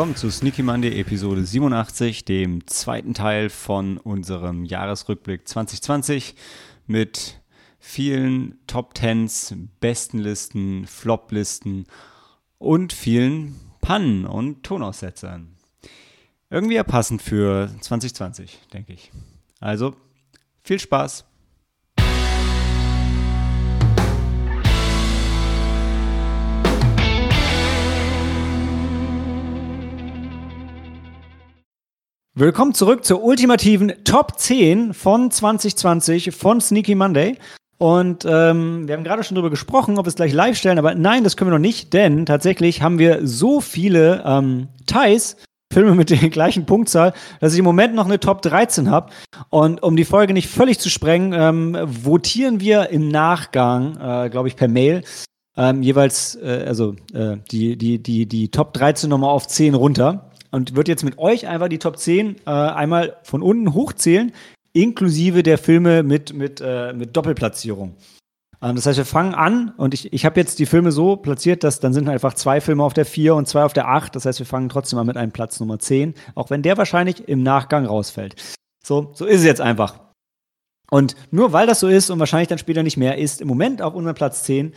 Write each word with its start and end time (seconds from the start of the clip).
Willkommen 0.00 0.16
zu 0.16 0.30
Sneaky 0.30 0.62
Monday 0.62 0.98
Episode 0.98 1.44
87, 1.44 2.24
dem 2.24 2.66
zweiten 2.66 3.12
Teil 3.12 3.50
von 3.50 3.98
unserem 3.98 4.64
Jahresrückblick 4.64 5.46
2020 5.46 6.36
mit 6.86 7.38
vielen 7.78 8.58
Top 8.66 8.94
Tens, 8.94 9.54
Bestenlisten, 9.80 10.86
Floplisten 10.86 11.84
und 12.56 12.94
vielen 12.94 13.60
Pannen 13.82 14.24
und 14.24 14.62
Tonaussetzern. 14.62 15.54
Irgendwie 16.48 16.76
ja 16.76 16.82
passend 16.82 17.20
für 17.20 17.68
2020, 17.82 18.58
denke 18.72 18.94
ich. 18.94 19.12
Also, 19.60 19.94
viel 20.62 20.80
Spaß! 20.80 21.26
Willkommen 32.36 32.74
zurück 32.74 33.04
zur 33.04 33.24
ultimativen 33.24 33.92
Top 34.04 34.38
10 34.38 34.94
von 34.94 35.32
2020 35.32 36.30
von 36.30 36.60
Sneaky 36.60 36.94
Monday. 36.94 37.36
Und 37.76 38.24
ähm, 38.24 38.86
wir 38.86 38.94
haben 38.94 39.02
gerade 39.02 39.24
schon 39.24 39.34
darüber 39.34 39.50
gesprochen, 39.50 39.98
ob 39.98 40.06
wir 40.06 40.10
es 40.10 40.14
gleich 40.14 40.32
live 40.32 40.56
stellen, 40.56 40.78
aber 40.78 40.94
nein, 40.94 41.24
das 41.24 41.36
können 41.36 41.50
wir 41.50 41.58
noch 41.58 41.62
nicht, 41.62 41.92
denn 41.92 42.26
tatsächlich 42.26 42.82
haben 42.82 43.00
wir 43.00 43.26
so 43.26 43.60
viele 43.60 44.22
ähm, 44.24 44.68
Ties, 44.86 45.38
Filme 45.72 45.96
mit 45.96 46.10
der 46.10 46.18
gleichen 46.30 46.66
Punktzahl, 46.66 47.14
dass 47.40 47.52
ich 47.52 47.58
im 47.58 47.64
Moment 47.64 47.96
noch 47.96 48.06
eine 48.06 48.20
Top 48.20 48.42
13 48.42 48.88
habe. 48.92 49.10
Und 49.48 49.82
um 49.82 49.96
die 49.96 50.04
Folge 50.04 50.32
nicht 50.32 50.48
völlig 50.48 50.78
zu 50.78 50.88
sprengen, 50.88 51.32
ähm, 51.32 51.76
votieren 51.84 52.60
wir 52.60 52.90
im 52.90 53.08
Nachgang, 53.08 53.96
äh, 53.96 54.30
glaube 54.30 54.46
ich, 54.46 54.54
per 54.54 54.68
Mail 54.68 55.02
ähm, 55.56 55.82
jeweils, 55.82 56.36
äh, 56.36 56.64
also 56.64 56.94
äh, 57.12 57.38
die, 57.50 57.76
die, 57.76 58.00
die, 58.00 58.26
die 58.26 58.52
Top 58.52 58.72
13 58.72 59.10
nochmal 59.10 59.30
auf 59.30 59.48
10 59.48 59.74
runter 59.74 60.29
und 60.50 60.76
wird 60.76 60.88
jetzt 60.88 61.04
mit 61.04 61.18
euch 61.18 61.46
einfach 61.46 61.68
die 61.68 61.78
Top 61.78 61.98
10 61.98 62.36
äh, 62.46 62.50
einmal 62.50 63.16
von 63.22 63.42
unten 63.42 63.74
hochzählen, 63.74 64.32
inklusive 64.72 65.42
der 65.42 65.58
Filme 65.58 66.02
mit, 66.02 66.32
mit, 66.32 66.60
äh, 66.60 66.92
mit 66.92 67.16
Doppelplatzierung. 67.16 67.94
Ähm, 68.62 68.76
das 68.76 68.86
heißt, 68.86 68.98
wir 68.98 69.04
fangen 69.04 69.34
an 69.34 69.72
und 69.76 69.94
ich, 69.94 70.12
ich 70.12 70.24
habe 70.24 70.38
jetzt 70.38 70.58
die 70.58 70.66
Filme 70.66 70.92
so 70.92 71.16
platziert, 71.16 71.64
dass 71.64 71.80
dann 71.80 71.92
sind 71.92 72.08
einfach 72.08 72.34
zwei 72.34 72.60
Filme 72.60 72.84
auf 72.84 72.94
der 72.94 73.06
4 73.06 73.34
und 73.34 73.48
zwei 73.48 73.64
auf 73.64 73.72
der 73.72 73.88
8. 73.88 74.14
Das 74.14 74.26
heißt, 74.26 74.38
wir 74.38 74.46
fangen 74.46 74.68
trotzdem 74.68 74.96
mal 74.98 75.04
mit 75.04 75.16
einem 75.16 75.32
Platz 75.32 75.60
Nummer 75.60 75.78
10, 75.78 76.14
auch 76.34 76.50
wenn 76.50 76.62
der 76.62 76.76
wahrscheinlich 76.76 77.28
im 77.28 77.42
Nachgang 77.42 77.86
rausfällt. 77.86 78.36
So, 78.84 79.10
so 79.14 79.26
ist 79.26 79.40
es 79.40 79.46
jetzt 79.46 79.60
einfach. 79.60 80.00
Und 80.90 81.14
nur 81.30 81.52
weil 81.52 81.66
das 81.66 81.80
so 81.80 81.88
ist 81.88 82.10
und 82.10 82.18
wahrscheinlich 82.18 82.48
dann 82.48 82.58
später 82.58 82.82
nicht 82.82 82.96
mehr, 82.96 83.18
ist 83.18 83.40
im 83.40 83.48
Moment 83.48 83.80
auf 83.80 83.94
unserem 83.94 84.16
Platz 84.16 84.42
10 84.42 84.74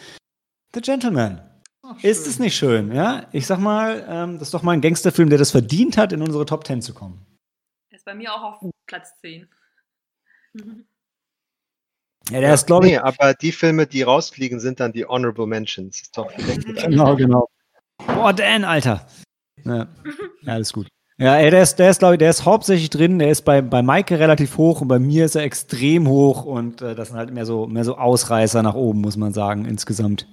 The 0.75 0.81
Gentleman. 0.81 1.41
Ach, 1.85 2.01
ist 2.01 2.27
es 2.27 2.39
nicht 2.39 2.55
schön, 2.55 2.93
ja? 2.93 3.27
Ich 3.33 3.45
sag 3.45 3.59
mal, 3.59 4.05
ähm, 4.07 4.39
das 4.39 4.47
ist 4.47 4.53
doch 4.53 4.63
mal 4.63 4.71
ein 4.71 4.81
Gangsterfilm, 4.81 5.29
der 5.29 5.37
das 5.37 5.51
verdient 5.51 5.97
hat, 5.97 6.13
in 6.13 6.21
unsere 6.21 6.45
Top 6.45 6.65
10 6.65 6.81
zu 6.81 6.93
kommen. 6.93 7.25
Ist 7.91 8.05
bei 8.05 8.15
mir 8.15 8.33
auch 8.33 8.41
auf 8.41 8.71
Platz 8.87 9.19
10. 9.21 9.47
Ja, 12.29 12.39
der 12.39 12.53
ist, 12.53 12.67
glaube 12.67 12.85
ich. 12.85 12.93
Nee, 12.93 12.99
aber 12.99 13.33
die 13.33 13.51
Filme, 13.51 13.85
die 13.85 14.01
rausfliegen, 14.01 14.61
sind 14.61 14.79
dann 14.79 14.93
die 14.93 15.05
Honorable 15.05 15.45
Mentions. 15.45 16.03
Ist 16.03 16.17
doch 16.17 16.31
genau, 16.81 17.17
genau. 17.17 17.49
Boah, 17.97 18.31
Dan, 18.31 18.63
Alter. 18.63 19.05
Ja, 19.65 19.87
ja 20.43 20.53
alles 20.53 20.71
gut. 20.71 20.87
Ja, 21.17 21.35
ey, 21.35 21.51
der 21.51 21.63
ist, 21.63 21.75
der 21.75 21.89
ist, 21.89 21.99
glaube 21.99 22.15
ich, 22.15 22.19
der 22.19 22.29
ist 22.29 22.45
hauptsächlich 22.45 22.89
drin. 22.89 23.19
Der 23.19 23.29
ist 23.29 23.43
bei, 23.43 23.61
bei 23.61 23.81
Maike 23.81 24.19
relativ 24.19 24.57
hoch 24.57 24.79
und 24.79 24.87
bei 24.87 24.99
mir 24.99 25.25
ist 25.25 25.35
er 25.35 25.43
extrem 25.43 26.07
hoch 26.07 26.45
und 26.45 26.81
äh, 26.81 26.95
das 26.95 27.09
sind 27.09 27.17
halt 27.17 27.33
mehr 27.33 27.45
so, 27.45 27.67
mehr 27.67 27.83
so 27.83 27.97
Ausreißer 27.97 28.63
nach 28.63 28.73
oben, 28.73 29.01
muss 29.01 29.17
man 29.17 29.33
sagen, 29.33 29.65
insgesamt 29.65 30.25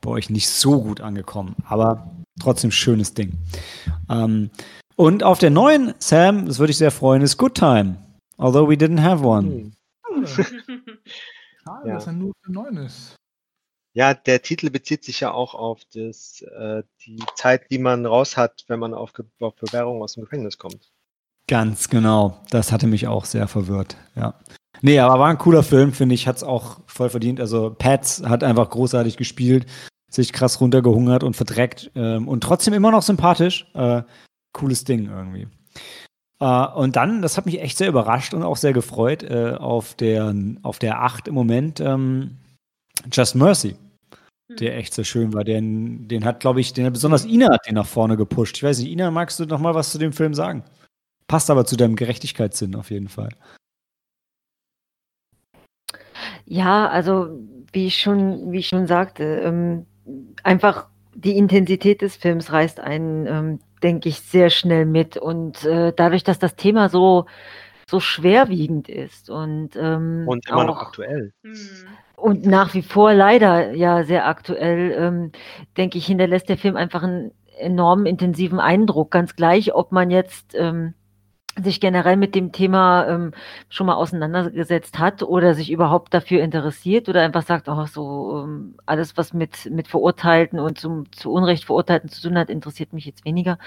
bei 0.00 0.10
euch 0.10 0.30
nicht 0.30 0.48
so 0.48 0.82
gut 0.82 1.00
angekommen, 1.00 1.56
aber 1.64 2.10
trotzdem 2.40 2.70
schönes 2.70 3.14
Ding. 3.14 3.38
Ähm, 4.08 4.50
und 4.96 5.22
auf 5.22 5.38
der 5.38 5.50
neuen, 5.50 5.94
Sam, 5.98 6.46
das 6.46 6.58
würde 6.58 6.70
ich 6.70 6.78
sehr 6.78 6.90
freuen, 6.90 7.22
ist 7.22 7.36
Good 7.36 7.54
Time. 7.54 7.98
Although 8.36 8.68
we 8.68 8.74
didn't 8.74 9.02
have 9.02 9.24
one. 9.24 9.72
Schade, 10.24 11.88
ja. 11.88 11.94
dass 11.94 12.06
er 12.06 12.12
nur 12.12 12.32
für 12.42 12.52
neun 12.52 12.76
ist. 12.78 13.16
Ja, 13.94 14.14
der 14.14 14.42
Titel 14.42 14.70
bezieht 14.70 15.04
sich 15.04 15.20
ja 15.20 15.32
auch 15.32 15.54
auf 15.54 15.82
das, 15.92 16.42
äh, 16.42 16.82
die 17.04 17.22
Zeit, 17.34 17.70
die 17.70 17.78
man 17.78 18.06
raus 18.06 18.36
hat, 18.36 18.64
wenn 18.68 18.78
man 18.78 18.94
auf, 18.94 19.12
auf 19.40 19.56
Bewährung 19.56 20.02
aus 20.02 20.14
dem 20.14 20.24
Gefängnis 20.24 20.58
kommt. 20.58 20.92
Ganz 21.48 21.88
genau. 21.88 22.40
Das 22.50 22.70
hatte 22.70 22.86
mich 22.86 23.08
auch 23.08 23.24
sehr 23.24 23.48
verwirrt, 23.48 23.96
ja. 24.14 24.34
Nee, 24.82 24.98
aber 24.98 25.18
war 25.18 25.28
ein 25.28 25.38
cooler 25.38 25.62
Film, 25.62 25.92
finde 25.92 26.14
ich, 26.14 26.26
hat 26.26 26.36
es 26.36 26.44
auch 26.44 26.80
voll 26.86 27.10
verdient. 27.10 27.40
Also 27.40 27.74
Pats 27.76 28.22
hat 28.24 28.44
einfach 28.44 28.70
großartig 28.70 29.16
gespielt, 29.16 29.66
sich 30.10 30.32
krass 30.32 30.60
runtergehungert 30.60 31.24
und 31.24 31.36
verdreckt 31.36 31.90
ähm, 31.94 32.28
und 32.28 32.42
trotzdem 32.42 32.74
immer 32.74 32.90
noch 32.90 33.02
sympathisch. 33.02 33.66
Äh, 33.74 34.02
cooles 34.52 34.84
Ding 34.84 35.10
irgendwie. 35.10 35.48
Äh, 36.40 36.66
und 36.66 36.96
dann, 36.96 37.22
das 37.22 37.36
hat 37.36 37.46
mich 37.46 37.60
echt 37.60 37.78
sehr 37.78 37.88
überrascht 37.88 38.34
und 38.34 38.42
auch 38.42 38.56
sehr 38.56 38.72
gefreut, 38.72 39.22
äh, 39.22 39.54
auf, 39.58 39.94
der, 39.94 40.34
auf 40.62 40.78
der 40.78 41.02
8 41.02 41.28
im 41.28 41.34
Moment 41.34 41.80
ähm, 41.80 42.36
Just 43.12 43.34
Mercy. 43.34 43.76
Der 44.58 44.78
echt 44.78 44.94
sehr 44.94 45.04
schön 45.04 45.34
war. 45.34 45.44
Den, 45.44 46.08
den 46.08 46.24
hat, 46.24 46.40
glaube 46.40 46.60
ich, 46.60 46.72
den 46.72 46.86
hat 46.86 46.94
besonders 46.94 47.26
Ina 47.26 47.52
hat 47.52 47.66
den 47.66 47.74
nach 47.74 47.86
vorne 47.86 48.16
gepusht. 48.16 48.56
Ich 48.56 48.62
weiß 48.62 48.78
nicht, 48.78 48.90
Ina, 48.90 49.10
magst 49.10 49.38
du 49.38 49.44
noch 49.44 49.60
mal 49.60 49.74
was 49.74 49.92
zu 49.92 49.98
dem 49.98 50.14
Film 50.14 50.32
sagen? 50.32 50.64
Passt 51.26 51.50
aber 51.50 51.66
zu 51.66 51.76
deinem 51.76 51.96
Gerechtigkeitssinn 51.96 52.74
auf 52.74 52.90
jeden 52.90 53.08
Fall. 53.08 53.28
Ja, 56.50 56.88
also 56.88 57.28
wie 57.72 57.86
ich 57.86 58.00
schon, 58.00 58.52
wie 58.52 58.58
ich 58.60 58.68
schon 58.68 58.86
sagte, 58.86 59.24
ähm, 59.24 59.84
einfach 60.42 60.86
die 61.14 61.36
Intensität 61.36 62.00
des 62.00 62.16
Films 62.16 62.52
reißt 62.52 62.80
einen, 62.80 63.26
ähm, 63.26 63.58
denke 63.82 64.08
ich, 64.08 64.20
sehr 64.20 64.48
schnell 64.48 64.86
mit. 64.86 65.18
Und 65.18 65.64
äh, 65.64 65.92
dadurch, 65.94 66.24
dass 66.24 66.38
das 66.38 66.56
Thema 66.56 66.88
so, 66.88 67.26
so 67.86 68.00
schwerwiegend 68.00 68.88
ist 68.88 69.28
und, 69.28 69.76
ähm, 69.76 70.24
und 70.26 70.48
immer 70.48 70.62
auch, 70.62 70.66
noch 70.66 70.80
aktuell. 70.80 71.32
Mhm. 71.42 71.56
Und 72.16 72.46
nach 72.46 72.72
wie 72.72 72.82
vor 72.82 73.12
leider 73.12 73.72
ja 73.72 74.04
sehr 74.04 74.26
aktuell, 74.26 74.92
ähm, 74.98 75.32
denke 75.76 75.98
ich, 75.98 76.06
hinterlässt 76.06 76.48
der 76.48 76.56
Film 76.56 76.76
einfach 76.76 77.02
einen 77.02 77.32
enormen 77.58 78.06
intensiven 78.06 78.58
Eindruck. 78.58 79.10
Ganz 79.10 79.36
gleich, 79.36 79.74
ob 79.74 79.92
man 79.92 80.10
jetzt 80.10 80.54
ähm, 80.54 80.94
sich 81.62 81.80
generell 81.80 82.16
mit 82.16 82.34
dem 82.34 82.52
Thema 82.52 83.06
ähm, 83.08 83.32
schon 83.68 83.86
mal 83.86 83.94
auseinandergesetzt 83.94 84.98
hat 84.98 85.22
oder 85.22 85.54
sich 85.54 85.70
überhaupt 85.70 86.14
dafür 86.14 86.42
interessiert 86.42 87.08
oder 87.08 87.22
einfach 87.22 87.42
sagt, 87.42 87.68
oh, 87.68 87.86
so 87.86 88.44
ähm, 88.44 88.74
alles, 88.86 89.16
was 89.16 89.32
mit, 89.32 89.70
mit 89.70 89.88
Verurteilten 89.88 90.60
und 90.60 90.78
zum, 90.78 91.10
zu 91.12 91.32
Unrecht 91.32 91.64
Verurteilten 91.64 92.08
zu 92.10 92.22
tun 92.22 92.38
hat, 92.38 92.50
interessiert 92.50 92.92
mich 92.92 93.06
jetzt 93.06 93.24
weniger. 93.24 93.58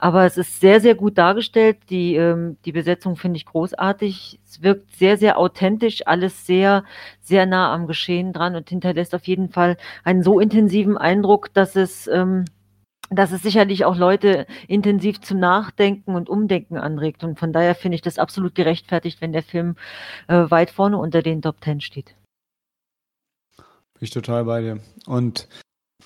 Aber 0.00 0.24
es 0.24 0.36
ist 0.36 0.60
sehr, 0.60 0.80
sehr 0.80 0.94
gut 0.94 1.18
dargestellt. 1.18 1.78
Die, 1.90 2.14
ähm, 2.14 2.56
die 2.64 2.72
Besetzung 2.72 3.16
finde 3.16 3.36
ich 3.38 3.46
großartig. 3.46 4.38
Es 4.44 4.62
wirkt 4.62 4.94
sehr, 4.96 5.16
sehr 5.16 5.38
authentisch, 5.38 6.06
alles 6.06 6.46
sehr, 6.46 6.84
sehr 7.20 7.46
nah 7.46 7.74
am 7.74 7.86
Geschehen 7.86 8.32
dran 8.32 8.54
und 8.54 8.68
hinterlässt 8.68 9.14
auf 9.14 9.26
jeden 9.26 9.50
Fall 9.50 9.76
einen 10.04 10.22
so 10.22 10.38
intensiven 10.40 10.96
Eindruck, 10.96 11.52
dass 11.52 11.74
es 11.74 12.06
ähm, 12.06 12.44
dass 13.10 13.32
es 13.32 13.42
sicherlich 13.42 13.84
auch 13.84 13.96
Leute 13.96 14.46
intensiv 14.66 15.20
zum 15.20 15.38
Nachdenken 15.38 16.14
und 16.14 16.28
Umdenken 16.28 16.76
anregt. 16.76 17.24
Und 17.24 17.38
von 17.38 17.52
daher 17.52 17.74
finde 17.74 17.96
ich 17.96 18.02
das 18.02 18.18
absolut 18.18 18.54
gerechtfertigt, 18.54 19.20
wenn 19.20 19.32
der 19.32 19.42
Film 19.42 19.76
äh, 20.28 20.50
weit 20.50 20.70
vorne 20.70 20.98
unter 20.98 21.22
den 21.22 21.42
Top 21.42 21.60
Ten 21.60 21.80
steht. 21.80 22.14
Bin 23.56 24.02
ich 24.02 24.10
total 24.10 24.44
bei 24.44 24.60
dir. 24.60 24.80
Und 25.06 25.48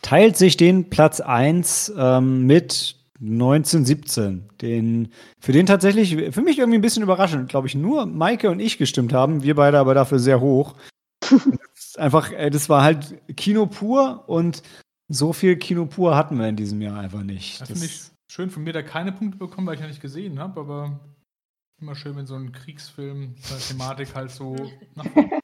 teilt 0.00 0.36
sich 0.36 0.56
den 0.56 0.90
Platz 0.90 1.20
1 1.20 1.92
ähm, 1.96 2.46
mit 2.46 2.96
1917, 3.20 4.48
den, 4.60 5.12
für 5.40 5.52
den 5.52 5.66
tatsächlich, 5.66 6.16
für 6.32 6.42
mich 6.42 6.58
irgendwie 6.58 6.78
ein 6.78 6.82
bisschen 6.82 7.04
überraschend, 7.04 7.48
glaube 7.48 7.68
ich, 7.68 7.74
nur 7.76 8.06
Maike 8.06 8.50
und 8.50 8.58
ich 8.58 8.78
gestimmt 8.78 9.12
haben, 9.12 9.44
wir 9.44 9.54
beide 9.54 9.78
aber 9.78 9.94
dafür 9.94 10.18
sehr 10.18 10.40
hoch. 10.40 10.74
einfach, 11.96 12.32
äh, 12.32 12.50
das 12.50 12.68
war 12.68 12.82
halt 12.82 13.14
Kino 13.36 13.66
pur 13.66 14.24
und 14.26 14.62
so 15.12 15.32
viel 15.32 15.56
Kino 15.56 15.86
pur 15.86 16.16
hatten 16.16 16.38
wir 16.38 16.48
in 16.48 16.56
diesem 16.56 16.80
Jahr 16.80 16.98
einfach 16.98 17.22
nicht. 17.22 17.60
Das, 17.60 17.68
das 17.68 17.78
finde 17.78 17.86
ich 17.86 18.10
schön 18.30 18.50
von 18.50 18.62
mir, 18.62 18.72
da 18.72 18.82
keine 18.82 19.12
Punkte 19.12 19.38
bekommen, 19.38 19.66
weil 19.66 19.74
ich 19.74 19.80
ja 19.80 19.86
nicht 19.86 20.00
gesehen 20.00 20.38
habe, 20.38 20.60
aber 20.60 21.00
immer 21.80 21.94
schön, 21.94 22.16
wenn 22.16 22.26
so 22.26 22.34
ein 22.34 22.52
Kriegsfilm 22.52 23.34
seine 23.38 23.60
Thematik 23.60 24.14
halt 24.14 24.30
so 24.30 24.56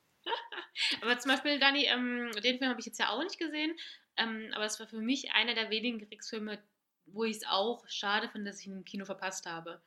Aber 1.03 1.19
zum 1.19 1.32
Beispiel, 1.32 1.59
Dani, 1.59 1.85
ähm, 1.87 2.31
den 2.43 2.59
Film 2.59 2.70
habe 2.70 2.81
ich 2.81 2.87
jetzt 2.87 2.99
ja 2.99 3.11
auch 3.11 3.23
nicht 3.23 3.38
gesehen, 3.38 3.76
ähm, 4.17 4.50
aber 4.55 4.65
es 4.65 4.79
war 4.79 4.87
für 4.87 5.00
mich 5.00 5.32
einer 5.32 5.55
der 5.55 5.71
wenigen 5.71 5.99
Kriegsfilme, 6.06 6.59
wo 7.06 7.25
ich 7.25 7.38
es 7.38 7.47
auch 7.47 7.85
schade 7.88 8.29
finde, 8.29 8.50
dass 8.50 8.61
ich 8.61 8.67
ihn 8.67 8.76
im 8.76 8.85
Kino 8.85 9.05
verpasst 9.05 9.47
habe. 9.47 9.82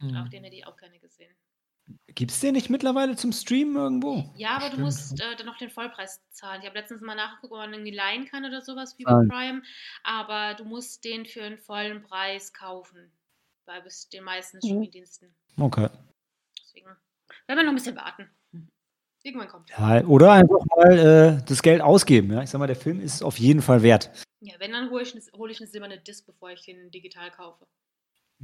Mhm. 0.00 0.16
Auch 0.16 0.28
den 0.28 0.44
hätte 0.44 0.56
ich 0.56 0.66
auch 0.66 0.76
gerne 0.76 0.98
gesehen. 0.98 1.34
Gibt 2.08 2.30
es 2.30 2.40
den 2.40 2.54
nicht 2.54 2.70
mittlerweile 2.70 3.14
zum 3.14 3.30
Streamen 3.32 3.76
irgendwo? 3.76 4.24
Ja, 4.36 4.56
aber 4.56 4.66
Stimmt. 4.66 4.78
du 4.78 4.84
musst 4.84 5.20
äh, 5.20 5.36
dann 5.36 5.46
noch 5.46 5.58
den 5.58 5.70
Vollpreis 5.70 6.20
zahlen. 6.30 6.60
Ich 6.62 6.66
habe 6.66 6.78
letztens 6.78 7.02
mal 7.02 7.14
nachgeguckt, 7.14 7.52
ob 7.52 7.58
man 7.58 7.72
irgendwie 7.74 7.94
leihen 7.94 8.26
kann 8.26 8.44
oder 8.44 8.62
sowas 8.62 8.98
wie 8.98 9.04
bei 9.04 9.12
Prime. 9.28 9.62
Aber 10.02 10.54
du 10.54 10.64
musst 10.64 11.04
den 11.04 11.26
für 11.26 11.42
einen 11.42 11.58
vollen 11.58 12.02
Preis 12.02 12.52
kaufen. 12.52 13.12
Bei 13.66 13.80
bis 13.80 14.08
den 14.08 14.24
meisten 14.24 14.56
mhm. 14.56 14.60
Streamingdiensten. 14.60 15.34
Okay. 15.58 15.88
Deswegen 16.58 16.86
werden 16.86 17.58
wir 17.58 17.62
noch 17.64 17.72
ein 17.72 17.74
bisschen 17.74 17.96
warten. 17.96 18.30
Irgendwann 19.22 19.48
kommt. 19.48 19.70
Ja, 19.70 20.04
oder 20.04 20.32
einfach 20.32 20.64
mal 20.76 20.98
äh, 20.98 21.44
das 21.46 21.60
Geld 21.60 21.82
ausgeben. 21.82 22.32
Ja? 22.32 22.42
Ich 22.42 22.50
sag 22.50 22.60
mal, 22.60 22.68
der 22.68 22.76
Film 22.76 23.00
ist 23.00 23.22
auf 23.22 23.38
jeden 23.38 23.60
Fall 23.60 23.82
wert. 23.82 24.10
Ja, 24.40 24.54
wenn, 24.58 24.70
dann 24.70 24.88
hole 24.90 25.02
ich, 25.02 25.14
hol 25.36 25.50
ich 25.50 25.60
eine 25.60 25.66
silberne 25.66 25.98
Disc, 25.98 26.24
bevor 26.26 26.50
ich 26.50 26.62
den 26.62 26.90
digital 26.92 27.30
kaufe. 27.32 27.66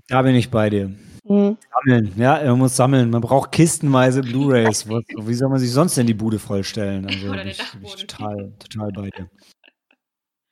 Da 0.09 0.23
bin 0.23 0.35
ich 0.35 0.51
bei 0.51 0.71
dir. 0.71 0.91
Mhm. 1.25 1.57
Sammeln, 1.85 2.13
ja, 2.17 2.43
man 2.45 2.59
muss 2.59 2.77
sammeln. 2.77 3.11
Man 3.11 3.21
braucht 3.21 3.53
kistenweise 3.53 4.23
Blu-Rays. 4.23 4.89
Wie 4.89 5.35
soll 5.35 5.49
man 5.49 5.59
sich 5.59 5.71
sonst 5.71 5.97
denn 5.97 6.07
die 6.07 6.15
Bude 6.15 6.39
vollstellen? 6.39 7.07
Also 7.07 7.29
Oder 7.29 7.39
bin 7.39 7.49
ich, 7.49 7.73
bin 7.73 7.85
ich 7.85 8.07
total, 8.07 8.53
total 8.59 8.91
bei 8.93 9.11
dir. 9.11 9.31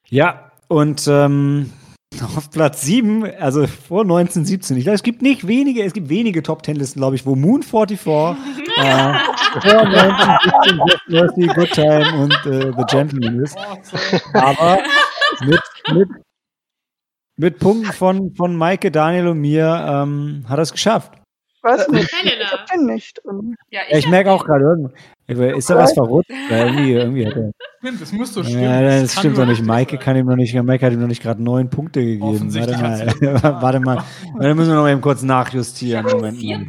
Ja, 0.09 0.53
und 0.69 1.07
ähm, 1.09 1.73
auf 2.37 2.51
Platz 2.51 2.83
7, 2.83 3.25
also 3.39 3.67
vor 3.67 4.03
1917, 4.03 4.77
ich 4.77 4.85
glaube, 4.85 4.95
es 4.95 5.03
gibt 5.03 5.23
nicht 5.23 5.47
wenige, 5.47 5.83
es 5.83 5.93
gibt 5.93 6.09
wenige 6.09 6.43
Top 6.43 6.63
Ten 6.63 6.77
Listen, 6.77 7.01
glaube 7.01 7.17
ich, 7.17 7.27
wo 7.27 7.35
Moon 7.35 7.63
44, 7.63 7.99
äh, 8.07 9.15
vor 9.61 9.81
1917 9.81 10.79
Just 11.09 11.57
Good 11.57 11.71
Time 11.73 12.19
und 12.19 12.33
äh, 12.47 12.73
The 12.77 12.85
Gentleman 12.89 13.41
ist. 13.41 13.57
Aber 14.35 14.79
mit, 15.45 15.61
mit, 15.93 16.09
mit 17.41 17.59
Punkten 17.59 17.93
von, 17.93 18.35
von 18.35 18.55
Maike, 18.55 18.91
Daniel 18.91 19.29
und 19.29 19.39
mir 19.41 19.85
ähm, 19.89 20.45
hat 20.49 20.59
er 20.59 20.63
es 20.63 20.73
geschafft. 20.73 21.13
Nicht. 21.91 22.13
Helena. 22.13 22.45
Ich 22.45 22.53
hab 22.53 22.67
den 22.67 22.87
nicht. 22.87 23.21
drin. 23.25 23.55
Ja, 23.71 23.81
Ja, 23.91 23.99
ich 23.99 24.09
merke 24.09 24.31
auch 24.33 24.45
gerade, 24.45 24.65
irgendwie- 24.65 24.95
ist 25.31 25.71
da 25.71 25.77
was 25.77 25.93
verrutscht? 25.93 26.31
Ja, 26.51 26.67
irgendwie, 26.67 26.93
irgendwie 26.93 27.27
hat 27.27 27.37
er. 27.37 27.51
Stimmt, 27.83 28.03
das 28.03 28.13
muss 28.13 28.35
so 28.35 28.45
stimmen. 28.45 28.63
Ja, 28.63 28.83
das 28.83 29.15
kann 29.15 29.21
stimmt 29.21 29.39
doch 29.39 29.47
nicht. 29.47 29.65
Maike 29.65 29.97
kann 29.97 30.15
ihm 30.17 30.27
noch 30.27 30.37
nicht, 30.37 30.55
Maike 30.63 30.85
hat 30.85 30.93
ihm 30.93 31.01
noch 31.01 31.07
nicht 31.09 31.23
gerade 31.23 31.43
neun 31.43 31.71
Punkte 31.71 32.05
gegeben. 32.05 32.53
Warte 32.55 32.77
mal, 32.77 33.43
warte 33.63 33.81
mal. 33.81 34.05
Da 34.41 34.55
müssen 34.55 34.69
wir 34.71 34.77
noch 34.77 34.89
eben 34.89 35.01
kurz 35.01 35.23
nachjustieren. 35.23 36.05
Moment 36.07 36.39
gegeben. 36.39 36.69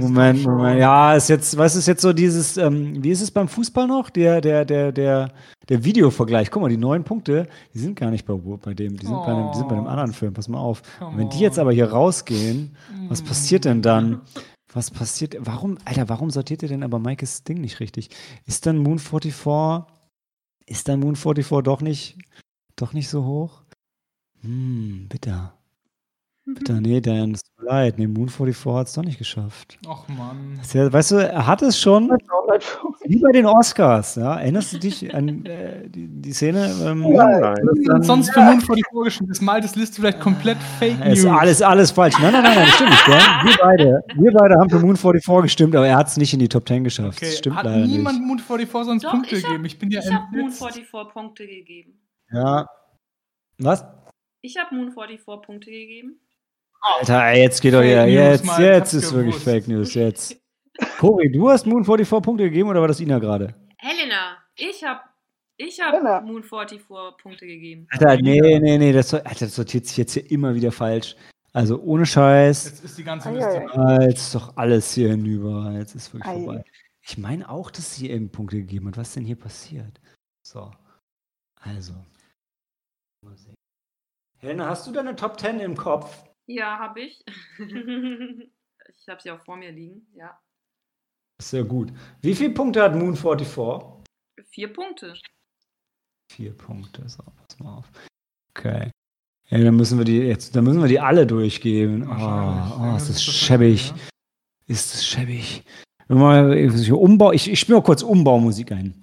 Moment, 0.00 0.44
Moment. 0.44 0.80
Ja, 0.80 1.14
ist 1.14 1.28
jetzt, 1.28 1.56
was 1.56 1.76
ist 1.76 1.86
jetzt 1.86 2.02
so 2.02 2.12
dieses, 2.12 2.56
ähm, 2.56 3.02
wie 3.02 3.10
ist 3.10 3.20
es 3.22 3.30
beim 3.30 3.46
Fußball 3.48 3.86
noch? 3.86 4.10
Der, 4.10 4.40
der, 4.40 4.64
der, 4.64 4.90
der, 4.92 5.30
der 5.68 5.84
Videovergleich. 5.84 6.50
Guck 6.50 6.62
mal, 6.62 6.68
die 6.68 6.76
neun 6.76 7.04
Punkte, 7.04 7.46
die 7.74 7.78
sind 7.78 7.98
gar 7.98 8.10
nicht 8.10 8.26
bei, 8.26 8.34
bei 8.34 8.74
dem, 8.74 8.96
die 8.96 9.06
sind, 9.06 9.16
bei 9.24 9.32
einem, 9.32 9.50
die 9.52 9.58
sind 9.58 9.68
bei 9.68 9.76
einem 9.76 9.86
Oh. 9.86 9.90
anderen 9.90 10.12
Film. 10.12 10.32
Pass 10.34 10.48
mal 10.48 10.58
auf. 10.58 10.82
Und 11.00 11.18
wenn 11.18 11.28
die 11.28 11.38
jetzt 11.40 11.58
on. 11.58 11.62
aber 11.62 11.72
hier 11.72 11.90
rausgehen, 11.90 12.74
was 13.08 13.22
passiert 13.22 13.64
denn 13.64 13.80
dann? 13.82 14.20
Was 14.72 14.90
passiert? 14.90 15.36
Warum, 15.38 15.78
Alter, 15.84 16.08
warum 16.08 16.30
sortiert 16.30 16.62
ihr 16.62 16.68
denn 16.68 16.82
aber 16.82 16.98
Maikes 16.98 17.44
Ding 17.44 17.60
nicht 17.60 17.80
richtig? 17.80 18.08
Ist 18.46 18.64
dann 18.66 18.78
Moon 18.78 18.98
44, 18.98 19.84
ist 20.66 20.88
dann 20.88 21.00
Moon 21.00 21.16
44 21.16 21.62
doch 21.62 21.82
nicht, 21.82 22.18
doch 22.76 22.92
nicht 22.94 23.08
so 23.08 23.24
hoch? 23.24 23.62
Hm, 24.40 25.08
bitter. 25.08 25.58
Bitter, 26.46 26.80
nee, 26.80 27.00
Dan, 27.00 27.32
es 27.34 27.42
tut 27.42 27.51
mir 27.51 27.51
leid. 27.62 27.98
Nee, 27.98 28.06
Moon 28.06 28.28
44 28.28 28.72
hat 28.78 28.86
es 28.86 28.92
doch 28.94 29.02
nicht 29.02 29.18
geschafft. 29.18 29.78
Ach 29.88 30.04
ist 30.60 30.74
ja, 30.74 30.92
weißt 30.92 31.10
du, 31.12 31.16
er 31.16 31.46
hat 31.46 31.62
es 31.62 31.78
schon, 31.80 32.10
wie 33.04 33.18
bei 33.18 33.32
den 33.32 33.46
Oscars, 33.46 34.16
ja? 34.16 34.36
Erinnerst 34.38 34.72
du 34.72 34.78
dich 34.78 35.14
an 35.14 35.44
äh, 35.46 35.88
die, 35.88 36.06
die 36.08 36.32
Szene? 36.32 36.70
Ähm, 36.84 37.00
Nein. 37.00 37.40
das 37.64 37.78
dann- 37.86 38.02
Sonst 38.02 38.30
für 38.32 38.40
Mund 38.40 38.62
vor 38.62 38.76
die 38.76 38.82
vorgeschrieben. 38.90 39.28
Das 39.28 39.40
Mal 39.40 39.60
das 39.60 39.74
Liste 39.76 40.00
vielleicht 40.00 40.20
komplett 40.20 40.58
Fake 40.78 40.98
News. 40.98 41.18
Ist 41.20 41.26
alles, 41.26 41.62
alles 41.62 41.90
falsch. 41.90 42.18
Nein, 42.20 42.32
nein, 42.32 42.42
nein, 42.42 42.54
nein, 42.54 42.66
das 42.66 42.74
stimmt 42.74 42.90
nicht. 42.90 43.04
Gell? 43.06 43.16
Wir 43.16 43.56
beide, 43.60 44.04
wir 44.16 44.32
beide 44.32 44.54
haben 44.58 44.70
für 44.70 44.78
Moon 44.78 44.96
44 44.96 45.42
gestimmt, 45.42 45.76
aber 45.76 45.86
er 45.86 45.96
hat 45.96 46.08
es 46.08 46.16
nicht 46.16 46.32
in 46.32 46.38
die 46.40 46.48
Top 46.48 46.66
10 46.68 46.84
geschafft. 46.84 47.18
Okay, 47.18 47.26
Das 47.26 47.38
stimmt 47.38 47.56
hat 47.56 47.64
leider 47.64 47.86
niemand 47.86 48.18
nicht. 48.18 48.26
Die 48.58 48.66
vor 48.66 48.84
sonst 48.84 49.04
Doch, 49.04 49.10
Punkte 49.12 49.36
ich 49.36 49.42
hab- 49.42 49.50
gegeben? 49.50 49.64
Ich 49.64 49.78
bin 49.78 49.90
ja 49.90 50.00
Ich 50.00 50.06
habe 50.12 50.24
Moon 50.30 50.40
entblitzt. 50.50 50.58
44 50.58 51.12
Punkte 51.12 51.46
gegeben. 51.46 52.00
Ja. 52.30 52.66
Was? 53.58 53.84
Ich 54.40 54.56
habe 54.58 54.74
Moon 54.74 54.90
44 54.92 55.24
Punkte 55.46 55.70
gegeben. 55.70 56.18
Alter, 56.82 57.24
ey, 57.26 57.42
jetzt 57.42 57.60
geht 57.62 57.74
doch 57.74 57.80
Fake 57.80 57.90
ja. 57.92 58.06
News, 58.06 58.14
Jetzt, 58.14 58.44
Mann, 58.44 58.62
jetzt 58.62 58.92
ist 58.92 59.12
wirklich. 59.12 59.36
Fake 59.36 59.68
News. 59.68 59.94
Jetzt. 59.94 60.36
Cory, 60.98 61.30
du 61.30 61.48
hast 61.48 61.66
Moon 61.66 61.84
44 61.84 62.22
Punkte 62.22 62.44
gegeben 62.44 62.68
oder 62.68 62.80
war 62.80 62.88
das 62.88 63.00
Ina 63.00 63.18
gerade? 63.18 63.54
Helena, 63.78 64.38
ich 64.56 64.82
habe 64.82 65.00
ich 65.56 65.78
Helena. 65.80 66.16
hab 66.16 66.24
Moon 66.24 66.42
44 66.42 66.86
Punkte 67.22 67.46
gegeben. 67.46 67.86
Alter, 67.90 68.16
nee, 68.16 68.40
nee, 68.58 68.78
nee, 68.78 68.92
das, 68.92 69.14
Alter, 69.14 69.46
das 69.46 69.54
sortiert 69.54 69.86
sich 69.86 69.96
jetzt 69.96 70.14
hier 70.14 70.28
immer 70.30 70.54
wieder 70.54 70.72
falsch. 70.72 71.14
Also 71.52 71.78
ohne 71.82 72.06
Scheiß. 72.06 72.64
Jetzt 72.64 72.84
ist 72.84 72.98
die 72.98 73.04
ganze 73.04 73.30
Liste. 73.30 73.66
Ah, 73.74 74.00
Jetzt 74.02 74.22
ist 74.22 74.34
doch 74.34 74.56
alles 74.56 74.92
hier 74.94 75.10
hinüber. 75.10 75.70
Jetzt 75.76 75.94
ist 75.94 76.12
wirklich 76.14 76.32
Ei. 76.32 76.42
vorbei. 76.44 76.64
Ich 77.02 77.18
meine 77.18 77.48
auch, 77.50 77.70
dass 77.70 77.94
sie 77.96 78.10
eben 78.10 78.30
Punkte 78.30 78.56
gegeben 78.56 78.88
hat. 78.88 78.96
Was 78.96 79.08
ist 79.08 79.16
denn 79.16 79.24
hier 79.24 79.36
passiert? 79.38 80.00
So. 80.42 80.70
Also. 81.60 81.92
Mal 83.22 83.36
sehen. 83.36 83.54
Helena, 84.38 84.66
hast 84.68 84.86
du 84.86 84.92
deine 84.92 85.14
Top 85.14 85.38
10 85.38 85.60
im 85.60 85.76
Kopf? 85.76 86.24
Ja, 86.46 86.78
habe 86.78 87.00
ich. 87.02 87.24
ich 87.58 89.08
habe 89.08 89.22
sie 89.22 89.30
auch 89.30 89.40
vor 89.44 89.56
mir 89.56 89.72
liegen. 89.72 90.06
Ja. 90.14 90.38
Sehr 91.40 91.64
gut. 91.64 91.92
Wie 92.20 92.34
viele 92.34 92.54
Punkte 92.54 92.82
hat 92.82 92.94
Moon 92.94 93.16
44? 93.16 94.04
Vier 94.50 94.72
Punkte. 94.72 95.14
Vier 96.30 96.56
Punkte. 96.56 97.08
So, 97.08 97.22
pass 97.22 97.58
mal 97.58 97.78
auf. 97.78 97.90
Okay. 98.54 98.90
Ja, 99.48 99.58
dann 99.58 99.76
müssen 99.76 99.98
wir 99.98 100.04
die 100.04 100.18
jetzt, 100.18 100.56
dann 100.56 100.64
müssen 100.64 100.80
wir 100.80 100.88
die 100.88 101.00
alle 101.00 101.26
durchgeben. 101.26 102.08
Oh, 102.08 102.80
oh, 102.80 102.96
ist 102.96 103.10
das 103.10 103.22
schäbig. 103.22 103.92
Ist 104.66 104.94
das 104.94 105.04
schäbig. 105.04 105.64
Wenn 106.08 106.18
mal 106.18 106.56
ich, 106.56 106.92
Umbau, 106.92 107.32
ich, 107.32 107.50
ich 107.50 107.60
spiele 107.60 107.78
mal 107.78 107.84
kurz 107.84 108.02
Umbaumusik 108.02 108.72
ein. 108.72 109.02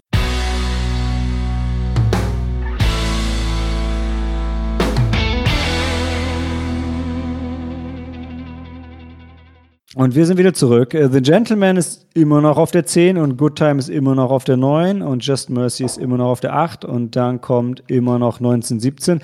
Und 9.96 10.14
wir 10.14 10.26
sind 10.28 10.38
wieder 10.38 10.54
zurück. 10.54 10.94
Äh, 10.94 11.10
The 11.10 11.22
Gentleman 11.22 11.78
ist 11.78 12.06
immer 12.14 12.42
noch 12.42 12.58
auf 12.58 12.70
der 12.72 12.86
10 12.86 13.18
und 13.18 13.38
Good 13.38 13.56
Time 13.56 13.80
ist 13.80 13.90
immer 13.90 14.14
noch 14.14 14.30
auf 14.30 14.44
der 14.44 14.56
9 14.56 15.02
und 15.02 15.26
Just 15.26 15.50
Mercy 15.50 15.84
ist 15.84 15.98
immer 15.98 16.18
noch 16.18 16.30
auf 16.30 16.40
der 16.42 16.54
8 16.54 16.86
und 16.86 17.16
dann 17.16 17.42
kommt 17.42 17.84
immer 17.88 18.20
noch 18.20 18.38
1917. 18.38 19.22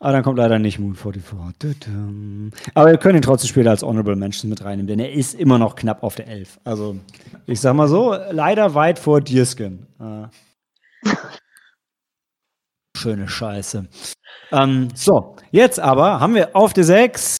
Aber 0.00 0.12
dann 0.12 0.22
kommt 0.22 0.38
leider 0.38 0.58
nicht 0.58 0.78
Moon 0.78 0.94
44. 0.94 1.78
Tudum. 1.78 2.50
Aber 2.74 2.90
wir 2.90 2.98
können 2.98 3.16
ihn 3.16 3.22
trotzdem 3.22 3.48
später 3.48 3.70
als 3.70 3.82
Honorable 3.82 4.16
Mention 4.16 4.48
mit 4.48 4.64
reinnehmen, 4.64 4.86
denn 4.88 4.98
er 4.98 5.12
ist 5.12 5.34
immer 5.34 5.58
noch 5.58 5.76
knapp 5.76 6.02
auf 6.02 6.16
der 6.16 6.26
11. 6.26 6.58
Also, 6.64 6.96
ich 7.46 7.60
sag 7.60 7.74
mal 7.74 7.86
so, 7.86 8.14
leider 8.30 8.74
weit 8.74 8.98
vor 8.98 9.20
Deerskin. 9.20 9.86
Äh. 10.00 10.26
Schöne 12.96 13.28
Scheiße. 13.28 13.86
Ähm, 14.52 14.88
so, 14.94 15.36
jetzt 15.52 15.78
aber 15.78 16.18
haben 16.18 16.34
wir 16.34 16.56
auf 16.56 16.72
der 16.72 16.84
6 16.84 17.36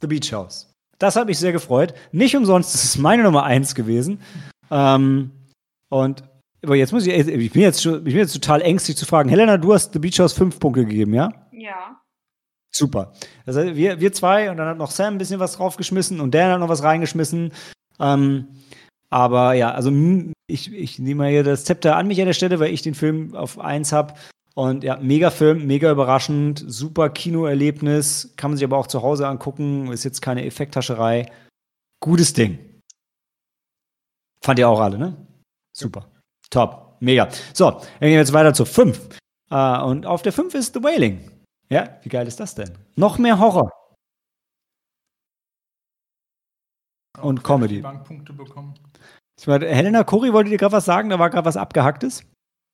The 0.00 0.06
Beach 0.06 0.32
House. 0.32 0.67
Das 0.98 1.16
hat 1.16 1.26
mich 1.26 1.38
sehr 1.38 1.52
gefreut. 1.52 1.94
Nicht 2.12 2.36
umsonst, 2.36 2.74
das 2.74 2.84
ist 2.84 2.98
meine 2.98 3.22
Nummer 3.22 3.44
1 3.44 3.74
gewesen. 3.74 4.20
Ähm, 4.70 5.30
und 5.90 6.24
aber 6.64 6.74
jetzt 6.74 6.92
muss 6.92 7.06
ich, 7.06 7.14
ich 7.14 7.52
bin 7.52 7.62
jetzt, 7.62 7.86
ich 7.86 8.02
bin 8.02 8.16
jetzt 8.16 8.32
total 8.32 8.62
ängstlich 8.62 8.96
zu 8.96 9.06
fragen. 9.06 9.28
Helena, 9.28 9.56
du 9.56 9.72
hast 9.72 9.92
The 9.92 10.00
Beach 10.00 10.18
House 10.18 10.32
5 10.32 10.58
Punkte 10.58 10.84
gegeben, 10.84 11.14
ja? 11.14 11.32
Ja. 11.52 12.00
Super. 12.74 13.12
Heißt, 13.46 13.76
wir, 13.76 14.00
wir 14.00 14.12
zwei 14.12 14.50
und 14.50 14.56
dann 14.56 14.68
hat 14.68 14.78
noch 14.78 14.90
Sam 14.90 15.14
ein 15.14 15.18
bisschen 15.18 15.40
was 15.40 15.52
draufgeschmissen 15.52 16.20
und 16.20 16.34
Dan 16.34 16.50
hat 16.50 16.60
noch 16.60 16.68
was 16.68 16.82
reingeschmissen. 16.82 17.52
Ähm, 18.00 18.48
aber 19.10 19.54
ja, 19.54 19.70
also 19.70 19.90
ich, 20.48 20.72
ich 20.72 20.98
nehme 20.98 21.22
mal 21.22 21.30
hier 21.30 21.44
das 21.44 21.64
Zepter 21.64 21.96
an 21.96 22.08
mich 22.08 22.20
an 22.20 22.26
der 22.26 22.34
Stelle, 22.34 22.60
weil 22.60 22.72
ich 22.72 22.82
den 22.82 22.94
Film 22.94 23.34
auf 23.34 23.58
1 23.58 23.92
habe. 23.92 24.14
Und 24.58 24.82
ja, 24.82 24.96
mega 24.96 25.30
Film, 25.30 25.68
mega 25.68 25.88
überraschend, 25.88 26.64
super 26.66 27.10
Kinoerlebnis, 27.10 28.34
kann 28.36 28.50
man 28.50 28.58
sich 28.58 28.64
aber 28.64 28.76
auch 28.76 28.88
zu 28.88 29.02
Hause 29.02 29.28
angucken, 29.28 29.92
ist 29.92 30.02
jetzt 30.02 30.20
keine 30.20 30.44
Effekthascherei. 30.44 31.30
Gutes 32.00 32.32
Ding. 32.32 32.58
Fand 34.42 34.58
ihr 34.58 34.68
auch 34.68 34.80
alle, 34.80 34.98
ne? 34.98 35.16
Super. 35.72 36.10
Top. 36.50 36.96
Mega. 36.98 37.28
So, 37.54 37.70
dann 37.70 37.80
gehen 38.00 38.10
wir 38.10 38.18
jetzt 38.18 38.32
weiter 38.32 38.52
zur 38.52 38.66
5. 38.66 39.20
Äh, 39.48 39.80
und 39.82 40.06
auf 40.06 40.22
der 40.22 40.32
5 40.32 40.52
ist 40.54 40.74
The 40.74 40.82
Wailing. 40.82 41.30
Ja, 41.68 41.96
wie 42.02 42.08
geil 42.08 42.26
ist 42.26 42.40
das 42.40 42.56
denn? 42.56 42.76
Noch 42.96 43.16
mehr 43.16 43.38
Horror. 43.38 43.70
Und 47.22 47.44
Comedy. 47.44 47.80
Bankpunkte 47.80 48.32
bekommen. 48.32 48.74
Ich 49.38 49.46
meine, 49.46 49.68
Helena, 49.68 50.02
Cory, 50.02 50.32
wolltet 50.32 50.50
ihr 50.50 50.58
gerade 50.58 50.72
was 50.72 50.84
sagen? 50.84 51.10
Da 51.10 51.20
war 51.20 51.30
gerade 51.30 51.46
was 51.46 51.56
Abgehacktes? 51.56 52.24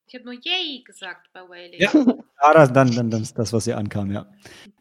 Ich 0.06 0.14
habe 0.14 0.24
nur 0.24 0.34
Yay 0.34 0.82
gesagt 0.84 1.28
bei 1.32 1.40
Wailing. 1.48 1.80
Ja. 1.80 1.90
Ah, 2.38 2.52
das, 2.52 2.72
dann, 2.72 2.90
dann, 2.94 3.10
dann 3.10 3.22
ist 3.22 3.38
das, 3.38 3.52
was 3.54 3.64
hier 3.64 3.78
ankam, 3.78 4.12
ja. 4.12 4.26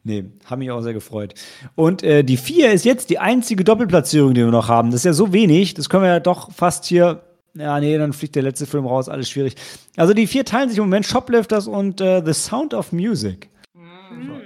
Nee, 0.04 0.26
haben 0.46 0.60
mich 0.60 0.70
auch 0.70 0.82
sehr 0.82 0.94
gefreut. 0.94 1.34
Und 1.76 2.04
äh, 2.04 2.24
die 2.24 2.36
4 2.36 2.74
ist 2.74 2.84
jetzt 2.84 3.10
die 3.10 3.20
einzige 3.20 3.64
Doppelplatzierung, 3.64 4.34
die 4.34 4.42
wir 4.44 4.52
noch 4.52 4.68
haben. 4.68 4.92
Das 4.92 5.02
ist 5.02 5.06
ja 5.06 5.14
so 5.14 5.32
wenig, 5.32 5.74
das 5.76 5.88
können 5.90 6.04
wir 6.04 6.10
ja 6.10 6.20
doch 6.20 6.52
fast 6.52 6.84
hier. 6.86 7.24
Ja, 7.54 7.80
nee, 7.80 7.98
dann 7.98 8.12
fliegt 8.12 8.36
der 8.36 8.44
letzte 8.44 8.66
Film 8.66 8.86
raus, 8.86 9.08
alles 9.08 9.30
schwierig. 9.30 9.56
Also 9.96 10.14
die 10.14 10.28
vier 10.28 10.44
teilen 10.44 10.70
sich 10.70 10.78
im 10.80 10.86
Moment 10.86 11.06
Shoplifters 11.06 11.68
und 11.68 12.02
äh, 12.02 12.22
The 12.26 12.34
Sound 12.34 12.74
of 12.74 12.92
Music. 12.92 13.50
Hm. 13.76 14.42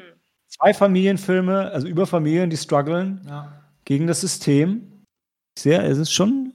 Zwei 0.48 0.74
Familienfilme, 0.74 1.72
also 1.72 1.88
über 1.88 2.06
Familien, 2.06 2.50
die 2.50 2.58
strugglen 2.58 3.22
Ja. 3.28 3.64
gegen 3.86 4.06
das 4.08 4.22
System. 4.22 5.04
Sehr, 5.58 5.84
es 5.86 5.98
ist 5.98 6.12
schon. 6.12 6.54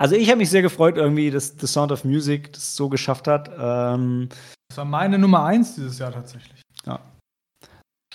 Also 0.00 0.14
ich 0.14 0.28
habe 0.28 0.38
mich 0.38 0.50
sehr 0.50 0.62
gefreut, 0.62 0.96
irgendwie, 0.96 1.30
dass 1.30 1.56
The 1.58 1.66
Sound 1.66 1.90
of 1.92 2.04
Music 2.04 2.52
das 2.52 2.76
so 2.76 2.88
geschafft 2.88 3.26
hat. 3.26 3.50
Ähm, 3.58 4.28
Das 4.68 4.78
war 4.78 4.84
meine 4.84 5.18
Nummer 5.18 5.44
1 5.44 5.74
dieses 5.74 5.98
Jahr 5.98 6.12
tatsächlich. 6.12 6.62
Ja. 6.86 7.00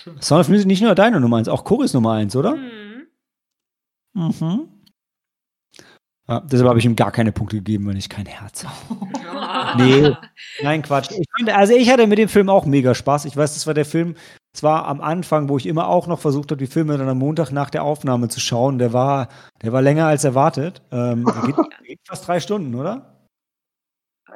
Schön. 0.00 0.20
Sound 0.22 0.40
of 0.40 0.48
Music 0.48 0.66
nicht 0.66 0.82
nur 0.82 0.94
deine 0.94 1.20
Nummer 1.20 1.36
eins, 1.36 1.48
auch 1.48 1.64
Choris 1.64 1.92
Nummer 1.92 2.12
eins, 2.12 2.34
oder? 2.36 2.52
Hm. 2.54 3.06
Mhm. 4.14 4.68
Ja, 6.26 6.40
deshalb 6.40 6.68
habe 6.70 6.78
ich 6.78 6.86
ihm 6.86 6.96
gar 6.96 7.12
keine 7.12 7.32
Punkte 7.32 7.56
gegeben, 7.56 7.86
weil 7.86 7.98
ich 7.98 8.08
kein 8.08 8.26
Herz 8.26 8.64
habe. 8.64 9.08
Nee, 9.76 10.14
nein, 10.62 10.82
Quatsch. 10.82 11.10
Ich 11.10 11.26
finde, 11.36 11.54
also 11.54 11.74
ich 11.74 11.90
hatte 11.90 12.06
mit 12.06 12.18
dem 12.18 12.28
Film 12.28 12.48
auch 12.48 12.64
mega 12.64 12.94
Spaß. 12.94 13.24
Ich 13.24 13.36
weiß, 13.36 13.54
das 13.54 13.66
war 13.66 13.74
der 13.74 13.84
Film, 13.84 14.14
es 14.54 14.62
war 14.62 14.86
am 14.86 15.00
Anfang, 15.00 15.48
wo 15.48 15.56
ich 15.56 15.66
immer 15.66 15.88
auch 15.88 16.06
noch 16.06 16.20
versucht 16.20 16.52
habe, 16.52 16.60
die 16.60 16.68
Filme 16.68 16.96
dann 16.96 17.08
am 17.08 17.18
Montag 17.18 17.50
nach 17.50 17.70
der 17.70 17.82
Aufnahme 17.82 18.28
zu 18.28 18.38
schauen. 18.38 18.78
Der 18.78 18.92
war, 18.92 19.28
der 19.62 19.72
war 19.72 19.82
länger 19.82 20.06
als 20.06 20.22
erwartet. 20.22 20.80
Ähm, 20.92 21.24
der 21.34 21.42
geht, 21.42 21.56
der 21.56 21.86
geht 21.86 22.00
fast 22.06 22.28
drei 22.28 22.38
Stunden, 22.38 22.74
oder? 22.76 23.14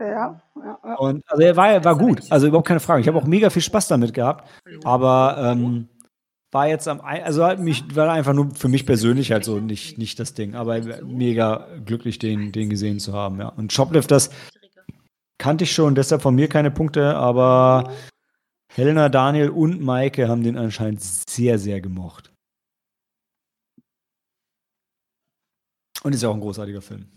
Ja, 0.00 0.40
ja, 0.56 0.78
ja. 0.84 0.94
Und 0.96 1.22
also 1.28 1.42
er 1.42 1.56
war, 1.56 1.84
war 1.84 1.96
gut, 1.96 2.20
also 2.30 2.48
überhaupt 2.48 2.66
keine 2.66 2.80
Frage. 2.80 3.00
Ich 3.00 3.08
habe 3.08 3.18
auch 3.18 3.26
mega 3.26 3.48
viel 3.50 3.62
Spaß 3.62 3.88
damit 3.88 4.12
gehabt, 4.12 4.48
aber 4.84 5.36
ähm, 5.38 5.88
war 6.52 6.68
jetzt 6.68 6.88
am, 6.88 7.00
also 7.00 7.44
hat 7.44 7.58
mich, 7.60 7.96
war 7.96 8.10
einfach 8.10 8.32
nur 8.32 8.54
für 8.54 8.68
mich 8.68 8.86
persönlich 8.86 9.32
halt 9.32 9.44
so 9.44 9.58
nicht, 9.58 9.98
nicht 9.98 10.20
das 10.20 10.34
Ding, 10.34 10.54
aber 10.54 10.80
mega 11.04 11.66
glücklich, 11.84 12.18
den, 12.18 12.52
den 12.52 12.70
gesehen 12.70 13.00
zu 13.00 13.12
haben, 13.12 13.40
ja. 13.40 13.48
Und 13.48 13.72
Shoplifters 13.72 14.30
kannte 15.38 15.64
ich 15.64 15.72
schon, 15.72 15.94
deshalb 15.94 16.22
von 16.22 16.34
mir 16.34 16.48
keine 16.48 16.70
Punkte, 16.70 17.16
aber 17.16 17.90
Helena, 18.72 19.08
Daniel 19.08 19.50
und 19.50 19.80
Maike 19.80 20.28
haben 20.28 20.42
den 20.42 20.56
anscheinend 20.56 21.02
sehr, 21.02 21.58
sehr 21.58 21.80
gemocht. 21.80 22.32
Und 26.02 26.14
ist 26.14 26.22
ja 26.22 26.28
auch 26.28 26.34
ein 26.34 26.40
großartiger 26.40 26.80
Film. 26.82 27.08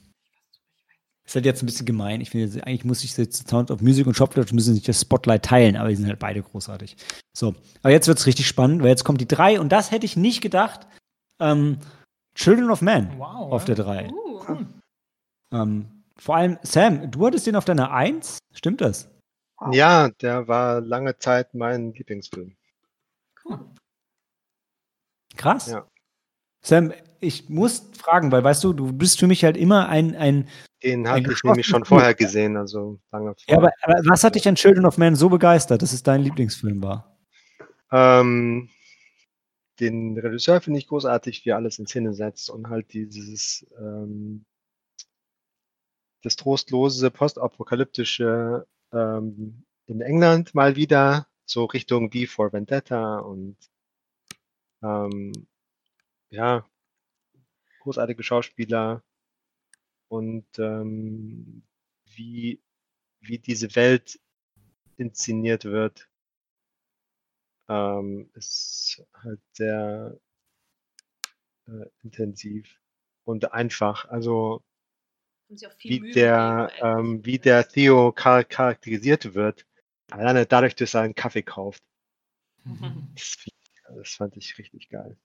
Ist 1.24 1.36
halt 1.36 1.46
jetzt 1.46 1.62
ein 1.62 1.67
bisschen 1.67 1.86
gemein. 1.86 2.20
Ich 2.20 2.31
finde, 2.31 2.65
eigentlich 2.65 2.84
muss 2.84 3.03
ich 3.03 3.15
jetzt 3.15 3.48
Sound 3.48 3.70
of 3.70 3.81
Music 3.81 4.08
und 4.08 4.15
Shoplifters 4.15 4.53
müssen 4.53 4.74
sich 4.74 4.84
das 4.84 5.00
Spotlight 5.01 5.46
teilen, 5.46 5.75
aber 5.75 5.89
die 5.89 5.96
sind 5.96 6.08
halt 6.08 6.17
beide 6.20 6.41
großartig. 6.41 6.98
So, 7.38 7.53
aber 7.84 7.91
jetzt 7.91 8.08
wird 8.08 8.17
es 8.17 8.25
richtig 8.25 8.48
spannend, 8.48 8.81
weil 8.81 8.89
jetzt 8.89 9.03
kommt 9.03 9.22
die 9.22 9.27
drei 9.27 9.60
und 9.60 9.70
das 9.70 9.91
hätte 9.91 10.05
ich 10.05 10.17
nicht 10.17 10.41
gedacht. 10.41 10.88
Ähm, 11.39 11.77
Children 12.36 12.72
of 12.72 12.81
Man 12.81 13.17
Wow. 13.20 13.51
auf 13.51 13.65
der 13.65 13.75
drei. 13.75 14.10
Uh, 14.12 14.41
Cool. 14.48 14.65
Ähm, 15.53 16.03
vor 16.17 16.36
allem, 16.38 16.58
Sam, 16.63 17.12
du 17.12 17.25
hattest 17.27 17.46
den 17.46 17.55
auf 17.55 17.65
deiner 17.65 17.91
Eins? 17.91 18.39
Stimmt 18.53 18.81
das? 18.81 19.11
Ja, 19.72 20.10
der 20.10 20.48
war 20.48 20.82
lange 20.82 21.18
Zeit 21.18 21.53
mein 21.53 21.94
Lieblingsfilm. 21.94 22.56
cool. 23.46 23.60
Krass. 25.38 25.68
Ja. 25.68 25.88
Sam, 26.62 26.94
ich 27.20 27.50
muss 27.50 27.89
fragen, 27.98 28.32
weil 28.32 28.44
weißt 28.44 28.63
du, 28.63 28.74
du 28.74 28.91
bist 28.91 29.20
für 29.20 29.27
mich 29.27 29.44
halt 29.44 29.58
immer 29.58 29.88
ein, 29.88 30.15
ein 30.15 30.50
Den 30.84 31.08
hatte 31.08 31.32
ich 31.32 31.44
nämlich 31.44 31.68
schon 31.68 31.86
vorher 31.86 32.13
gesehen, 32.13 32.58
also 32.58 33.00
lange 33.12 33.36
ja, 33.48 33.58
aber, 33.58 33.72
vorher. 33.80 34.00
aber 34.00 34.10
was 34.10 34.24
hat 34.24 34.36
dich 34.36 34.48
an 34.48 34.56
Children 34.56 34.86
of 34.86 34.98
Man 34.98 35.15
so 35.15 35.30
begeistert, 35.30 35.82
dass 35.82 35.94
es 35.94 36.03
dein 36.03 36.22
Lieblingsfilm 36.22 36.82
war? 36.84 37.18
Ähm, 37.91 38.70
den 39.80 40.18
Regisseur 40.18 40.62
finde 40.62 40.80
ich 40.80 40.88
großartig, 40.88 41.46
wie 41.46 41.50
er 41.50 41.58
alles 41.58 41.80
in 41.80 41.88
Szene 41.88 42.13
setzt 42.13 42.50
und 42.50 42.70
halt 42.70 42.94
dieses 42.94 43.65
ähm, 43.80 44.46
das 46.24 46.36
trostlose, 46.36 47.10
postapokalyptische 47.10 48.68
ähm, 48.93 49.65
in 49.88 50.01
England 50.01 50.55
mal 50.55 50.75
wieder, 50.75 51.27
so 51.45 51.65
Richtung 51.65 52.13
wie 52.13 52.27
for 52.27 52.53
Vendetta 52.53 53.19
und 53.19 53.57
ähm, 54.83 55.48
ja, 56.29 56.65
großartige 57.81 58.24
Schauspieler 58.24 59.03
und 60.07 60.45
ähm, 60.60 61.63
wie, 62.05 62.62
wie 63.21 63.39
diese 63.39 63.75
Welt 63.75 64.19
inszeniert 64.98 65.65
wird 65.65 66.10
ähm, 67.69 68.29
ist 68.33 69.03
halt 69.13 69.39
sehr 69.53 70.19
äh, 71.67 71.86
intensiv 72.03 72.79
und 73.24 73.53
einfach. 73.53 74.05
Also 74.10 74.63
Haben 74.63 74.63
sie 74.63 74.63
auch 74.63 74.63
viel 74.63 75.40
wie 75.79 76.00
Mühe 76.00 76.13
der, 76.13 76.72
ähm, 76.81 77.25
wie 77.25 77.39
der 77.39 77.67
Theo 77.67 78.13
char 78.17 78.43
charakterisiert 78.43 79.34
wird, 79.34 79.65
alleine 80.10 80.46
dadurch, 80.46 80.75
dass 80.75 80.93
er 80.93 81.01
einen 81.01 81.15
Kaffee 81.15 81.43
kauft. 81.43 81.81
Das, 83.15 83.38
das 83.96 84.10
fand 84.12 84.38
ich 84.38 84.58
richtig 84.58 84.89
geil. 84.89 85.17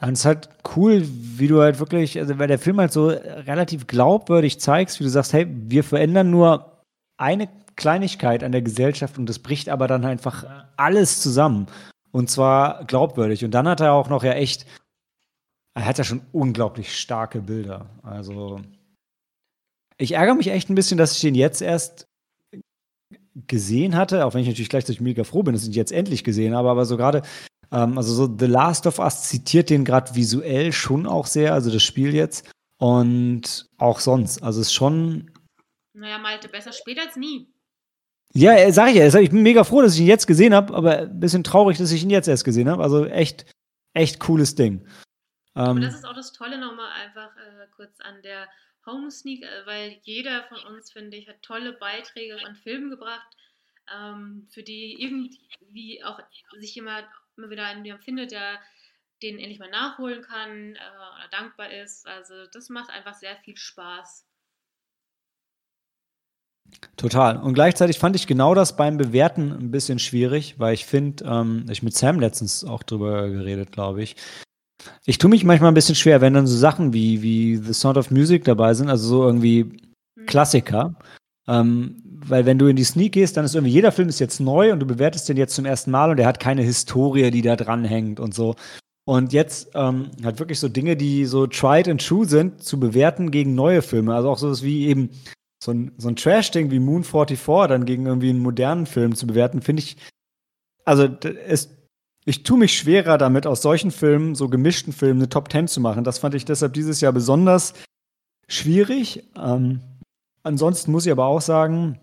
Und 0.00 0.12
es 0.12 0.20
ist 0.20 0.24
halt 0.24 0.48
cool, 0.76 1.02
wie 1.04 1.48
du 1.48 1.60
halt 1.60 1.78
wirklich, 1.78 2.18
also 2.18 2.38
weil 2.38 2.48
der 2.48 2.58
Film 2.58 2.80
halt 2.80 2.92
so 2.92 3.08
relativ 3.08 3.86
glaubwürdig 3.86 4.60
zeigst, 4.60 4.98
wie 4.98 5.04
du 5.04 5.10
sagst, 5.10 5.32
hey, 5.32 5.46
wir 5.48 5.84
verändern 5.84 6.30
nur 6.30 6.82
eine 7.16 7.48
Kleinigkeit 7.76 8.42
an 8.42 8.52
der 8.52 8.62
Gesellschaft 8.62 9.18
und 9.18 9.28
das 9.28 9.38
bricht 9.38 9.68
aber 9.68 9.86
dann 9.86 10.04
einfach 10.04 10.66
alles 10.76 11.20
zusammen. 11.22 11.66
Und 12.12 12.30
zwar 12.30 12.84
glaubwürdig. 12.84 13.44
Und 13.44 13.52
dann 13.52 13.68
hat 13.68 13.80
er 13.80 13.92
auch 13.92 14.08
noch 14.08 14.22
ja 14.24 14.32
echt, 14.32 14.66
er 15.74 15.86
hat 15.86 15.98
ja 15.98 16.04
schon 16.04 16.22
unglaublich 16.32 16.96
starke 16.96 17.40
Bilder. 17.40 17.90
Also 18.02 18.60
ich 19.98 20.12
ärgere 20.12 20.34
mich 20.34 20.48
echt 20.48 20.70
ein 20.70 20.74
bisschen, 20.74 20.98
dass 20.98 21.14
ich 21.14 21.20
den 21.20 21.34
jetzt 21.34 21.62
erst 21.62 22.06
gesehen 23.46 23.96
hatte, 23.96 24.24
auch 24.24 24.34
wenn 24.34 24.42
ich 24.42 24.48
natürlich 24.48 24.68
gleichzeitig 24.68 25.00
mega 25.00 25.24
froh 25.24 25.42
bin, 25.42 25.54
dass 25.54 25.62
ich 25.62 25.68
ihn 25.68 25.74
jetzt 25.74 25.92
endlich 25.92 26.22
gesehen 26.22 26.54
habe, 26.54 26.70
aber 26.70 26.84
so 26.84 26.96
gerade 26.96 27.22
ähm, 27.72 27.98
also 27.98 28.14
so 28.14 28.36
The 28.38 28.46
Last 28.46 28.86
of 28.86 28.98
Us 28.98 29.24
zitiert 29.24 29.70
den 29.70 29.84
gerade 29.84 30.14
visuell 30.14 30.72
schon 30.72 31.06
auch 31.06 31.26
sehr, 31.26 31.52
also 31.52 31.70
das 31.70 31.82
Spiel 31.82 32.14
jetzt. 32.14 32.48
Und 32.78 33.68
auch 33.78 34.00
sonst. 34.00 34.42
Also 34.42 34.60
es 34.60 34.68
ist 34.68 34.74
schon. 34.74 35.30
Naja, 35.96 36.18
Malte, 36.18 36.48
besser 36.48 36.72
spät 36.72 36.98
als 36.98 37.16
nie. 37.16 37.48
Ja, 38.32 38.52
äh, 38.54 38.72
sag 38.72 38.90
ich 38.90 38.96
ja, 38.96 39.06
ich 39.20 39.30
bin 39.30 39.42
mega 39.42 39.62
froh, 39.62 39.80
dass 39.80 39.94
ich 39.94 40.00
ihn 40.00 40.08
jetzt 40.08 40.26
gesehen 40.26 40.54
habe, 40.54 40.74
aber 40.74 40.98
ein 40.98 41.20
bisschen 41.20 41.44
traurig, 41.44 41.78
dass 41.78 41.92
ich 41.92 42.02
ihn 42.02 42.10
jetzt 42.10 42.26
erst 42.26 42.44
gesehen 42.44 42.68
habe. 42.68 42.82
Also 42.82 43.06
echt, 43.06 43.46
echt 43.94 44.18
cooles 44.18 44.56
Ding. 44.56 44.84
Und 45.54 45.76
Ähm, 45.76 45.80
das 45.80 45.94
ist 45.94 46.04
auch 46.04 46.14
das 46.14 46.32
Tolle 46.32 46.58
nochmal 46.58 46.90
einfach 46.92 47.36
äh, 47.36 47.66
kurz 47.74 48.00
an 48.00 48.22
der 48.22 48.48
Home 48.86 49.10
Sneak, 49.10 49.42
äh, 49.42 49.66
weil 49.66 49.98
jeder 50.02 50.44
von 50.44 50.58
uns, 50.74 50.92
finde 50.92 51.16
ich, 51.16 51.28
hat 51.28 51.42
tolle 51.42 51.72
Beiträge 51.72 52.44
an 52.44 52.56
Filmen 52.56 52.90
gebracht, 52.90 53.36
ähm, 53.94 54.46
für 54.50 54.62
die 54.62 55.00
irgendwie 55.00 56.02
auch 56.04 56.20
sich 56.58 56.74
jemand 56.74 57.06
immer 57.36 57.50
wieder 57.50 57.66
einen 57.66 58.00
findet, 58.00 58.32
der 58.32 58.60
den 59.22 59.38
endlich 59.38 59.58
mal 59.58 59.70
nachholen 59.70 60.22
kann 60.22 60.74
äh, 60.74 60.78
oder 60.78 61.28
dankbar 61.30 61.70
ist. 61.70 62.06
Also 62.06 62.46
das 62.52 62.68
macht 62.68 62.90
einfach 62.90 63.14
sehr 63.14 63.36
viel 63.36 63.56
Spaß. 63.56 64.26
Total. 66.96 67.36
Und 67.36 67.54
gleichzeitig 67.54 67.98
fand 67.98 68.16
ich 68.16 68.26
genau 68.26 68.54
das 68.54 68.76
beim 68.76 68.96
Bewerten 68.96 69.52
ein 69.52 69.70
bisschen 69.70 69.98
schwierig, 69.98 70.58
weil 70.58 70.74
ich 70.74 70.86
finde, 70.86 71.24
ähm, 71.24 71.66
ich 71.70 71.82
mit 71.82 71.94
Sam 71.94 72.18
letztens 72.18 72.64
auch 72.64 72.82
drüber 72.82 73.28
geredet, 73.28 73.70
glaube 73.70 74.02
ich. 74.02 74.16
Ich 75.06 75.18
tue 75.18 75.30
mich 75.30 75.44
manchmal 75.44 75.70
ein 75.70 75.74
bisschen 75.74 75.94
schwer, 75.94 76.20
wenn 76.20 76.34
dann 76.34 76.46
so 76.46 76.56
Sachen 76.56 76.92
wie, 76.92 77.22
wie 77.22 77.56
The 77.56 77.72
Sound 77.72 77.98
of 77.98 78.10
Music 78.10 78.44
dabei 78.44 78.74
sind, 78.74 78.88
also 78.88 79.06
so 79.06 79.24
irgendwie 79.24 79.70
Hm. 80.24 80.26
Klassiker. 80.26 80.94
Ähm, 81.46 82.02
weil 82.26 82.46
wenn 82.46 82.58
du 82.58 82.66
in 82.68 82.76
die 82.76 82.84
Sneak 82.84 83.12
gehst, 83.12 83.36
dann 83.36 83.44
ist 83.44 83.54
irgendwie 83.54 83.72
jeder 83.72 83.92
Film 83.92 84.08
ist 84.08 84.18
jetzt 84.18 84.40
neu 84.40 84.72
und 84.72 84.80
du 84.80 84.86
bewertest 84.86 85.28
den 85.28 85.36
jetzt 85.36 85.54
zum 85.54 85.66
ersten 85.66 85.90
Mal 85.90 86.10
und 86.10 86.16
der 86.16 86.26
hat 86.26 86.40
keine 86.40 86.62
Historie, 86.62 87.30
die 87.30 87.42
da 87.42 87.56
dranhängt 87.56 88.18
und 88.18 88.34
so. 88.34 88.54
Und 89.06 89.34
jetzt 89.34 89.70
ähm, 89.74 90.10
hat 90.24 90.38
wirklich 90.38 90.58
so 90.58 90.68
Dinge, 90.68 90.96
die 90.96 91.26
so 91.26 91.46
tried 91.46 91.88
and 91.88 92.06
true 92.06 92.24
sind, 92.24 92.62
zu 92.62 92.80
bewerten 92.80 93.30
gegen 93.30 93.54
neue 93.54 93.82
Filme. 93.82 94.14
Also 94.14 94.30
auch 94.30 94.38
sowas 94.38 94.62
wie 94.62 94.86
eben 94.86 95.10
so 95.62 95.72
ein, 95.72 95.92
so 95.98 96.08
ein 96.08 96.16
Trash-Ding 96.16 96.70
wie 96.70 96.78
Moon 96.78 97.04
44 97.04 97.68
dann 97.68 97.84
gegen 97.84 98.06
irgendwie 98.06 98.30
einen 98.30 98.38
modernen 98.38 98.86
Film 98.86 99.14
zu 99.14 99.26
bewerten, 99.26 99.60
finde 99.60 99.82
ich, 99.82 99.98
also 100.86 101.08
es, 101.46 101.70
ich 102.24 102.42
tue 102.42 102.58
mich 102.58 102.76
schwerer 102.76 103.18
damit, 103.18 103.46
aus 103.46 103.62
solchen 103.62 103.90
Filmen, 103.90 104.34
so 104.34 104.48
gemischten 104.48 104.92
Filmen, 104.92 105.20
eine 105.20 105.28
Top 105.28 105.50
10 105.52 105.68
zu 105.68 105.80
machen. 105.80 106.04
Das 106.04 106.18
fand 106.18 106.34
ich 106.34 106.44
deshalb 106.44 106.72
dieses 106.72 107.00
Jahr 107.00 107.12
besonders 107.12 107.74
schwierig. 108.48 109.24
Ähm, 109.36 109.80
ansonsten 110.42 110.92
muss 110.92 111.06
ich 111.06 111.12
aber 111.12 111.26
auch 111.26 111.42
sagen, 111.42 111.98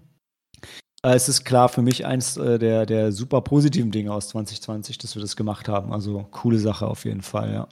äh, 1.04 1.16
es 1.16 1.28
ist 1.28 1.44
klar 1.44 1.70
für 1.70 1.82
mich 1.82 2.06
eins 2.06 2.38
äh, 2.38 2.60
der, 2.60 2.86
der 2.86 3.12
super 3.12 3.42
positiven 3.42 3.92
Dinge 3.92 4.14
aus 4.14 4.30
2020, 4.30 5.00
dass 5.00 5.16
wir 5.16 5.22
das 5.22 5.36
gemacht 5.36 5.68
haben. 5.68 5.92
Also 5.92 6.28
coole 6.32 6.60
Sache 6.60 6.88
auf 6.88 7.06
jeden 7.06 7.22
Fall, 7.22 7.54
ja. 7.54 7.68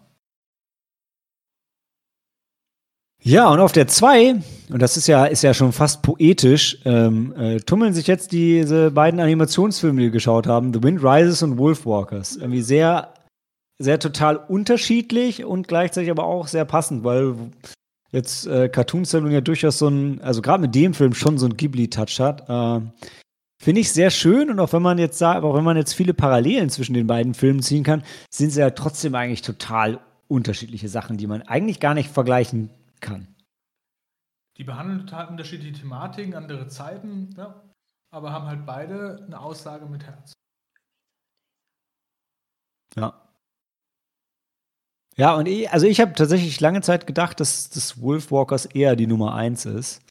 Ja, 3.21 3.51
und 3.51 3.59
auf 3.59 3.73
der 3.73 3.87
2, 3.87 4.41
und 4.69 4.81
das 4.81 4.95
ist 4.95 5.07
ja, 5.07 5.25
ist 5.25 5.43
ja 5.43 5.53
schon 5.53 5.73
fast 5.73 6.01
poetisch, 6.03 6.79
ähm, 6.85 7.33
äh, 7.35 7.59
tummeln 7.59 7.93
sich 7.93 8.07
jetzt 8.07 8.31
diese 8.31 8.91
beiden 8.91 9.19
Animationsfilme, 9.19 9.99
die 9.99 10.05
wir 10.05 10.11
geschaut 10.11 10.47
haben, 10.47 10.73
The 10.73 10.81
Wind 10.81 11.03
Rises 11.03 11.43
und 11.43 11.57
Wolfwalkers. 11.57 12.37
Irgendwie 12.37 12.61
sehr, 12.61 13.13
sehr 13.77 13.99
total 13.99 14.37
unterschiedlich 14.37 15.43
und 15.43 15.67
gleichzeitig 15.67 16.09
aber 16.09 16.23
auch 16.23 16.47
sehr 16.47 16.63
passend, 16.63 17.03
weil 17.03 17.35
jetzt 18.11 18.47
äh, 18.47 18.69
Cartoon 18.69 19.03
Saloon 19.03 19.31
ja 19.31 19.41
durchaus 19.41 19.79
so 19.79 19.89
ein, 19.89 20.21
also 20.21 20.41
gerade 20.41 20.61
mit 20.61 20.73
dem 20.73 20.93
Film 20.93 21.13
schon 21.13 21.37
so 21.37 21.45
ein 21.45 21.57
Ghibli-Touch 21.57 22.21
hat. 22.21 22.49
Äh, 22.49 22.81
Finde 23.61 23.81
ich 23.81 23.91
sehr 23.91 24.11
schön 24.11 24.49
und 24.49 24.61
auch 24.61 24.71
wenn 24.71 24.81
man 24.81 24.97
jetzt 24.97 25.17
sagt, 25.17 25.43
auch 25.43 25.53
wenn 25.53 25.65
man 25.65 25.75
jetzt 25.75 25.93
viele 25.93 26.13
Parallelen 26.13 26.69
zwischen 26.69 26.93
den 26.93 27.07
beiden 27.07 27.33
Filmen 27.33 27.61
ziehen 27.61 27.83
kann, 27.83 28.03
sind 28.31 28.51
sie 28.51 28.61
ja 28.61 28.69
trotzdem 28.69 29.13
eigentlich 29.15 29.41
total 29.41 29.99
unterschiedliche 30.29 30.87
Sachen, 30.87 31.17
die 31.17 31.27
man 31.27 31.41
eigentlich 31.41 31.81
gar 31.81 31.93
nicht 31.93 32.09
vergleichen 32.09 32.69
kann. 33.01 33.35
Die 34.57 34.63
behandeln 34.63 35.07
total 35.07 35.27
unterschiedliche 35.27 35.81
Thematiken, 35.81 36.35
andere 36.35 36.67
Zeiten, 36.67 37.33
ja, 37.37 37.63
aber 38.11 38.33
haben 38.33 38.47
halt 38.47 38.65
beide 38.65 39.23
eine 39.25 39.39
Aussage 39.39 39.85
mit 39.85 40.03
Herz. 40.03 40.33
Ja. 42.95 43.29
Ja, 45.15 45.35
und 45.35 45.47
ich, 45.47 45.69
also 45.69 45.85
ich 45.85 45.99
habe 45.99 46.13
tatsächlich 46.13 46.59
lange 46.59 46.81
Zeit 46.81 47.05
gedacht, 47.05 47.39
dass 47.39 47.69
das 47.69 48.01
Wolfwalkers 48.01 48.65
eher 48.65 48.95
die 48.95 49.07
Nummer 49.07 49.35
1 49.35 49.65
ist. 49.65 50.01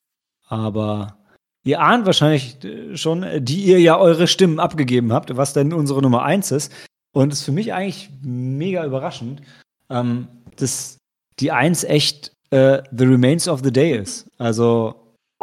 Aber 0.47 1.19
ihr 1.65 1.81
ahnt 1.81 2.07
wahrscheinlich 2.07 2.63
äh, 2.65 2.97
schon, 2.97 3.25
die 3.45 3.65
ihr 3.65 3.81
ja 3.81 3.99
eure 3.99 4.27
Stimmen 4.27 4.61
abgegeben 4.61 5.13
habt, 5.13 5.35
was 5.37 5.55
denn 5.55 5.73
unsere 5.73 6.03
Nummer 6.03 6.25
1 6.25 6.51
ist. 6.51 6.73
Und 7.13 7.33
es 7.33 7.41
ist 7.41 7.45
für 7.47 7.53
mich 7.53 7.73
eigentlich 7.73 8.11
mega 8.21 8.85
überraschend, 8.85 9.43
ähm, 9.89 10.29
dass 10.57 10.99
die 11.41 11.53
1 11.53 11.85
echt 11.85 12.33
äh, 12.51 12.83
The 12.97 13.05
Remains 13.05 13.49
of 13.49 13.61
the 13.63 13.73
Day 13.73 13.97
ist. 13.99 14.27
Also 14.39 14.95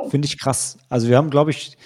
finde 0.09 0.27
ich 0.27 0.39
krass. 0.39 0.77
Also 0.89 1.07
wir 1.07 1.17
haben, 1.17 1.29
glaube 1.29 1.51
ich, 1.51 1.77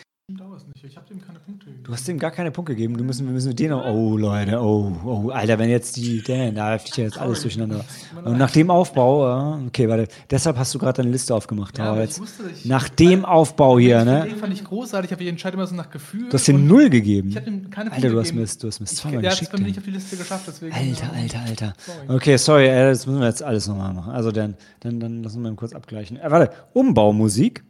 Ich 0.84 0.96
habe 0.98 1.08
dem 1.08 1.22
keine 1.22 1.40
Punkte 1.40 1.66
gegeben. 1.68 1.79
Du 1.90 1.96
hast 1.96 2.08
ihm 2.08 2.20
gar 2.20 2.30
keine 2.30 2.52
Punkte 2.52 2.76
gegeben. 2.76 2.96
Du 2.98 3.04
müssen, 3.04 3.26
wir 3.26 3.34
müssen 3.34 3.48
mit 3.48 3.58
denen 3.58 3.72
noch. 3.72 3.84
Oh, 3.84 4.16
Leute, 4.16 4.62
oh, 4.62 4.96
oh, 5.04 5.30
Alter, 5.32 5.58
wenn 5.58 5.72
jetzt 5.72 5.98
die. 5.98 6.22
Dan, 6.22 6.54
da 6.54 6.78
fliegt 6.78 6.98
ja 6.98 7.06
jetzt 7.06 7.18
alles 7.18 7.42
durcheinander. 7.42 7.84
Und 8.24 8.38
nach 8.38 8.52
dem 8.52 8.70
Aufbau, 8.70 9.58
äh, 9.58 9.66
okay, 9.66 9.90
warte, 9.90 10.08
deshalb 10.30 10.60
hast 10.60 10.72
du 10.76 10.78
gerade 10.78 10.98
deine 11.02 11.10
Liste 11.10 11.34
aufgemacht. 11.34 11.80
Ja, 11.80 11.86
aber 11.86 12.02
jetzt, 12.02 12.18
ich 12.18 12.22
wusste, 12.22 12.44
ich- 12.56 12.66
nach 12.66 12.90
dem 12.90 13.26
Aufbau 13.26 13.80
hier, 13.80 14.06
Den 14.06 14.06
ne? 14.06 14.28
fand 14.40 14.54
ich 14.54 14.64
großartig, 14.64 15.10
ich 15.20 15.28
entscheide 15.28 15.56
immer 15.58 15.66
so 15.66 15.74
nach 15.74 15.90
Gefühl. 15.90 16.30
Du 16.30 16.34
hast 16.34 16.48
den 16.48 16.58
und 16.58 16.68
Null 16.68 16.92
gegeben. 16.92 17.30
Ich 17.30 17.38
habe 17.38 17.48
ihm 17.50 17.72
keine 17.72 17.90
Punkte 17.90 17.96
Alter, 17.96 18.10
du 18.14 18.20
hast 18.20 18.28
gegeben. 18.28 18.42
mir 18.44 18.60
du 18.62 18.68
hast 18.68 18.80
mir 18.82 18.86
zweimal 18.86 19.22
geschickt. 19.24 19.54
nicht 19.54 19.66
Alter, 19.66 19.78
auf 19.80 19.84
die 19.86 19.90
Liste 19.92 20.18
geschafft, 20.18 20.44
deswegen. 20.48 20.74
Alter, 20.76 21.06
ja. 21.06 21.12
Alter, 21.20 21.40
Alter. 21.40 21.74
Sorry. 21.80 22.16
Okay, 22.18 22.38
sorry, 22.38 22.68
äh, 22.68 22.90
das 22.92 23.08
müssen 23.08 23.20
wir 23.20 23.28
jetzt 23.30 23.42
alles 23.42 23.68
nochmal 23.68 23.96
machen. 23.96 24.12
Also 24.14 24.32
dann, 24.32 24.54
dann, 24.82 25.00
dann 25.00 25.24
lassen 25.24 25.42
wir 25.42 25.50
mal 25.50 25.56
kurz 25.56 25.74
abgleichen. 25.74 26.18
Äh, 26.18 26.30
warte, 26.30 26.54
Umbaumusik. 26.74 27.64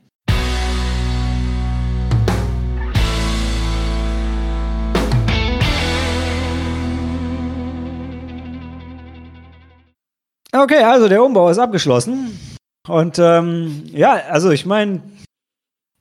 Okay, 10.61 10.83
also 10.83 11.07
der 11.07 11.23
Umbau 11.23 11.49
ist 11.49 11.57
abgeschlossen. 11.57 12.37
Und 12.85 13.17
ähm, 13.17 13.83
ja, 13.93 14.11
also 14.29 14.51
ich 14.51 14.65
meine, 14.65 15.01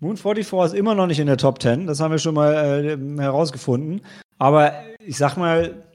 Moon 0.00 0.16
44 0.16 0.72
ist 0.72 0.78
immer 0.78 0.96
noch 0.96 1.06
nicht 1.06 1.20
in 1.20 1.28
der 1.28 1.36
Top 1.36 1.62
10. 1.62 1.86
Das 1.86 2.00
haben 2.00 2.10
wir 2.10 2.18
schon 2.18 2.34
mal 2.34 2.84
äh, 2.84 3.20
herausgefunden. 3.22 4.00
Aber 4.36 4.72
ich 4.98 5.16
sag 5.16 5.36
mal, 5.36 5.86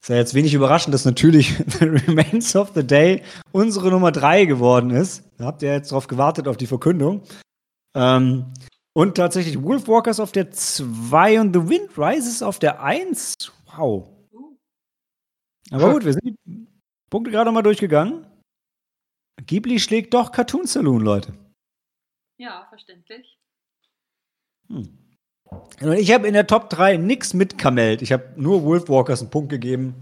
ist 0.00 0.08
ja 0.08 0.14
jetzt 0.14 0.34
wenig 0.34 0.54
überraschend, 0.54 0.94
dass 0.94 1.04
natürlich 1.04 1.56
The 1.66 1.86
Remains 1.86 2.54
of 2.54 2.70
the 2.76 2.86
Day 2.86 3.24
unsere 3.50 3.90
Nummer 3.90 4.12
3 4.12 4.44
geworden 4.44 4.90
ist. 4.90 5.24
Da 5.38 5.46
habt 5.46 5.62
ihr 5.62 5.72
jetzt 5.72 5.90
drauf 5.90 6.06
gewartet, 6.06 6.46
auf 6.46 6.56
die 6.56 6.68
Verkündung. 6.68 7.22
Ähm, 7.96 8.52
und 8.92 9.16
tatsächlich 9.16 9.60
Wolfwalkers 9.60 10.20
auf 10.20 10.30
der 10.30 10.52
2 10.52 11.40
und 11.40 11.56
The 11.56 11.68
Wind 11.68 11.90
Rises 11.98 12.40
auf 12.40 12.60
der 12.60 12.82
1. 12.84 13.34
Wow. 13.76 14.08
Aber 15.72 15.92
gut, 15.92 16.04
wir 16.04 16.12
sind 16.12 16.36
Punkte 17.10 17.30
gerade 17.32 17.50
mal 17.50 17.62
durchgegangen. 17.62 18.26
Ghibli 19.46 19.80
schlägt 19.80 20.14
doch 20.14 20.32
Cartoon 20.32 20.66
Saloon, 20.66 21.02
Leute. 21.02 21.34
Ja, 22.38 22.66
verständlich. 22.68 23.38
Hm. 24.68 24.96
Und 25.80 25.92
ich 25.94 26.12
habe 26.12 26.28
in 26.28 26.34
der 26.34 26.46
Top 26.46 26.70
3 26.70 26.96
nichts 26.96 27.34
mitkamelt. 27.34 28.02
Ich 28.02 28.12
habe 28.12 28.32
nur 28.36 28.62
Wolfwalkers 28.62 29.20
einen 29.20 29.30
Punkt 29.30 29.50
gegeben. 29.50 29.94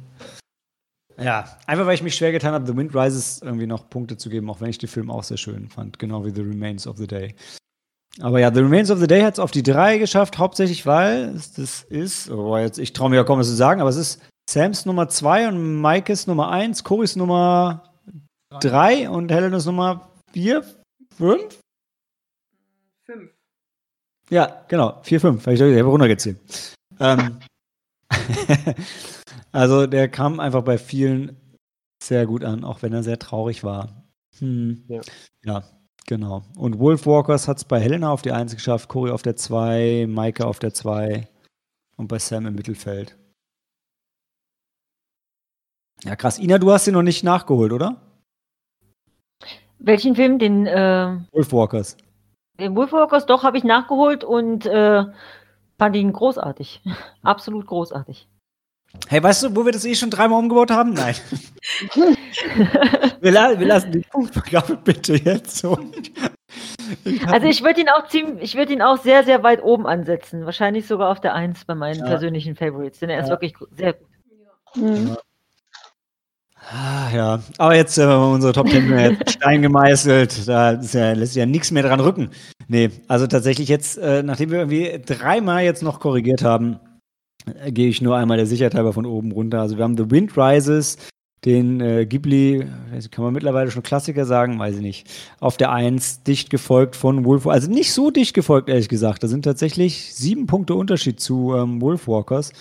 Ja, 1.18 1.58
einfach 1.66 1.86
weil 1.86 1.94
ich 1.94 2.02
mich 2.02 2.14
schwer 2.14 2.30
getan 2.30 2.52
habe, 2.52 2.66
The 2.66 2.76
Wind 2.76 2.94
Rises 2.94 3.40
irgendwie 3.42 3.66
noch 3.66 3.88
Punkte 3.88 4.16
zu 4.16 4.28
geben, 4.28 4.50
auch 4.50 4.60
wenn 4.60 4.70
ich 4.70 4.78
den 4.78 4.88
Film 4.88 5.10
auch 5.10 5.24
sehr 5.24 5.36
schön 5.36 5.68
fand, 5.68 5.98
genau 5.98 6.24
wie 6.24 6.30
The 6.30 6.42
Remains 6.42 6.86
of 6.86 6.98
the 6.98 7.08
Day. 7.08 7.34
Aber 8.20 8.38
ja, 8.38 8.52
The 8.52 8.60
Remains 8.60 8.90
of 8.90 9.00
the 9.00 9.06
Day 9.06 9.22
hat 9.22 9.34
es 9.34 9.40
auf 9.40 9.50
die 9.50 9.62
3 9.62 9.98
geschafft, 9.98 10.38
hauptsächlich 10.38 10.86
weil 10.86 11.30
es 11.34 11.52
das 11.52 11.82
ist, 11.82 12.30
oh, 12.30 12.56
jetzt, 12.56 12.78
ich 12.78 12.92
traue 12.92 13.10
mir 13.10 13.16
ja 13.16 13.24
kaum 13.24 13.38
was 13.38 13.48
zu 13.48 13.54
sagen, 13.54 13.80
aber 13.80 13.90
es 13.90 13.96
ist 13.96 14.22
Sams 14.48 14.86
Nummer 14.86 15.10
2 15.10 15.48
und 15.48 15.80
Maikes 15.82 16.26
Nummer 16.26 16.50
1, 16.50 16.82
Corys 16.82 17.16
Nummer 17.16 17.92
3 18.60 19.10
und 19.10 19.30
Helenas 19.30 19.66
Nummer 19.66 20.10
4, 20.32 20.64
5? 21.18 21.60
Fünf. 23.04 23.30
Ja, 24.30 24.64
genau. 24.68 25.00
4, 25.02 25.20
5. 25.20 25.42
Habe 25.42 25.54
ich 25.54 25.60
ich 25.60 25.78
habe 25.78 25.90
runtergezählt. 25.90 26.38
Ähm, 26.98 27.40
also 29.52 29.86
der 29.86 30.08
kam 30.08 30.40
einfach 30.40 30.62
bei 30.62 30.78
vielen 30.78 31.36
sehr 32.02 32.24
gut 32.24 32.42
an, 32.42 32.64
auch 32.64 32.80
wenn 32.80 32.94
er 32.94 33.02
sehr 33.02 33.18
traurig 33.18 33.64
war. 33.64 34.02
Hm. 34.38 34.82
Ja. 34.88 35.00
ja, 35.44 35.62
genau. 36.06 36.42
Und 36.56 36.78
Wolfwalkers 36.78 37.48
hat 37.48 37.58
es 37.58 37.66
bei 37.66 37.80
Helena 37.80 38.10
auf 38.10 38.22
die 38.22 38.32
1 38.32 38.54
geschafft, 38.54 38.88
Cory 38.88 39.10
auf 39.10 39.20
der 39.20 39.36
2, 39.36 40.06
Maike 40.08 40.46
auf 40.46 40.58
der 40.58 40.72
2 40.72 41.28
und 41.98 42.08
bei 42.08 42.18
Sam 42.18 42.46
im 42.46 42.54
Mittelfeld. 42.54 43.18
Ja, 46.04 46.16
krass. 46.16 46.38
Ina, 46.38 46.58
du 46.58 46.70
hast 46.72 46.86
ihn 46.86 46.94
noch 46.94 47.02
nicht 47.02 47.24
nachgeholt, 47.24 47.72
oder? 47.72 47.96
Welchen 49.78 50.14
Film? 50.16 50.38
Den, 50.38 50.66
äh, 50.66 51.16
Wolfwalkers. 51.32 51.96
den 52.58 52.74
Wolfwalkers, 52.76 53.26
doch, 53.26 53.42
habe 53.44 53.58
ich 53.58 53.64
nachgeholt 53.64 54.24
und 54.24 54.66
äh, 54.66 55.04
fand 55.78 55.96
ihn 55.96 56.12
großartig. 56.12 56.82
Absolut 57.22 57.66
großartig. 57.66 58.28
Hey, 59.06 59.22
weißt 59.22 59.42
du, 59.44 59.54
wo 59.56 59.64
wir 59.66 59.72
das 59.72 59.84
eh 59.84 59.94
schon 59.94 60.10
dreimal 60.10 60.38
umgebaut 60.38 60.70
haben? 60.70 60.94
Nein. 60.94 61.14
wir, 63.20 63.30
la 63.32 63.58
wir 63.58 63.66
lassen 63.66 63.92
die 63.92 64.00
Punktvergabe 64.00 64.76
bitte 64.76 65.14
jetzt 65.16 65.58
so. 65.58 65.78
Also 67.26 67.46
ich 67.46 67.62
würde 67.62 67.82
ihn 67.82 67.90
auch 67.90 68.08
ziemlich, 68.08 68.42
ich 68.42 68.54
würde 68.56 68.72
ihn 68.72 68.80
auch 68.80 68.96
sehr, 68.96 69.24
sehr 69.24 69.42
weit 69.42 69.62
oben 69.62 69.86
ansetzen. 69.86 70.46
Wahrscheinlich 70.46 70.86
sogar 70.86 71.10
auf 71.10 71.20
der 71.20 71.34
1 71.34 71.66
bei 71.66 71.74
meinen 71.74 72.00
Ja. 72.00 72.06
persönlichen 72.06 72.56
Favorites, 72.56 72.98
denn 73.00 73.10
er 73.10 73.20
ist 73.20 73.26
Ja. 73.26 73.32
wirklich 73.32 73.54
sehr 73.76 73.92
gut. 73.92 74.08
Mhm. 74.74 75.16
Ah, 76.70 77.08
ja, 77.14 77.40
aber 77.56 77.76
jetzt 77.76 77.96
äh, 77.96 78.04
unsere 78.04 78.52
Top 78.52 78.68
10 78.68 78.88
sind 78.88 78.90
ja 78.90 79.08
jetzt 79.08 79.20
in 79.22 79.28
Stein 79.28 79.62
gemeißelt. 79.62 80.46
Da 80.46 80.72
ja, 80.74 81.12
lässt 81.12 81.32
sich 81.32 81.40
ja 81.40 81.46
nichts 81.46 81.70
mehr 81.70 81.82
dran 81.82 82.00
rücken. 82.00 82.30
Nee, 82.66 82.90
also 83.06 83.26
tatsächlich 83.26 83.68
jetzt, 83.68 83.96
äh, 83.96 84.22
nachdem 84.22 84.50
wir 84.50 84.58
irgendwie 84.58 85.00
dreimal 85.04 85.64
jetzt 85.64 85.82
noch 85.82 85.98
korrigiert 85.98 86.44
haben, 86.44 86.78
äh, 87.62 87.72
gehe 87.72 87.88
ich 87.88 88.02
nur 88.02 88.16
einmal 88.16 88.36
der 88.36 88.44
Sicherheit 88.46 88.74
halber 88.74 88.92
von 88.92 89.06
oben 89.06 89.32
runter. 89.32 89.60
Also 89.62 89.78
wir 89.78 89.84
haben 89.84 89.96
The 89.96 90.10
Wind 90.10 90.36
Rises, 90.36 90.98
den 91.46 91.80
äh, 91.80 92.04
Ghibli, 92.04 92.66
kann 93.12 93.24
man 93.24 93.32
mittlerweile 93.32 93.70
schon 93.70 93.82
Klassiker 93.82 94.26
sagen, 94.26 94.58
weiß 94.58 94.76
ich 94.76 94.82
nicht, 94.82 95.08
auf 95.40 95.56
der 95.56 95.72
1, 95.72 96.24
dicht 96.24 96.50
gefolgt 96.50 96.96
von 96.96 97.24
Wolf, 97.24 97.46
also 97.46 97.70
nicht 97.70 97.94
so 97.94 98.10
dicht 98.10 98.34
gefolgt, 98.34 98.68
ehrlich 98.68 98.90
gesagt. 98.90 99.22
Da 99.22 99.28
sind 99.28 99.46
tatsächlich 99.46 100.14
sieben 100.14 100.46
Punkte 100.46 100.74
Unterschied 100.74 101.18
zu 101.18 101.54
ähm, 101.54 101.80
Wolfwalkers. 101.80 102.52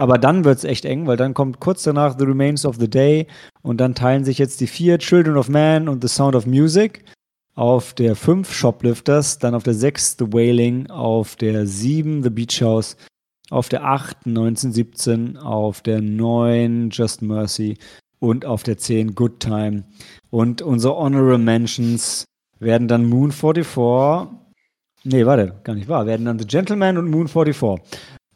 Aber 0.00 0.16
dann 0.16 0.46
wird 0.46 0.56
es 0.56 0.64
echt 0.64 0.86
eng, 0.86 1.06
weil 1.06 1.18
dann 1.18 1.34
kommt 1.34 1.60
kurz 1.60 1.82
danach 1.82 2.18
The 2.18 2.24
Remains 2.24 2.64
of 2.64 2.76
the 2.76 2.88
Day 2.88 3.26
und 3.60 3.82
dann 3.82 3.94
teilen 3.94 4.24
sich 4.24 4.38
jetzt 4.38 4.62
die 4.62 4.66
vier 4.66 4.98
Children 4.98 5.36
of 5.36 5.50
Man 5.50 5.90
und 5.90 6.00
The 6.02 6.08
Sound 6.08 6.34
of 6.34 6.46
Music. 6.46 7.04
Auf 7.54 7.92
der 7.92 8.16
5 8.16 8.50
Shoplifters, 8.50 9.40
dann 9.40 9.54
auf 9.54 9.62
der 9.62 9.74
6 9.74 10.16
The 10.18 10.32
Wailing, 10.32 10.88
auf 10.88 11.36
der 11.36 11.66
7 11.66 12.22
The 12.22 12.30
Beach 12.30 12.62
House, 12.62 12.96
auf 13.50 13.68
der 13.68 13.84
8 13.84 14.24
1917, 14.24 15.36
auf 15.36 15.82
der 15.82 16.00
9 16.00 16.88
Just 16.88 17.20
Mercy 17.20 17.76
und 18.20 18.46
auf 18.46 18.62
der 18.62 18.78
10 18.78 19.14
Good 19.14 19.40
Time. 19.40 19.84
Und 20.30 20.62
unsere 20.62 20.96
Honorable 20.96 21.36
Mentions 21.36 22.24
werden 22.58 22.88
dann 22.88 23.04
Moon 23.04 23.32
44. 23.32 24.40
Nee, 25.04 25.24
warte, 25.26 25.60
gar 25.64 25.74
nicht 25.74 25.88
wahr. 25.88 26.06
Werden 26.06 26.26
dann 26.26 26.38
The 26.38 26.46
Gentleman 26.46 26.98
und 26.98 27.10
Moon 27.10 27.28
44. 27.28 27.80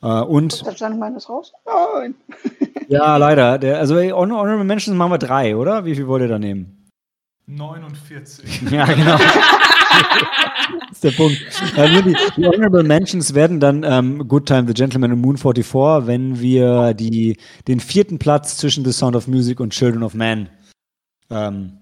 Äh, 0.04 0.20
und 0.20 0.66
Das 0.66 0.76
Gentleman 0.76 1.16
ist 1.16 1.28
raus. 1.30 1.52
Nein. 1.64 2.14
ja, 2.88 3.16
leider. 3.16 3.58
Der, 3.58 3.78
also 3.78 3.96
Honorable 3.96 4.62
Mentions 4.62 4.96
machen 4.96 5.12
wir 5.12 5.18
drei, 5.18 5.56
oder? 5.56 5.84
Wie 5.86 5.94
viel 5.94 6.06
wollt 6.06 6.22
ihr 6.22 6.28
da 6.28 6.38
nehmen? 6.38 6.90
49. 7.46 8.62
Ja, 8.70 8.84
genau. 8.84 9.16
das 10.88 10.92
ist 10.92 11.04
der 11.04 11.10
Punkt. 11.12 11.38
Äh, 11.76 11.92
nur 11.92 12.02
die, 12.02 12.16
die 12.36 12.46
Honorable 12.46 12.82
Mentions 12.82 13.34
werden 13.34 13.60
dann 13.60 13.82
ähm, 13.82 14.28
Good 14.28 14.46
Time, 14.46 14.64
The 14.66 14.74
Gentleman 14.74 15.12
und 15.12 15.20
Moon 15.20 15.38
44, 15.38 16.06
wenn 16.06 16.38
wir 16.38 16.92
die, 16.92 17.38
den 17.66 17.80
vierten 17.80 18.18
Platz 18.18 18.58
zwischen 18.58 18.84
The 18.84 18.92
Sound 18.92 19.16
of 19.16 19.26
Music 19.26 19.58
und 19.58 19.70
Children 19.70 20.02
of 20.02 20.14
Man 20.14 20.50
ähm, 21.30 21.78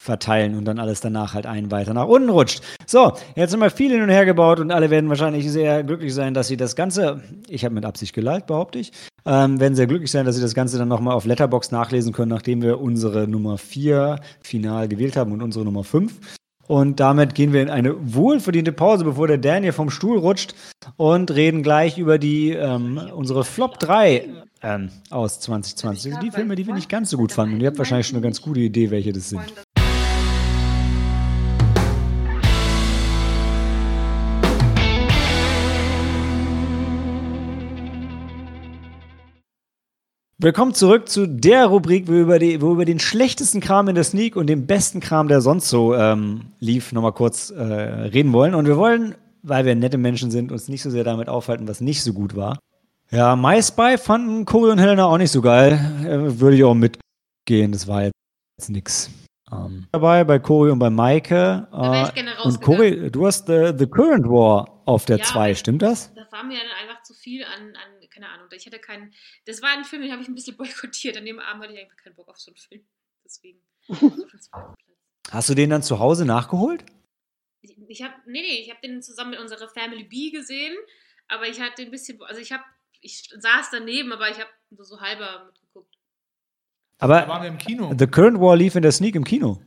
verteilen 0.00 0.56
und 0.56 0.64
dann 0.64 0.78
alles 0.78 1.02
danach 1.02 1.34
halt 1.34 1.44
ein 1.44 1.70
weiter 1.70 1.92
nach 1.92 2.06
unten 2.06 2.30
rutscht. 2.30 2.62
So, 2.86 3.12
jetzt 3.36 3.52
haben 3.52 3.60
wir 3.60 3.68
viel 3.70 3.92
hin 3.92 4.02
und 4.02 4.08
her 4.08 4.24
gebaut 4.24 4.58
und 4.58 4.72
alle 4.72 4.88
werden 4.88 5.10
wahrscheinlich 5.10 5.50
sehr 5.50 5.84
glücklich 5.84 6.14
sein, 6.14 6.32
dass 6.32 6.48
sie 6.48 6.56
das 6.56 6.74
Ganze, 6.74 7.22
ich 7.48 7.66
habe 7.66 7.74
mit 7.74 7.84
Absicht 7.84 8.14
geliked, 8.14 8.46
behaupte 8.46 8.78
ich, 8.78 8.92
ähm, 9.26 9.60
werden 9.60 9.74
sehr 9.74 9.86
glücklich 9.86 10.10
sein, 10.10 10.24
dass 10.24 10.36
sie 10.36 10.42
das 10.42 10.54
Ganze 10.54 10.78
dann 10.78 10.88
nochmal 10.88 11.14
auf 11.14 11.26
Letterbox 11.26 11.70
nachlesen 11.70 12.14
können, 12.14 12.30
nachdem 12.30 12.62
wir 12.62 12.80
unsere 12.80 13.28
Nummer 13.28 13.58
4 13.58 14.18
final 14.40 14.88
gewählt 14.88 15.16
haben 15.16 15.32
und 15.32 15.42
unsere 15.42 15.66
Nummer 15.66 15.84
5. 15.84 16.18
Und 16.66 16.98
damit 17.00 17.34
gehen 17.34 17.52
wir 17.52 17.60
in 17.60 17.68
eine 17.68 17.94
wohlverdiente 18.00 18.72
Pause, 18.72 19.04
bevor 19.04 19.26
der 19.26 19.38
Dan 19.38 19.64
hier 19.64 19.74
vom 19.74 19.90
Stuhl 19.90 20.16
rutscht 20.16 20.54
und 20.96 21.30
reden 21.32 21.62
gleich 21.62 21.98
über 21.98 22.16
die 22.16 22.52
ähm, 22.52 22.98
unsere 23.12 23.44
Flop 23.44 23.78
3 23.80 24.28
ähm, 24.62 24.90
aus 25.10 25.40
2020. 25.40 26.14
Also 26.14 26.24
die 26.24 26.30
Filme, 26.30 26.54
die 26.54 26.66
wir 26.66 26.74
nicht 26.74 26.88
ganz 26.88 27.10
so 27.10 27.16
gut 27.16 27.32
fanden. 27.32 27.54
Und 27.54 27.60
ihr 27.60 27.66
habt 27.66 27.78
wahrscheinlich 27.78 28.06
schon 28.06 28.16
eine 28.16 28.22
ganz 28.22 28.40
gute 28.40 28.60
Idee, 28.60 28.90
welche 28.90 29.12
das 29.12 29.30
sind. 29.30 29.42
Willkommen 40.42 40.72
zurück 40.72 41.08
zu 41.10 41.26
der 41.26 41.66
Rubrik, 41.66 42.08
wo 42.08 42.12
wir 42.12 42.20
über, 42.22 42.38
die, 42.38 42.62
wo 42.62 42.68
wir 42.68 42.72
über 42.72 42.84
den 42.86 42.98
schlechtesten 42.98 43.60
Kram 43.60 43.88
in 43.88 43.94
der 43.94 44.04
Sneak 44.04 44.36
und 44.36 44.46
den 44.46 44.66
besten 44.66 45.00
Kram, 45.00 45.28
der 45.28 45.42
sonst 45.42 45.68
so 45.68 45.94
ähm, 45.94 46.52
lief, 46.60 46.92
nochmal 46.92 47.12
kurz 47.12 47.50
äh, 47.50 47.62
reden 47.62 48.32
wollen. 48.32 48.54
Und 48.54 48.66
wir 48.66 48.78
wollen, 48.78 49.14
weil 49.42 49.66
wir 49.66 49.74
nette 49.74 49.98
Menschen 49.98 50.30
sind, 50.30 50.50
uns 50.50 50.68
nicht 50.68 50.82
so 50.82 50.88
sehr 50.88 51.04
damit 51.04 51.28
aufhalten, 51.28 51.68
was 51.68 51.82
nicht 51.82 52.02
so 52.02 52.14
gut 52.14 52.36
war. 52.36 52.58
Ja, 53.10 53.36
MySpy 53.36 53.98
fanden 53.98 54.46
Cory 54.46 54.70
und 54.70 54.78
Helena 54.78 55.04
auch 55.06 55.18
nicht 55.18 55.32
so 55.32 55.42
geil. 55.42 55.72
Äh, 56.04 56.40
würde 56.40 56.56
ich 56.56 56.64
auch 56.64 56.74
mitgehen, 56.74 57.72
das 57.72 57.86
war 57.86 58.04
jetzt 58.04 58.14
nix. 58.70 59.10
Ähm, 59.52 59.88
dabei 59.92 60.24
bei 60.24 60.38
Cory 60.38 60.70
und 60.70 60.78
bei 60.78 60.88
Maike. 60.90 61.66
Da 61.70 61.92
wär 61.92 62.12
ich 62.14 62.22
Äh, 62.22 62.48
und. 62.48 62.62
Cory, 62.62 63.10
du 63.10 63.26
hast 63.26 63.48
äh, 63.50 63.74
The 63.76 63.86
Current 63.86 64.24
War 64.26 64.80
auf 64.86 65.04
der 65.04 65.18
Ja, 65.18 65.24
2, 65.24 65.38
weil- 65.40 65.54
stimmt 65.56 65.82
das? 65.82 66.14
Das 66.14 66.32
war 66.32 66.44
mir 66.44 66.56
dann 66.56 66.88
einfach 66.88 67.02
zu 67.02 67.12
viel 67.12 67.42
an, 67.44 67.66
an 67.74 67.99
keine 68.20 68.32
Ahnung. 68.32 68.48
Ich 68.52 68.66
hatte 68.66 68.78
keinen. 68.78 69.12
Das 69.46 69.62
war 69.62 69.70
ein 69.70 69.84
Film, 69.84 70.02
den 70.02 70.12
habe 70.12 70.22
ich 70.22 70.28
ein 70.28 70.34
bisschen 70.34 70.56
boykottiert. 70.56 71.16
An 71.16 71.24
dem 71.24 71.38
Abend 71.38 71.62
hatte 71.62 71.74
ich 71.74 71.80
einfach 71.80 71.96
keinen 71.96 72.14
Bock 72.14 72.28
auf 72.28 72.38
so 72.38 72.50
einen 72.50 72.56
Film. 72.56 72.84
Deswegen. 73.24 73.60
Hast 75.30 75.48
du 75.48 75.54
den 75.54 75.70
dann 75.70 75.82
zu 75.82 75.98
Hause 75.98 76.24
nachgeholt? 76.24 76.84
Ich, 77.62 77.76
ich 77.88 78.02
habe, 78.02 78.14
nee, 78.26 78.40
nee, 78.40 78.60
ich 78.60 78.70
habe 78.70 78.80
den 78.82 79.02
zusammen 79.02 79.30
mit 79.30 79.40
unserer 79.40 79.68
Family 79.68 80.04
B 80.04 80.30
gesehen, 80.30 80.74
aber 81.28 81.46
ich 81.46 81.60
hatte 81.60 81.82
ein 81.82 81.90
bisschen, 81.90 82.20
also 82.22 82.40
ich 82.40 82.52
habe, 82.52 82.64
ich 83.00 83.28
saß 83.28 83.70
daneben, 83.70 84.12
aber 84.12 84.30
ich 84.30 84.38
habe 84.38 84.50
nur 84.70 84.84
so 84.84 85.00
halber 85.00 85.44
mitgeguckt. 85.44 85.94
Da 86.98 87.04
Aber 87.04 87.28
waren 87.28 87.42
wir 87.42 87.48
im 87.50 87.58
Kino. 87.58 87.94
The 87.96 88.06
Current 88.06 88.40
War 88.40 88.56
lief 88.56 88.74
in 88.74 88.82
der 88.82 88.92
Sneak 88.92 89.14
im 89.14 89.24
Kino. 89.24 89.62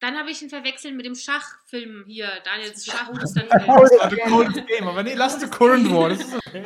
Dann 0.00 0.16
habe 0.16 0.30
ich 0.30 0.40
ihn 0.42 0.48
verwechselt 0.48 0.94
mit 0.94 1.06
dem 1.06 1.16
Schachfilm 1.16 2.04
hier, 2.06 2.28
Daniels 2.44 2.84
Schach 2.84 3.08
und 3.08 3.20
Das 3.20 3.34
war 3.34 4.10
The 4.10 4.16
Coldest 4.28 4.66
Game. 4.68 4.86
Aber 4.86 5.02
nee, 5.02 5.14
lass 5.14 5.40
The 5.40 5.48
Current 5.48 5.92
War. 5.92 6.10
Das 6.10 6.20
ist 6.20 6.34
okay. 6.34 6.64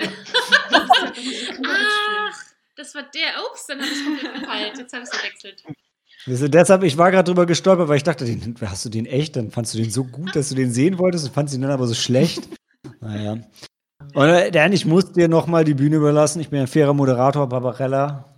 Ach, 1.66 2.42
das 2.76 2.94
war 2.94 3.02
der. 3.02 3.42
Ups, 3.50 3.66
dann 3.66 3.80
habe 3.80 3.88
ich 3.88 3.98
es 3.98 4.04
komplett 4.04 4.38
verpeilt. 4.38 4.78
Jetzt 4.78 4.92
habe 4.92 5.04
ich 5.04 5.10
es 5.10 5.16
verwechselt. 5.16 5.64
Also 6.26 6.46
deshalb, 6.46 6.82
ich 6.84 6.98
war 6.98 7.10
gerade 7.10 7.28
drüber 7.28 7.46
gestolpert, 7.46 7.88
weil 7.88 7.96
ich 7.96 8.04
dachte, 8.04 8.24
den, 8.24 8.54
hast 8.60 8.84
du 8.84 8.90
den 8.90 9.06
echt? 9.06 9.34
Dann 9.36 9.50
fandst 9.50 9.74
du 9.74 9.78
den 9.78 9.90
so 9.90 10.04
gut, 10.04 10.36
dass 10.36 10.50
du 10.50 10.54
den 10.54 10.70
sehen 10.70 10.98
wolltest 10.98 11.26
und 11.26 11.34
fandst 11.34 11.54
ihn 11.54 11.62
dann 11.62 11.70
aber 11.70 11.86
so 11.86 11.94
schlecht. 11.94 12.48
naja. 13.00 13.38
Und 14.14 14.28
äh, 14.28 14.50
Dan, 14.50 14.72
ich 14.72 14.84
muss 14.84 15.12
dir 15.12 15.28
nochmal 15.28 15.64
die 15.64 15.74
Bühne 15.74 15.96
überlassen. 15.96 16.40
Ich 16.40 16.50
bin 16.50 16.60
ein 16.60 16.66
fairer 16.66 16.92
Moderator, 16.92 17.48
Barbarella. 17.48 18.31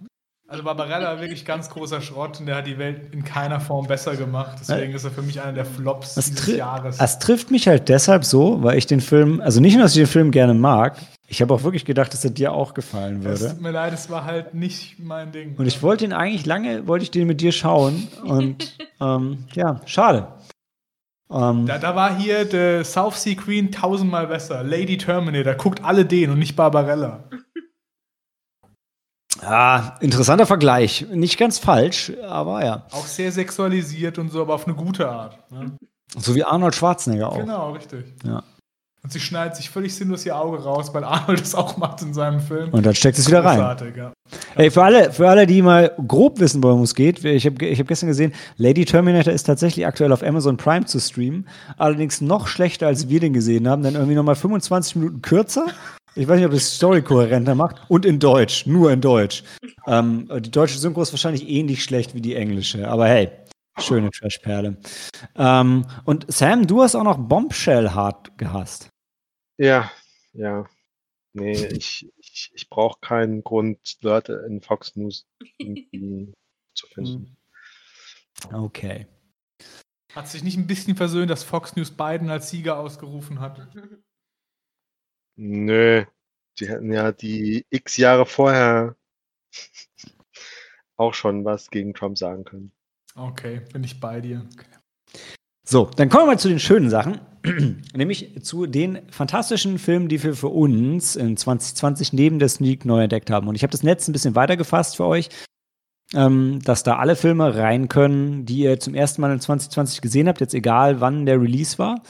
Also 0.46 0.62
Barbarella 0.62 1.06
war 1.06 1.20
wirklich 1.20 1.44
ganz 1.46 1.70
großer 1.70 2.00
Schrott 2.02 2.38
und 2.38 2.46
der 2.46 2.56
hat 2.56 2.66
die 2.66 2.76
Welt 2.78 3.12
in 3.14 3.24
keiner 3.24 3.60
Form 3.60 3.86
besser 3.86 4.14
gemacht. 4.14 4.58
Deswegen 4.60 4.92
ist 4.92 5.04
er 5.04 5.10
für 5.10 5.22
mich 5.22 5.40
einer 5.40 5.54
der 5.54 5.64
Flops 5.64 6.14
Das, 6.14 6.30
dieses 6.30 6.56
Jahres. 6.56 6.98
das 6.98 7.18
trifft 7.18 7.50
mich 7.50 7.66
halt 7.66 7.88
deshalb 7.88 8.24
so, 8.24 8.62
weil 8.62 8.76
ich 8.76 8.86
den 8.86 9.00
Film, 9.00 9.40
also 9.40 9.60
nicht 9.60 9.74
nur, 9.74 9.82
dass 9.84 9.92
ich 9.92 10.02
den 10.02 10.06
Film 10.06 10.30
gerne 10.30 10.52
mag, 10.52 10.98
ich 11.26 11.40
habe 11.40 11.54
auch 11.54 11.62
wirklich 11.62 11.86
gedacht, 11.86 12.12
dass 12.12 12.22
er 12.24 12.30
dir 12.30 12.52
auch 12.52 12.74
gefallen 12.74 13.24
Es 13.24 13.40
würde. 13.40 13.54
tut 13.54 13.62
mir 13.62 13.70
leid, 13.70 13.94
es 13.94 14.10
war 14.10 14.26
halt 14.26 14.52
nicht 14.54 14.98
mein 14.98 15.32
Ding. 15.32 15.54
Und 15.56 15.66
ich 15.66 15.82
wollte 15.82 16.04
ihn 16.04 16.12
eigentlich 16.12 16.44
lange, 16.44 16.86
wollte 16.86 17.04
ich 17.04 17.10
den 17.10 17.26
mit 17.26 17.40
dir 17.40 17.50
schauen. 17.50 18.06
Und 18.22 18.76
ähm, 19.00 19.44
ja, 19.54 19.80
schade. 19.86 20.28
Ähm, 21.30 21.64
Da, 21.66 21.78
da 21.78 21.96
war 21.96 22.16
hier 22.18 22.44
der 22.44 22.84
South 22.84 23.16
Sea 23.22 23.34
Queen 23.34 23.72
tausendmal 23.72 24.26
besser. 24.26 24.62
Lady 24.62 24.98
Terminator, 24.98 25.54
guckt 25.54 25.82
alle 25.82 26.04
den 26.04 26.30
und 26.30 26.38
nicht 26.38 26.54
Barbarella. 26.54 27.24
Ah, 29.44 29.96
interessanter 30.00 30.46
Vergleich. 30.46 31.06
Nicht 31.12 31.38
ganz 31.38 31.58
falsch, 31.58 32.12
aber 32.26 32.64
ja. 32.64 32.86
Auch 32.90 33.06
sehr 33.06 33.32
sexualisiert 33.32 34.18
und 34.18 34.30
so, 34.30 34.42
aber 34.42 34.54
auf 34.54 34.66
eine 34.66 34.74
gute 34.76 35.08
Art. 35.08 35.38
Ne? 35.50 35.76
So 36.16 36.34
wie 36.34 36.44
Arnold 36.44 36.74
Schwarzenegger 36.74 37.30
auch. 37.30 37.38
Genau, 37.38 37.72
richtig. 37.72 38.04
Ja. 38.24 38.42
Und 39.04 39.12
sie 39.12 39.20
schneidet 39.20 39.54
sich 39.56 39.68
völlig 39.68 39.94
sinnlos 39.94 40.24
ihr 40.24 40.34
Auge 40.34 40.62
raus, 40.62 40.94
weil 40.94 41.04
Arnold 41.04 41.38
das 41.38 41.54
auch 41.54 41.76
macht 41.76 42.00
in 42.00 42.14
seinem 42.14 42.40
Film. 42.40 42.70
Und 42.70 42.86
dann 42.86 42.94
steckt 42.94 43.18
es 43.18 43.28
wieder 43.28 43.44
rein. 43.44 43.58
Ja. 43.94 44.12
Ey, 44.54 44.70
für 44.70 44.82
alle, 44.82 45.12
für 45.12 45.28
alle, 45.28 45.46
die 45.46 45.60
mal 45.60 45.92
grob 46.08 46.40
wissen, 46.40 46.62
worum 46.62 46.82
es 46.82 46.94
geht, 46.94 47.22
ich 47.22 47.44
habe 47.44 47.62
ich 47.66 47.78
hab 47.78 47.86
gestern 47.86 48.06
gesehen, 48.06 48.32
Lady 48.56 48.86
Terminator 48.86 49.30
ist 49.30 49.42
tatsächlich 49.42 49.86
aktuell 49.86 50.10
auf 50.10 50.22
Amazon 50.22 50.56
Prime 50.56 50.86
zu 50.86 50.98
streamen. 51.00 51.46
Allerdings 51.76 52.22
noch 52.22 52.46
schlechter, 52.46 52.86
als 52.86 53.10
wir 53.10 53.20
den 53.20 53.34
gesehen 53.34 53.68
haben, 53.68 53.82
denn 53.82 53.94
irgendwie 53.94 54.14
nochmal 54.14 54.36
25 54.36 54.96
Minuten 54.96 55.20
kürzer. 55.20 55.66
Ich 56.16 56.28
weiß 56.28 56.36
nicht, 56.36 56.46
ob 56.46 56.52
das 56.52 56.76
Story 56.76 57.02
kohärenter 57.02 57.56
macht. 57.56 57.82
Und 57.88 58.06
in 58.06 58.20
Deutsch, 58.20 58.66
nur 58.66 58.92
in 58.92 59.00
Deutsch. 59.00 59.42
Ähm, 59.86 60.28
die 60.40 60.50
deutsche 60.50 60.78
Synchro 60.78 61.02
ist 61.02 61.12
wahrscheinlich 61.12 61.48
ähnlich 61.48 61.82
schlecht 61.82 62.14
wie 62.14 62.20
die 62.20 62.36
englische, 62.36 62.88
aber 62.88 63.08
hey, 63.08 63.30
schöne 63.78 64.10
Trashperle. 64.10 64.76
Ähm, 65.34 65.84
und 66.04 66.32
Sam, 66.32 66.66
du 66.66 66.82
hast 66.82 66.94
auch 66.94 67.02
noch 67.02 67.18
Bombshell 67.18 67.90
hart 67.90 68.38
gehasst. 68.38 68.90
Ja, 69.58 69.90
ja. 70.32 70.66
Nee, 71.32 71.66
ich, 71.66 72.08
ich, 72.16 72.52
ich 72.54 72.68
brauche 72.68 73.00
keinen 73.00 73.42
Grund, 73.42 73.78
Leute 74.02 74.44
in 74.46 74.60
Fox 74.60 74.94
News 74.94 75.26
irgendwie 75.58 76.32
zu 76.74 76.86
finden. 76.86 77.36
Okay. 78.52 79.08
Hat 80.14 80.28
sich 80.28 80.44
nicht 80.44 80.56
ein 80.56 80.68
bisschen 80.68 80.94
versöhnt, 80.94 81.28
dass 81.28 81.42
Fox 81.42 81.74
News 81.74 81.90
Biden 81.90 82.30
als 82.30 82.50
Sieger 82.50 82.78
ausgerufen 82.78 83.40
hat? 83.40 83.68
Nö, 85.36 86.04
die 86.58 86.68
hätten 86.68 86.92
ja 86.92 87.12
die 87.12 87.66
x 87.70 87.96
Jahre 87.96 88.26
vorher 88.26 88.96
auch 90.96 91.14
schon 91.14 91.44
was 91.44 91.70
gegen 91.70 91.94
Trump 91.94 92.18
sagen 92.18 92.44
können. 92.44 92.72
Okay, 93.16 93.60
bin 93.72 93.84
ich 93.84 94.00
bei 94.00 94.20
dir. 94.20 94.46
So, 95.66 95.90
dann 95.96 96.08
kommen 96.08 96.24
wir 96.24 96.32
mal 96.32 96.38
zu 96.38 96.48
den 96.48 96.60
schönen 96.60 96.90
Sachen, 96.90 97.20
nämlich 97.94 98.42
zu 98.42 98.66
den 98.66 99.00
fantastischen 99.10 99.78
Filmen, 99.78 100.08
die 100.08 100.22
wir 100.22 100.34
für 100.34 100.48
uns 100.48 101.16
in 101.16 101.36
2020 101.36 102.12
neben 102.12 102.38
der 102.38 102.48
Sneak 102.48 102.84
neu 102.84 103.02
entdeckt 103.02 103.30
haben. 103.30 103.48
Und 103.48 103.54
ich 103.54 103.62
habe 103.62 103.70
das 103.70 103.82
Netz 103.82 104.06
ein 104.06 104.12
bisschen 104.12 104.34
weitergefasst 104.34 104.96
für 104.96 105.06
euch, 105.06 105.30
ähm, 106.12 106.60
dass 106.64 106.82
da 106.82 106.98
alle 106.98 107.16
Filme 107.16 107.54
rein 107.56 107.88
können, 107.88 108.44
die 108.44 108.58
ihr 108.58 108.78
zum 108.78 108.94
ersten 108.94 109.22
Mal 109.22 109.32
in 109.32 109.40
2020 109.40 110.02
gesehen 110.02 110.28
habt, 110.28 110.40
jetzt 110.40 110.54
egal 110.54 111.00
wann 111.00 111.24
der 111.24 111.40
Release 111.40 111.78
war. 111.78 112.02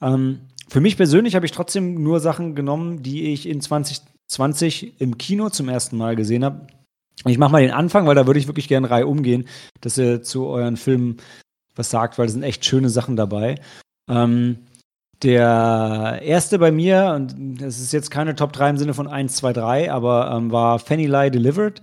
Ähm, 0.00 0.42
für 0.70 0.80
mich 0.80 0.96
persönlich 0.96 1.34
habe 1.34 1.46
ich 1.46 1.52
trotzdem 1.52 2.00
nur 2.02 2.20
Sachen 2.20 2.54
genommen, 2.54 3.02
die 3.02 3.32
ich 3.32 3.48
in 3.48 3.60
2020 3.60 5.00
im 5.00 5.18
Kino 5.18 5.50
zum 5.50 5.68
ersten 5.68 5.96
Mal 5.96 6.14
gesehen 6.14 6.44
habe. 6.44 6.68
Ich 7.26 7.38
mache 7.38 7.52
mal 7.52 7.62
den 7.62 7.72
Anfang, 7.72 8.06
weil 8.06 8.14
da 8.14 8.26
würde 8.26 8.38
ich 8.38 8.46
wirklich 8.46 8.68
gerne 8.68 8.88
Reihe 8.88 9.06
umgehen, 9.06 9.46
dass 9.80 9.98
ihr 9.98 10.22
zu 10.22 10.46
euren 10.46 10.76
Filmen 10.76 11.16
was 11.74 11.90
sagt, 11.90 12.18
weil 12.18 12.26
da 12.26 12.32
sind 12.32 12.44
echt 12.44 12.64
schöne 12.64 12.88
Sachen 12.88 13.16
dabei. 13.16 13.56
Ähm, 14.08 14.58
der 15.22 16.20
erste 16.22 16.58
bei 16.58 16.70
mir, 16.70 17.12
und 17.14 17.60
das 17.60 17.80
ist 17.80 17.92
jetzt 17.92 18.10
keine 18.10 18.36
Top 18.36 18.52
3 18.52 18.70
im 18.70 18.78
Sinne 18.78 18.94
von 18.94 19.08
1, 19.08 19.36
2, 19.36 19.52
3, 19.52 19.92
aber 19.92 20.30
ähm, 20.30 20.50
war 20.52 20.78
Fanny 20.78 21.06
Lie 21.06 21.30
Delivered. 21.30 21.80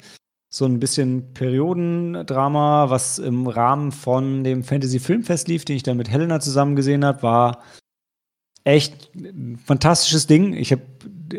So 0.49 0.65
ein 0.65 0.79
bisschen 0.79 1.33
Periodendrama, 1.33 2.89
was 2.89 3.19
im 3.19 3.47
Rahmen 3.47 3.91
von 3.91 4.45
dem 4.45 4.63
Fantasy 4.63 4.99
Filmfest 4.99 5.49
lief, 5.49 5.65
den 5.65 5.75
ich 5.75 5.83
dann 5.83 5.97
mit 5.97 6.09
Helena 6.09 6.39
zusammen 6.39 6.77
gesehen 6.77 7.03
habe, 7.03 7.21
war 7.21 7.61
echt 8.67 9.15
ein 9.15 9.57
fantastisches 9.63 10.27
Ding. 10.27 10.53
Ich 10.53 10.71
habe 10.71 10.81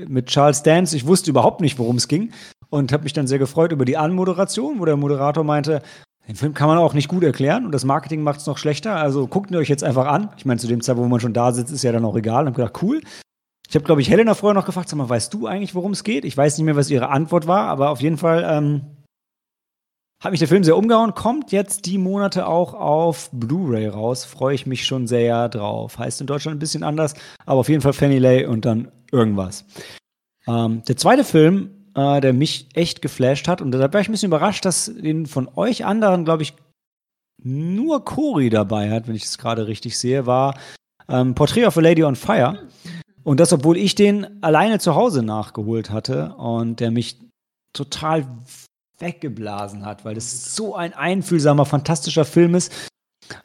mit 0.06 0.26
Charles 0.26 0.62
Dance, 0.62 0.96
ich 0.96 1.06
wusste 1.06 1.30
überhaupt 1.30 1.60
nicht, 1.60 1.78
worum 1.78 1.96
es 1.96 2.08
ging 2.08 2.32
und 2.70 2.92
habe 2.92 3.04
mich 3.04 3.12
dann 3.12 3.26
sehr 3.26 3.38
gefreut 3.38 3.72
über 3.72 3.84
die 3.84 3.96
Anmoderation, 3.96 4.80
wo 4.80 4.84
der 4.84 4.96
Moderator 4.96 5.44
meinte, 5.44 5.82
den 6.26 6.36
Film 6.36 6.54
kann 6.54 6.68
man 6.68 6.78
auch 6.78 6.94
nicht 6.94 7.08
gut 7.08 7.22
erklären 7.22 7.64
und 7.64 7.72
das 7.72 7.84
Marketing 7.84 8.22
macht 8.22 8.40
es 8.40 8.46
noch 8.46 8.58
schlechter. 8.58 8.96
Also 8.96 9.26
guckt 9.26 9.50
ihn 9.50 9.56
euch 9.56 9.68
jetzt 9.68 9.84
einfach 9.84 10.06
an. 10.06 10.30
Ich 10.36 10.44
meine, 10.44 10.60
zu 10.60 10.66
dem 10.66 10.82
Zeit, 10.82 10.96
wo 10.96 11.04
man 11.06 11.20
schon 11.20 11.32
da 11.32 11.52
sitzt, 11.52 11.72
ist 11.72 11.84
ja 11.84 11.92
dann 11.92 12.04
auch 12.04 12.16
egal. 12.16 12.42
Und 12.42 12.48
hab 12.48 12.56
gedacht, 12.56 12.82
cool. 12.82 13.00
Ich 13.66 13.74
habe, 13.74 13.84
glaube 13.84 14.00
ich, 14.02 14.10
Helena 14.10 14.34
vorher 14.34 14.54
noch 14.54 14.66
gefragt, 14.66 14.88
sag 14.88 14.96
mal, 14.96 15.08
weißt 15.08 15.32
du 15.32 15.46
eigentlich, 15.46 15.74
worum 15.74 15.92
es 15.92 16.04
geht? 16.04 16.24
Ich 16.24 16.36
weiß 16.36 16.56
nicht 16.56 16.64
mehr, 16.64 16.76
was 16.76 16.90
ihre 16.90 17.08
Antwort 17.08 17.46
war, 17.46 17.66
aber 17.68 17.90
auf 17.90 18.00
jeden 18.00 18.18
Fall 18.18 18.46
ähm, 18.46 18.82
hat 20.20 20.32
mich 20.32 20.40
der 20.40 20.48
Film 20.48 20.64
sehr 20.64 20.76
umgehauen. 20.76 21.14
Kommt 21.14 21.52
jetzt 21.52 21.86
die 21.86 21.98
Monate 21.98 22.46
auch 22.46 22.74
auf 22.74 23.30
Blu-ray 23.32 23.88
raus. 23.88 24.24
Freue 24.24 24.54
ich 24.54 24.66
mich 24.66 24.84
schon 24.84 25.06
sehr 25.06 25.48
drauf. 25.48 25.98
Heißt 25.98 26.20
in 26.20 26.26
Deutschland 26.26 26.56
ein 26.56 26.60
bisschen 26.60 26.82
anders, 26.82 27.14
aber 27.46 27.60
auf 27.60 27.68
jeden 27.68 27.82
Fall 27.82 27.92
Fanny 27.92 28.18
Lay 28.18 28.44
und 28.46 28.64
dann 28.64 28.90
irgendwas. 29.12 29.64
Ähm, 30.46 30.82
der 30.88 30.96
zweite 30.96 31.24
Film, 31.24 31.70
äh, 31.94 32.20
der 32.20 32.32
mich 32.32 32.68
echt 32.74 33.00
geflasht 33.02 33.46
hat. 33.46 33.60
Und 33.60 33.72
deshalb 33.72 33.92
war 33.92 34.00
ich 34.00 34.08
ein 34.08 34.12
bisschen 34.12 34.30
überrascht, 34.30 34.64
dass 34.64 34.86
den 34.86 35.26
von 35.26 35.48
euch 35.54 35.84
anderen, 35.84 36.24
glaube 36.24 36.42
ich, 36.42 36.54
nur 37.40 38.04
Cory 38.04 38.50
dabei 38.50 38.90
hat, 38.90 39.06
wenn 39.06 39.14
ich 39.14 39.24
es 39.24 39.38
gerade 39.38 39.68
richtig 39.68 39.96
sehe, 39.98 40.26
war 40.26 40.58
ähm, 41.08 41.34
Portrait 41.34 41.66
of 41.66 41.76
a 41.76 41.80
Lady 41.80 42.04
on 42.04 42.16
Fire. 42.16 42.66
Und 43.22 43.40
das, 43.40 43.52
obwohl 43.52 43.76
ich 43.76 43.94
den 43.94 44.42
alleine 44.42 44.78
zu 44.78 44.94
Hause 44.94 45.22
nachgeholt 45.22 45.90
hatte 45.90 46.34
und 46.36 46.80
der 46.80 46.90
mich 46.90 47.18
total 47.72 48.26
weggeblasen 48.98 49.84
hat, 49.84 50.04
weil 50.04 50.14
das 50.14 50.54
so 50.54 50.74
ein 50.74 50.92
einfühlsamer, 50.92 51.64
fantastischer 51.64 52.24
Film 52.24 52.54
ist. 52.54 52.72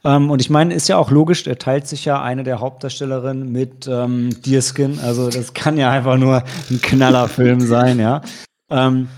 Ähm, 0.03 0.31
und 0.31 0.41
ich 0.41 0.49
meine, 0.49 0.73
ist 0.73 0.87
ja 0.87 0.97
auch 0.97 1.11
logisch, 1.11 1.45
er 1.45 1.57
teilt 1.57 1.87
sich 1.87 2.05
ja 2.05 2.21
eine 2.21 2.43
der 2.43 2.59
Hauptdarstellerinnen 2.59 3.51
mit 3.51 3.87
ähm, 3.87 4.41
Deerskin. 4.41 4.99
Also 4.99 5.29
das 5.29 5.53
kann 5.53 5.77
ja 5.77 5.91
einfach 5.91 6.17
nur 6.17 6.43
ein 6.69 6.81
Knallerfilm 6.81 7.61
sein, 7.61 7.99
ja. 7.99 8.21
Ähm, 8.69 9.09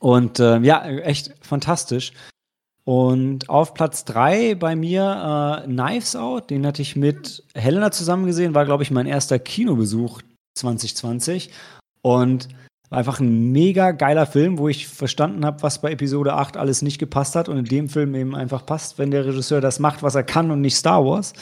und 0.00 0.40
äh, 0.40 0.58
ja, 0.60 0.84
echt 0.86 1.34
fantastisch. 1.42 2.12
Und 2.84 3.48
auf 3.50 3.74
Platz 3.74 4.04
3 4.06 4.54
bei 4.54 4.74
mir 4.74 5.62
äh, 5.62 5.66
Knives 5.66 6.16
Out, 6.16 6.50
den 6.50 6.66
hatte 6.66 6.82
ich 6.82 6.96
mit 6.96 7.44
Helena 7.54 7.92
zusammen 7.92 8.26
gesehen, 8.26 8.54
war, 8.54 8.64
glaube 8.64 8.82
ich, 8.82 8.90
mein 8.90 9.06
erster 9.06 9.38
Kinobesuch 9.38 10.22
2020. 10.54 11.50
Und 12.02 12.48
einfach 12.90 13.20
ein 13.20 13.52
mega 13.52 13.92
geiler 13.92 14.26
Film, 14.26 14.58
wo 14.58 14.68
ich 14.68 14.88
verstanden 14.88 15.44
habe, 15.44 15.62
was 15.62 15.80
bei 15.80 15.92
Episode 15.92 16.34
8 16.34 16.56
alles 16.56 16.82
nicht 16.82 16.98
gepasst 16.98 17.36
hat 17.36 17.48
und 17.48 17.56
in 17.56 17.64
dem 17.64 17.88
Film 17.88 18.14
eben 18.14 18.34
einfach 18.34 18.66
passt, 18.66 18.98
wenn 18.98 19.12
der 19.12 19.26
Regisseur 19.26 19.60
das 19.60 19.78
macht, 19.78 20.02
was 20.02 20.16
er 20.16 20.24
kann 20.24 20.50
und 20.50 20.60
nicht 20.60 20.76
Star 20.76 21.04
Wars. 21.04 21.32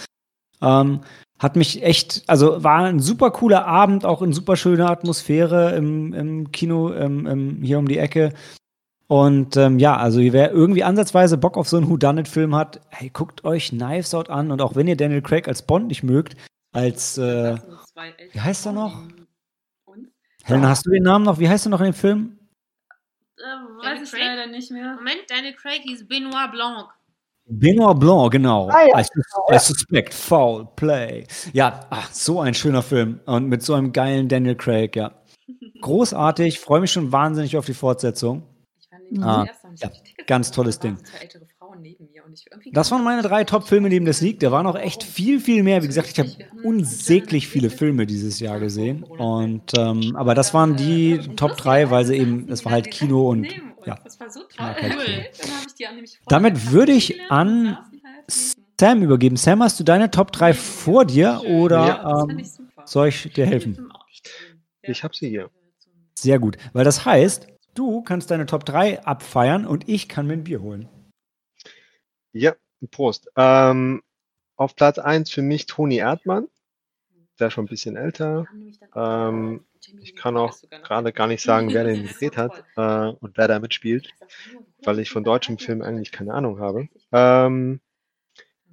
Ähm, 0.61 1.01
hat 1.39 1.57
mich 1.57 1.83
echt, 1.83 2.25
also 2.27 2.63
war 2.65 2.85
ein 2.85 3.01
super 3.01 3.31
cooler 3.31 3.67
Abend, 3.67 4.05
auch 4.05 4.23
in 4.23 4.33
super 4.33 4.57
schöner 4.57 4.91
Atmosphäre 4.91 5.75
im, 5.77 6.13
im 6.13 6.53
Kino 6.53 6.93
ähm, 6.93 7.27
ähm, 7.27 7.59
hier 7.63 7.79
um 7.79 7.89
die 7.89 7.99
Ecke. 7.99 8.33
Und 9.07 9.57
ähm, 9.57 9.79
ja, 9.79 9.97
also 9.97 10.21
wer 10.21 10.51
irgendwie 10.51 10.85
ansatzweise 10.85 11.39
Bock 11.39 11.57
auf 11.57 11.69
so 11.69 11.79
einen 11.79 11.89
Whodunit-Film 11.89 12.55
hat, 12.55 12.81
hey, 12.91 13.09
guckt 13.09 13.45
euch 13.45 13.71
Knives 13.71 14.13
Out 14.15 14.29
an 14.29 14.51
und 14.51 14.61
auch 14.61 14.75
wenn 14.75 14.87
ihr 14.87 14.97
Daniel 14.97 15.23
Craig 15.23 15.49
als 15.49 15.63
Bond 15.63 15.87
nicht 15.87 16.03
mögt, 16.03 16.37
als 16.73 17.17
äh, 17.17 17.57
wie 18.33 18.41
heißt 18.41 18.67
er 18.67 18.73
noch? 18.73 19.01
Helena, 20.49 20.71
hast 20.71 20.87
du 20.87 20.91
den 20.91 21.03
Namen 21.03 21.27
noch? 21.27 21.39
Wie 21.39 21.47
heißt 21.47 21.67
er 21.67 21.69
noch 21.71 21.81
in 21.81 21.87
dem 21.87 21.95
Film? 21.95 22.39
Äh, 23.37 23.43
weiß 23.43 24.01
ich 24.03 24.19
leider 24.19 24.47
nicht 24.47 24.71
mehr. 24.71 24.95
Moment, 24.95 25.19
Daniel 25.29 25.53
Craig 25.53 25.83
hieß 25.83 26.09
Benoit 26.09 26.51
Blanc. 26.51 26.89
Benoit 27.45 27.99
Blanc, 27.99 28.33
genau. 28.33 28.69
Ah, 28.71 28.87
ja. 28.87 28.99
I, 28.99 29.05
sus 29.05 29.27
I 29.53 29.59
suspect 29.59 30.15
foul 30.15 30.67
play. 30.75 31.27
Ja, 31.53 31.81
ach, 31.91 32.11
so 32.13 32.41
ein 32.41 32.55
schöner 32.55 32.83
Film. 32.83 33.21
Und 33.27 33.49
mit 33.49 33.63
so 33.63 33.75
einem 33.75 33.93
geilen 33.93 34.27
Daniel 34.29 34.55
Craig, 34.57 34.97
ja. 34.97 35.13
Großartig, 35.83 36.61
freue 36.61 36.81
mich 36.81 36.93
schon 36.93 37.13
wahnsinnig 37.13 37.55
auf 37.59 37.67
die 37.67 37.75
Fortsetzung. 37.75 38.43
Ich 38.81 38.91
war 38.91 39.01
nämlich 39.01 39.23
Ah, 39.23 39.45
zuerst 39.45 39.65
noch 39.65 39.71
nicht 39.71 39.83
ja, 40.19 40.25
ganz 40.27 40.51
tolles 40.51 40.79
Ding. 40.79 40.97
Zwei 41.05 41.19
ältere 41.19 41.47
Frauen 41.59 41.83
neben 41.83 42.07
mir 42.11 42.18
und 42.29 42.35
ich 42.35 42.47
irgendwie 42.51 42.71
Das 42.73 42.91
waren 42.91 43.03
meine 43.03 43.23
drei 43.23 43.45
Top-Filme 43.45 43.89
neben 43.89 44.05
der 44.05 44.15
Sneak. 44.15 44.41
Da 44.41 44.53
waren 44.53 44.65
noch 44.65 44.77
echt 44.77 45.03
viel, 45.03 45.41
viel 45.41 45.63
mehr. 45.63 45.83
Wie 45.83 45.87
gesagt, 45.87 46.11
ich 46.11 46.19
habe 46.19 46.31
unsäglich 46.63 47.49
viele 47.49 47.71
Filme 47.71 48.07
dieses 48.07 48.39
Jahr 48.39 48.61
gesehen. 48.61 49.03
Und 49.03 49.73
ähm, 49.77 50.15
aber 50.15 50.35
das 50.35 50.53
waren 50.55 50.77
die 50.77 51.19
Top 51.37 51.57
3, 51.57 51.91
weil 51.91 52.05
sie 52.05 52.17
eben, 52.17 52.47
das 52.47 52.65
war 52.65 52.73
halt 52.73 52.91
Kino 52.91 53.29
und 53.29 53.49
ja. 53.87 53.99
Das 54.05 54.21
war 54.21 54.31
so 54.31 54.41
toll. 54.41 54.67
halt 54.67 55.31
Damit 56.29 56.71
würde 56.73 56.93
ich 56.93 57.21
an 57.31 57.79
halt. 57.79 58.57
Sam 58.81 59.03
übergeben. 59.03 59.37
Sam, 59.37 59.63
hast 59.63 59.81
du 59.81 59.85
deine 59.85 60.11
Top 60.11 60.31
3 60.33 60.55
vor 60.55 61.05
dir 61.05 61.43
oder 61.47 62.27
Das 62.29 62.31
ähm, 62.31 62.67
soll 62.85 63.09
ich 63.09 63.33
dir 63.33 63.47
helfen? 63.47 63.91
Auch. 63.93 64.07
Ich 64.83 65.03
habe 65.03 65.15
sie 65.15 65.29
hier. 65.29 65.51
Sehr 66.15 66.39
gut, 66.39 66.57
weil 66.73 66.85
das 66.85 67.05
heißt, 67.05 67.47
du 67.75 68.03
kannst 68.03 68.31
deine 68.31 68.47
Top 68.47 68.65
3 68.65 69.05
abfeiern 69.05 69.67
und 69.67 69.89
ich 69.89 70.09
kann 70.09 70.27
mir 70.27 70.35
ein 70.35 70.45
Bier 70.45 70.61
holen. 70.61 70.89
Ja, 72.33 72.55
Prost. 72.91 73.31
Ähm, 73.37 74.03
auf 74.57 74.77
Platz 74.77 74.99
1 74.99 75.31
für 75.31 75.43
mich 75.43 75.67
Toni 75.67 75.97
Erdmann. 75.97 76.49
Der 77.39 77.49
ist 77.49 77.55
schon 77.55 77.65
ein 77.65 77.69
bisschen 77.69 77.97
älter. 77.97 78.47
Ähm, 78.95 79.65
ich 80.01 80.17
kann 80.17 80.37
auch 80.37 80.57
gerade 80.83 81.13
gar 81.13 81.29
nicht 81.29 81.43
sagen, 81.43 81.73
wer 81.73 81.85
den 81.85 82.03
gedreht 82.07 82.37
hat 82.37 82.65
äh, 82.77 83.17
und 83.21 83.37
wer 83.37 83.49
da 83.49 83.61
mitspielt, 83.61 84.13
weil 84.83 84.99
ich 84.99 85.11
von 85.11 85.25
deutschem 85.25 85.59
Film 85.59 85.83
eigentlich 85.83 86.11
keine 86.11 86.35
Ahnung 86.35 86.59
habe. 86.59 86.89
Ähm, 87.13 87.81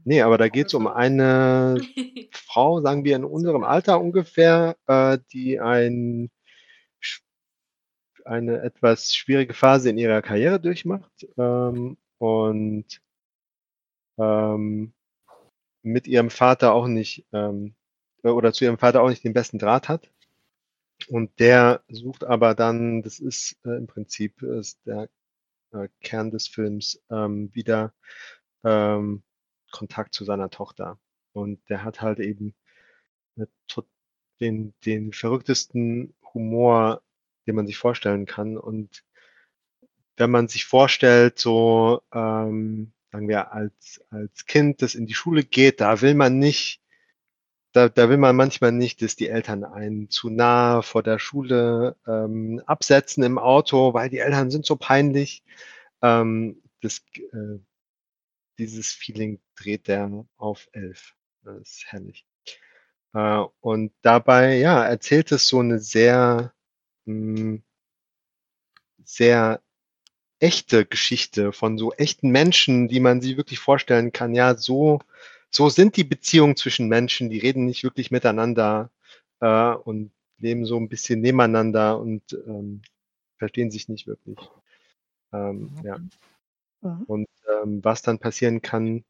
nee, 0.04 0.22
aber 0.22 0.38
da 0.38 0.50
geht 0.50 0.68
es 0.68 0.74
um 0.74 0.88
eine 0.88 1.80
Frau, 2.32 2.82
sagen 2.82 3.04
wir 3.04 3.16
in 3.16 3.24
unserem 3.24 3.64
Alter 3.64 4.02
ungefähr, 4.02 4.76
äh, 4.88 5.20
die 5.32 5.60
ein, 5.60 6.32
eine 8.26 8.62
etwas 8.62 9.16
schwierige 9.16 9.54
Phase 9.54 9.92
in 9.92 10.00
ihrer 10.00 10.24
Karriere 10.24 10.60
durchmacht 10.60 11.28
ähm, 11.38 11.98
und 12.18 13.00
ähm, 14.18 14.94
mit 15.84 16.08
ihrem 16.08 16.30
Vater 16.30 16.74
auch 16.74 16.88
nicht 16.88 17.26
ähm, 17.34 17.76
äh, 18.24 18.30
oder 18.30 18.54
zu 18.54 18.66
ihrem 18.66 18.78
Vater 18.80 19.02
auch 19.02 19.10
nicht 19.10 19.24
den 19.24 19.34
besten 19.34 19.60
Draht 19.60 19.90
hat. 19.90 20.12
Und 21.10 21.40
der 21.40 21.84
sucht 21.90 22.24
aber 22.24 22.56
dann, 22.56 23.02
das 23.04 23.20
ist 23.20 23.58
äh, 23.66 23.78
im 23.78 23.88
Prinzip 23.88 24.42
ist 24.42 24.80
der 24.86 25.10
äh, 25.74 25.90
Kern 26.02 26.32
des 26.32 26.48
Films, 26.48 27.02
ähm, 27.10 27.54
wieder 27.54 27.94
ähm, 28.64 29.24
Kontakt 29.72 30.14
zu 30.14 30.26
seiner 30.26 30.50
Tochter. 30.50 31.00
Und 31.34 31.62
der 31.70 31.84
hat 31.84 32.02
halt 32.02 32.20
eben 32.20 32.56
tot- 33.68 33.88
den, 34.40 34.74
den 34.86 35.14
verrücktesten 35.14 36.16
Humor, 36.34 37.02
den 37.48 37.56
man 37.56 37.68
sich 37.68 37.78
vorstellen 37.78 38.26
kann. 38.26 38.58
Und 38.58 39.04
wenn 40.18 40.32
man 40.32 40.48
sich 40.48 40.66
vorstellt, 40.66 41.40
so, 41.40 42.02
ähm, 42.14 42.94
sagen 43.16 43.30
wir, 43.30 43.54
als, 43.54 44.04
als 44.10 44.46
Kind, 44.46 44.82
das 44.82 44.94
in 44.94 45.06
die 45.06 45.14
Schule 45.14 45.46
geht, 45.46 45.80
da 45.80 46.02
will 46.02 46.16
man 46.16 46.38
nicht, 46.38 46.82
da, 47.72 47.88
da 47.88 48.10
will 48.10 48.18
man 48.18 48.36
manchmal 48.36 48.74
nicht, 48.74 49.02
dass 49.02 49.16
die 49.16 49.30
Eltern 49.30 49.64
einen 49.64 50.10
zu 50.10 50.30
nah 50.30 50.82
vor 50.82 51.02
der 51.02 51.18
Schule 51.18 51.96
ähm, 52.06 52.62
absetzen 52.66 53.24
im 53.24 53.38
Auto, 53.38 53.94
weil 53.94 54.10
die 54.10 54.20
Eltern 54.20 54.52
sind 54.52 54.66
so 54.66 54.76
peinlich. 54.76 55.46
Ähm, 56.02 56.62
das, 56.82 57.06
äh, 57.16 57.60
dieses 58.58 58.92
Feeling 58.92 59.40
dreht 59.56 59.88
der 59.88 60.26
auf 60.36 60.68
elf. 60.74 61.16
Das 61.44 61.58
ist 61.62 61.86
herrlich. 61.88 62.26
Äh, 63.14 63.46
und 63.62 63.94
dabei, 64.02 64.58
ja, 64.58 64.84
erzählt 64.84 65.32
es 65.32 65.48
so 65.48 65.60
eine 65.60 65.80
sehr, 65.80 66.54
mh, 67.06 67.60
sehr 69.06 69.62
echte 70.46 70.86
Geschichte 70.86 71.52
von 71.52 71.80
so 71.80 71.92
echten 71.94 72.30
Menschen, 72.30 72.88
die 72.88 73.00
man 73.00 73.20
sich 73.20 73.36
wirklich 73.36 73.58
vorstellen 73.58 74.12
kann. 74.12 74.36
Ja, 74.36 74.56
so, 74.56 75.00
so 75.50 75.70
sind 75.70 75.98
die 75.98 76.04
Beziehungen 76.04 76.56
zwischen 76.56 76.88
Menschen, 76.88 77.32
die 77.32 77.40
reden 77.40 77.66
nicht 77.66 77.84
wirklich 77.84 78.12
miteinander 78.12 78.92
äh, 79.40 79.72
und 79.72 80.12
leben 80.38 80.68
so 80.68 80.78
ein 80.78 80.88
bisschen 80.88 81.22
nebeneinander 81.22 82.00
und 82.00 82.22
ähm, 82.46 82.84
verstehen 83.38 83.72
sich 83.72 83.90
nicht 83.90 84.06
wirklich. 84.06 84.38
Ähm, 85.34 85.72
ja. 85.84 85.98
Mhm. 86.82 87.04
Und 87.08 87.28
ähm, 87.50 87.84
was 87.84 88.04
dann 88.04 88.20
passieren 88.20 88.62
kann, 88.62 89.04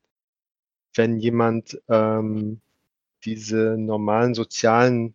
wenn 0.93 1.19
jemand 1.19 1.81
ähm, 1.89 2.61
diese 3.25 3.75
normalen 3.77 4.33
sozialen 4.35 5.14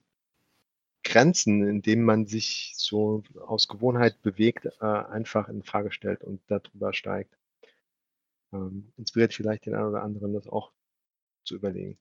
Grenzen, 1.03 1.67
in 1.67 1.83
denen 1.83 2.03
man 2.03 2.27
sich 2.27 2.75
so 2.77 3.23
aus 3.47 3.69
Gewohnheit 3.69 4.21
bewegt, 4.23 4.67
äh, 4.81 4.85
einfach 4.85 5.49
in 5.49 5.63
Frage 5.63 5.93
stellt 5.93 6.23
und 6.23 6.41
darüber 6.49 6.93
steigt. 6.93 7.37
Ähm, 8.53 8.93
inspiriert 8.97 9.33
vielleicht 9.33 9.67
den 9.67 9.75
einen 9.75 9.89
oder 9.89 10.03
anderen, 10.03 10.35
das 10.35 10.47
auch 10.49 10.73
zu 11.45 11.55
überlegen. 11.55 11.99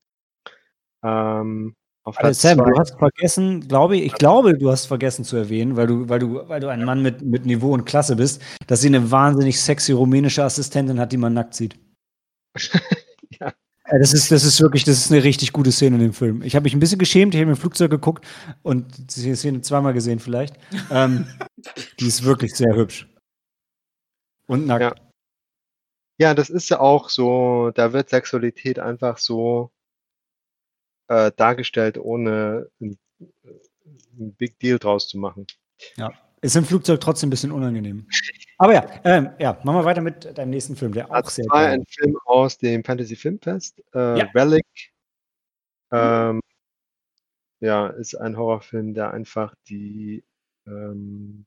Ähm, 1.03 1.75
Platz 2.03 2.41
Sam, 2.41 2.57
zwei, 2.57 2.71
du 2.71 2.79
hast 2.79 2.97
vergessen, 2.97 3.67
glaube 3.67 3.97
ich, 3.97 4.05
ich 4.05 4.13
glaube, 4.13 4.57
du 4.57 4.71
hast 4.71 4.85
vergessen 4.85 5.23
zu 5.23 5.38
erwähnen, 5.38 5.75
weil 5.75 5.88
du, 5.88 6.09
weil 6.09 6.19
du, 6.19 6.47
weil 6.47 6.59
du 6.59 6.69
ein 6.69 6.83
Mann 6.83 7.01
mit, 7.01 7.21
mit 7.21 7.45
Niveau 7.45 7.73
und 7.73 7.85
Klasse 7.85 8.15
bist, 8.15 8.41
dass 8.67 8.81
sie 8.81 8.88
eine 8.88 9.12
wahnsinnig 9.12 9.62
sexy 9.62 9.91
rumänische 9.91 10.43
Assistentin 10.43 10.99
hat, 10.99 11.12
die 11.12 11.17
man 11.17 11.33
nackt 11.33 11.53
sieht. 11.53 11.77
ja, 13.89 13.95
Äh, 13.95 13.99
Das 13.99 14.13
ist, 14.13 14.32
das 14.32 14.43
ist 14.43 14.62
wirklich, 14.62 14.84
das 14.84 14.97
ist 14.97 15.12
eine 15.12 15.23
richtig 15.23 15.54
gute 15.54 15.71
Szene 15.71 15.95
in 15.97 16.02
dem 16.02 16.13
Film. 16.13 16.41
Ich 16.43 16.56
habe 16.56 16.63
mich 16.63 16.73
ein 16.73 16.80
bisschen 16.80 16.99
geschämt, 16.99 17.34
ich 17.34 17.41
habe 17.41 17.52
im 17.52 17.58
Flugzeug 17.58 17.91
geguckt 17.91 18.25
und 18.63 19.15
die 19.15 19.36
Szene 19.36 19.62
zweimal 19.62 19.93
gesehen 19.93 20.19
vielleicht. 20.19 20.56
Ähm, 20.91 21.28
die 21.99 22.08
ist 22.08 22.23
wirklich 22.23 22.56
sehr 22.56 22.75
hübsch. 22.75 23.08
Und 24.47 24.65
nackt. 24.65 24.82
Ja. 24.82 24.95
ja, 26.19 26.34
das 26.34 26.49
ist 26.49 26.69
ja 26.69 26.80
auch 26.80 27.10
so, 27.10 27.71
da 27.71 27.93
wird 27.93 28.10
Sexualität 28.10 28.80
einfach 28.80 29.17
so 29.17 29.71
äh, 31.08 31.32
dargestellt, 31.36 31.97
ohne 31.97 32.67
ein, 32.82 32.97
ein 34.19 34.34
Big 34.36 34.60
Deal 34.60 34.80
draus 34.80 35.08
zu 35.08 35.17
machen. 35.17 35.45
Ist 36.41 36.56
im 36.56 36.63
Flugzeug 36.63 37.02
trotzdem 37.02 37.28
ein 37.28 37.32
bisschen 37.32 37.52
unangenehm. 37.52 38.08
Aber 38.58 38.73
ja, 38.73 38.88
ähm, 39.04 39.30
ja, 39.39 39.60
machen 39.63 39.78
wir 39.78 39.86
weiter 39.86 40.02
mit 40.02 40.38
deinem 40.38 40.52
nächsten 40.52 40.75
Film, 40.75 40.93
der 40.93 41.06
auch 41.06 41.12
Platz 41.12 41.36
sehr 41.36 41.45
geil 41.45 41.71
ein 41.73 41.86
Film 41.86 42.17
aus 42.25 42.58
dem 42.58 42.84
Fantasy 42.84 43.15
Filmfest, 43.15 43.84
äh, 43.93 44.19
Ja. 44.19 44.25
Relic. 44.34 44.65
Ähm, 45.91 46.39
ja, 47.62 47.88
ist 47.88 48.15
ein 48.15 48.38
Horrorfilm, 48.38 48.93
der 48.93 49.12
einfach 49.12 49.54
die 49.67 50.23
ähm, 50.65 51.45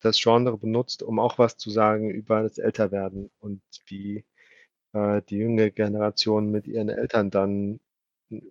das 0.00 0.20
Genre 0.20 0.56
benutzt, 0.56 1.02
um 1.02 1.18
auch 1.18 1.38
was 1.38 1.56
zu 1.56 1.70
sagen 1.70 2.10
über 2.10 2.42
das 2.42 2.58
Älterwerden 2.58 3.30
und 3.40 3.60
wie 3.86 4.24
äh, 4.92 5.22
die 5.28 5.38
junge 5.38 5.70
Generation 5.70 6.50
mit 6.50 6.66
ihren 6.66 6.88
Eltern 6.88 7.30
dann 7.30 7.80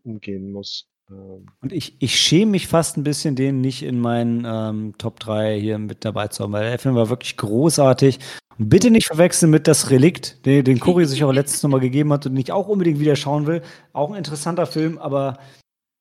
umgehen 0.04 0.52
muss. 0.52 0.88
Ähm, 1.10 1.48
Und 1.62 1.74
ich, 1.74 1.96
ich 2.02 2.16
schäme 2.20 2.52
mich 2.52 2.68
fast 2.68 2.98
ein 2.98 3.04
bisschen, 3.04 3.36
den 3.36 3.62
nicht 3.62 3.84
in 3.84 4.00
meinen 4.00 4.46
ähm, 4.46 4.96
Top 4.98 5.20
3 5.20 5.60
hier 5.60 5.78
mit 5.78 6.06
dabei 6.06 6.28
zu 6.28 6.44
haben, 6.44 6.54
weil 6.54 6.70
der 6.70 6.80
Film 6.80 6.96
war 6.96 7.10
wirklich 7.10 7.38
großartig. 7.38 8.20
Und 8.58 8.70
bitte 8.70 8.90
nicht 8.92 9.08
verwechseln 9.08 9.52
mit 9.52 9.68
das 9.68 9.90
Relikt, 9.92 10.46
den, 10.46 10.64
den 10.66 10.80
Cory 10.80 11.06
sich 11.06 11.24
auch 11.24 11.32
letztes 11.32 11.64
Mal 11.64 11.80
gegeben 11.80 12.12
hat 12.14 12.26
und 12.26 12.34
den 12.34 12.42
ich 12.42 12.52
auch 12.52 12.68
unbedingt 12.68 13.00
wieder 13.00 13.16
schauen 13.16 13.46
will. 13.48 13.62
Auch 13.94 14.10
ein 14.12 14.18
interessanter 14.18 14.66
Film, 14.66 14.98
aber 14.98 15.38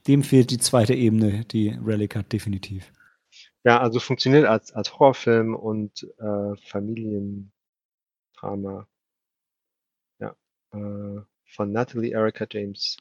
dem 0.06 0.22
fehlt 0.22 0.50
die 0.50 0.58
zweite 0.58 0.94
Ebene, 0.94 1.44
die 1.46 1.70
Relic 1.70 2.16
hat, 2.16 2.32
definitiv. 2.32 2.92
ja, 3.64 3.80
also 3.80 4.00
funktioniert 4.00 4.46
als, 4.46 4.72
als 4.72 4.92
Horrorfilm 4.98 5.54
und 5.54 6.06
äh, 6.18 6.56
Familiendrama. 6.68 7.50
Ja, 10.20 10.34
äh, 10.72 11.20
von 11.46 11.72
Natalie 11.72 12.12
Erica 12.12 12.46
James 12.50 12.96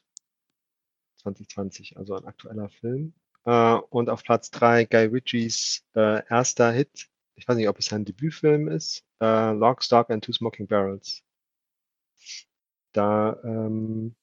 2020, 1.34 1.96
also 1.96 2.14
ein 2.14 2.24
aktueller 2.24 2.68
Film. 2.68 3.14
Äh, 3.44 3.74
und 3.90 4.10
auf 4.10 4.22
Platz 4.22 4.50
3 4.50 4.84
Guy 4.84 5.06
Ritchies 5.06 5.84
äh, 5.94 6.22
erster 6.28 6.72
Hit. 6.72 7.08
Ich 7.34 7.46
weiß 7.46 7.56
nicht, 7.56 7.68
ob 7.68 7.78
es 7.78 7.92
ein 7.92 8.04
Debütfilm 8.04 8.68
ist. 8.68 9.04
Äh, 9.20 9.52
Lock, 9.52 9.82
Stock 9.82 10.10
and 10.10 10.24
Two 10.24 10.32
Smoking 10.32 10.66
Barrels. 10.66 11.22
Da 12.92 13.38
ähm, 13.44 14.14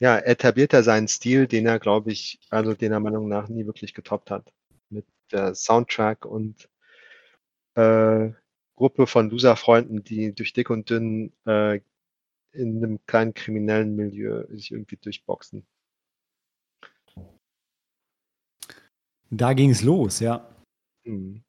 ja, 0.00 0.18
etabliert 0.18 0.72
er 0.72 0.82
seinen 0.82 1.08
Stil, 1.08 1.46
den 1.46 1.66
er, 1.66 1.78
glaube 1.78 2.12
ich, 2.12 2.40
also 2.50 2.74
den 2.74 2.92
er 2.92 3.00
Meinung 3.00 3.28
nach 3.28 3.48
nie 3.48 3.66
wirklich 3.66 3.94
getoppt 3.94 4.30
hat. 4.30 4.52
Mit 4.90 5.06
der 5.32 5.54
Soundtrack 5.54 6.24
und 6.24 6.68
äh, 7.74 8.30
Gruppe 8.76 9.06
von 9.06 9.30
Loser-Freunden, 9.30 10.04
die 10.04 10.34
durch 10.34 10.52
dick 10.52 10.70
und 10.70 10.88
dünn 10.90 11.32
äh, 11.46 11.80
in 12.52 12.76
einem 12.78 13.00
kleinen 13.06 13.34
kriminellen 13.34 13.96
Milieu 13.96 14.46
sich 14.50 14.72
irgendwie 14.72 14.96
durchboxen. 14.96 15.66
Da 19.30 19.52
ging 19.52 19.70
es 19.70 19.82
los, 19.82 20.20
ja. 20.20 20.46
Mhm. 21.04 21.42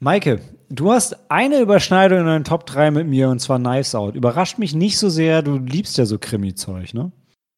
Maike, 0.00 0.40
du 0.68 0.92
hast 0.92 1.28
eine 1.28 1.60
Überschneidung 1.60 2.20
in 2.20 2.26
deinen 2.26 2.44
Top 2.44 2.66
3 2.66 2.92
mit 2.92 3.08
mir 3.08 3.30
und 3.30 3.40
zwar 3.40 3.58
Knives 3.58 3.94
Out. 3.94 4.14
Überrascht 4.14 4.58
mich 4.58 4.74
nicht 4.74 4.96
so 4.96 5.08
sehr, 5.08 5.42
du 5.42 5.58
liebst 5.58 5.98
ja 5.98 6.04
so 6.06 6.18
Krimi-Zeug, 6.18 6.94
ne? 6.94 7.10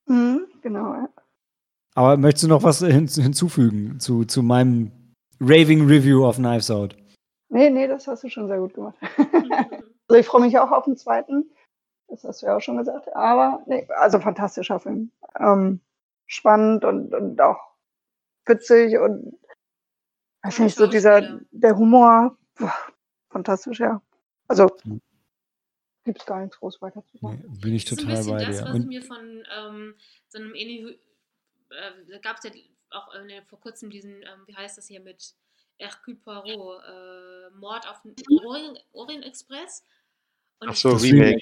Mhm, 0.07 0.47
genau, 0.63 0.95
ja. 0.95 1.09
Aber 1.95 2.17
möchtest 2.17 2.45
du 2.45 2.49
noch 2.49 2.63
was 2.63 2.79
hin 2.79 3.09
hinzufügen 3.09 4.01
zu, 4.01 4.25
zu 4.25 4.43
meinem 4.43 4.91
Raving 5.41 5.87
Review 5.87 6.25
of 6.25 6.37
Knives 6.37 6.71
Out? 6.71 6.97
Nee, 7.51 7.69
nee, 7.69 7.87
das 7.87 8.07
hast 8.07 8.25
du 8.25 8.31
schon 8.31 8.49
sehr 8.49 8.59
gut 8.59 8.73
gemacht. 8.73 8.97
also 10.09 10.21
ich 10.21 10.27
freue 10.27 10.43
mich 10.43 10.59
auch 10.59 10.71
auf 10.71 10.85
den 10.85 10.97
zweiten. 10.97 11.51
Das 12.09 12.25
hast 12.25 12.41
du 12.41 12.47
ja 12.47 12.57
auch 12.57 12.61
schon 12.61 12.79
gesagt. 12.79 13.15
Aber, 13.15 13.63
nee, 13.67 13.87
also 13.99 14.19
fantastischer 14.19 14.81
Film. 14.81 15.11
Ähm, 15.39 15.81
spannend 16.27 16.85
und, 16.85 17.13
und 17.13 17.41
auch 17.41 17.70
witzig 18.47 18.99
und 18.99 19.39
weiß 20.43 20.59
nicht, 20.61 20.77
so 20.77 20.87
dieser, 20.87 21.41
der 21.51 21.77
Humor, 21.77 22.37
boah, 22.57 22.75
fantastisch, 23.31 23.81
ja. 23.81 24.03
Also 24.49 24.69
Mhm. 24.85 25.01
gibt 26.05 26.19
es 26.21 26.27
gar 26.27 26.41
nichts 26.41 26.59
groß 26.59 26.81
weiter 26.83 27.05
zu 27.07 27.19
sagen. 27.19 27.43
Nee, 27.47 27.59
bin 27.61 27.75
ich 27.75 27.85
Das 27.85 27.93
ist 27.93 27.99
total 28.01 28.17
ein 28.19 28.27
bei 28.27 28.45
das, 28.45 28.57
dir. 28.59 28.65
was 28.65 28.75
Und 28.75 28.87
mir 28.89 29.03
von 29.03 29.45
ähm, 29.57 29.95
so 30.29 30.39
einem 30.39 30.55
ähnlichen, 30.55 30.99
äh, 31.71 31.93
da 32.11 32.19
gab 32.19 32.39
es 32.39 32.45
ja 32.45 32.51
auch 32.91 33.15
äh, 33.15 33.43
vor 33.43 33.61
kurzem 33.61 33.91
diesen, 33.91 34.23
ähm, 34.23 34.47
wie 34.47 34.57
heißt 34.57 34.79
das 34.79 34.89
hier 34.89 35.01
mit 35.01 35.35
Hercule 35.79 36.17
Poirot, 36.17 36.83
äh, 36.85 37.51
Mord 37.57 37.89
auf 37.89 38.03
dem 38.03 38.15
Orient, 38.45 38.85
Orient 38.93 39.25
Express. 39.25 39.85
Und 40.59 40.69
Ach 40.69 40.73
ich- 40.75 40.81
so, 40.81 40.93
Das 40.93 41.03
Remake. 41.03 41.41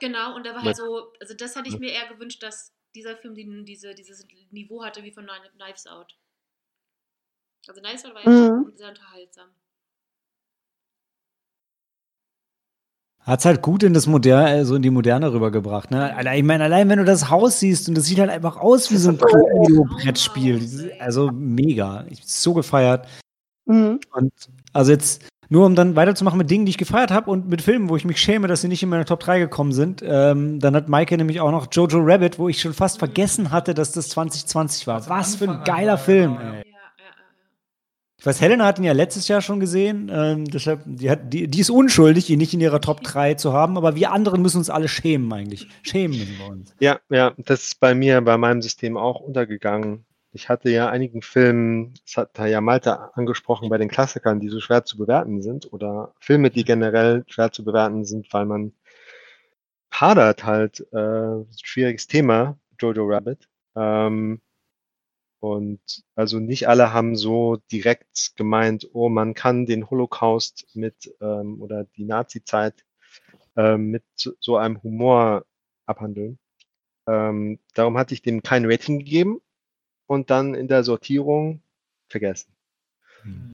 Genau, 0.00 0.34
und 0.34 0.46
da 0.46 0.54
war 0.54 0.62
halt 0.62 0.76
so, 0.76 1.12
also 1.20 1.34
das 1.34 1.54
hätte 1.54 1.68
ich 1.68 1.78
mir 1.78 1.92
eher 1.92 2.06
gewünscht, 2.08 2.42
dass 2.42 2.72
dieser 2.94 3.16
Film 3.16 3.34
die, 3.34 3.64
diese, 3.64 3.94
dieses 3.94 4.26
Niveau 4.50 4.82
hatte 4.82 5.02
wie 5.04 5.12
von 5.12 5.26
Kni- 5.26 5.50
Knives 5.56 5.86
Out. 5.86 6.16
Also 7.66 7.80
Out 7.80 8.14
war 8.14 8.22
ja 8.24 8.30
Mhm. 8.30 8.64
schon 8.64 8.76
sehr 8.76 8.88
unterhaltsam. 8.88 9.48
Hat 13.20 13.40
es 13.40 13.44
halt 13.44 13.60
gut 13.60 13.82
in 13.82 13.92
das 13.92 14.06
Moderne, 14.06 14.64
so 14.64 14.74
in 14.74 14.80
die 14.80 14.88
Moderne 14.90 15.30
rübergebracht. 15.32 15.90
Ne? 15.90 16.16
Ich 16.34 16.42
meine, 16.44 16.64
allein 16.64 16.88
wenn 16.88 16.98
du 16.98 17.04
das 17.04 17.28
Haus 17.28 17.60
siehst 17.60 17.86
und 17.88 17.94
das 17.98 18.06
sieht 18.06 18.18
halt 18.20 18.30
einfach 18.30 18.56
aus 18.56 18.90
wie 18.90 18.96
so 18.96 19.10
ein 19.10 19.18
Cluedo-Brettspiel. 19.18 20.58
Dieses- 20.58 20.98
Also 20.98 21.30
mega. 21.30 22.06
Ich 22.08 22.20
hab's 22.20 22.42
so 22.42 22.54
gefeiert. 22.54 23.06
Mhm. 23.66 24.00
Und 24.14 24.32
also 24.72 24.92
jetzt 24.92 25.26
nur 25.50 25.66
um 25.66 25.74
dann 25.74 25.94
weiterzumachen 25.94 26.38
mit 26.38 26.50
Dingen, 26.50 26.64
die 26.64 26.70
ich 26.70 26.78
gefeiert 26.78 27.10
habe 27.10 27.30
und 27.30 27.48
mit 27.48 27.60
Filmen, 27.60 27.90
wo 27.90 27.96
ich 27.96 28.06
mich 28.06 28.18
schäme, 28.18 28.48
dass 28.48 28.62
sie 28.62 28.68
nicht 28.68 28.82
in 28.82 28.88
meine 28.88 29.04
Top 29.04 29.20
3 29.20 29.38
gekommen 29.40 29.72
sind. 29.72 30.02
Ähm, 30.02 30.58
dann 30.58 30.74
hat 30.74 30.88
Maike 30.88 31.16
nämlich 31.18 31.40
auch 31.42 31.50
noch 31.50 31.66
Jojo 31.70 31.98
Rabbit, 32.00 32.38
wo 32.38 32.48
ich 32.48 32.62
schon 32.62 32.72
fast 32.72 32.98
vergessen 32.98 33.50
hatte, 33.50 33.74
dass 33.74 33.92
das 33.92 34.08
2020 34.08 34.86
war. 34.86 34.96
Also 34.96 35.10
Was 35.10 35.36
für 35.36 35.50
ein 35.50 35.64
geiler 35.64 35.98
Film, 35.98 36.38
genau, 36.38 36.50
ey. 36.52 36.64
Ja. 36.66 36.77
Ich 38.20 38.26
weiß, 38.26 38.40
Helena 38.40 38.66
hat 38.66 38.78
ihn 38.80 38.84
ja 38.84 38.92
letztes 38.92 39.28
Jahr 39.28 39.40
schon 39.40 39.60
gesehen. 39.60 40.10
Ähm, 40.12 40.44
deshalb, 40.44 40.80
die, 40.84 41.08
hat, 41.08 41.32
die, 41.32 41.46
die 41.46 41.60
ist 41.60 41.70
unschuldig, 41.70 42.28
ihn 42.28 42.38
nicht 42.38 42.52
in 42.52 42.60
ihrer 42.60 42.80
Top 42.80 43.00
3 43.02 43.34
zu 43.34 43.52
haben, 43.52 43.76
aber 43.76 43.94
wir 43.94 44.10
anderen 44.10 44.42
müssen 44.42 44.58
uns 44.58 44.70
alle 44.70 44.88
schämen 44.88 45.32
eigentlich. 45.32 45.68
Schämen 45.82 46.18
müssen 46.18 46.36
wir 46.36 46.48
uns. 46.48 46.74
Ja, 46.80 46.98
ja, 47.10 47.32
das 47.38 47.68
ist 47.68 47.80
bei 47.80 47.94
mir, 47.94 48.20
bei 48.20 48.36
meinem 48.36 48.60
System 48.60 48.96
auch 48.96 49.20
untergegangen. 49.20 50.04
Ich 50.32 50.48
hatte 50.48 50.68
ja 50.68 50.88
einigen 50.88 51.22
Filmen, 51.22 51.94
das 52.04 52.16
hat 52.16 52.38
ja 52.38 52.60
Malte 52.60 53.16
angesprochen, 53.16 53.68
bei 53.68 53.78
den 53.78 53.88
Klassikern, 53.88 54.40
die 54.40 54.48
so 54.48 54.58
schwer 54.58 54.84
zu 54.84 54.98
bewerten 54.98 55.40
sind 55.40 55.72
oder 55.72 56.12
Filme, 56.18 56.50
die 56.50 56.64
generell 56.64 57.24
schwer 57.28 57.52
zu 57.52 57.64
bewerten 57.64 58.04
sind, 58.04 58.32
weil 58.32 58.46
man 58.46 58.72
hadert 59.92 60.44
halt, 60.44 60.80
äh, 60.92 61.44
schwieriges 61.62 62.08
Thema, 62.08 62.58
Jojo 62.80 63.06
Rabbit. 63.06 63.48
Ähm, 63.76 64.40
und 65.40 65.80
also 66.14 66.40
nicht 66.40 66.68
alle 66.68 66.92
haben 66.92 67.16
so 67.16 67.56
direkt 67.70 68.34
gemeint, 68.36 68.88
oh, 68.92 69.08
man 69.08 69.34
kann 69.34 69.66
den 69.66 69.88
Holocaust 69.88 70.66
mit 70.74 71.14
ähm, 71.20 71.60
oder 71.62 71.84
die 71.84 72.04
Nazi-Zeit 72.04 72.84
ähm, 73.56 73.90
mit 73.90 74.04
so- 74.16 74.56
einem 74.56 74.82
Humor 74.82 75.44
abhandeln. 75.86 76.38
Ähm, 77.06 77.58
darum 77.74 77.96
hatte 77.96 78.14
ich 78.14 78.22
dem 78.22 78.42
kein 78.42 78.66
Rating 78.70 78.98
gegeben 78.98 79.40
und 80.06 80.30
dann 80.30 80.54
in 80.54 80.68
der 80.68 80.84
Sortierung 80.84 81.62
vergessen. 82.08 82.52
Hm. 83.22 83.52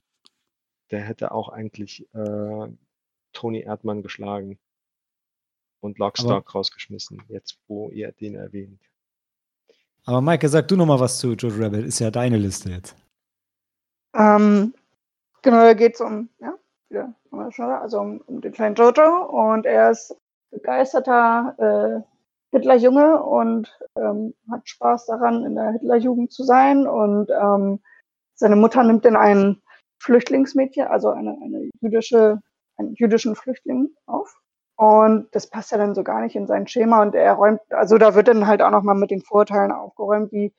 Der 0.91 1.01
hätte 1.01 1.31
auch 1.31 1.49
eigentlich 1.49 2.07
äh, 2.13 2.67
Tony 3.33 3.61
Erdmann 3.61 4.01
geschlagen 4.01 4.57
und 5.81 5.99
Lockstock 5.99 6.53
rausgeschmissen, 6.55 7.21
jetzt 7.27 7.59
wo 7.67 7.89
ihr 7.89 8.11
den 8.11 8.35
erwähnt. 8.35 8.81
Aber 10.05 10.21
Maike, 10.21 10.47
sag 10.49 10.67
du 10.67 10.75
noch 10.75 10.85
mal 10.85 10.99
was 10.99 11.17
zu 11.17 11.33
Jojo 11.33 11.63
Rabbit. 11.63 11.85
Ist 11.85 11.99
ja 11.99 12.11
deine 12.11 12.37
Liste 12.37 12.69
jetzt. 12.69 12.95
Ähm, 14.13 14.73
genau, 15.41 15.61
da 15.61 15.73
geht 15.73 15.95
es 15.95 16.01
um, 16.01 16.29
ja, 16.39 16.53
also 17.81 17.99
um, 17.99 18.21
um 18.27 18.39
den 18.41 18.53
kleinen 18.53 18.75
Jojo 18.75 19.25
und 19.25 19.65
er 19.65 19.91
ist 19.91 20.15
begeisterter 20.51 21.55
äh, 21.57 22.55
Hitlerjunge 22.55 23.21
und 23.21 23.77
ähm, 23.97 24.33
hat 24.49 24.69
Spaß 24.69 25.07
daran, 25.07 25.43
in 25.43 25.55
der 25.55 25.71
Hitlerjugend 25.73 26.31
zu 26.31 26.43
sein 26.43 26.87
und 26.87 27.29
ähm, 27.29 27.79
seine 28.35 28.55
Mutter 28.55 28.83
nimmt 28.83 29.03
dann 29.03 29.17
ein 29.17 29.61
Flüchtlingsmädchen, 29.99 30.87
also 30.87 31.09
eine, 31.09 31.37
eine 31.43 31.69
jüdische, 31.81 32.41
einen 32.77 32.93
jüdischen 32.93 33.35
Flüchtling 33.35 33.89
auf. 34.05 34.37
Und 34.77 35.27
das 35.33 35.47
passt 35.49 35.71
ja 35.71 35.77
dann 35.77 35.95
so 35.95 36.03
gar 36.03 36.21
nicht 36.21 36.35
in 36.35 36.47
sein 36.47 36.67
Schema. 36.67 37.01
Und 37.01 37.15
er 37.15 37.33
räumt, 37.33 37.61
also 37.69 37.97
da 37.97 38.13
wird 38.15 38.27
dann 38.27 38.45
halt 38.47 38.61
auch 38.61 38.71
nochmal 38.71 38.95
mit 38.95 39.09
den 39.11 39.21
Vorurteilen 39.21 39.71
aufgeräumt, 39.71 40.31
wie 40.31 40.53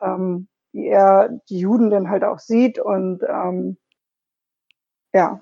ähm, 0.00 0.48
wie 0.72 0.86
er 0.88 1.28
die 1.48 1.58
Juden 1.58 1.90
dann 1.90 2.08
halt 2.08 2.24
auch 2.24 2.38
sieht. 2.38 2.78
Und 2.78 3.22
ähm, 3.28 3.76
ja, 5.12 5.40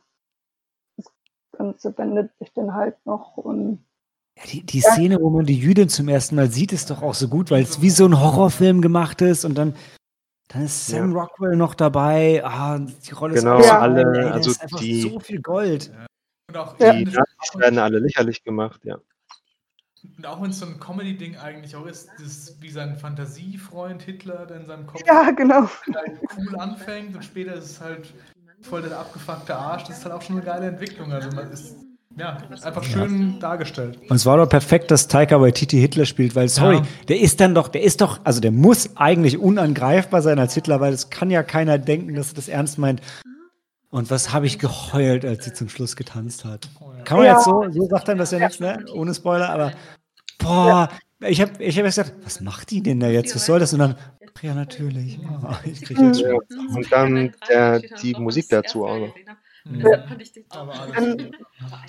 das 0.96 1.06
Ganze 1.56 1.96
wendet 1.98 2.32
sich 2.38 2.52
dann 2.54 2.74
halt 2.74 2.96
noch 3.04 3.36
und 3.36 3.84
Ja, 4.36 4.44
die, 4.50 4.64
die 4.64 4.80
Szene, 4.80 5.18
wo 5.20 5.30
man 5.30 5.44
die 5.46 5.58
Jüdin 5.58 5.88
zum 5.88 6.08
ersten 6.08 6.34
Mal 6.36 6.50
sieht, 6.50 6.72
ist 6.72 6.90
doch 6.90 7.02
auch 7.02 7.14
so 7.14 7.28
gut, 7.28 7.50
weil 7.50 7.62
es 7.62 7.80
wie 7.82 7.90
so 7.90 8.06
ein 8.06 8.18
Horrorfilm 8.20 8.80
gemacht 8.80 9.20
ist. 9.22 9.44
Und 9.44 9.56
dann, 9.56 9.76
dann 10.48 10.62
ist 10.62 10.86
Sam 10.88 11.12
Rockwell 11.12 11.56
noch 11.56 11.74
dabei. 11.74 12.42
Ah, 12.44 12.78
die 12.78 13.12
Rolle 13.12 13.34
Genau, 13.34 13.58
ist 13.60 13.70
alle, 13.70 14.02
geil, 14.02 14.16
ey, 14.16 14.24
da 14.24 14.32
also 14.32 14.50
ist 14.50 14.62
einfach 14.62 14.80
die- 14.80 15.02
so 15.02 15.20
viel 15.20 15.40
Gold. 15.42 15.92
Und 16.48 16.56
auch, 16.56 16.78
Ja. 16.80 16.92
Die 16.94 17.04
Nazis 17.04 17.27
werden 17.54 17.78
alle 17.78 17.98
lächerlich 17.98 18.42
gemacht, 18.44 18.80
ja. 18.84 18.98
und 20.16 20.26
auch 20.26 20.40
wenn 20.42 20.50
es 20.50 20.58
so 20.60 20.66
ein 20.66 20.78
Comedy-Ding 20.80 21.36
eigentlich 21.36 21.74
auch 21.76 21.86
ist, 21.86 22.08
das 22.18 22.56
wie 22.60 22.70
sein 22.70 22.96
Fantasiefreund 22.96 24.02
Hitler, 24.02 24.46
der 24.46 24.58
in 24.58 24.66
seinem 24.66 24.86
Kopf 24.86 25.02
ja, 25.06 25.30
genau. 25.30 25.68
halt 25.94 26.18
cool 26.36 26.56
anfängt 26.58 27.14
und 27.14 27.24
später 27.24 27.54
ist 27.54 27.64
es 27.64 27.80
halt 27.80 28.12
voll 28.62 28.82
der 28.82 28.98
abgefuckte 28.98 29.54
Arsch. 29.54 29.84
Das 29.84 29.98
ist 29.98 30.04
halt 30.04 30.14
auch 30.14 30.22
schon 30.22 30.36
eine 30.36 30.44
geile 30.44 30.66
Entwicklung. 30.66 31.12
Also 31.12 31.30
man 31.30 31.50
ist 31.50 31.76
ja 32.16 32.36
einfach 32.64 32.82
schön 32.82 33.38
dargestellt. 33.38 33.98
Und 34.08 34.16
es 34.16 34.26
war 34.26 34.36
doch 34.36 34.48
perfekt, 34.48 34.90
dass 34.90 35.06
Taika 35.06 35.40
Waititi 35.40 35.78
Hitler 35.78 36.04
spielt, 36.04 36.34
weil, 36.34 36.48
sorry, 36.48 36.76
Ja. 36.78 36.86
der 37.08 37.20
ist 37.20 37.40
dann 37.40 37.54
doch, 37.54 37.68
der 37.68 37.82
ist 37.82 38.00
doch, 38.00 38.18
also 38.24 38.40
der 38.40 38.50
muss 38.50 38.96
eigentlich 38.96 39.38
unangreifbar 39.38 40.22
sein 40.22 40.40
als 40.40 40.54
Hitler, 40.54 40.80
weil 40.80 40.92
es 40.92 41.10
kann 41.10 41.30
ja 41.30 41.44
keiner 41.44 41.78
denken, 41.78 42.14
dass 42.14 42.30
er 42.30 42.34
das 42.34 42.48
ernst 42.48 42.78
meint. 42.78 43.00
Und 43.90 44.10
was 44.10 44.32
habe 44.32 44.46
ich 44.46 44.58
geheult, 44.58 45.24
als 45.24 45.44
sie 45.44 45.52
zum 45.52 45.68
Schluss 45.68 45.96
getanzt 45.96 46.44
hat. 46.44 46.68
Ja. 46.80 47.02
Kann 47.04 47.16
man 47.18 47.26
Ja. 47.26 47.34
jetzt 47.34 47.44
so, 47.44 47.64
so 47.70 47.86
sagt 47.88 48.08
dann 48.08 48.18
das 48.18 48.30
ja 48.32 48.38
nichts, 48.38 48.60
ne? 48.60 48.84
Ohne 48.92 49.14
Spoiler, 49.14 49.48
aber 49.48 49.72
boah, 50.38 50.90
ich 51.20 51.40
habe 51.40 51.52
ich 51.62 51.78
hab 51.78 51.84
erst 51.86 51.96
gesagt, 51.98 52.14
was 52.24 52.40
macht 52.40 52.70
die 52.70 52.82
denn 52.82 53.00
da 53.00 53.08
jetzt? 53.08 53.34
Was 53.34 53.46
soll 53.46 53.58
das? 53.60 53.72
Und 53.72 53.78
dann, 53.78 53.96
ach 54.36 54.42
ja, 54.42 54.54
natürlich. 54.54 55.18
Oh, 55.42 55.54
ich 55.64 55.80
krieg 55.82 55.98
jetzt 55.98 56.20
Ja. 56.20 56.34
Und 56.34 56.92
dann 56.92 57.34
der, 57.48 57.80
die 57.80 58.14
Musik 58.14 58.46
dazu 58.50 58.86
auch 58.86 58.98
noch. 58.98 59.14
Mhm. 59.64 59.86
Aber 60.50 60.80
alles 60.80 60.92
Dann- 60.94 61.16
gut. 61.18 61.38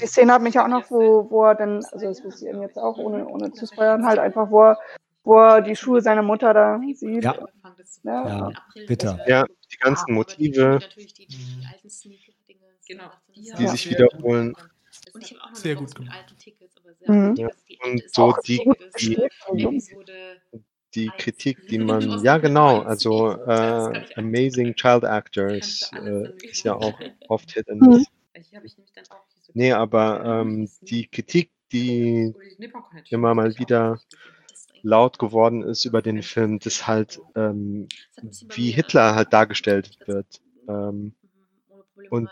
Die 0.01 0.07
Szene 0.07 0.33
hat 0.33 0.41
mich 0.41 0.57
auch 0.59 0.67
noch, 0.67 0.89
wo, 0.89 1.29
wo 1.29 1.45
er 1.45 1.55
dann, 1.55 1.83
also 1.91 2.05
das 2.07 2.23
wisst 2.23 2.41
ihr 2.41 2.57
jetzt 2.61 2.77
auch, 2.77 2.97
ohne, 2.97 3.27
ohne 3.27 3.51
zu 3.51 3.67
spoilern, 3.67 4.05
halt 4.05 4.19
einfach, 4.19 4.49
wo 4.49 4.63
er, 4.63 4.77
wo 5.23 5.37
er 5.37 5.61
die 5.61 5.75
Schuhe 5.75 6.01
seiner 6.01 6.23
Mutter 6.23 6.53
da 6.53 6.79
sieht. 6.95 7.23
Ja. 7.23 7.35
Ja. 8.03 8.23
Ja, 8.25 8.51
bitter. 8.87 9.19
Ja, 9.27 9.45
die 9.71 9.77
ganzen 9.77 10.13
Motive, 10.13 10.79
Natürlich 10.81 11.13
die, 11.13 11.27
die 11.27 11.37
alten 11.71 11.89
Sneaker-Dinge. 11.89 12.59
Genau. 12.87 13.11
die 13.35 13.43
Ja. 13.63 13.67
sich 13.69 13.89
wiederholen. 13.89 14.55
Und 15.13 15.23
ich 15.23 15.31
habe 15.31 15.43
auch 15.43 15.49
noch 15.49 15.55
Sehr 15.55 15.75
gut 15.75 15.93
gemacht. 15.95 16.15
alten 16.17 16.37
Tickets, 16.37 16.75
aber 16.77 16.93
sehr 16.95 17.11
Mhm. 17.11 17.35
Tickets. 17.35 17.63
Die 17.65 17.79
Und 17.83 18.13
so 18.13 18.23
auch 18.23 18.37
die- 18.41 18.71
die- 18.99 19.17
die 20.95 21.11
Kritik, 21.19 21.67
die 21.67 21.77
man, 21.77 22.23
ja 22.23 22.37
genau, 22.39 22.79
also 22.81 23.31
äh, 23.45 24.05
Amazing 24.15 24.73
Child 24.75 25.03
Actors 25.03 25.91
äh, 25.93 26.29
ist 26.47 26.63
ja 26.63 26.73
auch 26.73 26.99
oft 27.27 27.51
Hit 27.51 27.69
and 27.69 27.81
Miss. 27.81 28.07
Nee, 29.53 29.71
aber 29.71 30.23
ähm, 30.25 30.67
die 30.81 31.05
Kritik, 31.07 31.51
die 31.71 32.33
immer 33.09 33.35
mal 33.35 33.55
wieder 33.59 33.99
laut 34.83 35.19
geworden 35.19 35.63
ist 35.63 35.85
über 35.85 36.01
den 36.01 36.21
Film, 36.23 36.59
dass 36.59 36.87
halt, 36.87 37.19
ähm, 37.35 37.87
wie 38.53 38.71
Hitler 38.71 39.15
halt 39.15 39.33
dargestellt 39.33 39.97
wird. 40.05 40.41
Ähm, 40.67 41.13
und 42.09 42.29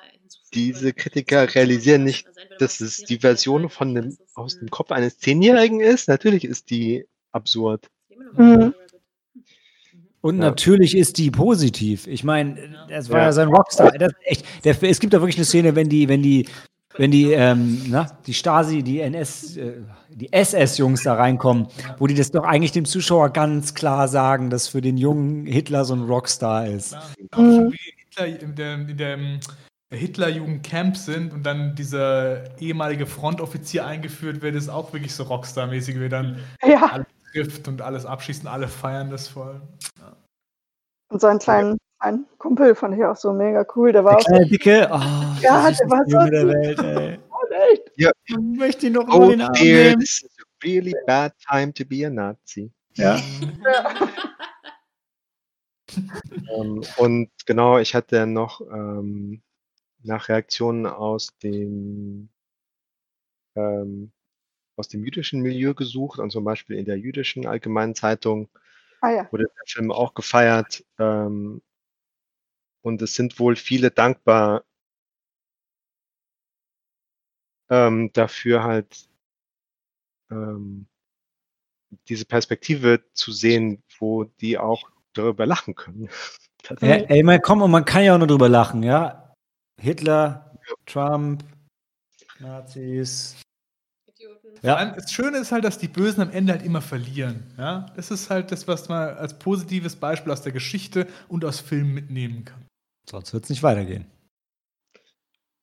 diese 0.53 0.93
Kritiker 0.93 1.53
realisieren 1.53 2.03
nicht, 2.03 2.27
dass 2.59 2.79
es 2.79 2.97
die 3.03 3.19
Version 3.19 3.69
von 3.69 3.93
dem, 3.93 4.17
aus 4.33 4.59
dem 4.59 4.69
Kopf 4.69 4.91
eines 4.91 5.19
Zehnjährigen 5.19 5.81
ist. 5.81 6.07
Natürlich 6.07 6.45
ist 6.45 6.69
die 6.69 7.05
absurd. 7.31 7.87
Mhm. 8.33 8.73
Und 10.21 10.39
Ja. 10.39 10.45
natürlich 10.45 10.97
ist 10.97 11.17
die 11.17 11.31
positiv. 11.31 12.07
Ich 12.07 12.23
meine, 12.23 12.85
das 12.89 13.09
war 13.09 13.19
ja, 13.21 13.31
sein 13.31 13.49
Rockstar. 13.49 13.91
Das, 13.91 14.13
echt, 14.23 14.45
der, 14.65 14.81
es 14.83 14.99
gibt 14.99 15.13
da 15.13 15.21
wirklich 15.21 15.37
eine 15.37 15.45
Szene, 15.45 15.75
wenn 15.75 15.89
die, 15.89 16.09
wenn 16.09 16.23
die, 16.23 16.47
wenn 16.97 17.11
die, 17.11 17.31
ähm, 17.31 17.83
na, 17.87 18.11
die 18.25 18.33
Stasi, 18.33 18.83
die 18.83 18.99
NS, 18.99 19.57
äh, 19.57 19.73
die 20.09 20.31
SS-Jungs 20.33 21.03
da 21.03 21.13
reinkommen, 21.13 21.67
wo 21.97 22.07
die 22.07 22.15
das 22.15 22.31
doch 22.31 22.43
eigentlich 22.43 22.71
dem 22.71 22.85
Zuschauer 22.85 23.29
ganz 23.29 23.73
klar 23.73 24.07
sagen, 24.07 24.49
dass 24.49 24.67
für 24.67 24.81
den 24.81 24.97
jungen 24.97 25.45
Hitler 25.45 25.85
so 25.85 25.93
ein 25.93 26.03
Rockstar 26.03 26.67
ist. 26.67 26.95
Auch 26.95 27.37
schon 27.37 27.71
wie 27.71 27.93
Hitler 28.09 28.41
in 28.41 28.55
der, 28.55 28.73
in 28.75 28.97
der 28.97 29.17
Hitlerjugend-Camp 29.91 30.97
sind 30.97 31.33
und 31.33 31.43
dann 31.43 31.75
dieser 31.75 32.59
ehemalige 32.59 33.05
Frontoffizier 33.05 33.85
eingeführt 33.85 34.41
wird, 34.41 34.55
ist 34.55 34.69
auch 34.69 34.91
wirklich 34.91 35.13
so 35.13 35.23
Rockstar-mäßig, 35.23 35.99
wie 35.99 36.09
dann 36.09 36.39
Ja, 36.63 36.89
alle 36.91 37.05
trifft 37.31 37.67
und 37.67 37.81
alles 37.81 38.05
abschießt 38.05 38.43
und 38.43 38.49
alle 38.49 38.67
feiern 38.67 39.09
das 39.09 39.27
voll. 39.27 39.61
und 41.09 41.21
seinen 41.21 41.39
kleinen, 41.39 41.77
kleinen 41.99 42.25
Kumpel 42.37 42.75
fand 42.75 42.95
ich 42.97 43.03
auch 43.03 43.15
so 43.15 43.33
mega 43.33 43.65
cool. 43.75 43.91
Der 43.91 44.03
war 44.03 44.11
Der 44.11 44.17
auch 44.17 44.21
so, 44.21 44.27
kleine 44.29 44.47
Dicke, 44.47 44.87
oh, 44.91 44.99
Ja, 45.41 45.69
das 45.69 45.77
der 45.77 45.89
war 45.89 46.05
süßeste 46.05 46.25
so 46.25 46.29
der. 46.29 46.47
Welt, 46.47 46.79
ey. 46.79 47.19
oh, 47.29 47.53
echt. 47.73 47.91
Ich 48.25 48.37
möchte 48.37 48.87
ihn 48.87 48.93
doch 48.93 49.07
Oh 49.09 49.19
mal 49.19 49.29
den 49.29 49.41
Arm 49.41 49.53
dear, 49.53 49.83
nehmen. 49.89 49.99
this 49.99 50.21
is 50.23 50.29
a 50.39 50.43
really 50.65 50.93
bad 51.05 51.33
time 51.49 51.73
to 51.73 51.85
be 51.85 52.05
a 52.05 52.09
Nazi. 52.09 52.71
Ja. 52.95 53.19
Ähm, 56.55 56.83
und 56.97 57.29
genau, 57.45 57.77
ich 57.79 57.95
hatte 57.95 58.27
noch 58.27 58.61
ähm, 58.61 59.41
nach 60.03 60.29
Reaktionen 60.29 60.85
aus 60.85 61.37
dem 61.39 62.29
ähm, 63.55 64.11
aus 64.75 64.89
dem 64.89 65.03
jüdischen 65.03 65.41
Milieu 65.41 65.73
gesucht 65.73 66.19
und 66.19 66.31
zum 66.31 66.43
Beispiel 66.43 66.77
in 66.77 66.85
der 66.85 66.97
jüdischen 66.99 67.47
Allgemeinen 67.47 67.95
Zeitung 67.95 68.49
Ah 69.01 69.11
ja. 69.11 69.31
wurde 69.31 69.45
der 69.45 69.63
Film 69.65 69.91
auch 69.91 70.13
gefeiert. 70.13 70.83
Ähm, 70.99 71.61
und 72.87 73.01
es 73.01 73.15
sind 73.15 73.37
wohl 73.37 73.57
viele 73.57 73.91
dankbar 73.91 74.63
ähm, 77.69 78.11
dafür 78.13 78.63
halt 78.63 79.09
ähm, 80.31 80.87
diese 82.07 82.25
Perspektive 82.25 83.03
zu 83.13 83.31
sehen, 83.31 83.83
wo 83.99 84.23
die 84.23 84.57
auch 84.57 84.89
darüber 85.13 85.45
lachen 85.45 85.75
können. 85.75 86.09
Ja, 86.81 86.95
ey, 86.95 87.23
mal 87.23 87.39
komm, 87.39 87.61
und 87.61 87.71
man 87.71 87.85
kann 87.85 88.03
ja 88.03 88.13
auch 88.13 88.17
nur 88.17 88.27
drüber 88.27 88.49
lachen, 88.49 88.83
ja? 88.83 89.33
Hitler, 89.79 90.53
Trump, 90.85 91.45
Nazis. 92.39 93.37
Vor 94.03 94.63
Ja, 94.63 94.91
das 94.91 95.13
Schöne 95.13 95.37
ist 95.37 95.53
halt, 95.53 95.63
dass 95.63 95.77
die 95.77 95.87
Bösen 95.87 96.19
am 96.19 96.31
Ende 96.31 96.51
halt 96.51 96.63
immer 96.63 96.81
verlieren. 96.81 97.53
Ja? 97.57 97.85
Das 97.95 98.11
ist 98.11 98.29
halt 98.29 98.51
das, 98.51 98.67
was 98.67 98.89
man 98.89 99.15
als 99.15 99.39
positives 99.39 99.95
Beispiel 99.95 100.33
aus 100.33 100.41
der 100.41 100.51
Geschichte 100.51 101.07
und 101.29 101.45
aus 101.45 101.61
Filmen 101.61 101.93
mitnehmen 101.93 102.43
kann. 102.43 102.66
Sonst 103.09 103.33
wird 103.33 103.43
es 103.43 103.49
nicht 103.49 103.63
weitergehen. 103.63 104.05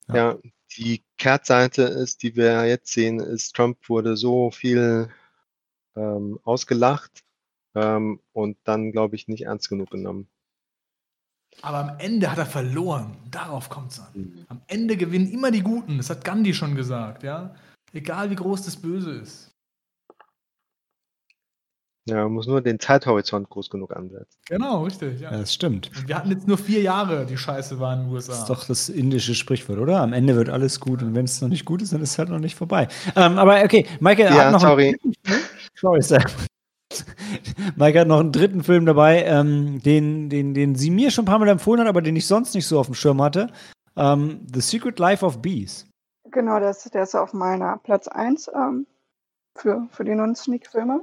Ja. 0.09 0.15
Ja, 0.15 0.39
die 0.77 1.05
Kehrtseite 1.19 1.83
ist, 1.83 2.23
die 2.23 2.37
wir 2.37 2.67
jetzt 2.67 2.93
sehen, 2.93 3.21
ist, 3.21 3.55
Trump 3.55 3.89
wurde 3.89 4.17
so 4.17 4.51
viel 4.51 5.09
ähm, 5.97 6.39
ausgelacht 6.45 7.25
ähm, 7.75 8.21
und 8.33 8.59
dann, 8.65 8.93
glaube 8.93 9.17
ich, 9.17 9.29
nicht 9.29 9.45
ernst 9.45 9.69
genug 9.69 9.91
genommen. 9.91 10.29
Aber 11.63 11.79
am 11.79 11.99
Ende 11.99 12.31
hat 12.31 12.39
er 12.39 12.47
verloren. 12.47 13.17
Darauf 13.31 13.69
kommt 13.69 13.93
es 13.93 14.01
an. 14.01 14.09
Mhm. 14.15 14.47
Am 14.49 14.61
Ende 14.67 14.97
gewinnen 14.97 15.31
immer 15.31 15.51
die 15.51 15.63
Guten. 15.63 15.99
Das 15.99 16.11
hat 16.11 16.25
Gandhi 16.25 16.53
schon 16.53 16.75
gesagt. 16.75 17.23
Ja? 17.23 17.55
Egal 17.93 18.31
wie 18.31 18.35
groß 18.35 18.63
das 18.63 18.77
Böse 18.77 19.13
ist. 19.13 19.54
Ja, 22.07 22.17
man 22.25 22.33
muss 22.33 22.47
nur 22.47 22.61
den 22.61 22.79
Zeithorizont 22.79 23.49
groß 23.49 23.71
genug 23.71 23.97
ansetzen. 23.97 24.39
Genau, 24.47 24.83
richtig. 24.85 25.21
Ja. 25.21 25.33
Ja, 25.33 25.39
das 25.39 25.55
stimmt. 25.55 25.91
Und 25.97 26.07
wir 26.07 26.17
hatten 26.17 26.31
jetzt 26.31 26.47
nur 26.47 26.59
vier 26.59 26.83
Jahre, 26.83 27.25
die 27.25 27.39
Scheiße 27.39 27.81
war 27.81 27.95
in 27.95 28.01
den 28.05 28.13
USA. 28.13 28.33
Das 28.33 28.41
ist 28.41 28.51
doch 28.51 28.65
das 28.67 28.89
indische 28.91 29.35
Sprichwort, 29.35 29.79
oder? 29.79 30.01
Am 30.01 30.13
Ende 30.13 30.37
wird 30.37 30.51
alles 30.51 30.81
gut 30.81 31.03
und 31.03 31.15
wenn 31.15 31.25
es 31.25 31.41
noch 31.41 31.49
nicht 31.49 31.65
gut 31.65 31.81
ist, 31.81 31.95
dann 31.95 32.03
ist 32.03 32.11
es 32.11 32.19
halt 32.19 32.29
noch 32.29 32.39
nicht 32.41 32.57
vorbei. 32.57 32.89
Ähm, 33.17 33.39
aber 33.39 33.63
okay, 33.65 33.87
Michael 34.01 34.35
Ja, 34.35 34.45
hat 34.47 34.53
noch 34.53 34.61
sorry. 34.61 34.89
einen 34.89 34.99
dritten 34.99 35.15
Film. 35.25 35.41
Sorry, 35.81 36.03
Sam. 36.03 36.23
Mike 37.77 37.99
hat 37.99 38.07
noch 38.09 38.21
einen 38.21 38.33
dritten 38.33 38.63
Film 38.63 38.85
dabei, 38.87 39.25
ähm, 39.25 39.83
den, 39.83 40.29
den, 40.29 40.53
den 40.55 40.75
sie 40.75 40.91
mir 40.91 41.11
schon 41.11 41.23
ein 41.23 41.27
paar 41.27 41.39
Mal 41.39 41.49
empfohlen 41.49 41.81
hat, 41.81 41.89
aber 41.89 42.03
den 42.03 42.17
ich 42.17 42.27
sonst 42.27 42.55
nicht 42.55 42.67
so 42.67 42.79
auf 42.79 42.87
dem 42.87 42.95
Schirm 42.95 43.23
hatte. 43.23 43.49
Ähm, 43.97 44.47
The 44.53 44.61
Secret 44.61 44.99
Life 44.99 45.25
of 45.25 45.41
Bees. 45.41 45.89
Genau, 46.31 46.59
der 46.61 46.71
ist, 46.71 46.93
der 46.93 47.05
ist 47.05 47.15
auf 47.15 47.33
meiner 47.33 47.79
Platz 47.79 48.09
1 48.09 48.51
ähm, 48.55 48.87
für, 49.57 49.87
für 49.91 50.05
die 50.05 50.15
Non-Sneak-Filme. 50.15 51.01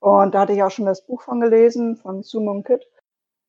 Und 0.00 0.34
da 0.34 0.40
hatte 0.40 0.52
ich 0.52 0.62
auch 0.62 0.70
schon 0.70 0.86
das 0.86 1.04
Buch 1.04 1.22
von 1.22 1.40
gelesen, 1.40 1.96
von 1.96 2.22
Sumon 2.22 2.64
Kid. 2.64 2.86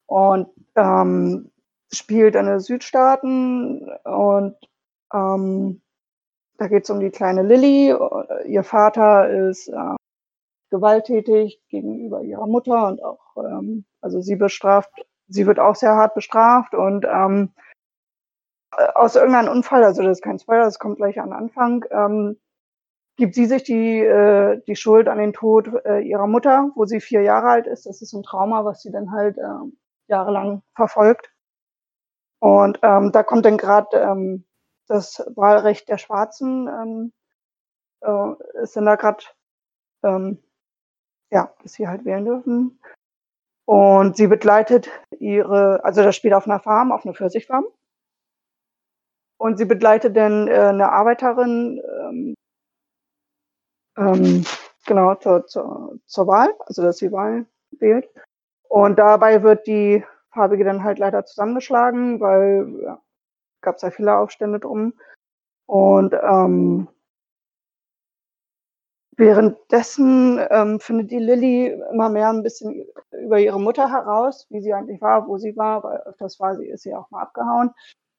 Und 0.07 0.49
ähm, 0.75 1.51
spielt 1.91 2.35
in 2.35 2.45
den 2.45 2.59
Südstaaten 2.59 3.89
und 4.03 4.55
ähm, 5.13 5.81
da 6.57 6.67
geht 6.67 6.83
es 6.83 6.89
um 6.89 6.99
die 6.99 7.09
kleine 7.09 7.41
Lilly. 7.41 7.95
Ihr 8.45 8.63
Vater 8.63 9.29
ist 9.29 9.69
äh, 9.69 9.95
gewalttätig 10.69 11.61
gegenüber 11.69 12.21
ihrer 12.21 12.47
Mutter 12.47 12.87
und 12.87 13.03
auch, 13.03 13.37
ähm, 13.37 13.85
also 14.01 14.21
sie 14.21 14.35
bestraft, 14.35 14.91
sie 15.27 15.47
wird 15.47 15.59
auch 15.59 15.75
sehr 15.75 15.95
hart 15.95 16.13
bestraft 16.13 16.75
und 16.75 17.05
ähm, 17.05 17.53
äh, 18.77 18.87
aus 18.93 19.15
irgendeinem 19.15 19.51
Unfall, 19.51 19.83
also 19.83 20.03
das 20.03 20.19
ist 20.19 20.23
kein 20.23 20.39
Spoiler, 20.39 20.65
das 20.65 20.79
kommt 20.79 20.97
gleich 20.97 21.19
am 21.19 21.31
Anfang, 21.31 21.85
ähm, 21.91 22.39
gibt 23.19 23.35
sie 23.35 23.45
sich 23.45 23.63
die, 23.63 23.99
äh, 23.99 24.61
die 24.65 24.75
Schuld 24.75 25.07
an 25.07 25.19
den 25.19 25.33
Tod 25.33 25.69
äh, 25.85 25.99
ihrer 25.99 26.25
Mutter, 26.25 26.71
wo 26.75 26.85
sie 26.85 27.01
vier 27.01 27.21
Jahre 27.21 27.49
alt 27.49 27.67
ist. 27.67 27.85
Das 27.85 28.01
ist 28.01 28.13
ein 28.13 28.23
Trauma, 28.23 28.65
was 28.65 28.81
sie 28.81 28.91
dann 28.91 29.11
halt 29.11 29.37
äh, 29.37 29.43
jahrelang 30.07 30.63
verfolgt. 30.73 31.31
Und 32.39 32.79
ähm, 32.81 33.11
da 33.11 33.21
kommt 33.21 33.45
dann 33.45 33.57
gerade 33.57 33.97
ähm, 33.97 34.45
das 34.87 35.23
Wahlrecht 35.35 35.89
der 35.89 35.97
Schwarzen, 35.97 36.67
ähm, 36.67 37.13
äh, 38.01 38.63
ist 38.63 38.77
dann 38.77 38.85
da 38.85 38.95
gerade, 38.95 39.23
ähm, 40.03 40.41
ja, 41.29 41.53
dass 41.61 41.73
sie 41.73 41.87
halt 41.87 42.05
wählen 42.05 42.25
dürfen. 42.25 42.79
Und 43.65 44.15
sie 44.15 44.27
begleitet 44.27 44.89
ihre, 45.19 45.83
also 45.83 46.01
das 46.01 46.15
spielt 46.15 46.33
auf 46.33 46.45
einer 46.45 46.59
Farm, 46.59 46.93
auf 46.93 47.05
einer 47.05 47.13
Pfirsichfarm. 47.13 47.65
Und 49.37 49.57
sie 49.57 49.65
begleitet 49.65 50.15
dann 50.15 50.47
äh, 50.47 50.53
eine 50.53 50.91
Arbeiterin, 50.91 51.81
ähm, 52.01 52.35
ähm, 53.99 54.45
genau, 54.85 55.15
zur, 55.15 55.45
zur, 55.45 55.99
zur 56.05 56.27
Wahl, 56.27 56.53
also 56.65 56.81
dass 56.81 56.97
sie 56.97 57.11
Wahl 57.11 57.45
wählt. 57.71 58.09
Und 58.69 58.97
dabei 58.97 59.43
wird 59.43 59.67
die 59.67 60.03
Farbige 60.31 60.63
dann 60.63 60.83
halt 60.83 60.99
leider 60.99 61.25
zusammengeschlagen, 61.25 62.19
weil 62.19 62.81
ja, 62.83 63.01
gab 63.61 63.75
es 63.75 63.81
ja 63.81 63.91
viele 63.91 64.15
Aufstände 64.17 64.59
drum. 64.59 64.93
Und 65.65 66.13
ähm, 66.13 66.87
währenddessen 69.17 70.39
ähm, 70.49 70.79
findet 70.79 71.11
die 71.11 71.19
Lilly 71.19 71.67
immer 71.91 72.09
mehr 72.09 72.29
ein 72.29 72.43
bisschen 72.43 72.85
über 73.11 73.39
ihre 73.39 73.59
Mutter 73.59 73.91
heraus, 73.91 74.47
wie 74.49 74.61
sie 74.61 74.73
eigentlich 74.73 75.01
war, 75.01 75.27
wo 75.27 75.37
sie 75.37 75.57
war, 75.57 75.83
weil 75.83 75.97
öfters 76.05 76.39
war 76.39 76.55
sie, 76.55 76.67
ist 76.67 76.83
sie 76.83 76.95
auch 76.95 77.11
mal 77.11 77.23
abgehauen, 77.23 77.71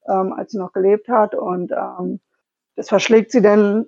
ähm, 0.07 0.33
als 0.33 0.53
sie 0.53 0.59
noch 0.59 0.73
gelebt 0.73 1.09
hat. 1.09 1.35
Und 1.35 1.73
ähm, 1.73 2.21
das 2.77 2.89
verschlägt 2.89 3.33
sie 3.33 3.41
dann 3.41 3.87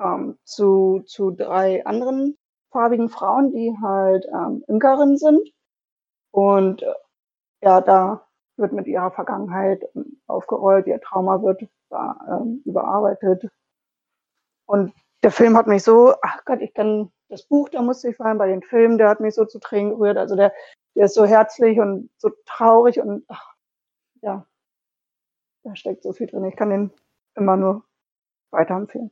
ähm, 0.00 0.38
zu, 0.44 1.02
zu 1.06 1.30
drei 1.30 1.84
anderen 1.86 2.36
farbigen 2.70 3.08
Frauen, 3.08 3.52
die 3.52 3.76
halt 3.80 4.26
ähm, 4.26 4.64
Imkerinnen 4.68 5.16
sind. 5.16 5.52
Und 6.30 6.82
äh, 6.82 6.94
ja, 7.62 7.80
da 7.80 8.26
wird 8.56 8.72
mit 8.72 8.86
ihrer 8.86 9.10
Vergangenheit 9.10 9.82
ähm, 9.94 10.20
aufgerollt, 10.26 10.86
ihr 10.86 11.00
Trauma 11.00 11.42
wird 11.42 11.62
da, 11.90 12.18
ähm, 12.28 12.62
überarbeitet. 12.64 13.50
Und 14.66 14.92
der 15.22 15.30
Film 15.30 15.56
hat 15.56 15.66
mich 15.66 15.82
so, 15.82 16.14
ach 16.22 16.44
Gott, 16.44 16.60
ich 16.60 16.74
kann 16.74 17.10
das 17.28 17.42
Buch, 17.42 17.68
da 17.68 17.82
musste 17.82 18.10
ich 18.10 18.16
fallen, 18.16 18.38
bei 18.38 18.48
den 18.48 18.62
Filmen, 18.62 18.98
der 18.98 19.08
hat 19.08 19.20
mich 19.20 19.34
so 19.34 19.44
zu 19.44 19.58
Tränen 19.58 19.90
gerührt. 19.90 20.16
Also 20.16 20.36
der, 20.36 20.52
der 20.94 21.06
ist 21.06 21.14
so 21.14 21.24
herzlich 21.24 21.80
und 21.80 22.10
so 22.18 22.30
traurig 22.46 23.00
und 23.00 23.24
ach, 23.28 23.54
ja, 24.22 24.46
da 25.64 25.76
steckt 25.76 26.02
so 26.02 26.12
viel 26.12 26.26
drin. 26.26 26.44
Ich 26.44 26.56
kann 26.56 26.70
den 26.70 26.92
immer 27.34 27.56
nur 27.56 27.84
weiterempfehlen. 28.50 29.10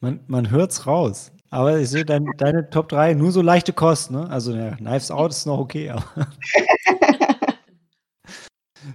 Man, 0.00 0.20
man 0.26 0.50
hört's 0.50 0.86
raus. 0.86 1.30
Aber 1.50 1.78
ich 1.78 1.90
sehe 1.90 2.04
dein, 2.04 2.26
deine 2.38 2.70
Top 2.70 2.88
3 2.88 3.14
nur 3.14 3.32
so 3.32 3.42
leichte 3.42 3.72
Kosten, 3.72 4.14
ne? 4.14 4.30
Also 4.30 4.54
ja, 4.54 4.76
Knives 4.76 5.10
Out 5.10 5.32
ist 5.32 5.46
noch 5.46 5.58
okay. 5.58 5.92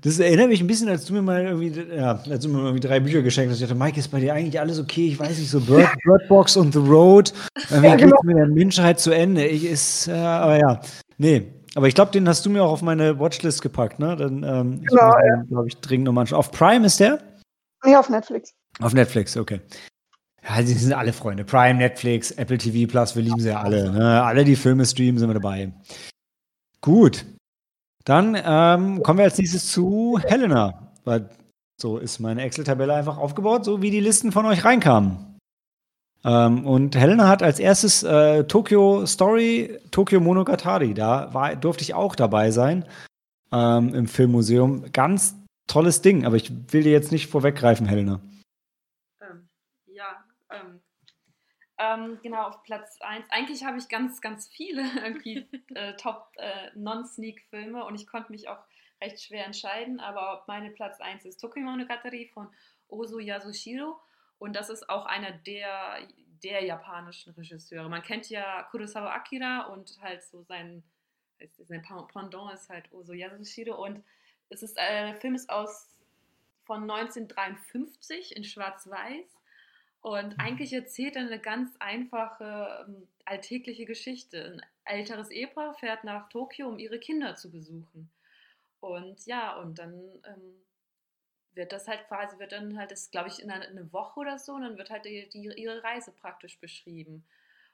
Das 0.01 0.17
erinnert 0.19 0.49
mich 0.49 0.61
ein 0.61 0.67
bisschen, 0.67 0.89
als 0.89 1.05
du 1.05 1.13
mir 1.13 1.21
mal 1.21 1.43
irgendwie, 1.45 1.95
ja, 1.95 2.19
als 2.29 2.43
du 2.43 2.49
mir 2.49 2.57
mal 2.57 2.65
irgendwie 2.65 2.87
drei 2.87 2.99
Bücher 2.99 3.21
geschenkt 3.21 3.51
hast. 3.51 3.61
Ich 3.61 3.67
dachte, 3.67 3.79
Mike, 3.79 3.99
ist 3.99 4.07
bei 4.09 4.19
dir 4.19 4.33
eigentlich 4.33 4.59
alles 4.59 4.79
okay? 4.79 5.09
Ich 5.09 5.19
weiß 5.19 5.37
nicht, 5.37 5.49
so 5.49 5.59
Bird, 5.59 5.87
Bird 6.03 6.27
Box 6.27 6.57
und 6.57 6.73
The 6.73 6.79
Road. 6.79 7.31
Irgendwie 7.69 7.89
ja, 7.89 7.95
genau. 7.95 8.17
mit 8.23 8.35
der 8.35 8.47
Menschheit 8.47 8.99
zu 8.99 9.11
Ende. 9.11 9.45
Ich 9.45 9.63
ist, 9.63 10.07
äh, 10.07 10.13
aber 10.13 10.57
ja, 10.57 10.81
nee. 11.17 11.51
Aber 11.75 11.87
ich 11.87 11.93
glaube, 11.93 12.11
den 12.11 12.27
hast 12.27 12.45
du 12.45 12.49
mir 12.49 12.63
auch 12.63 12.71
auf 12.71 12.81
meine 12.81 13.19
Watchlist 13.19 13.61
gepackt, 13.61 13.99
ne? 13.99 14.15
Dann, 14.15 14.43
ähm, 14.43 14.79
ich 14.81 14.87
genau, 14.87 15.11
ja. 15.11 15.43
glaube 15.47 15.67
ich, 15.67 15.77
dringend 15.77 16.05
nochmal 16.05 16.23
anschauen. 16.23 16.39
Auf 16.39 16.51
Prime 16.51 16.85
ist 16.85 16.99
der? 16.99 17.19
Nee, 17.85 17.95
auf 17.95 18.09
Netflix. 18.09 18.53
Auf 18.81 18.93
Netflix, 18.93 19.37
okay. 19.37 19.61
Ja, 20.47 20.61
die 20.61 20.73
sind 20.73 20.93
alle 20.93 21.13
Freunde. 21.13 21.43
Prime, 21.43 21.75
Netflix, 21.75 22.31
Apple 22.31 22.57
TV 22.57 22.89
Plus, 22.89 23.15
wir 23.15 23.23
lieben 23.23 23.39
sie 23.39 23.49
ja 23.49 23.61
alle. 23.61 23.91
Ne? 23.91 24.23
Alle, 24.23 24.45
die 24.45 24.55
Filme 24.55 24.85
streamen, 24.85 25.17
sind 25.17 25.29
wir 25.29 25.33
dabei. 25.33 25.71
Gut. 26.81 27.25
Dann 28.03 28.35
ähm, 28.35 29.01
kommen 29.01 29.17
wir 29.17 29.25
als 29.25 29.37
nächstes 29.37 29.71
zu 29.71 30.19
Helena. 30.23 30.91
Weil 31.03 31.29
so 31.81 31.97
ist 31.97 32.19
meine 32.19 32.43
Excel-Tabelle 32.43 32.93
einfach 32.93 33.17
aufgebaut, 33.17 33.65
so 33.65 33.81
wie 33.81 33.89
die 33.89 33.99
Listen 33.99 34.31
von 34.31 34.45
euch 34.45 34.63
reinkamen. 34.63 35.35
Ähm, 36.23 36.65
und 36.65 36.95
Helena 36.95 37.27
hat 37.27 37.41
als 37.41 37.59
erstes 37.59 38.03
äh, 38.03 38.43
Tokyo 38.43 39.05
Story, 39.07 39.79
Tokyo 39.89 40.19
Monogatari. 40.19 40.93
Da 40.93 41.33
war, 41.33 41.55
durfte 41.55 41.83
ich 41.83 41.95
auch 41.95 42.15
dabei 42.15 42.51
sein 42.51 42.85
ähm, 43.51 43.95
im 43.95 44.07
Filmmuseum. 44.07 44.91
Ganz 44.93 45.35
tolles 45.67 46.01
Ding, 46.01 46.25
aber 46.25 46.35
ich 46.35 46.51
will 46.71 46.83
dir 46.83 46.91
jetzt 46.91 47.11
nicht 47.11 47.27
vorweggreifen, 47.27 47.87
Helena. 47.87 48.21
Ähm, 51.77 52.19
genau, 52.23 52.43
auf 52.43 52.63
Platz 52.63 52.97
1. 53.01 53.25
Eigentlich 53.29 53.65
habe 53.65 53.77
ich 53.77 53.89
ganz, 53.89 54.21
ganz 54.21 54.47
viele 54.47 54.83
irgendwie 55.03 55.45
äh, 55.75 55.95
Top-Non-Sneak-Filme 55.95 57.79
äh, 57.79 57.83
und 57.83 57.95
ich 57.95 58.07
konnte 58.07 58.31
mich 58.31 58.47
auch 58.47 58.63
recht 59.01 59.21
schwer 59.21 59.45
entscheiden, 59.45 59.99
aber 59.99 60.43
meine 60.47 60.69
Platz 60.71 61.01
1 61.01 61.25
ist 61.25 61.37
Tokyo 61.37 61.63
Monogatari 61.63 62.29
von 62.33 62.47
Ozu 62.87 63.19
Yasushiro 63.19 63.99
und 64.39 64.55
das 64.55 64.69
ist 64.69 64.89
auch 64.89 65.05
einer 65.05 65.31
der, 65.31 66.07
der 66.43 66.63
japanischen 66.63 67.33
Regisseure. 67.33 67.89
Man 67.89 68.03
kennt 68.03 68.29
ja 68.29 68.63
Kurosawa 68.71 69.13
Akira 69.13 69.65
und 69.65 69.99
halt 70.01 70.23
so 70.23 70.43
sein, 70.43 70.81
sein 71.65 71.81
Pendant 71.81 72.53
ist 72.53 72.69
halt 72.69 72.91
Ozu 72.93 73.13
Yasushiro 73.13 73.83
und 73.83 74.01
es 74.49 74.63
ist, 74.63 74.77
äh, 74.77 75.11
der 75.11 75.15
Film 75.15 75.35
ist 75.35 75.49
aus 75.49 75.89
von 76.63 76.89
1953 76.89 78.35
in 78.35 78.43
Schwarz-Weiß 78.43 79.35
und 80.05 80.37
mhm. 80.37 80.39
eigentlich 80.39 80.71
erzählt 80.71 81.15
er 81.15 81.23
eine 81.23 81.39
ganz 81.39 81.75
einfache, 81.79 82.85
ähm, 82.87 83.07
alltägliche 83.25 83.85
Geschichte. 83.85 84.61
Ein 84.83 84.97
älteres 84.99 85.31
Ehepaar 85.31 85.73
fährt 85.73 86.03
nach 86.03 86.29
Tokio, 86.29 86.67
um 86.67 86.77
ihre 86.77 86.99
Kinder 86.99 87.33
zu 87.35 87.49
besuchen. 87.49 88.11
Und 88.81 89.25
ja, 89.25 89.55
und 89.57 89.79
dann 89.79 89.95
ähm, 90.25 90.61
wird 91.55 91.71
das 91.71 91.87
halt 91.87 92.07
quasi, 92.07 92.37
wird 92.37 92.51
dann 92.51 92.77
halt, 92.77 92.91
das 92.91 93.09
glaube 93.09 93.29
ich, 93.29 93.41
in 93.41 93.49
einer, 93.49 93.65
eine 93.65 93.91
Woche 93.91 94.19
oder 94.19 94.37
so, 94.37 94.53
und 94.53 94.61
dann 94.61 94.77
wird 94.77 94.91
halt 94.91 95.05
die, 95.05 95.27
die, 95.27 95.39
ihre 95.39 95.83
Reise 95.83 96.11
praktisch 96.11 96.59
beschrieben. 96.59 97.25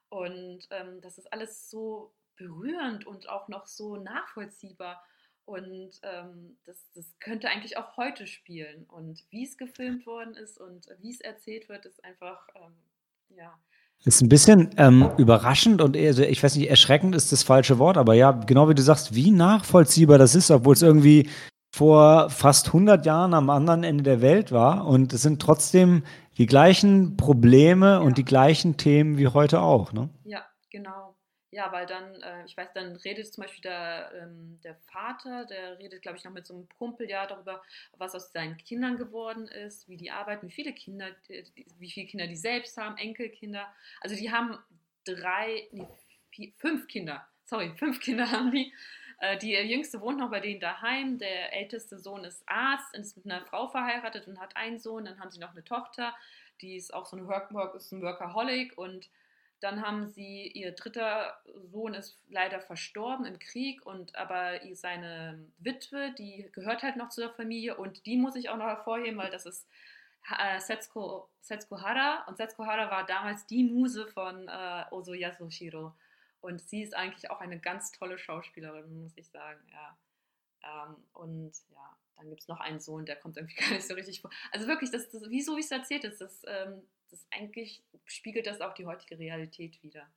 Und 0.07 0.69
ähm, 0.69 1.01
das 1.01 1.17
ist 1.17 1.33
alles 1.33 1.69
so 1.69 2.13
berührend 2.37 3.05
und 3.05 3.27
auch 3.27 3.49
noch 3.49 3.67
so 3.67 3.97
nachvollziehbar. 3.97 5.03
Und 5.51 5.99
ähm, 6.03 6.55
das, 6.65 6.77
das 6.95 7.05
könnte 7.19 7.49
eigentlich 7.49 7.77
auch 7.77 7.97
heute 7.97 8.25
spielen. 8.25 8.85
Und 8.85 9.23
wie 9.29 9.43
es 9.43 9.57
gefilmt 9.57 10.05
worden 10.05 10.33
ist 10.35 10.57
und 10.57 10.87
wie 11.01 11.11
es 11.11 11.19
erzählt 11.19 11.67
wird, 11.67 11.85
ist 11.85 12.03
einfach, 12.05 12.47
ähm, 12.55 13.37
ja. 13.37 13.53
Ist 14.03 14.21
ein 14.21 14.29
bisschen 14.29 14.71
ähm, 14.77 15.11
überraschend 15.17 15.81
und 15.81 15.95
eher, 15.95 16.17
ich 16.17 16.41
weiß 16.41 16.55
nicht, 16.55 16.69
erschreckend 16.69 17.15
ist 17.15 17.31
das 17.31 17.43
falsche 17.43 17.77
Wort, 17.77 17.97
aber 17.97 18.15
ja, 18.15 18.31
genau 18.31 18.67
wie 18.67 18.73
du 18.73 18.81
sagst, 18.81 19.13
wie 19.13 19.29
nachvollziehbar 19.29 20.17
das 20.17 20.33
ist, 20.33 20.49
obwohl 20.49 20.73
es 20.73 20.81
irgendwie 20.81 21.29
vor 21.71 22.29
fast 22.29 22.67
100 22.67 23.05
Jahren 23.05 23.33
am 23.33 23.49
anderen 23.49 23.83
Ende 23.83 24.03
der 24.03 24.21
Welt 24.21 24.51
war 24.51 24.87
und 24.87 25.13
es 25.13 25.21
sind 25.21 25.41
trotzdem 25.41 26.03
die 26.37 26.47
gleichen 26.47 27.15
Probleme 27.15 27.91
ja. 27.91 27.97
und 27.99 28.17
die 28.17 28.25
gleichen 28.25 28.77
Themen 28.77 29.17
wie 29.19 29.27
heute 29.27 29.61
auch, 29.61 29.93
ne? 29.93 30.09
Ja, 30.23 30.43
genau. 30.71 31.15
Ja, 31.53 31.69
weil 31.73 31.85
dann, 31.85 32.21
äh, 32.21 32.45
ich 32.45 32.55
weiß, 32.55 32.69
dann 32.73 32.95
redet 32.95 33.33
zum 33.33 33.43
Beispiel 33.43 33.61
der, 33.61 34.11
ähm, 34.15 34.57
der 34.63 34.75
Vater, 34.75 35.45
der 35.45 35.77
redet, 35.79 36.01
glaube 36.01 36.17
ich, 36.17 36.23
noch 36.23 36.31
mit 36.31 36.47
so 36.47 36.53
einem 36.53 36.69
Kumpel 36.77 37.09
ja 37.09 37.27
darüber, 37.27 37.61
was 37.97 38.15
aus 38.15 38.31
seinen 38.31 38.55
Kindern 38.55 38.97
geworden 38.97 39.49
ist, 39.49 39.89
wie 39.89 39.97
die 39.97 40.11
arbeiten, 40.11 40.47
wie 40.47 40.51
viele 40.51 40.71
Kinder, 40.71 41.11
die, 41.27 41.43
wie 41.77 41.91
viele 41.91 42.07
Kinder 42.07 42.27
die 42.27 42.37
selbst 42.37 42.77
haben, 42.77 42.97
Enkelkinder. 42.97 43.67
Also 43.99 44.15
die 44.15 44.31
haben 44.31 44.57
drei, 45.03 45.67
nee, 45.73 45.87
vier, 46.29 46.53
fünf 46.55 46.87
Kinder, 46.87 47.27
sorry, 47.43 47.73
fünf 47.77 47.99
Kinder 47.99 48.31
haben 48.31 48.51
die. 48.51 48.73
Äh, 49.19 49.37
die 49.37 49.51
jüngste 49.51 49.99
wohnt 49.99 50.19
noch 50.19 50.31
bei 50.31 50.39
denen 50.39 50.61
daheim. 50.61 51.19
Der 51.19 51.53
älteste 51.53 51.99
Sohn 51.99 52.23
ist 52.23 52.43
Arzt 52.47 52.95
und 52.95 53.01
ist 53.01 53.17
mit 53.17 53.25
einer 53.25 53.45
Frau 53.45 53.67
verheiratet 53.67 54.25
und 54.27 54.39
hat 54.39 54.55
einen 54.55 54.79
Sohn. 54.79 55.03
Dann 55.03 55.19
haben 55.19 55.31
sie 55.31 55.39
noch 55.39 55.51
eine 55.51 55.65
Tochter, 55.65 56.15
die 56.61 56.77
ist 56.77 56.93
auch 56.93 57.05
so 57.05 57.17
eine 57.17 57.27
Work 57.27 57.75
ist 57.75 57.91
ein 57.91 58.01
Workaholic 58.01 58.77
und 58.77 59.09
dann 59.61 59.81
haben 59.81 60.07
sie, 60.07 60.47
ihr 60.47 60.71
dritter 60.71 61.39
Sohn 61.71 61.93
ist 61.93 62.19
leider 62.29 62.59
verstorben 62.59 63.25
im 63.25 63.39
Krieg 63.39 63.85
und 63.85 64.15
aber 64.15 64.59
seine 64.73 65.45
Witwe, 65.59 66.13
die 66.17 66.49
gehört 66.51 66.83
halt 66.83 66.97
noch 66.97 67.09
zur 67.09 67.29
Familie 67.29 67.77
und 67.77 68.05
die 68.05 68.17
muss 68.17 68.35
ich 68.35 68.49
auch 68.49 68.57
noch 68.57 68.65
hervorheben, 68.65 69.17
weil 69.17 69.31
das 69.31 69.45
ist 69.45 69.67
äh, 70.37 70.59
Setsuko, 70.59 71.29
Setsuko 71.41 71.81
Hara 71.81 72.25
und 72.27 72.37
Setsuko 72.37 72.65
Hara 72.65 72.89
war 72.89 73.05
damals 73.05 73.45
die 73.45 73.63
Muse 73.63 74.07
von 74.07 74.47
äh, 74.47 74.83
Ozo 74.91 75.13
Yasushiro 75.13 75.93
und 76.41 76.61
sie 76.61 76.81
ist 76.81 76.95
eigentlich 76.95 77.29
auch 77.29 77.39
eine 77.39 77.59
ganz 77.59 77.91
tolle 77.91 78.17
Schauspielerin, 78.17 79.03
muss 79.03 79.15
ich 79.15 79.29
sagen, 79.29 79.59
ja. 79.71 79.95
Ähm, 80.63 80.95
und 81.13 81.51
ja, 81.71 81.97
dann 82.17 82.29
gibt 82.29 82.41
es 82.41 82.47
noch 82.47 82.59
einen 82.59 82.79
Sohn, 82.79 83.05
der 83.05 83.15
kommt 83.15 83.37
irgendwie 83.37 83.55
gar 83.61 83.71
nicht 83.71 83.87
so 83.87 83.93
richtig 83.93 84.21
vor. 84.21 84.31
Also 84.51 84.67
wirklich, 84.67 84.91
das, 84.91 85.09
das 85.09 85.29
wie 85.29 85.41
so 85.41 85.55
wie 85.55 85.61
es 85.61 85.71
erzählt 85.71 86.03
ist, 86.03 86.21
das 86.21 86.41
ähm, 86.47 86.81
das 87.11 87.25
eigentlich 87.29 87.83
spiegelt 88.05 88.47
das 88.47 88.61
auch 88.61 88.73
die 88.73 88.85
heutige 88.85 89.19
Realität 89.19 89.81
wieder. 89.83 90.07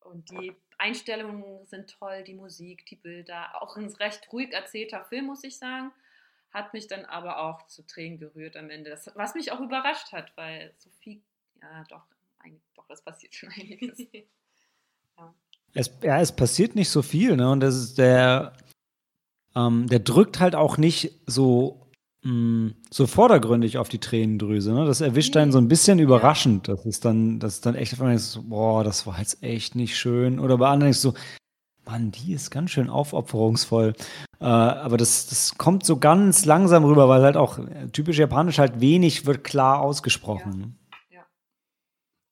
Und 0.00 0.30
die 0.30 0.52
Einstellungen 0.78 1.64
sind 1.66 1.90
toll, 1.90 2.24
die 2.24 2.34
Musik, 2.34 2.84
die 2.86 2.96
Bilder, 2.96 3.62
auch 3.62 3.76
ein 3.76 3.86
recht 3.86 4.32
ruhig 4.32 4.52
erzählter 4.52 5.04
Film, 5.04 5.26
muss 5.26 5.44
ich 5.44 5.56
sagen, 5.56 5.92
hat 6.50 6.74
mich 6.74 6.88
dann 6.88 7.04
aber 7.04 7.38
auch 7.38 7.66
zu 7.68 7.86
Tränen 7.86 8.18
gerührt 8.18 8.56
am 8.56 8.68
Ende. 8.68 8.90
Das, 8.90 9.10
was 9.14 9.34
mich 9.34 9.52
auch 9.52 9.60
überrascht 9.60 10.12
hat, 10.12 10.36
weil 10.36 10.74
so 10.76 10.90
viel, 10.98 11.22
ja 11.60 11.84
doch, 11.84 12.02
doch, 12.74 12.86
das 12.88 13.02
passiert 13.02 13.34
schon 13.34 13.48
einiges. 13.56 13.98
ja. 15.16 15.34
Es, 15.74 15.90
ja, 16.02 16.20
es 16.20 16.34
passiert 16.34 16.74
nicht 16.74 16.90
so 16.90 17.00
viel, 17.00 17.36
ne? 17.36 17.50
Und 17.50 17.60
das 17.60 17.76
ist 17.76 17.96
der, 17.96 18.54
ähm, 19.54 19.86
der 19.88 20.00
drückt 20.00 20.40
halt 20.40 20.54
auch 20.54 20.76
nicht 20.78 21.20
so 21.26 21.82
mh, 22.22 22.32
mm, 22.32 22.74
so 22.90 23.06
vordergründig 23.06 23.78
auf 23.78 23.88
die 23.88 23.98
Tränendrüse. 23.98 24.72
Ne? 24.72 24.84
Das 24.86 25.00
erwischt 25.00 25.36
einen 25.36 25.52
so 25.52 25.58
ein 25.58 25.68
bisschen 25.68 25.98
überraschend. 25.98 26.68
Das 26.68 26.86
ist 26.86 27.04
dann, 27.04 27.38
das 27.38 27.54
ist 27.54 27.66
dann 27.66 27.74
echt, 27.74 27.98
wenn 27.98 28.08
man 28.08 28.18
so, 28.18 28.42
boah, 28.42 28.84
das 28.84 29.06
war 29.06 29.18
jetzt 29.18 29.42
echt 29.42 29.74
nicht 29.74 29.96
schön. 29.96 30.38
Oder 30.38 30.58
bei 30.58 30.68
anderen 30.68 30.90
ist 30.90 31.02
so, 31.02 31.14
Mann, 31.84 32.12
die 32.12 32.32
ist 32.32 32.50
ganz 32.50 32.70
schön 32.70 32.88
aufopferungsvoll. 32.88 33.94
Äh, 34.40 34.44
aber 34.44 34.96
das, 34.96 35.26
das 35.26 35.58
kommt 35.58 35.84
so 35.84 35.98
ganz 35.98 36.44
langsam 36.44 36.84
rüber, 36.84 37.08
weil 37.08 37.22
halt 37.22 37.36
auch 37.36 37.58
äh, 37.58 37.88
typisch 37.88 38.18
japanisch 38.18 38.58
halt 38.58 38.80
wenig 38.80 39.26
wird 39.26 39.44
klar 39.44 39.80
ausgesprochen. 39.80 40.78
Ja. 41.10 41.18
Ja. 41.18 41.26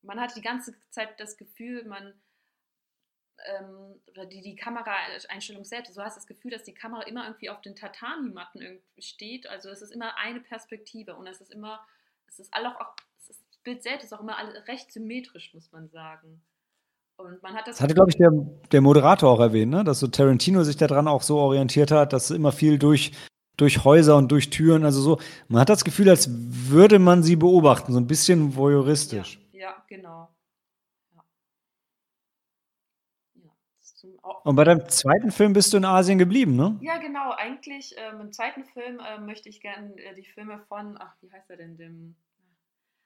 Man 0.02 0.20
hat 0.20 0.36
die 0.36 0.40
ganze 0.40 0.74
Zeit 0.90 1.08
das 1.18 1.36
Gefühl, 1.36 1.84
man 1.86 2.14
ähm, 3.46 4.00
oder 4.10 4.26
die, 4.26 4.40
die 4.42 4.56
Kameraeinstellung 4.56 5.64
selbst, 5.64 5.96
du 5.96 6.02
hast 6.02 6.16
das 6.16 6.26
Gefühl, 6.26 6.50
dass 6.50 6.62
die 6.62 6.74
Kamera 6.74 7.02
immer 7.02 7.24
irgendwie 7.24 7.50
auf 7.50 7.60
den 7.60 7.76
Tatami-Matten 7.76 8.60
irgendwie 8.60 9.02
steht. 9.02 9.46
Also 9.48 9.70
es 9.70 9.82
ist 9.82 9.92
immer 9.92 10.16
eine 10.16 10.40
Perspektive 10.40 11.14
und 11.16 11.26
es 11.26 11.40
ist 11.40 11.52
immer, 11.52 11.80
es 12.26 12.38
ist 12.38 12.52
auch, 12.52 12.80
auch 12.80 12.94
das 13.26 13.38
Bild 13.62 13.82
selbst 13.82 14.04
ist 14.04 14.12
auch 14.12 14.20
immer 14.20 14.36
recht 14.68 14.92
symmetrisch, 14.92 15.54
muss 15.54 15.72
man 15.72 15.88
sagen. 15.88 16.42
Und 17.16 17.42
man 17.42 17.54
hat 17.54 17.66
das. 17.66 17.76
Das 17.76 17.82
hatte, 17.82 17.94
glaube 17.94 18.10
ich, 18.10 18.16
der, 18.16 18.30
der 18.72 18.80
Moderator 18.80 19.30
auch 19.30 19.40
erwähnt, 19.40 19.70
ne? 19.70 19.84
dass 19.84 20.00
so 20.00 20.06
Tarantino 20.06 20.62
sich 20.64 20.76
daran 20.76 21.08
auch 21.08 21.22
so 21.22 21.38
orientiert 21.38 21.90
hat, 21.90 22.12
dass 22.12 22.30
immer 22.30 22.52
viel 22.52 22.78
durch, 22.78 23.12
durch 23.56 23.84
Häuser 23.84 24.16
und 24.16 24.32
durch 24.32 24.50
Türen, 24.50 24.84
also 24.84 25.00
so, 25.00 25.18
man 25.48 25.60
hat 25.60 25.68
das 25.68 25.84
Gefühl, 25.84 26.08
als 26.08 26.28
würde 26.30 26.98
man 26.98 27.22
sie 27.22 27.36
beobachten, 27.36 27.92
so 27.92 27.98
ein 27.98 28.06
bisschen 28.06 28.56
voyeuristisch. 28.56 29.38
Ja, 29.52 29.60
ja 29.60 29.84
genau. 29.86 30.19
Und 34.44 34.56
bei 34.56 34.64
deinem 34.64 34.88
zweiten 34.88 35.30
Film 35.30 35.52
bist 35.52 35.72
du 35.72 35.76
in 35.76 35.84
Asien 35.84 36.18
geblieben, 36.18 36.56
ne? 36.56 36.78
Ja, 36.80 36.98
genau. 36.98 37.32
Eigentlich 37.32 37.94
ähm, 37.98 38.20
im 38.20 38.32
zweiten 38.32 38.64
Film 38.64 39.00
äh, 39.00 39.18
möchte 39.18 39.48
ich 39.48 39.60
gerne 39.60 39.94
äh, 39.96 40.14
die 40.14 40.24
Filme 40.24 40.60
von, 40.68 40.96
ach, 40.98 41.14
wie 41.20 41.32
heißt 41.32 41.50
er 41.50 41.56
denn, 41.56 41.76
dem. 41.76 42.16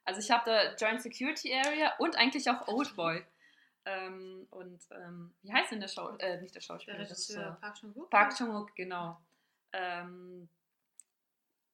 Also 0.05 0.21
ich 0.21 0.31
habe 0.31 0.43
da 0.45 0.75
Joint 0.75 1.01
Security 1.01 1.53
Area 1.55 1.93
und 1.99 2.17
eigentlich 2.17 2.49
auch 2.51 2.69
Old 2.69 2.95
Boy. 2.95 3.25
Ähm, 3.87 4.47
und 4.51 4.81
ähm, 4.93 5.35
wie 5.43 5.53
heißt 5.53 5.73
denn 5.73 5.81
der 5.81 5.89
Schauspieler? 5.89 6.35
Äh, 6.35 6.41
nicht 6.41 6.55
der 6.55 6.61
Schauspieler. 6.61 6.97
Der 6.97 7.07
Regisseur 7.07 7.59
Park 7.61 7.77
Chung-wook. 7.77 8.11
Park 8.11 8.35
Chung-wook, 8.37 8.75
genau. 8.75 9.19
Ähm, 9.73 10.49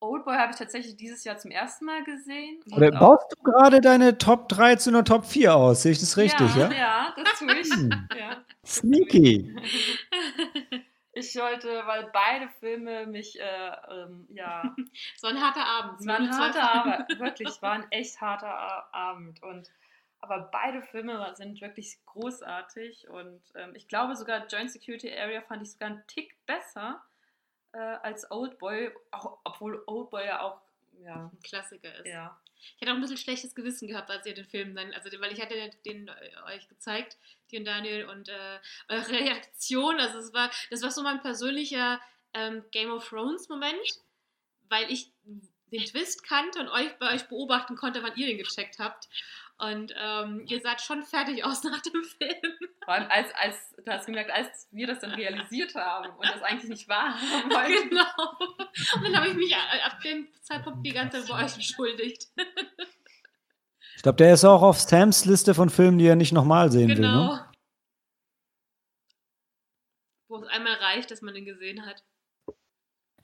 Oldboy 0.01 0.35
habe 0.37 0.53
ich 0.53 0.59
tatsächlich 0.59 0.97
dieses 0.97 1.25
Jahr 1.25 1.37
zum 1.37 1.51
ersten 1.51 1.85
Mal 1.85 2.03
gesehen. 2.05 2.61
Oder 2.75 2.91
baust 2.91 3.27
du 3.33 3.43
gerade 3.43 3.81
deine 3.83 4.17
Top 4.17 4.49
3 4.49 4.77
zu 4.77 4.91
einer 4.91 5.05
Top 5.05 5.27
4 5.27 5.55
aus? 5.55 5.83
Sehe 5.83 5.93
ich 5.93 6.01
das 6.01 6.17
richtig, 6.17 6.57
ja? 6.57 6.71
Ja, 6.71 6.77
ja 6.77 7.15
das 7.17 7.39
tue 7.39 7.55
ich. 7.55 7.71
Hm. 7.71 8.09
ja. 8.19 8.43
Sneaky. 8.65 9.57
Ich 11.13 11.33
sollte, 11.33 11.83
weil 11.87 12.09
beide 12.13 12.49
Filme 12.61 13.05
mich, 13.07 13.39
äh, 13.39 13.77
ähm, 13.91 14.29
ja. 14.31 14.75
Es 15.17 15.23
war 15.23 15.31
ein 15.31 15.41
harter 15.41 15.67
Abend. 15.67 16.01
Es 16.01 16.07
war 16.07 16.17
ein 16.17 16.39
harter 16.39 16.73
Abend, 16.73 17.21
wirklich, 17.21 17.49
es 17.49 17.61
war 17.63 17.73
ein 17.73 17.91
echt 17.91 18.21
harter 18.21 18.95
Abend. 18.95 19.43
Und, 19.43 19.71
aber 20.21 20.49
beide 20.53 20.83
Filme 20.83 21.33
sind 21.35 21.61
wirklich 21.61 21.99
großartig 22.07 23.09
und 23.09 23.43
ähm, 23.57 23.75
ich 23.75 23.89
glaube 23.89 24.15
sogar 24.15 24.47
Joint 24.47 24.71
Security 24.71 25.11
Area 25.13 25.41
fand 25.43 25.63
ich 25.63 25.73
sogar 25.73 25.91
einen 25.91 26.07
Tick 26.07 26.37
besser 26.47 27.03
äh, 27.73 27.79
als 27.79 28.31
Oldboy, 28.31 28.93
auch, 29.11 29.39
obwohl 29.45 29.83
Oldboy 29.87 30.25
ja 30.25 30.41
auch 30.43 30.61
ja. 31.03 31.31
ein 31.33 31.43
Klassiker 31.43 31.95
ist. 32.01 32.07
Ja. 32.07 32.39
Ich 32.77 32.83
hatte 32.83 32.93
auch 32.93 32.97
ein 32.97 33.01
bisschen 33.01 33.17
schlechtes 33.17 33.55
Gewissen 33.55 33.89
gehabt, 33.89 34.11
als 34.11 34.27
ihr 34.27 34.35
den 34.35 34.45
Film 34.45 34.75
dann, 34.75 34.93
also 34.93 35.09
weil 35.21 35.33
ich 35.33 35.41
hatte 35.41 35.55
den 35.87 36.09
äh, 36.09 36.55
euch 36.55 36.69
gezeigt, 36.69 37.17
dir 37.51 37.61
und 37.61 37.65
Daniel, 37.65 38.05
und 38.07 38.29
äh, 38.29 38.59
eure 38.89 39.11
Reaktion, 39.11 39.99
also 39.99 40.19
es 40.19 40.33
war, 40.33 40.51
das 40.71 40.83
war 40.83 40.91
so 40.91 41.03
mein 41.03 41.23
persönlicher 41.23 42.01
ähm, 42.35 42.65
Game 42.71 42.91
of 42.91 43.09
Thrones 43.09 43.49
Moment, 43.49 44.01
weil 44.69 44.91
ich 44.91 45.11
den 45.25 45.85
Twist 45.85 46.23
kannte 46.25 46.61
und 46.61 46.69
euch 46.69 46.99
bei 46.99 47.15
euch 47.15 47.29
beobachten 47.29 47.77
konnte, 47.77 48.03
wann 48.03 48.17
ihr 48.17 48.27
den 48.27 48.39
gecheckt 48.39 48.79
habt. 48.79 49.09
Und 49.61 49.95
ähm, 49.95 50.47
ihr 50.47 50.61
seid 50.63 50.81
schon 50.81 51.03
fertig 51.03 51.45
aus 51.45 51.63
nach 51.65 51.81
dem 51.83 52.03
Film. 52.03 52.55
Vor 52.83 52.95
allem, 52.95 53.11
als, 53.11 53.29
als, 53.35 53.75
du 53.85 53.93
hast 53.93 54.07
gemerkt, 54.07 54.31
als 54.31 54.69
wir 54.71 54.87
das 54.87 55.01
dann 55.01 55.11
realisiert 55.11 55.75
haben 55.75 56.09
und 56.17 56.25
das 56.25 56.43
eigentlich 56.43 56.71
nicht 56.71 56.89
wollten. 56.89 57.91
Genau. 57.91 58.97
Und 58.97 59.05
dann 59.05 59.17
habe 59.17 59.29
ich 59.29 59.35
mich 59.35 59.55
ab 59.55 60.01
dem 60.03 60.29
Zeitpunkt 60.41 60.87
die 60.87 60.93
ganze 60.93 61.21
Zeit 61.21 61.29
bei 61.29 61.45
euch 61.45 61.55
entschuldigt. 61.55 62.29
Ich 63.97 64.03
glaube, 64.03 64.17
der 64.17 64.33
ist 64.33 64.45
auch 64.45 64.63
auf 64.63 64.81
Sams 64.81 65.27
Liste 65.27 65.53
von 65.53 65.69
Filmen, 65.69 65.99
die 65.99 66.07
er 66.07 66.17
nicht 66.17 66.33
nochmal 66.33 66.73
sehen 66.73 66.89
genau. 66.89 67.09
will. 67.09 67.37
Ne? 67.37 67.53
Wo 70.29 70.37
es 70.39 70.49
einmal 70.49 70.75
reicht, 70.75 71.11
dass 71.11 71.21
man 71.21 71.35
den 71.35 71.45
gesehen 71.45 71.85
hat. 71.85 72.03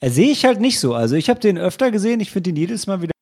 Er 0.01 0.11
sehe 0.11 0.31
ich 0.31 0.45
halt 0.45 0.61
nicht 0.61 0.79
so. 0.81 0.95
Also 0.95 1.17
ich 1.17 1.31
habe 1.31 1.41
den 1.41 1.57
öfter 1.57 1.91
gesehen, 1.91 2.21
ich 2.21 2.31
finde 2.31 2.51
ihn 2.51 2.57
jedes 2.57 2.87
Mal 2.87 3.01
wieder 3.01 3.15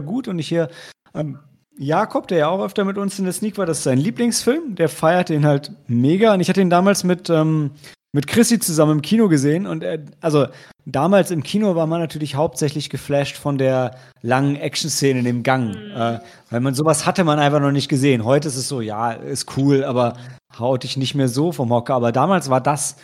gut 0.00 0.28
und 0.28 0.38
ich 0.38 0.48
hier 0.48 0.70
ähm, 1.12 1.40
Jakob, 1.78 2.28
der 2.28 2.38
ja 2.38 2.48
auch 2.48 2.62
öfter 2.62 2.84
mit 2.84 2.98
uns 2.98 3.18
in 3.18 3.24
der 3.24 3.32
Sneak 3.32 3.58
war, 3.58 3.66
das 3.66 3.78
ist 3.78 3.84
sein 3.84 3.98
Lieblingsfilm. 3.98 4.74
Der 4.74 4.88
feiert 4.88 5.28
den 5.28 5.46
halt 5.46 5.72
mega. 5.86 6.34
Und 6.34 6.40
ich 6.40 6.48
hatte 6.48 6.60
ihn 6.60 6.70
damals 6.70 7.02
mit, 7.04 7.30
ähm, 7.30 7.72
mit 8.12 8.26
Chrissy 8.26 8.58
zusammen 8.58 8.92
im 8.92 9.02
Kino 9.02 9.28
gesehen. 9.28 9.66
Und 9.66 9.82
er, 9.82 10.00
also 10.20 10.46
damals 10.84 11.30
im 11.30 11.42
Kino 11.42 11.74
war 11.74 11.86
man 11.86 12.00
natürlich 12.00 12.34
hauptsächlich 12.34 12.90
geflasht 12.90 13.36
von 13.36 13.56
der 13.56 13.96
langen 14.20 14.56
Action-Szene 14.56 15.20
in 15.20 15.24
dem 15.24 15.42
Gang. 15.42 15.70
Mhm. 15.70 15.90
Äh, 15.96 16.20
weil 16.50 16.60
man 16.60 16.74
sowas 16.74 17.06
hatte 17.06 17.24
man 17.24 17.38
einfach 17.38 17.60
noch 17.60 17.72
nicht 17.72 17.88
gesehen. 17.88 18.24
Heute 18.24 18.48
ist 18.48 18.56
es 18.56 18.68
so, 18.68 18.80
ja, 18.80 19.12
ist 19.12 19.56
cool, 19.56 19.84
aber 19.84 20.16
haut 20.58 20.82
dich 20.82 20.96
nicht 20.96 21.14
mehr 21.14 21.28
so 21.28 21.52
vom 21.52 21.72
Hocker. 21.72 21.94
Aber 21.94 22.12
damals 22.12 22.50
war 22.50 22.60
das, 22.60 22.96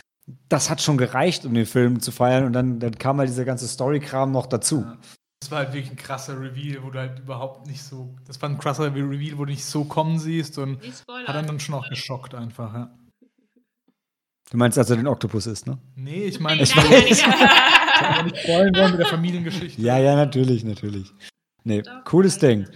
das 0.47 0.69
hat 0.69 0.81
schon 0.81 0.97
gereicht, 0.97 1.43
um 1.45 1.55
den 1.55 1.65
Film 1.65 2.01
zu 2.01 2.11
feiern. 2.11 2.45
Und 2.45 2.53
dann, 2.53 2.79
dann 2.79 2.97
kam 2.99 3.17
halt 3.17 3.29
dieser 3.29 3.45
ganze 3.45 3.67
Story-Kram 3.67 4.31
noch 4.31 4.45
dazu. 4.45 4.85
Ja. 4.87 4.97
Das 5.39 5.51
war 5.51 5.59
halt 5.59 5.73
wirklich 5.73 5.91
ein 5.91 5.97
krasser 5.97 6.39
Reveal, 6.39 6.83
wo 6.83 6.89
du 6.89 6.99
halt 6.99 7.19
überhaupt 7.19 7.65
nicht 7.67 7.81
so. 7.81 8.13
Das 8.27 8.41
war 8.41 8.49
ein 8.49 8.57
krasser 8.57 8.93
Reveal, 8.93 9.37
wo 9.37 9.45
du 9.45 9.51
nicht 9.51 9.63
so 9.63 9.85
kommen 9.85 10.19
siehst 10.19 10.57
und 10.57 10.81
hat 10.83 11.35
dann, 11.35 11.47
dann 11.47 11.59
schon 11.59 11.75
auch 11.75 11.87
geschockt 11.87 12.35
einfach, 12.35 12.73
ja. 12.73 12.97
Du 14.51 14.57
meinst, 14.57 14.77
als 14.77 14.89
er 14.89 14.97
den 14.97 15.07
Oktopus 15.07 15.45
ist, 15.45 15.67
ne? 15.67 15.77
Nee, 15.95 16.23
ich 16.23 16.39
meine, 16.39 16.63
ich 16.63 16.75
weiß. 16.75 17.09
ich 17.11 17.25
habe 17.25 18.23
nicht 18.23 18.37
freuen 18.39 18.75
wollen 18.75 18.91
mit 18.91 18.99
der 18.99 19.07
Familiengeschichte. 19.07 19.79
Ja, 19.79 19.97
ja, 19.99 20.15
natürlich, 20.15 20.63
natürlich. 20.63 21.13
Nee, 21.63 21.83
cooles 22.05 22.39
Ding. 22.39 22.67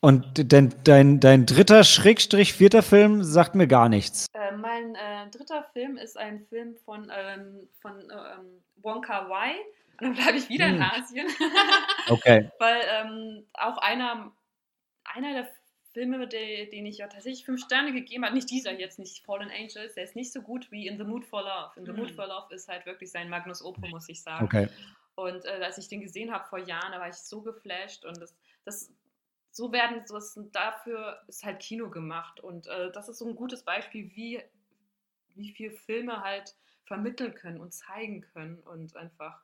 Und 0.00 0.52
dein, 0.52 0.74
dein, 0.84 1.18
dein 1.18 1.46
dritter 1.46 1.82
Schrägstrich 1.82 2.52
vierter 2.52 2.82
Film 2.82 3.24
sagt 3.24 3.54
mir 3.54 3.66
gar 3.66 3.88
nichts. 3.88 4.26
Äh, 4.34 4.54
mein 4.56 4.94
äh, 4.94 5.30
dritter 5.30 5.64
Film 5.72 5.96
ist 5.96 6.18
ein 6.18 6.44
Film 6.50 6.76
von, 6.84 7.10
ähm, 7.10 7.66
von 7.80 8.00
ähm, 8.00 8.62
Wonka 8.82 9.28
Wai. 9.30 9.54
Und 10.00 10.02
dann 10.02 10.14
bleibe 10.14 10.38
ich 10.38 10.48
wieder 10.48 10.66
hm. 10.66 10.76
in 10.76 10.82
Asien. 10.82 11.26
okay. 12.08 12.50
Weil 12.58 12.82
ähm, 12.90 13.46
auch 13.54 13.78
einer, 13.78 14.32
einer 15.04 15.32
der 15.32 15.48
Filme, 15.92 16.26
die, 16.26 16.68
den 16.70 16.86
ich 16.86 16.98
ja 16.98 17.06
tatsächlich 17.06 17.44
fünf 17.44 17.62
Sterne 17.64 17.92
gegeben 17.92 18.24
habe, 18.24 18.34
nicht 18.34 18.50
dieser 18.50 18.72
jetzt, 18.72 18.98
nicht 18.98 19.24
Fallen 19.24 19.50
Angels, 19.50 19.94
der 19.94 20.04
ist 20.04 20.16
nicht 20.16 20.32
so 20.32 20.42
gut 20.42 20.70
wie 20.72 20.88
In 20.88 20.98
the 20.98 21.04
Mood 21.04 21.24
for 21.24 21.42
Love. 21.42 21.72
In 21.76 21.86
the. 21.86 21.92
Mood 21.92 22.10
for 22.10 22.26
Love 22.26 22.52
ist 22.52 22.68
halt 22.68 22.84
wirklich 22.84 23.10
sein 23.12 23.28
Magnus 23.28 23.64
Opus, 23.64 23.88
muss 23.90 24.08
ich 24.08 24.20
sagen. 24.20 24.44
Okay. 24.44 24.68
Und 25.14 25.44
äh, 25.44 25.60
als 25.62 25.78
ich 25.78 25.88
den 25.88 26.00
gesehen 26.00 26.32
habe 26.32 26.48
vor 26.48 26.58
Jahren, 26.58 26.90
da 26.90 26.98
war 26.98 27.08
ich 27.08 27.14
so 27.14 27.42
geflasht 27.42 28.04
und 28.04 28.20
das, 28.20 28.34
das 28.64 28.92
so 29.52 29.70
werden, 29.70 30.04
das, 30.08 30.36
dafür 30.50 31.22
ist 31.28 31.44
halt 31.44 31.60
Kino 31.60 31.88
gemacht 31.88 32.40
und 32.40 32.66
äh, 32.66 32.90
das 32.90 33.08
ist 33.08 33.18
so 33.18 33.28
ein 33.28 33.36
gutes 33.36 33.62
Beispiel, 33.62 34.10
wie, 34.16 34.42
wie 35.36 35.52
viel 35.52 35.70
Filme 35.70 36.22
halt 36.22 36.56
vermitteln 36.86 37.34
können 37.34 37.60
und 37.60 37.72
zeigen 37.72 38.22
können 38.22 38.58
und 38.58 38.96
einfach 38.96 39.43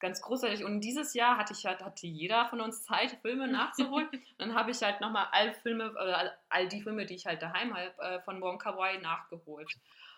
ganz 0.00 0.20
großartig. 0.22 0.64
Und 0.64 0.80
dieses 0.80 1.14
Jahr 1.14 1.36
hatte 1.36 1.52
ich 1.52 1.64
halt, 1.66 1.80
hatte 1.80 2.06
jeder 2.06 2.46
von 2.46 2.60
uns 2.60 2.82
Zeit, 2.84 3.18
Filme 3.22 3.46
nachzuholen. 3.52 4.08
dann 4.38 4.54
habe 4.54 4.70
ich 4.70 4.82
halt 4.82 5.00
nochmal 5.00 5.28
all 5.32 5.52
Filme, 5.52 5.90
oder 5.92 6.36
all 6.48 6.68
die 6.68 6.82
Filme, 6.82 7.06
die 7.06 7.14
ich 7.14 7.26
halt 7.26 7.42
daheim 7.42 7.76
habe, 7.76 8.02
äh, 8.02 8.20
von 8.22 8.40
Wonka 8.40 8.76
Wai 8.76 8.96
nachgeholt. 8.98 9.72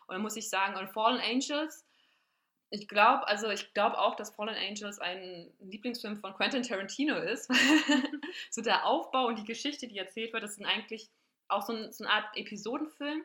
Und 0.06 0.14
dann 0.14 0.22
muss 0.22 0.36
ich 0.36 0.48
sagen, 0.48 0.76
und 0.76 0.88
Fallen 0.88 1.20
Angels, 1.20 1.86
ich 2.70 2.88
glaube, 2.88 3.28
also 3.28 3.50
ich 3.50 3.74
glaube 3.74 3.98
auch, 3.98 4.16
dass 4.16 4.34
Fallen 4.34 4.56
Angels 4.56 4.98
ein 4.98 5.52
Lieblingsfilm 5.60 6.16
von 6.16 6.32
Quentin 6.34 6.62
Tarantino 6.62 7.16
ist. 7.16 7.50
so 8.50 8.62
der 8.62 8.86
Aufbau 8.86 9.26
und 9.26 9.38
die 9.38 9.44
Geschichte, 9.44 9.88
die 9.88 9.98
erzählt 9.98 10.32
wird, 10.32 10.42
das 10.42 10.54
sind 10.54 10.64
eigentlich 10.64 11.10
auch 11.48 11.62
so, 11.62 11.74
ein, 11.74 11.92
so 11.92 12.04
eine 12.04 12.12
Art 12.12 12.36
Episodenfilm. 12.36 13.24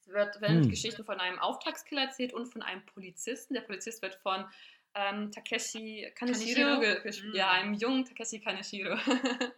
Es 0.00 0.08
wird, 0.08 0.40
werden 0.40 0.62
hm. 0.62 0.70
Geschichten 0.70 1.04
von 1.04 1.20
einem 1.20 1.38
Auftragskiller 1.38 2.02
erzählt 2.02 2.32
und 2.32 2.46
von 2.46 2.62
einem 2.62 2.84
Polizisten. 2.86 3.54
Der 3.54 3.62
Polizist 3.62 4.02
wird 4.02 4.16
von 4.16 4.46
ähm, 4.94 5.30
Takeshi 5.32 6.10
Kaneshiro, 6.14 6.80
Kaneshiro? 6.80 7.28
Mhm. 7.28 7.34
ja, 7.34 7.50
einem 7.50 7.74
jungen 7.74 8.04
Takeshi 8.04 8.40
Kaneshiro. 8.40 8.96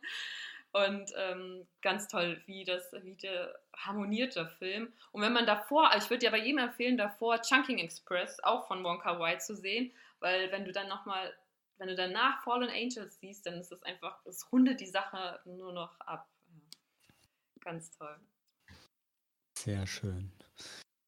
Und 0.72 1.11
ähm, 1.16 1.66
ganz 1.80 2.07
toll, 2.07 2.43
wie 2.45 2.64
das, 2.64 2.93
wie 3.01 3.14
der 3.14 3.59
harmoniert 3.74 4.37
der 4.37 4.47
Film. 4.47 4.93
Und 5.11 5.22
wenn 5.22 5.32
man 5.32 5.47
davor, 5.47 5.91
ich 5.97 6.11
würde 6.11 6.18
dir 6.18 6.28
aber 6.28 6.43
jedem 6.43 6.59
empfehlen, 6.59 6.99
davor 6.99 7.41
Chunking 7.41 7.78
Express, 7.78 8.39
auch 8.43 8.66
von 8.66 8.84
Wonka 8.84 9.18
White 9.18 9.39
zu 9.39 9.57
sehen, 9.57 9.91
weil 10.20 10.53
wenn 10.53 10.66
du 10.66 10.72
dann 10.72 10.89
nochmal, 10.89 11.32
wenn 11.78 11.89
du 11.89 11.95
danach 11.95 12.43
Fallen 12.43 12.68
Angels 12.68 13.18
siehst, 13.20 13.47
dann 13.47 13.55
ist 13.55 13.72
das 13.72 13.82
einfach, 13.84 14.18
es 14.26 14.53
rundet 14.53 14.80
die 14.80 14.87
Sache 14.87 15.41
nur 15.47 15.72
noch 15.72 15.99
ab. 16.01 16.28
Ganz 17.61 17.91
toll. 17.97 18.20
Sehr 19.57 19.87
schön. 19.87 20.30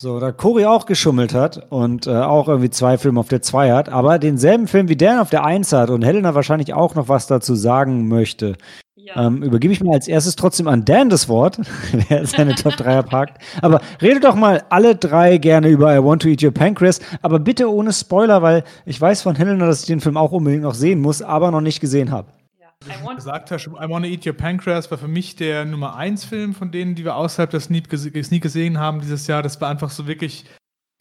So, 0.01 0.21
da 0.21 0.31
Cory 0.31 0.65
auch 0.65 0.87
geschummelt 0.87 1.35
hat 1.35 1.73
und 1.73 2.07
äh, 2.07 2.11
auch 2.11 2.47
irgendwie 2.47 2.71
zwei 2.71 2.99
Filme 2.99 3.19
auf 3.19 3.27
der 3.27 3.43
2 3.43 3.73
hat, 3.73 3.89
aber 3.89 4.21
denselben 4.21 4.69
Film 4.69 4.89
wie 4.89 4.97
Dan 4.97 5.19
auf 5.19 5.31
der 5.31 5.45
1 5.45 5.73
hat 5.73 5.91
und 5.91 6.05
Helena 6.05 6.37
wahrscheinlich 6.37 6.73
auch 6.73 6.95
noch 6.95 7.09
was 7.09 7.27
dazu 7.27 7.57
sagen 7.57 8.07
möchte, 8.07 8.55
ja. 8.95 9.27
ähm, 9.27 9.43
übergebe 9.43 9.73
ich 9.73 9.83
mal 9.83 9.95
als 9.95 10.07
erstes 10.07 10.37
trotzdem 10.37 10.69
an 10.69 10.85
Dan 10.85 11.11
das 11.11 11.29
Wort, 11.29 11.59
der 12.11 12.25
seine 12.27 12.55
Top 12.55 12.77
3 12.77 13.03
packt. 13.03 13.43
Aber 13.61 13.81
redet 14.01 14.23
doch 14.23 14.37
mal 14.37 14.63
alle 14.69 14.95
drei 14.95 15.37
gerne 15.39 15.67
über 15.67 15.93
I 15.93 16.01
Want 16.01 16.23
to 16.23 16.29
Eat 16.29 16.45
Your 16.45 16.53
Pancreas, 16.53 17.01
aber 17.23 17.41
bitte 17.41 17.69
ohne 17.69 17.93
Spoiler, 17.93 18.41
weil 18.41 18.63
ich 18.87 19.01
weiß 19.01 19.23
von 19.23 19.35
Helena, 19.35 19.67
dass 19.67 19.81
ich 19.81 19.87
den 19.87 20.01
Film 20.01 20.17
auch 20.17 20.31
unbedingt 20.31 20.63
noch 20.63 20.75
sehen 20.75 21.01
muss, 21.01 21.23
aber 21.23 21.51
noch 21.51 21.61
nicht 21.61 21.81
gesehen 21.81 22.13
habe 22.13 22.38
gesagt 23.19 23.51
hast, 23.51 23.67
I 23.67 23.89
Wanna 23.89 24.07
Eat 24.07 24.27
Your 24.27 24.33
Pancreas 24.33 24.91
war 24.91 24.99
für 24.99 25.09
mich 25.09 25.37
der 25.37 25.65
Nummer 25.65 25.97
1 25.97 26.25
Film 26.25 26.55
von 26.55 26.71
denen, 26.71 26.95
die 26.95 27.05
wir 27.05 27.17
außerhalb 27.17 27.51
der 27.51 27.61
Sneak, 27.61 27.89
Sneak 27.97 28.43
gesehen 28.43 28.79
haben 28.79 29.01
dieses 29.01 29.27
Jahr. 29.27 29.43
Das 29.43 29.61
war 29.61 29.69
einfach 29.69 29.91
so 29.91 30.07
wirklich, 30.07 30.45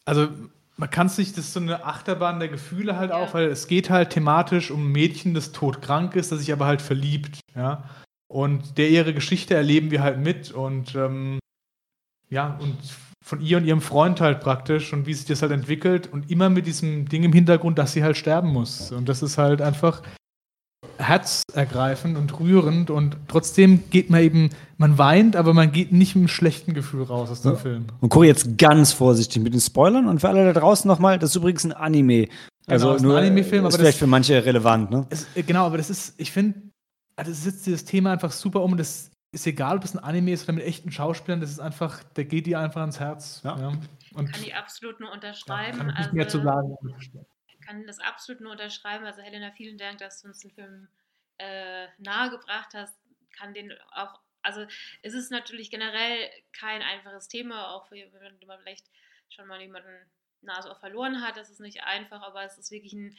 also 0.04 0.28
man 0.76 0.90
kann 0.90 1.06
es 1.06 1.18
nicht, 1.18 1.36
das 1.36 1.46
ist 1.46 1.52
so 1.52 1.60
eine 1.60 1.84
Achterbahn 1.84 2.38
der 2.38 2.48
Gefühle 2.48 2.96
halt 2.96 3.10
ja. 3.10 3.16
auch, 3.16 3.34
weil 3.34 3.46
es 3.46 3.66
geht 3.66 3.90
halt 3.90 4.10
thematisch 4.10 4.70
um 4.70 4.88
ein 4.88 4.92
Mädchen, 4.92 5.34
das 5.34 5.52
todkrank 5.52 6.16
ist, 6.16 6.32
das 6.32 6.40
sich 6.40 6.52
aber 6.52 6.66
halt 6.66 6.82
verliebt, 6.82 7.40
ja. 7.54 7.84
Und 8.30 8.76
der 8.76 8.90
ihre 8.90 9.14
Geschichte 9.14 9.54
erleben 9.54 9.90
wir 9.90 10.02
halt 10.02 10.18
mit 10.18 10.50
und 10.50 10.94
ähm, 10.94 11.38
ja, 12.28 12.58
und 12.60 12.76
von 13.24 13.40
ihr 13.40 13.56
und 13.56 13.64
ihrem 13.64 13.80
Freund 13.80 14.20
halt 14.20 14.40
praktisch 14.40 14.92
und 14.92 15.06
wie 15.06 15.14
sich 15.14 15.24
das 15.24 15.42
halt 15.42 15.52
entwickelt 15.52 16.06
und 16.12 16.30
immer 16.30 16.50
mit 16.50 16.66
diesem 16.66 17.08
Ding 17.08 17.24
im 17.24 17.32
Hintergrund, 17.32 17.78
dass 17.78 17.92
sie 17.92 18.02
halt 18.02 18.16
sterben 18.16 18.48
muss. 18.48 18.92
Und 18.92 19.08
das 19.08 19.22
ist 19.22 19.38
halt 19.38 19.62
einfach 19.62 20.02
herzergreifend 20.98 22.18
und 22.18 22.38
rührend 22.40 22.90
und 22.90 23.16
trotzdem 23.28 23.88
geht 23.90 24.10
man 24.10 24.20
eben, 24.20 24.50
man 24.76 24.98
weint, 24.98 25.36
aber 25.36 25.54
man 25.54 25.72
geht 25.72 25.92
nicht 25.92 26.14
mit 26.14 26.22
einem 26.22 26.28
schlechten 26.28 26.74
Gefühl 26.74 27.04
raus 27.04 27.30
aus 27.30 27.42
dem 27.42 27.52
ja. 27.52 27.56
Film. 27.56 27.86
Und 28.00 28.08
gucke 28.08 28.26
jetzt 28.26 28.58
ganz 28.58 28.92
vorsichtig 28.92 29.42
mit 29.42 29.54
den 29.54 29.60
Spoilern 29.60 30.08
und 30.08 30.20
für 30.20 30.28
alle 30.28 30.52
da 30.52 30.58
draußen 30.58 30.88
nochmal, 30.88 31.18
das 31.18 31.30
ist 31.30 31.36
übrigens 31.36 31.64
ein 31.64 31.72
Anime. 31.72 32.26
Genau, 32.26 32.32
also 32.66 32.88
genau, 32.96 33.02
nur 33.02 33.18
ein 33.18 33.26
Anime-Film, 33.26 33.64
aber 33.64 33.74
vielleicht 33.74 33.94
das, 33.94 33.98
für 33.98 34.06
manche 34.06 34.44
relevant, 34.44 34.90
ne? 34.90 35.06
Es, 35.08 35.26
genau, 35.34 35.66
aber 35.66 35.78
das 35.78 35.88
ist, 35.88 36.14
ich 36.18 36.32
finde, 36.32 36.60
also 37.16 37.30
das 37.30 37.44
setzt 37.44 37.66
dieses 37.66 37.84
Thema 37.84 38.12
einfach 38.12 38.32
super 38.32 38.62
um. 38.62 38.76
Das 38.76 39.10
ist 39.32 39.46
egal, 39.46 39.78
ob 39.78 39.84
es 39.84 39.94
ein 39.94 40.02
Anime 40.02 40.32
ist 40.32 40.44
oder 40.44 40.54
mit 40.54 40.64
echten 40.64 40.90
Schauspielern, 40.90 41.40
das 41.40 41.50
ist 41.50 41.60
einfach, 41.60 42.02
der 42.02 42.24
geht 42.24 42.46
dir 42.46 42.60
einfach 42.60 42.80
ans 42.82 43.00
Herz. 43.00 43.40
Ja. 43.44 43.58
ja. 43.58 43.72
Und 44.14 44.32
kann 44.32 44.42
ich 44.42 44.54
absolut 44.54 45.00
nur 45.00 45.12
unterschreiben. 45.12 45.78
Ja, 45.78 45.84
kann 45.84 45.88
ich 45.88 45.96
nicht 45.96 46.06
also, 46.06 46.16
mehr 46.16 46.28
zu 46.28 46.42
sagen 46.42 46.76
kann 47.68 47.86
das 47.86 47.98
absolut 47.98 48.40
nur 48.40 48.52
unterschreiben. 48.52 49.04
Also 49.04 49.20
Helena, 49.20 49.52
vielen 49.52 49.76
Dank, 49.76 49.98
dass 49.98 50.22
du 50.22 50.28
uns 50.28 50.40
den 50.40 50.50
Film 50.50 50.88
äh, 51.36 51.86
nahegebracht 51.98 52.72
hast. 52.72 52.98
Kann 53.36 53.52
den 53.52 53.72
auch, 53.92 54.18
also 54.42 54.66
es 55.02 55.12
ist 55.12 55.30
natürlich 55.30 55.70
generell 55.70 56.30
kein 56.52 56.80
einfaches 56.80 57.28
Thema, 57.28 57.74
auch 57.74 57.90
wenn 57.90 58.10
man 58.46 58.60
vielleicht 58.60 58.86
schon 59.28 59.46
mal 59.46 59.60
jemanden 59.60 60.10
Nase 60.40 60.70
auch 60.70 60.80
verloren 60.80 61.22
hat. 61.22 61.36
Das 61.36 61.50
ist 61.50 61.60
nicht 61.60 61.82
einfach, 61.82 62.22
aber 62.22 62.42
es 62.44 62.56
ist 62.56 62.70
wirklich 62.70 62.94
ein 62.94 63.16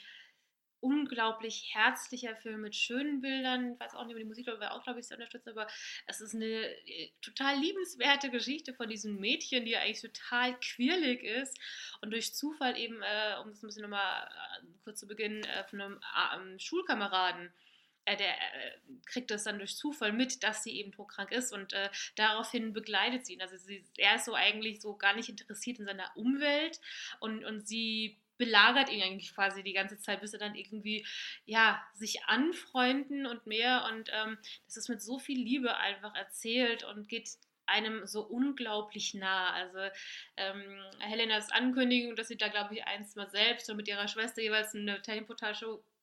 unglaublich 0.82 1.74
herzlicher 1.74 2.36
Film 2.36 2.62
mit 2.62 2.76
schönen 2.76 3.22
Bildern. 3.22 3.74
Ich 3.74 3.80
weiß 3.80 3.96
auch 3.96 4.06
nicht, 4.06 4.16
ob 4.16 4.20
die 4.20 4.28
Musik 4.28 4.48
war 4.48 4.74
auch, 4.74 4.84
glaube 4.84 5.00
ich, 5.00 5.08
sehr 5.08 5.18
unterstützt, 5.18 5.48
aber 5.48 5.68
es 6.08 6.22
ist 6.22 6.36
eine 6.36 6.46
äh, 6.46 7.12
total 7.22 7.58
liebenswerte 7.60 8.30
Geschichte 8.30 8.74
von 8.74 8.90
diesem 8.90 9.20
Mädchen, 9.20 9.66
die 9.66 9.72
ja 9.72 9.82
eigentlich 9.82 10.02
total 10.02 10.60
quirlig 10.60 11.24
ist 11.24 11.58
und 12.02 12.12
durch 12.12 12.34
Zufall 12.34 12.78
eben, 12.78 13.02
äh, 13.02 13.36
um 13.42 13.50
das 13.50 13.64
ein 13.64 13.68
bisschen 13.68 13.84
nochmal 13.84 14.24
äh, 14.28 14.66
kurz 14.84 15.00
zu 15.00 15.08
Beginn, 15.08 15.44
äh, 15.44 15.64
von 15.66 15.82
einem 15.82 16.56
äh, 16.56 16.60
Schulkameraden 16.60 17.52
äh, 18.06 18.18
der 18.18 18.34
kriegt 19.06 19.32
das 19.32 19.44
dann 19.44 19.60
durch 19.60 19.76
Zufall 19.76 20.14
mit, 20.14 20.44
dass 20.44 20.64
sie 20.64 20.78
eben 20.78 20.92
todkrank 20.92 21.32
ist 21.32 21.54
und 21.54 21.74
äh, 21.74 21.90
daraufhin 22.16 22.74
begleitet 22.74 23.26
sie 23.26 23.34
ihn. 23.34 23.42
Also 23.42 23.58
sie, 23.58 23.84
er 23.98 24.16
ist 24.16 24.26
so 24.26 24.34
eigentlich 24.34 24.82
so 24.82 24.96
gar 24.96 25.16
nicht 25.16 25.30
interessiert 25.30 25.80
in 25.80 25.86
seiner 25.86 26.12
Umwelt 26.16 26.80
und, 27.20 27.44
und 27.44 27.68
sie 27.68 28.18
belagert 28.40 28.90
ihn 28.90 29.04
eigentlich 29.04 29.36
quasi 29.36 29.62
die 29.62 29.74
ganze 29.74 30.00
Zeit, 30.00 30.22
bis 30.22 30.34
er 30.34 30.40
dann 30.40 30.56
irgendwie, 30.56 31.06
ja, 31.46 31.84
sich 31.94 32.24
anfreunden 32.26 33.28
und 33.28 33.46
mehr. 33.46 33.88
Und 33.92 34.10
ähm, 34.12 34.40
das 34.66 34.78
ist 34.78 34.90
mit 34.90 35.04
so 35.04 35.20
viel 35.20 35.38
Liebe 35.38 35.78
einfach 35.78 36.16
erzählt 36.16 36.84
und 36.84 37.08
geht 37.08 37.30
einem 37.68 38.08
so 38.08 38.22
unglaublich 38.22 39.14
nah. 39.14 39.52
Also 39.52 39.78
ähm, 40.38 40.82
Helenas 41.00 41.52
Ankündigung, 41.52 42.16
dass 42.16 42.30
sie 42.30 42.38
da, 42.38 42.48
glaube 42.48 42.74
ich, 42.74 42.86
eins 42.86 43.16
mal 43.16 43.30
selbst 43.30 43.70
und 43.70 43.78
mit 43.78 43.88
ihrer 43.88 44.08
Schwester 44.08 44.42
jeweils 44.42 44.74
eine 44.74 45.02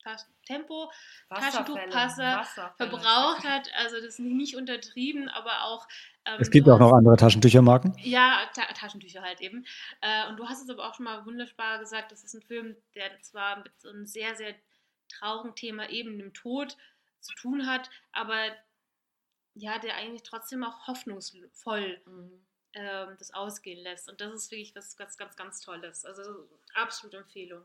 Tempotasche 0.06 0.26
Tempo 0.44 0.90
Taschentuchpasser 1.28 2.44
verbraucht 2.76 3.44
hat. 3.44 3.70
Also 3.76 3.96
das 3.96 4.04
ist 4.04 4.18
nicht 4.20 4.56
untertrieben, 4.56 5.28
aber 5.28 5.64
auch. 5.64 5.86
Ähm, 6.24 6.36
es 6.38 6.50
gibt 6.50 6.68
auch 6.68 6.78
noch 6.78 6.92
andere 6.92 7.16
Taschentüchermarken. 7.16 7.96
Ja, 7.98 8.48
Ta 8.54 8.72
Taschentücher 8.72 9.22
halt 9.22 9.40
eben. 9.40 9.66
Äh, 10.00 10.28
und 10.28 10.36
du 10.36 10.48
hast 10.48 10.62
es 10.62 10.70
aber 10.70 10.88
auch 10.88 10.94
schon 10.94 11.04
mal 11.04 11.26
wunderbar 11.26 11.78
gesagt, 11.78 12.12
das 12.12 12.24
ist 12.24 12.34
ein 12.34 12.42
Film, 12.42 12.76
der 12.94 13.20
zwar 13.22 13.58
mit 13.58 13.72
so 13.80 13.88
einem 13.88 14.06
sehr, 14.06 14.36
sehr 14.36 14.54
traurigen 15.08 15.54
Thema 15.54 15.88
eben 15.90 16.18
dem 16.18 16.32
Tod 16.34 16.76
zu 17.20 17.34
tun 17.34 17.66
hat, 17.66 17.90
aber 18.12 18.36
ja, 19.54 19.78
der 19.78 19.96
eigentlich 19.96 20.22
trotzdem 20.22 20.62
auch 20.62 20.86
hoffnungsvoll 20.86 22.00
mhm. 22.06 22.46
äh, 22.72 23.06
das 23.18 23.32
ausgehen 23.32 23.82
lässt. 23.82 24.08
Und 24.08 24.20
das 24.20 24.32
ist 24.34 24.50
wirklich 24.50 24.74
was 24.76 24.96
ganz, 24.96 25.16
ganz, 25.16 25.34
ganz 25.34 25.60
Tolles. 25.60 26.04
Also 26.04 26.48
absolute 26.74 27.18
Empfehlung. 27.18 27.62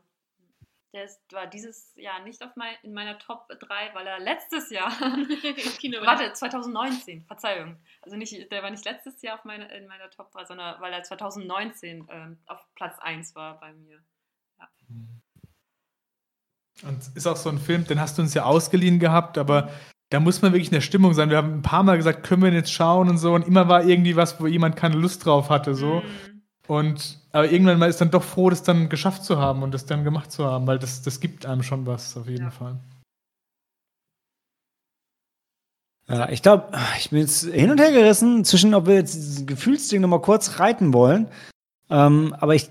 Der 0.92 1.04
ist, 1.04 1.20
war 1.32 1.46
dieses 1.46 1.94
Jahr 1.96 2.22
nicht 2.22 2.42
auf 2.42 2.50
mein, 2.54 2.74
in 2.82 2.92
meiner 2.92 3.18
Top 3.18 3.48
3, 3.48 3.94
weil 3.94 4.06
er 4.06 4.20
letztes 4.20 4.68
Jahr. 4.68 4.90
Kino 5.78 5.98
warte, 6.02 6.32
2019, 6.32 7.24
Verzeihung. 7.24 7.78
Also 8.02 8.16
nicht, 8.16 8.52
der 8.52 8.62
war 8.62 8.70
nicht 8.70 8.84
letztes 8.84 9.22
Jahr 9.22 9.38
auf 9.38 9.44
meine, 9.44 9.74
in 9.74 9.86
meiner 9.86 10.10
Top 10.10 10.30
3, 10.32 10.44
sondern 10.44 10.80
weil 10.82 10.92
er 10.92 11.02
2019 11.02 12.08
ähm, 12.10 12.38
auf 12.46 12.60
Platz 12.74 12.98
1 13.00 13.34
war 13.34 13.58
bei 13.58 13.72
mir. 13.72 14.02
Ja. 14.58 14.68
Und 16.88 17.16
ist 17.16 17.26
auch 17.26 17.36
so 17.36 17.48
ein 17.48 17.58
Film, 17.58 17.86
den 17.86 17.98
hast 18.00 18.18
du 18.18 18.22
uns 18.22 18.34
ja 18.34 18.44
ausgeliehen 18.44 18.98
gehabt, 18.98 19.38
aber 19.38 19.70
da 20.10 20.20
muss 20.20 20.42
man 20.42 20.52
wirklich 20.52 20.68
in 20.68 20.74
der 20.74 20.82
Stimmung 20.82 21.14
sein. 21.14 21.30
Wir 21.30 21.38
haben 21.38 21.54
ein 21.54 21.62
paar 21.62 21.84
Mal 21.84 21.96
gesagt, 21.96 22.26
können 22.26 22.42
wir 22.42 22.50
den 22.50 22.58
jetzt 22.58 22.72
schauen 22.72 23.08
und 23.08 23.16
so. 23.16 23.34
Und 23.34 23.46
immer 23.46 23.68
war 23.68 23.84
irgendwie 23.84 24.14
was, 24.14 24.38
wo 24.38 24.46
jemand 24.46 24.76
keine 24.76 24.96
Lust 24.96 25.24
drauf 25.24 25.48
hatte. 25.48 25.74
So. 25.74 26.02
Mhm. 26.02 26.42
Und 26.66 27.21
aber 27.32 27.50
irgendwann 27.50 27.78
mal 27.78 27.88
ist 27.88 28.00
dann 28.00 28.10
doch 28.10 28.22
froh, 28.22 28.50
das 28.50 28.62
dann 28.62 28.88
geschafft 28.88 29.24
zu 29.24 29.38
haben 29.38 29.62
und 29.62 29.72
das 29.72 29.86
dann 29.86 30.04
gemacht 30.04 30.30
zu 30.30 30.44
haben, 30.44 30.66
weil 30.66 30.78
das, 30.78 31.02
das 31.02 31.18
gibt 31.20 31.46
einem 31.46 31.62
schon 31.62 31.86
was, 31.86 32.16
auf 32.16 32.28
jeden 32.28 32.44
ja. 32.44 32.50
Fall. 32.50 32.78
Ja, 36.08 36.28
ich 36.28 36.42
glaube, 36.42 36.68
ich 36.98 37.10
bin 37.10 37.20
jetzt 37.20 37.44
hin 37.44 37.70
und 37.70 37.80
her 37.80 37.90
gerissen 37.90 38.44
zwischen, 38.44 38.74
ob 38.74 38.86
wir 38.86 38.96
jetzt 38.96 39.14
dieses 39.14 39.46
Gefühlsding 39.46 40.02
nochmal 40.02 40.20
kurz 40.20 40.58
reiten 40.58 40.92
wollen. 40.92 41.28
Ähm, 41.88 42.34
aber 42.38 42.54
ich, 42.54 42.70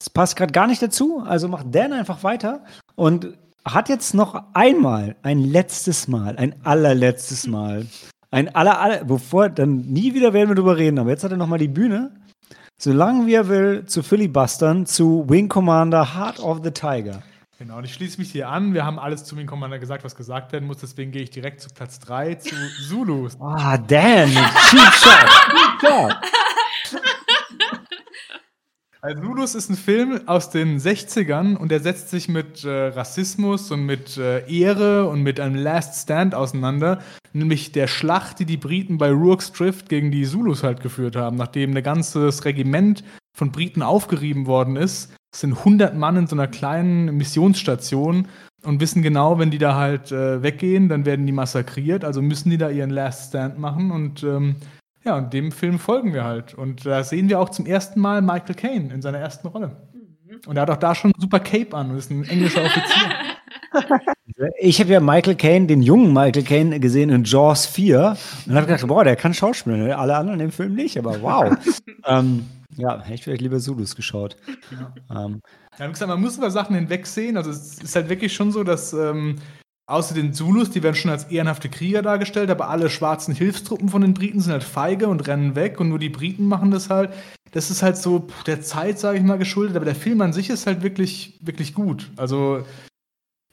es 0.00 0.10
passt 0.10 0.36
gerade 0.36 0.52
gar 0.52 0.66
nicht 0.66 0.82
dazu. 0.82 1.22
Also 1.24 1.48
macht 1.48 1.74
Dan 1.74 1.92
einfach 1.94 2.22
weiter 2.22 2.64
und 2.94 3.38
hat 3.64 3.88
jetzt 3.88 4.14
noch 4.14 4.42
einmal, 4.52 5.16
ein 5.22 5.38
letztes 5.38 6.06
Mal, 6.06 6.36
ein 6.36 6.54
allerletztes 6.64 7.46
Mal, 7.46 7.86
ein 8.30 8.54
aller, 8.54 8.80
aller, 8.80 9.04
bevor, 9.04 9.48
dann 9.48 9.78
nie 9.78 10.14
wieder 10.14 10.32
werden 10.32 10.50
wir 10.50 10.54
drüber 10.54 10.76
reden, 10.76 10.98
aber 10.98 11.10
jetzt 11.10 11.24
hat 11.24 11.30
er 11.30 11.36
nochmal 11.36 11.58
die 11.58 11.68
Bühne 11.68 12.12
solange 12.78 13.26
wie 13.26 13.34
er 13.34 13.48
will, 13.48 13.86
zu 13.86 14.02
Filibustern 14.02 14.86
zu 14.86 15.24
Wing 15.28 15.48
Commander 15.48 16.14
Heart 16.14 16.40
of 16.40 16.60
the 16.62 16.70
Tiger. 16.70 17.22
Genau, 17.58 17.78
und 17.78 17.84
ich 17.84 17.94
schließe 17.94 18.18
mich 18.20 18.32
hier 18.32 18.50
an. 18.50 18.74
Wir 18.74 18.84
haben 18.84 18.98
alles 18.98 19.24
zu 19.24 19.34
Wing 19.36 19.46
Commander 19.46 19.78
gesagt, 19.78 20.04
was 20.04 20.14
gesagt 20.14 20.52
werden 20.52 20.66
muss. 20.66 20.76
Deswegen 20.78 21.10
gehe 21.10 21.22
ich 21.22 21.30
direkt 21.30 21.62
zu 21.62 21.70
Platz 21.70 21.98
3, 22.00 22.34
zu 22.34 22.54
Zulus. 22.86 23.38
Ah, 23.40 23.78
Dan, 23.78 24.28
cheap 24.30 24.92
shot. 24.92 25.26
Cheap 25.50 25.80
shot. 25.80 26.16
Also 29.06 29.22
Zulus 29.22 29.54
ist 29.54 29.70
ein 29.70 29.76
Film 29.76 30.20
aus 30.26 30.50
den 30.50 30.80
60ern 30.80 31.54
und 31.54 31.70
er 31.70 31.78
setzt 31.78 32.10
sich 32.10 32.28
mit 32.28 32.64
äh, 32.64 32.88
Rassismus 32.88 33.70
und 33.70 33.86
mit 33.86 34.16
äh, 34.16 34.44
Ehre 34.52 35.08
und 35.08 35.22
mit 35.22 35.38
einem 35.38 35.54
Last 35.54 36.02
Stand 36.02 36.34
auseinander, 36.34 37.00
nämlich 37.32 37.70
der 37.70 37.86
Schlacht, 37.86 38.40
die 38.40 38.46
die 38.46 38.56
Briten 38.56 38.98
bei 38.98 39.12
Rourke's 39.12 39.52
Drift 39.52 39.88
gegen 39.88 40.10
die 40.10 40.24
Zulus 40.24 40.64
halt 40.64 40.80
geführt 40.80 41.14
haben, 41.14 41.36
nachdem 41.36 41.76
ein 41.76 41.84
ganzes 41.84 42.44
Regiment 42.44 43.04
von 43.32 43.52
Briten 43.52 43.80
aufgerieben 43.80 44.46
worden 44.46 44.74
ist. 44.74 45.14
Es 45.32 45.38
sind 45.38 45.56
100 45.56 45.96
Mann 45.96 46.16
in 46.16 46.26
so 46.26 46.34
einer 46.34 46.48
kleinen 46.48 47.16
Missionsstation 47.16 48.26
und 48.64 48.80
wissen 48.80 49.02
genau, 49.02 49.38
wenn 49.38 49.52
die 49.52 49.58
da 49.58 49.76
halt 49.76 50.10
äh, 50.10 50.42
weggehen, 50.42 50.88
dann 50.88 51.04
werden 51.06 51.26
die 51.26 51.32
massakriert, 51.32 52.04
also 52.04 52.22
müssen 52.22 52.50
die 52.50 52.58
da 52.58 52.70
ihren 52.70 52.90
Last 52.90 53.28
Stand 53.28 53.56
machen 53.60 53.92
und 53.92 54.24
ähm, 54.24 54.56
ja, 55.06 55.16
und 55.16 55.32
dem 55.32 55.52
Film 55.52 55.78
folgen 55.78 56.12
wir 56.12 56.24
halt. 56.24 56.54
Und 56.54 56.84
da 56.84 57.04
sehen 57.04 57.28
wir 57.28 57.38
auch 57.38 57.48
zum 57.48 57.64
ersten 57.64 58.00
Mal 58.00 58.22
Michael 58.22 58.56
Caine 58.56 58.92
in 58.92 59.00
seiner 59.00 59.18
ersten 59.18 59.46
Rolle. 59.46 59.76
Mhm. 59.94 60.40
Und 60.46 60.56
er 60.56 60.62
hat 60.62 60.70
auch 60.70 60.76
da 60.76 60.94
schon 60.94 61.12
ein 61.12 61.20
super 61.20 61.38
Cape 61.40 61.74
an 61.76 61.90
und 61.90 61.96
ist 61.96 62.10
ein 62.10 62.24
englischer 62.24 62.64
Offizier. 62.64 63.08
Ich 64.58 64.80
habe 64.80 64.90
ja 64.90 65.00
Michael 65.00 65.34
Caine, 65.34 65.66
den 65.66 65.80
jungen 65.80 66.12
Michael 66.12 66.42
Caine, 66.42 66.78
gesehen 66.78 67.08
in 67.08 67.24
Jaws 67.24 67.64
4 67.66 68.16
und 68.46 68.54
habe 68.54 68.66
gedacht, 68.66 68.86
boah, 68.86 69.02
der 69.02 69.16
kann 69.16 69.32
schauspielen. 69.32 69.90
Alle 69.92 70.16
anderen 70.16 70.40
im 70.40 70.50
Film 70.50 70.74
nicht, 70.74 70.98
aber 70.98 71.22
wow. 71.22 71.56
ähm, 72.06 72.46
ja, 72.76 73.00
hätte 73.00 73.14
ich 73.14 73.24
vielleicht 73.24 73.40
lieber 73.40 73.58
Zulus 73.60 73.96
geschaut. 73.96 74.36
Ja. 74.70 75.24
Ähm, 75.24 75.40
ja, 75.78 75.86
wie 75.86 75.92
gesagt, 75.92 76.10
man 76.10 76.20
muss 76.20 76.36
über 76.36 76.50
Sachen 76.50 76.74
hinwegsehen. 76.74 77.36
Also 77.36 77.50
es 77.50 77.78
ist 77.82 77.96
halt 77.96 78.10
wirklich 78.10 78.34
schon 78.34 78.52
so, 78.52 78.62
dass 78.62 78.92
ähm, 78.92 79.36
Außer 79.88 80.14
den 80.14 80.32
Zulus, 80.32 80.70
die 80.70 80.82
werden 80.82 80.96
schon 80.96 81.12
als 81.12 81.24
ehrenhafte 81.24 81.68
Krieger 81.68 82.02
dargestellt, 82.02 82.50
aber 82.50 82.68
alle 82.68 82.90
schwarzen 82.90 83.34
Hilfstruppen 83.34 83.88
von 83.88 84.02
den 84.02 84.14
Briten 84.14 84.40
sind 84.40 84.52
halt 84.52 84.64
feige 84.64 85.06
und 85.06 85.28
rennen 85.28 85.54
weg 85.54 85.78
und 85.78 85.88
nur 85.88 86.00
die 86.00 86.08
Briten 86.08 86.46
machen 86.46 86.72
das 86.72 86.90
halt. 86.90 87.10
Das 87.52 87.70
ist 87.70 87.84
halt 87.84 87.96
so 87.96 88.26
der 88.46 88.62
Zeit, 88.62 88.98
sage 88.98 89.18
ich 89.18 89.24
mal, 89.24 89.38
geschuldet, 89.38 89.76
aber 89.76 89.84
der 89.84 89.94
Film 89.94 90.20
an 90.22 90.32
sich 90.32 90.50
ist 90.50 90.66
halt 90.66 90.82
wirklich, 90.82 91.38
wirklich 91.40 91.72
gut. 91.72 92.10
Also 92.16 92.64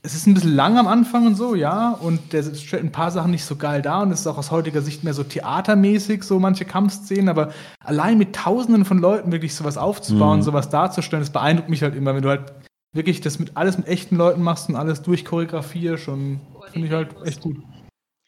es 0.02 0.16
ist 0.16 0.26
ein 0.26 0.34
bisschen 0.34 0.56
lang 0.56 0.78
am 0.80 0.88
Anfang 0.88 1.28
und 1.28 1.36
so, 1.36 1.54
ja, 1.54 1.92
und 1.92 2.34
der 2.34 2.44
stellt 2.56 2.84
ein 2.84 2.92
paar 2.92 3.12
Sachen 3.12 3.30
nicht 3.30 3.46
so 3.46 3.56
geil 3.56 3.84
dar 3.84 4.02
und 4.02 4.12
es 4.12 4.22
ist 4.22 4.28
auch 4.28 4.40
aus 4.40 4.50
heutiger 4.50 4.82
Sicht 4.82 5.04
mehr 5.04 5.14
so 5.14 5.24
theatermäßig, 5.24 6.24
so 6.24 6.40
manche 6.40 6.66
Kampfszenen, 6.66 7.30
aber 7.30 7.54
allein 7.80 8.18
mit 8.18 8.36
tausenden 8.36 8.86
von 8.86 8.98
Leuten 8.98 9.32
wirklich 9.32 9.54
sowas 9.54 9.78
aufzubauen, 9.78 10.40
mhm. 10.40 10.44
sowas 10.44 10.70
darzustellen, 10.70 11.22
das 11.22 11.32
beeindruckt 11.32 11.70
mich 11.70 11.84
halt 11.84 11.96
immer, 11.96 12.16
wenn 12.16 12.24
du 12.24 12.30
halt 12.30 12.52
wirklich 12.94 13.22
das 13.22 13.40
mit 13.40 13.58
alles 13.58 13.78
mit 13.78 13.88
echten 13.88 14.16
Leuten 14.16 14.42
machst 14.42 14.70
und 14.70 14.76
alles 14.76 15.02
durchchoreografierst 15.02 16.08
und 16.08 16.42
finde 16.72 16.88
ich 16.88 16.94
halt 16.94 17.16
echt 17.26 17.42
gut. 17.42 17.58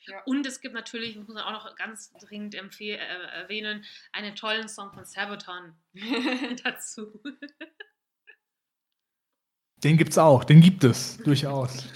Ja. 0.07 0.21
Und 0.25 0.45
es 0.45 0.61
gibt 0.61 0.75
natürlich, 0.75 1.15
muss 1.15 1.27
man 1.27 1.37
auch 1.37 1.51
noch 1.51 1.75
ganz 1.75 2.11
dringend 2.13 2.53
äh, 2.53 2.97
erwähnen, 2.97 3.83
einen 4.11 4.35
tollen 4.35 4.67
Song 4.67 4.91
von 4.93 5.05
Sabaton 5.05 5.73
dazu. 6.63 7.19
Den 9.77 9.97
gibt's 9.97 10.17
auch, 10.17 10.43
den 10.43 10.61
gibt 10.61 10.83
es, 10.83 11.17
durchaus. 11.17 11.87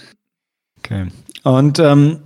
Okay. 0.78 1.08
Und 1.44 1.78
ähm, 1.78 2.24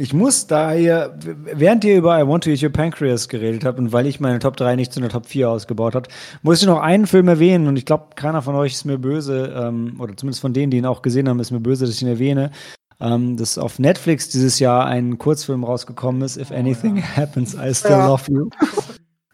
ich 0.00 0.14
muss 0.14 0.46
da 0.46 0.74
ihr, 0.74 1.14
während 1.54 1.84
ihr 1.84 1.98
über 1.98 2.18
I 2.18 2.26
Want 2.26 2.44
to 2.44 2.50
Eat 2.50 2.62
Your 2.62 2.70
Pancreas 2.70 3.28
geredet 3.28 3.66
habt 3.66 3.78
und 3.78 3.92
weil 3.92 4.06
ich 4.06 4.18
meine 4.18 4.38
Top 4.38 4.56
3 4.56 4.74
nicht 4.76 4.94
zu 4.94 5.00
einer 5.00 5.10
Top 5.10 5.26
4 5.26 5.50
ausgebaut 5.50 5.94
habe, 5.94 6.08
muss 6.42 6.62
ich 6.62 6.66
noch 6.66 6.80
einen 6.80 7.06
Film 7.06 7.28
erwähnen 7.28 7.66
und 7.66 7.76
ich 7.76 7.84
glaube, 7.84 8.14
keiner 8.14 8.40
von 8.40 8.54
euch 8.54 8.72
ist 8.72 8.86
mir 8.86 8.96
böse, 8.96 9.54
ähm, 9.54 9.96
oder 9.98 10.16
zumindest 10.16 10.40
von 10.40 10.54
denen, 10.54 10.70
die 10.70 10.78
ihn 10.78 10.86
auch 10.86 11.02
gesehen 11.02 11.28
haben, 11.28 11.38
ist 11.38 11.50
mir 11.50 11.60
böse, 11.60 11.84
dass 11.84 11.94
ich 11.94 12.00
ihn 12.00 12.08
erwähne. 12.08 12.50
Ähm, 12.98 13.36
dass 13.36 13.58
auf 13.58 13.78
Netflix 13.78 14.30
dieses 14.30 14.58
Jahr 14.58 14.86
ein 14.86 15.18
Kurzfilm 15.18 15.64
rausgekommen 15.64 16.22
ist, 16.22 16.38
If 16.38 16.50
Anything 16.50 16.94
oh, 16.94 17.00
ja. 17.00 17.16
Happens, 17.16 17.54
I 17.54 17.74
Still 17.74 17.90
ja. 17.90 18.06
Love 18.06 18.32
You. 18.32 18.50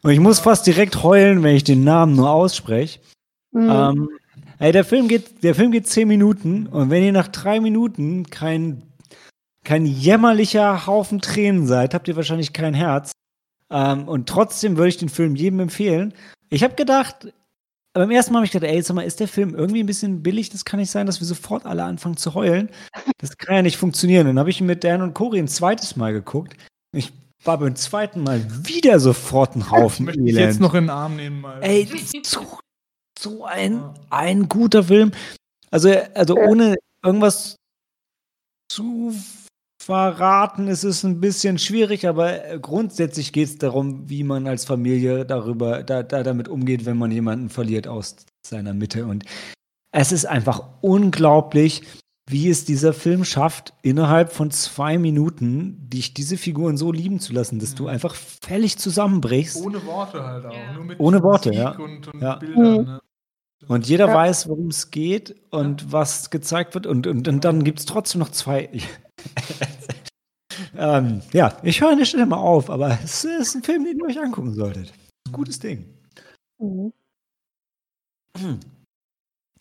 Und 0.02 0.10
ich 0.10 0.20
muss 0.20 0.40
fast 0.40 0.66
direkt 0.66 1.04
heulen, 1.04 1.44
wenn 1.44 1.54
ich 1.54 1.64
den 1.64 1.84
Namen 1.84 2.16
nur 2.16 2.30
ausspreche. 2.30 2.98
Mhm. 3.52 3.70
Ähm, 3.70 4.08
ey, 4.58 4.72
der 4.72 4.84
Film 4.84 5.06
geht, 5.06 5.44
der 5.44 5.54
Film 5.54 5.70
geht 5.70 5.86
zehn 5.86 6.08
Minuten 6.08 6.66
und 6.66 6.90
wenn 6.90 7.04
ihr 7.04 7.12
nach 7.12 7.28
drei 7.28 7.60
Minuten 7.60 8.24
kein 8.30 8.82
kein 9.66 9.84
jämmerlicher 9.84 10.86
Haufen 10.86 11.20
Tränen 11.20 11.66
seid, 11.66 11.92
habt 11.92 12.06
ihr 12.06 12.14
wahrscheinlich 12.14 12.52
kein 12.52 12.72
Herz. 12.72 13.10
Ähm, 13.68 14.06
und 14.08 14.28
trotzdem 14.28 14.76
würde 14.76 14.90
ich 14.90 14.96
den 14.96 15.08
Film 15.08 15.34
jedem 15.34 15.58
empfehlen. 15.58 16.14
Ich 16.50 16.62
habe 16.62 16.76
gedacht, 16.76 17.32
beim 17.92 18.10
ersten 18.12 18.32
Mal 18.32 18.38
habe 18.38 18.46
ich 18.46 18.52
gedacht, 18.52 18.70
ey, 18.70 18.80
sag 18.80 18.94
mal, 18.94 19.02
ist 19.02 19.18
der 19.18 19.26
Film 19.26 19.56
irgendwie 19.56 19.82
ein 19.82 19.86
bisschen 19.86 20.22
billig? 20.22 20.50
Das 20.50 20.64
kann 20.64 20.78
nicht 20.78 20.92
sein, 20.92 21.06
dass 21.06 21.20
wir 21.20 21.26
sofort 21.26 21.66
alle 21.66 21.82
anfangen 21.82 22.16
zu 22.16 22.34
heulen. 22.34 22.70
Das 23.18 23.36
kann 23.38 23.56
ja 23.56 23.62
nicht 23.62 23.76
funktionieren. 23.76 24.26
Dann 24.26 24.38
habe 24.38 24.50
ich 24.50 24.60
ihn 24.60 24.66
mit 24.66 24.84
Dan 24.84 25.02
und 25.02 25.14
Cory 25.14 25.40
ein 25.40 25.48
zweites 25.48 25.96
Mal 25.96 26.12
geguckt. 26.12 26.56
Ich 26.92 27.12
war 27.42 27.58
beim 27.58 27.74
zweiten 27.74 28.22
Mal 28.22 28.46
wieder 28.64 29.00
sofort 29.00 29.56
ein 29.56 29.70
Haufen 29.70 30.08
ich 30.08 30.16
Elend. 30.16 30.38
jetzt 30.38 30.60
noch 30.60 30.74
in 30.74 30.84
den 30.84 30.90
Arm 30.90 31.16
nehmen 31.16 31.40
mal. 31.40 31.60
Ey, 31.60 31.88
so, 32.22 32.58
so 33.18 33.44
ein, 33.44 33.82
ein 34.10 34.48
guter 34.48 34.84
Film. 34.84 35.10
Also, 35.72 35.90
also 36.14 36.36
ohne 36.36 36.76
irgendwas 37.02 37.56
zu 38.68 39.12
verraten 39.86 40.66
ist 40.66 40.82
es 40.82 41.04
ein 41.04 41.20
bisschen 41.20 41.58
schwierig, 41.58 42.08
aber 42.08 42.44
äh, 42.44 42.58
grundsätzlich 42.60 43.32
geht 43.32 43.48
es 43.48 43.58
darum, 43.58 44.10
wie 44.10 44.24
man 44.24 44.48
als 44.48 44.64
Familie 44.64 45.24
darüber, 45.24 45.84
da, 45.84 46.02
da 46.02 46.24
damit 46.24 46.48
umgeht, 46.48 46.86
wenn 46.86 46.98
man 46.98 47.12
jemanden 47.12 47.50
verliert 47.50 47.86
aus 47.86 48.16
seiner 48.44 48.74
Mitte. 48.74 49.06
Und 49.06 49.24
es 49.92 50.10
ist 50.10 50.24
einfach 50.24 50.60
unglaublich, 50.80 51.82
wie 52.28 52.50
es 52.50 52.64
dieser 52.64 52.92
Film 52.92 53.24
schafft, 53.24 53.74
innerhalb 53.82 54.32
von 54.32 54.50
zwei 54.50 54.98
Minuten 54.98 55.88
dich 55.88 56.14
diese 56.14 56.36
Figuren 56.36 56.76
so 56.76 56.90
lieben 56.90 57.20
zu 57.20 57.32
lassen, 57.32 57.60
dass 57.60 57.70
mhm. 57.74 57.76
du 57.76 57.86
einfach 57.86 58.16
völlig 58.16 58.78
zusammenbrichst. 58.78 59.64
Ohne 59.64 59.86
Worte 59.86 60.24
halt 60.24 60.46
auch. 60.46 60.52
Ja. 60.52 60.96
Ohne 60.98 61.22
Worte, 61.22 61.50
Musik 61.50 61.62
ja. 61.62 61.70
Und, 61.78 62.12
und 62.12 62.20
ja. 62.20 62.34
Bildern, 62.36 62.78
mhm. 62.78 62.84
ne? 62.86 63.00
Und 63.68 63.88
jeder 63.88 64.08
ja. 64.08 64.14
weiß, 64.14 64.48
worum 64.48 64.68
es 64.68 64.90
geht 64.90 65.36
und 65.50 65.82
ja. 65.82 65.92
was 65.92 66.30
gezeigt 66.30 66.74
wird. 66.74 66.86
Und, 66.86 67.06
und, 67.06 67.28
und 67.28 67.44
dann 67.44 67.62
gibt 67.62 67.78
es 67.78 67.86
trotzdem 67.86 68.18
noch 68.18 68.30
zwei. 68.30 68.68
ähm, 70.78 71.22
ja, 71.32 71.56
ich 71.62 71.80
höre 71.80 72.04
Stelle 72.04 72.26
mal 72.26 72.36
auf, 72.36 72.70
aber 72.70 72.98
es 73.02 73.24
ist 73.24 73.54
ein 73.54 73.62
Film, 73.62 73.84
den 73.84 73.98
ihr 73.98 74.04
euch 74.06 74.20
angucken 74.20 74.54
solltet. 74.54 74.92
Gutes 75.32 75.58
Ding. 75.58 75.84
Mhm. 76.58 76.92
Hm. 78.38 78.60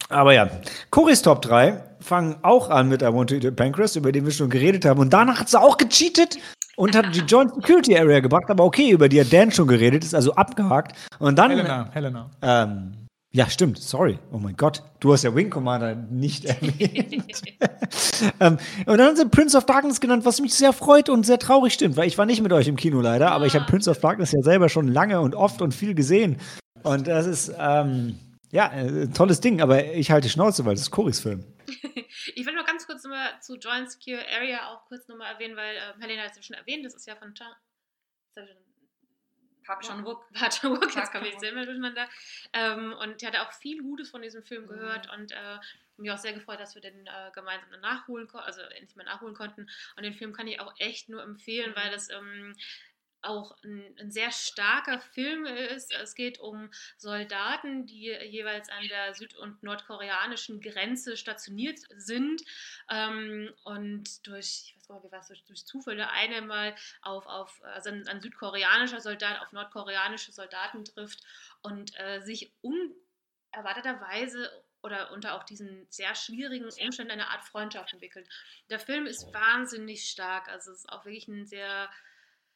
Aber 0.09 0.34
ja, 0.34 0.49
Coris 0.91 1.22
Top 1.22 1.41
3 1.41 1.82
fangen 1.99 2.36
auch 2.43 2.70
an 2.70 2.89
mit 2.89 3.01
I 3.01 3.05
Want 3.05 3.30
to 3.30 3.36
Eat 3.36 3.45
a 3.45 3.51
Pancreas, 3.51 3.95
über 3.95 4.11
den 4.11 4.26
wir 4.26 4.32
schon 4.32 4.49
geredet 4.49 4.86
haben. 4.86 4.99
Und 4.99 5.11
danach 5.11 5.39
hat 5.39 5.49
sie 5.49 5.59
auch 5.59 5.78
gecheatet 5.78 6.38
und 6.76 6.95
hat 6.95 7.16
die 7.16 7.22
Joint 7.22 7.55
Security 7.55 7.97
Area 7.97 8.20
gebracht. 8.20 8.49
Aber 8.49 8.63
okay, 8.63 8.91
über 8.91 9.09
die 9.09 9.20
hat 9.22 9.34
Dan 9.34 9.51
schon 9.51 9.68
geredet, 9.68 10.03
ist 10.03 10.13
also 10.13 10.34
abgehakt. 10.36 10.95
Und 11.20 11.38
dann. 11.39 11.51
Helena, 11.51 11.89
Helena. 11.91 12.30
Ähm, 12.41 13.05
ja, 13.36 13.49
stimmt, 13.49 13.79
sorry. 13.79 14.17
Oh 14.31 14.38
mein 14.38 14.55
Gott, 14.55 14.81
du 15.01 15.11
hast 15.11 15.23
ja 15.23 15.36
Wing 15.36 15.49
Commander 15.49 15.93
nicht 15.93 16.45
erwähnt. 16.45 17.41
ähm, 18.39 18.57
und 18.86 18.97
dann 18.97 19.07
haben 19.07 19.17
sie 19.17 19.27
Prince 19.27 19.57
of 19.57 19.65
Darkness 19.65 19.99
genannt, 19.99 20.23
was 20.23 20.39
mich 20.39 20.53
sehr 20.53 20.71
freut 20.71 21.09
und 21.09 21.25
sehr 21.25 21.38
traurig 21.38 21.73
stimmt, 21.73 21.97
weil 21.97 22.07
ich 22.07 22.17
war 22.17 22.25
nicht 22.25 22.41
mit 22.41 22.53
euch 22.53 22.69
im 22.69 22.77
Kino 22.77 23.01
leider, 23.01 23.31
aber 23.31 23.45
ich 23.45 23.53
habe 23.53 23.65
Prince 23.65 23.89
of 23.89 23.99
Darkness 23.99 24.31
ja 24.31 24.41
selber 24.41 24.69
schon 24.69 24.88
lange 24.88 25.19
und 25.19 25.36
oft 25.36 25.61
und 25.61 25.73
viel 25.73 25.95
gesehen. 25.95 26.38
Und 26.83 27.07
das 27.07 27.25
ist, 27.25 27.51
ähm, 27.59 28.17
ja, 28.51 28.69
ein 28.69 29.13
tolles 29.13 29.41
Ding, 29.41 29.61
aber 29.61 29.83
ich 29.83 30.11
halte 30.11 30.29
Schnauze, 30.29 30.63
weil 30.63 30.75
das 30.75 30.83
ist 30.83 30.91
Coris 30.91 31.19
Film. 31.19 31.43
ich 31.67 32.45
will 32.45 32.53
nur 32.53 32.63
ganz 32.63 32.88
kurz 32.88 33.03
nochmal 33.03 33.31
zu 33.41 33.57
Joint 33.57 33.91
Secure 33.91 34.23
Area 34.33 34.71
auch 34.71 34.86
kurz 34.86 35.09
nochmal 35.09 35.33
erwähnen, 35.33 35.57
weil 35.57 35.75
äh, 35.75 36.01
Helena 36.01 36.21
hat 36.21 36.31
es 36.31 36.38
ja 36.38 36.43
schon 36.43 36.55
erwähnt, 36.55 36.86
das 36.86 36.95
ist 36.95 37.05
ja 37.05 37.17
von 37.17 37.33
Park 39.66 39.82
Chan-wook. 39.84 40.32
Park 40.34 40.51
Chan-wook, 40.51 40.95
jetzt 40.95 41.11
komme 41.11 41.28
ich 41.28 41.39
selber 41.39 41.66
durcheinander. 41.66 42.07
Ähm, 42.53 42.93
und 43.01 43.22
ich 43.22 43.28
hatte 43.28 43.41
auch 43.41 43.51
viel 43.53 43.82
Gutes 43.82 44.09
von 44.09 44.22
diesem 44.22 44.43
Film 44.43 44.68
gehört 44.68 45.11
und 45.13 45.32
äh, 45.32 45.57
mich 45.97 46.11
auch 46.11 46.18
sehr 46.18 46.34
gefreut, 46.34 46.59
dass 46.59 46.76
wir 46.76 46.82
den 46.82 47.07
äh, 47.07 47.32
gemeinsam 47.34 47.80
nachholen 47.82 48.28
konnten, 48.28 48.45
also 48.45 48.61
endlich 48.61 48.95
mal 48.95 49.03
nachholen 49.03 49.36
konnten. 49.36 49.68
Und 49.95 50.03
den 50.03 50.13
Film 50.13 50.34
kann 50.34 50.47
ich 50.47 50.59
auch 50.59 50.74
echt 50.78 51.09
nur 51.09 51.24
empfehlen, 51.24 51.74
weil 51.76 51.91
das 51.91 52.09
ähm, 52.09 52.55
auch 53.26 53.55
ein, 53.63 53.95
ein, 53.99 54.11
sehr 54.11 54.32
starker 54.32 54.99
Film 54.99 55.45
ist. 55.45 55.91
Es 55.93 56.15
geht 56.15 56.39
um 56.39 56.69
Soldaten, 56.97 57.86
die 57.86 58.11
jeweils 58.11 58.69
an 58.69 58.88
der 58.88 59.13
süd- 59.13 59.36
und 59.36 59.63
nordkoreanischen 59.63 60.61
Grenze 60.61 61.17
stationiert 61.17 61.80
sind 61.95 62.43
ähm, 62.89 63.53
und 63.63 64.26
durch, 64.28 64.65
ich 64.67 64.76
weiß 64.78 64.88
gar 64.88 65.01
nicht, 65.01 65.11
was, 65.11 65.28
durch, 65.28 65.43
durch 65.45 65.65
Zufälle 65.65 66.09
einmal 66.09 66.76
auf, 67.01 67.26
auf 67.26 67.61
also 67.63 67.89
ein, 67.89 68.07
ein, 68.07 68.21
südkoreanischer 68.21 69.01
Soldat 69.01 69.41
auf 69.41 69.51
nordkoreanische 69.51 70.32
Soldaten 70.32 70.86
trifft 70.86 71.21
und 71.61 71.91
äh, 71.99 72.21
sich 72.21 72.53
unerwarteterweise 72.61 74.49
oder 74.86 75.11
unter 75.11 75.34
auch 75.34 75.43
diesen 75.43 75.88
sehr 75.89 76.13
schwierigen 76.13 76.65
Umständen 76.65 77.11
eine 77.11 77.30
Art 77.30 77.43
Freundschaft 77.43 77.91
entwickelt. 77.93 78.30
Der 78.69 78.80
Film 78.80 79.07
ist 79.07 79.34
wahnsinnig 79.34 80.07
stark, 80.07 80.47
also 80.47 80.71
es 80.71 80.80
ist 80.80 80.89
auch 80.91 81.05
wirklich 81.05 81.28
ein 81.28 81.47
sehr 81.47 81.89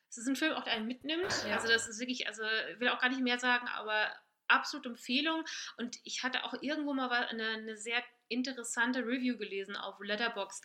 es 0.10 0.18
ist 0.18 0.28
ein 0.28 0.36
Film, 0.36 0.54
auch 0.54 0.64
der 0.64 0.74
einen 0.74 0.88
mitnimmt. 0.88 1.32
Ja. 1.48 1.56
Also 1.56 1.68
das 1.68 1.88
ist 1.88 2.00
wirklich, 2.00 2.28
also 2.28 2.44
ich 2.72 2.80
will 2.80 2.90
auch 2.90 3.00
gar 3.00 3.10
nicht 3.10 3.22
mehr 3.22 3.40
sagen, 3.40 3.68
aber 3.68 4.12
absolute 4.48 4.90
Empfehlung. 4.90 5.44
Und 5.78 5.98
ich 6.04 6.24
hatte 6.24 6.44
auch 6.44 6.56
irgendwo 6.62 6.94
mal 6.94 7.10
eine, 7.12 7.48
eine 7.50 7.78
sehr 7.78 8.04
interessante 8.28 9.00
Review 9.00 9.38
gelesen 9.38 9.76
auf 9.76 10.00
Letterbox 10.00 10.62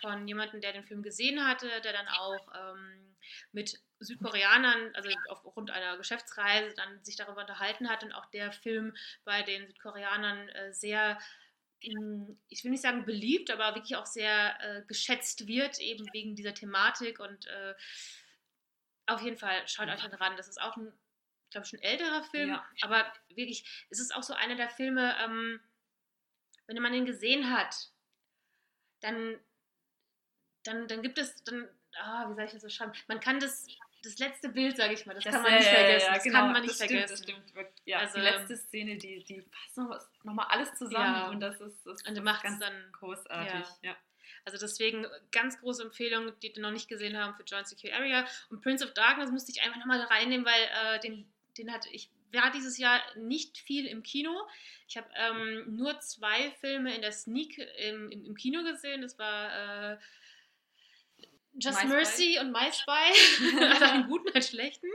von 0.00 0.26
jemandem, 0.26 0.60
der 0.60 0.72
den 0.72 0.84
Film 0.84 1.02
gesehen 1.02 1.46
hatte, 1.46 1.68
der 1.82 1.92
dann 1.92 2.08
auch 2.08 2.48
ähm, 2.54 3.16
mit 3.52 3.80
Südkoreanern, 4.00 4.94
also 4.94 5.10
aufgrund 5.28 5.70
einer 5.70 5.96
Geschäftsreise, 5.96 6.74
dann 6.74 7.02
sich 7.04 7.16
darüber 7.16 7.40
unterhalten 7.40 7.88
hat 7.88 8.02
und 8.04 8.12
auch 8.12 8.26
der 8.26 8.52
Film 8.52 8.94
bei 9.24 9.42
den 9.42 9.66
Südkoreanern 9.66 10.48
äh, 10.48 10.72
sehr 10.72 11.18
ich 12.48 12.64
will 12.64 12.70
nicht 12.70 12.82
sagen 12.82 13.04
beliebt, 13.04 13.50
aber 13.50 13.74
wirklich 13.74 13.96
auch 13.96 14.06
sehr 14.06 14.58
äh, 14.62 14.82
geschätzt 14.86 15.46
wird, 15.46 15.78
eben 15.80 16.06
wegen 16.14 16.34
dieser 16.34 16.54
Thematik 16.54 17.20
und 17.20 17.46
äh, 17.46 17.74
auf 19.06 19.20
jeden 19.22 19.36
Fall, 19.36 19.66
schaut 19.66 19.88
euch 19.88 20.02
den 20.02 20.14
ran. 20.14 20.36
Das 20.36 20.48
ist 20.48 20.60
auch 20.60 20.76
ein, 20.76 20.86
ich 20.86 21.50
glaube, 21.50 21.66
schon 21.66 21.80
älterer 21.80 22.22
Film, 22.24 22.50
ja. 22.50 22.64
aber 22.82 23.04
wirklich, 23.28 23.86
es 23.90 24.00
ist 24.00 24.14
auch 24.14 24.22
so 24.22 24.34
einer 24.34 24.56
der 24.56 24.70
Filme, 24.70 25.14
ähm, 25.22 25.60
wenn 26.66 26.82
man 26.82 26.92
den 26.92 27.06
gesehen 27.06 27.50
hat, 27.54 27.90
dann, 29.00 29.38
dann, 30.64 30.88
dann 30.88 31.02
gibt 31.02 31.18
es, 31.18 31.44
dann, 31.44 31.68
ah, 31.96 32.28
wie 32.28 32.34
soll 32.34 32.44
ich 32.44 32.52
das 32.52 32.62
so 32.62 32.68
schreiben? 32.68 32.92
Man 33.06 33.20
kann 33.20 33.38
das, 33.38 33.66
das 34.02 34.18
letzte 34.18 34.48
Bild, 34.48 34.76
sage 34.76 34.94
ich 34.94 35.06
mal, 35.06 35.14
das, 35.14 35.24
das 35.24 35.34
kann 35.34 35.42
man 35.42 35.54
nicht 35.54 35.68
vergessen. 35.68 36.06
Ja, 36.06 36.14
das 36.14 36.24
genau, 36.24 36.38
kann 36.38 36.52
man 36.52 36.62
nicht 36.62 36.76
vergessen. 36.76 37.16
Stimmt, 37.16 37.38
das 37.44 37.50
stimmt. 37.50 37.82
Ja, 37.84 37.98
also, 37.98 38.14
die 38.14 38.24
letzte 38.24 38.56
Szene, 38.56 38.96
die, 38.96 39.24
die 39.24 39.42
passt 39.42 39.76
nochmal 39.76 40.46
noch 40.46 40.50
alles 40.50 40.74
zusammen 40.74 41.14
ja, 41.14 41.28
und 41.28 41.40
das 41.40 41.60
ist, 41.60 41.86
das 41.86 42.02
und 42.02 42.24
macht 42.24 42.42
ganz 42.42 42.58
dann 42.60 42.92
großartig. 42.92 43.66
Ja. 43.82 43.96
Also 44.44 44.58
deswegen 44.58 45.06
ganz 45.32 45.58
große 45.60 45.82
Empfehlung, 45.82 46.32
die 46.40 46.52
die 46.52 46.60
noch 46.60 46.70
nicht 46.70 46.88
gesehen 46.88 47.16
haben 47.16 47.34
für 47.34 47.44
Joint 47.44 47.66
Secure 47.66 47.94
Area. 47.94 48.26
Und 48.50 48.60
Prince 48.60 48.84
of 48.84 48.92
Darkness 48.92 49.30
musste 49.30 49.52
ich 49.52 49.62
einfach 49.62 49.78
nochmal 49.78 50.00
reinnehmen, 50.00 50.44
weil 50.44 50.96
äh, 50.96 51.00
den, 51.00 51.26
den 51.56 51.72
hatte 51.72 51.88
ich 51.90 52.10
war 52.34 52.50
dieses 52.50 52.78
Jahr 52.78 53.00
nicht 53.16 53.58
viel 53.58 53.86
im 53.86 54.02
Kino. 54.02 54.30
Ich 54.88 54.96
habe 54.96 55.08
ähm, 55.14 55.76
nur 55.76 56.00
zwei 56.00 56.50
Filme 56.60 56.94
in 56.94 57.00
der 57.00 57.12
Sneak 57.12 57.58
im, 57.78 58.10
im, 58.10 58.24
im 58.24 58.34
Kino 58.34 58.62
gesehen. 58.64 59.02
Das 59.02 59.18
war 59.18 59.92
äh, 59.92 59.98
Just 61.54 61.82
My 61.84 61.88
Mercy 61.88 62.34
Spy. 62.34 62.38
und 62.40 62.52
My 62.52 62.72
Spy. 62.72 63.60
also 63.70 63.84
einen 63.84 64.08
guten, 64.08 64.32
einen 64.32 64.42
schlechten. 64.42 64.90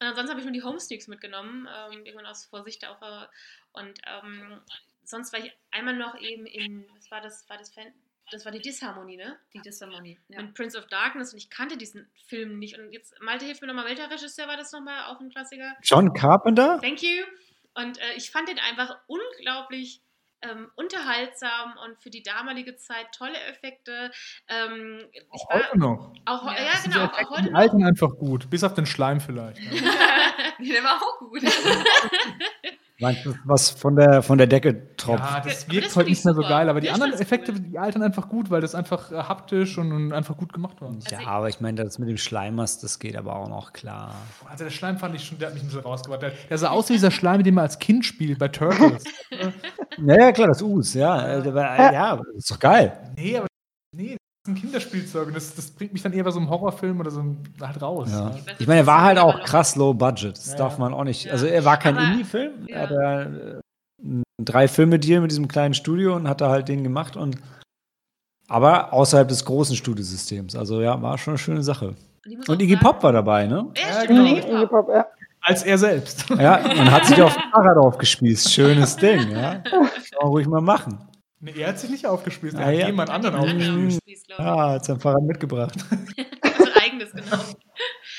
Und 0.00 0.06
ansonsten 0.06 0.30
habe 0.30 0.40
ich 0.40 0.46
nur 0.46 0.54
die 0.54 0.62
Home 0.62 0.80
Sneaks 0.80 1.06
mitgenommen, 1.06 1.68
ähm, 1.72 2.04
irgendwann 2.04 2.26
aus 2.26 2.46
Vorsicht 2.46 2.84
auch. 2.86 3.28
Und 3.72 4.00
ähm, 4.06 4.60
sonst 5.04 5.32
war 5.32 5.40
ich 5.40 5.52
einmal 5.70 5.94
noch 5.94 6.18
eben 6.18 6.46
in, 6.46 6.86
was 6.96 7.10
war 7.10 7.20
das, 7.20 7.48
war 7.48 7.58
das 7.58 7.72
Fan 7.72 7.92
das 8.30 8.44
war 8.44 8.52
die 8.52 8.60
Disharmonie, 8.60 9.16
ne? 9.16 9.38
Die 9.52 9.60
Disharmonie. 9.60 10.18
Ja. 10.28 10.42
Mit 10.42 10.54
Prince 10.54 10.78
of 10.78 10.86
Darkness 10.86 11.32
und 11.32 11.38
ich 11.38 11.50
kannte 11.50 11.76
diesen 11.76 12.08
Film 12.26 12.58
nicht. 12.58 12.78
Und 12.78 12.92
jetzt, 12.92 13.14
Malte, 13.20 13.44
hilft 13.44 13.60
mir 13.60 13.68
nochmal, 13.68 13.86
welcher 13.86 14.10
Regisseur 14.10 14.48
war 14.48 14.56
das 14.56 14.72
nochmal? 14.72 15.04
Auch 15.12 15.20
ein 15.20 15.30
Klassiker? 15.30 15.76
John 15.82 16.12
Carpenter? 16.12 16.80
Thank 16.80 17.02
you. 17.02 17.24
Und 17.74 17.98
äh, 17.98 18.14
ich 18.16 18.30
fand 18.30 18.48
den 18.48 18.58
einfach 18.58 18.96
unglaublich 19.06 20.00
ähm, 20.42 20.70
unterhaltsam 20.76 21.74
und 21.84 22.00
für 22.02 22.10
die 22.10 22.22
damalige 22.22 22.76
Zeit 22.76 23.06
tolle 23.16 23.38
Effekte. 23.48 24.10
Ähm, 24.48 25.06
auch 25.30 25.48
heute 25.50 25.78
noch. 25.78 26.14
Auch, 26.24 26.46
ja, 26.46 26.64
ja 26.64 26.72
genau. 26.82 27.04
Auch, 27.06 27.18
auch 27.18 27.30
heute 27.30 27.48
die 27.48 27.54
alten 27.54 27.84
einfach 27.84 28.10
gut, 28.16 28.50
bis 28.50 28.62
auf 28.64 28.74
den 28.74 28.86
Schleim 28.86 29.20
vielleicht. 29.20 29.60
Ne? 30.58 30.72
Der 30.72 30.84
war 30.84 31.02
auch 31.02 31.18
gut. 31.18 31.42
Meinst 33.00 33.26
du, 33.26 33.34
was 33.44 33.70
von 33.70 33.96
der, 33.96 34.22
von 34.22 34.38
der 34.38 34.46
Decke 34.46 34.96
tropft? 34.96 35.24
Ja, 35.24 35.40
das 35.40 35.68
wirkt 35.68 35.86
das 35.86 35.96
heute 35.96 36.10
nicht 36.10 36.24
mehr 36.24 36.34
so 36.34 36.42
geil, 36.42 36.68
aber 36.68 36.80
die 36.80 36.90
anderen 36.90 37.12
Effekte, 37.14 37.50
cool. 37.50 37.58
die 37.58 37.76
altern 37.76 38.02
einfach 38.02 38.28
gut, 38.28 38.50
weil 38.50 38.60
das 38.60 38.76
einfach 38.76 39.10
äh, 39.10 39.16
haptisch 39.16 39.78
und, 39.78 39.90
und, 39.90 40.12
einfach 40.12 40.36
gut 40.36 40.52
gemacht 40.52 40.80
war. 40.80 40.92
Ja, 41.10 41.18
also 41.18 41.28
aber 41.28 41.48
ich 41.48 41.60
meine, 41.60 41.82
das 41.82 41.98
mit 41.98 42.08
dem 42.08 42.18
Schleimers, 42.18 42.78
das 42.78 43.00
geht 43.00 43.16
aber 43.16 43.34
auch 43.34 43.48
noch 43.48 43.72
klar. 43.72 44.14
Also 44.48 44.62
der 44.62 44.70
Schleim 44.70 44.98
fand 44.98 45.16
ich 45.16 45.24
schon, 45.24 45.38
der 45.38 45.48
hat 45.48 45.54
mich 45.54 45.64
ein 45.64 45.66
bisschen 45.66 45.82
rausgebracht. 45.82 46.22
Der, 46.22 46.32
der 46.48 46.58
sah 46.58 46.70
aus 46.70 46.88
wie 46.88 46.92
dieser 46.92 47.10
Schleim, 47.10 47.42
den 47.42 47.54
man 47.54 47.62
als 47.62 47.80
Kind 47.80 48.04
spielt 48.04 48.38
bei 48.38 48.46
Turtles. 48.46 49.02
ja, 49.98 50.16
ja, 50.16 50.32
klar, 50.32 50.48
das 50.48 50.62
Us, 50.62 50.94
ja. 50.94 51.42
Ja, 51.42 51.92
ja 51.92 52.22
ist 52.36 52.50
doch 52.50 52.60
geil. 52.60 52.96
Nee, 53.16 53.38
aber 53.38 53.48
nee, 53.90 54.16
ein 54.46 54.54
Kinderspielzeug 54.54 55.28
und 55.28 55.36
das, 55.36 55.54
das 55.54 55.70
bringt 55.70 55.94
mich 55.94 56.02
dann 56.02 56.12
eher 56.12 56.24
bei 56.24 56.30
so 56.30 56.38
einem 56.38 56.50
Horrorfilm 56.50 57.00
oder 57.00 57.10
so 57.10 57.24
halt 57.60 57.80
raus. 57.80 58.10
Ja. 58.10 58.30
Ne? 58.30 58.40
Ich 58.58 58.66
meine, 58.66 58.80
er 58.80 58.86
war 58.86 59.02
halt 59.02 59.18
auch 59.18 59.42
krass 59.42 59.74
low 59.74 59.94
budget. 59.94 60.36
Das 60.36 60.52
ja. 60.52 60.56
darf 60.56 60.76
man 60.76 60.92
auch 60.92 61.04
nicht. 61.04 61.30
Also 61.30 61.46
er 61.46 61.64
war 61.64 61.78
kein 61.78 61.96
Indie-Film. 61.96 62.52
Er 62.68 62.82
hatte 62.82 63.62
äh, 64.02 64.22
drei 64.42 64.68
Filme 64.68 64.98
Deal 64.98 65.22
mit 65.22 65.30
diesem 65.30 65.48
kleinen 65.48 65.72
Studio 65.72 66.14
und 66.14 66.28
hat 66.28 66.42
da 66.42 66.50
halt 66.50 66.68
den 66.68 66.84
gemacht 66.84 67.16
und 67.16 67.38
aber 68.46 68.92
außerhalb 68.92 69.28
des 69.28 69.46
großen 69.46 69.76
Studiosystems. 69.76 70.54
Also 70.54 70.82
ja, 70.82 71.00
war 71.00 71.16
schon 71.16 71.32
eine 71.32 71.38
schöne 71.38 71.62
Sache. 71.62 71.94
Und 72.46 72.60
Iggy 72.60 72.76
Pop 72.76 73.02
war 73.02 73.12
dabei, 73.12 73.46
ne? 73.46 73.66
Ja, 73.76 74.04
genau. 74.04 74.24
Iggy 74.26 74.66
Pop, 74.66 74.88
ja. 74.88 75.06
Als 75.40 75.62
er 75.62 75.78
selbst. 75.78 76.28
Ja, 76.30 76.56
und 76.56 76.90
hat 76.90 77.06
sich 77.06 77.20
auf 77.20 77.34
Fahrrad 77.52 77.76
aufgespießt. 77.76 78.52
Schönes 78.52 78.96
Ding, 78.98 79.30
ja. 79.30 79.56
Kann 79.56 79.88
man 80.20 80.28
ruhig 80.28 80.46
mal 80.46 80.60
machen. 80.60 80.98
Nee, 81.44 81.60
er 81.60 81.68
hat 81.68 81.78
sich 81.78 81.90
nicht 81.90 82.06
aufgespießt, 82.06 82.54
er 82.54 82.60
Ah, 82.60 82.66
hat 82.68 82.74
ja. 82.74 82.86
jemand 82.86 83.10
anderen 83.10 83.36
aufgespießt. 83.36 83.70
aufgespießt, 83.70 84.26
glaub 84.28 84.38
ich. 84.38 84.44
Ja, 84.46 84.70
hat 84.74 84.84
sein 84.86 84.98
Fahrrad 85.00 85.22
mitgebracht. 85.24 85.74
Also 86.42 86.72
eigenes, 86.80 87.12
genau. 87.12 87.44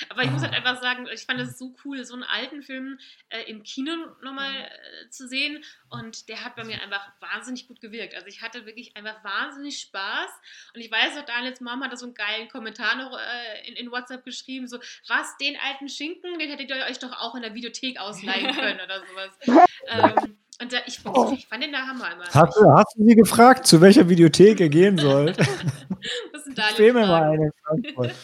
Aber 0.10 0.24
ich 0.24 0.30
muss 0.32 0.42
halt 0.44 0.54
einfach 0.54 0.82
sagen, 0.82 1.08
ich 1.14 1.26
fand 1.26 1.40
es 1.40 1.58
so 1.58 1.74
cool, 1.84 2.04
so 2.06 2.14
einen 2.14 2.24
alten 2.24 2.62
Film 2.62 3.00
äh, 3.30 3.44
im 3.50 3.64
Kino 3.64 3.92
nochmal 4.24 4.52
äh, 4.54 5.10
zu 5.10 5.28
sehen. 5.28 5.64
Und 5.90 6.30
der 6.30 6.44
hat 6.44 6.56
bei 6.56 6.64
mir 6.64 6.82
einfach 6.82 7.02
wahnsinnig 7.20 7.68
gut 7.68 7.82
gewirkt. 7.82 8.14
Also 8.14 8.28
ich 8.28 8.42
hatte 8.42 8.66
wirklich 8.66 8.96
einfach 8.98 9.24
wahnsinnig 9.24 9.80
Spaß. 9.80 10.30
Und 10.74 10.82
ich 10.82 10.92
weiß 10.92 11.16
noch, 11.16 11.26
Daniels 11.26 11.62
Mom 11.62 11.84
hat 11.84 11.92
da 11.92 11.98
so 11.98 12.06
einen 12.06 12.14
geilen 12.16 12.48
Kommentar 12.50 12.96
noch 12.98 13.18
äh, 13.18 13.68
in, 13.68 13.76
in 13.76 13.92
WhatsApp 13.92 14.24
geschrieben, 14.24 14.68
so, 14.68 14.78
was, 15.08 15.38
den 15.38 15.56
alten 15.66 15.90
Schinken, 15.90 16.38
den 16.38 16.50
hättet 16.50 16.70
ihr 16.70 16.86
euch 16.90 17.00
doch 17.00 17.14
auch 17.14 17.36
in 17.36 17.42
der 17.42 17.54
Videothek 17.56 18.00
ausleihen 18.00 18.54
können 18.56 18.80
oder 18.82 19.02
sowas. 19.08 19.66
ähm, 19.88 20.38
und 20.62 20.72
da, 20.72 20.78
ich, 20.86 21.00
ich 21.34 21.48
fand 21.48 21.64
den 21.64 21.72
der 21.72 21.88
Hammer 21.88 22.12
immer. 22.14 22.26
Hast 22.26 22.58
du, 22.58 22.72
hast 22.72 22.96
du 22.96 23.06
sie 23.06 23.16
gefragt, 23.16 23.68
zu 23.68 23.82
welcher 23.82 24.08
Videothek 24.08 24.60
ihr 24.60 24.70
gehen 24.70 24.98
sollt? 24.98 25.38
Was 26.32 26.44
sind 26.46 26.58
Empfehl 26.58 26.94
mir 26.94 27.06
mal 27.06 27.24
eine. 27.24 27.52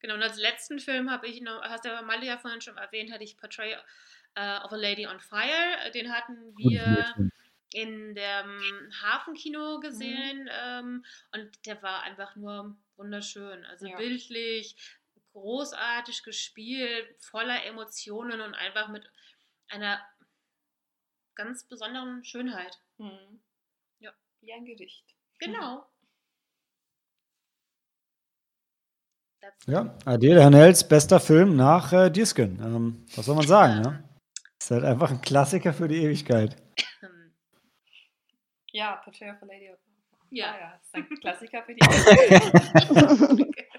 Genau, 0.00 0.14
und 0.14 0.22
als 0.22 0.38
letzten 0.38 0.78
Film 0.78 1.10
habe 1.10 1.26
ich 1.26 1.40
noch, 1.40 1.60
hast 1.62 1.84
du 1.84 1.88
ja 1.88 2.02
Malte 2.02 2.24
ja 2.24 2.38
vorhin 2.38 2.60
schon 2.60 2.76
erwähnt, 2.76 3.12
hatte 3.12 3.24
ich 3.24 3.36
Portrait 3.36 3.76
äh, 4.36 4.58
of 4.64 4.72
a 4.72 4.76
Lady 4.76 5.08
on 5.08 5.18
Fire. 5.18 5.90
Den 5.92 6.12
hatten 6.12 6.56
wir 6.56 7.04
in 7.72 8.14
dem 8.14 8.92
Hafenkino 9.02 9.80
gesehen 9.80 10.48
ähm, 10.52 11.04
und 11.32 11.66
der 11.66 11.82
war 11.82 12.02
einfach 12.02 12.36
nur 12.36 12.76
wunderschön. 12.96 13.64
Also 13.66 13.88
Ja. 13.88 13.96
bildlich, 13.96 14.76
großartig 15.32 16.22
gespielt, 16.22 17.06
voller 17.18 17.64
Emotionen 17.64 18.40
und 18.40 18.54
einfach 18.54 18.88
mit 18.88 19.10
einer 19.68 20.00
ganz 21.38 21.64
besonderen 21.64 22.22
Schönheit. 22.24 22.78
Mhm. 22.98 23.40
Ja. 24.00 24.10
Wie 24.40 24.52
ein 24.52 24.64
Gedicht. 24.66 25.04
Genau. 25.38 25.86
Ja, 29.66 29.96
Adele 30.04 30.44
Hanels 30.44 30.86
bester 30.86 31.20
Film 31.20 31.56
nach 31.56 31.92
äh, 31.92 32.10
Diskin. 32.10 32.58
Ähm, 32.62 33.06
was 33.14 33.24
soll 33.26 33.36
man 33.36 33.46
sagen, 33.46 33.80
ne? 33.82 34.02
Ist 34.60 34.70
halt 34.72 34.84
einfach 34.84 35.10
ein 35.10 35.20
Klassiker 35.20 35.72
für 35.72 35.86
die 35.88 36.02
Ewigkeit. 36.02 36.56
Ja, 38.72 38.96
Portrait 38.96 39.30
of 39.36 39.42
a 39.42 39.46
Lady. 39.46 39.70
of- 39.70 39.78
Ja. 40.30 40.52
Ah, 40.52 40.58
ja, 40.60 40.72
das 40.76 40.86
ist 40.86 40.94
ein 40.94 41.08
Klassiker 41.20 41.62
für 41.62 41.74
die. 41.74 41.80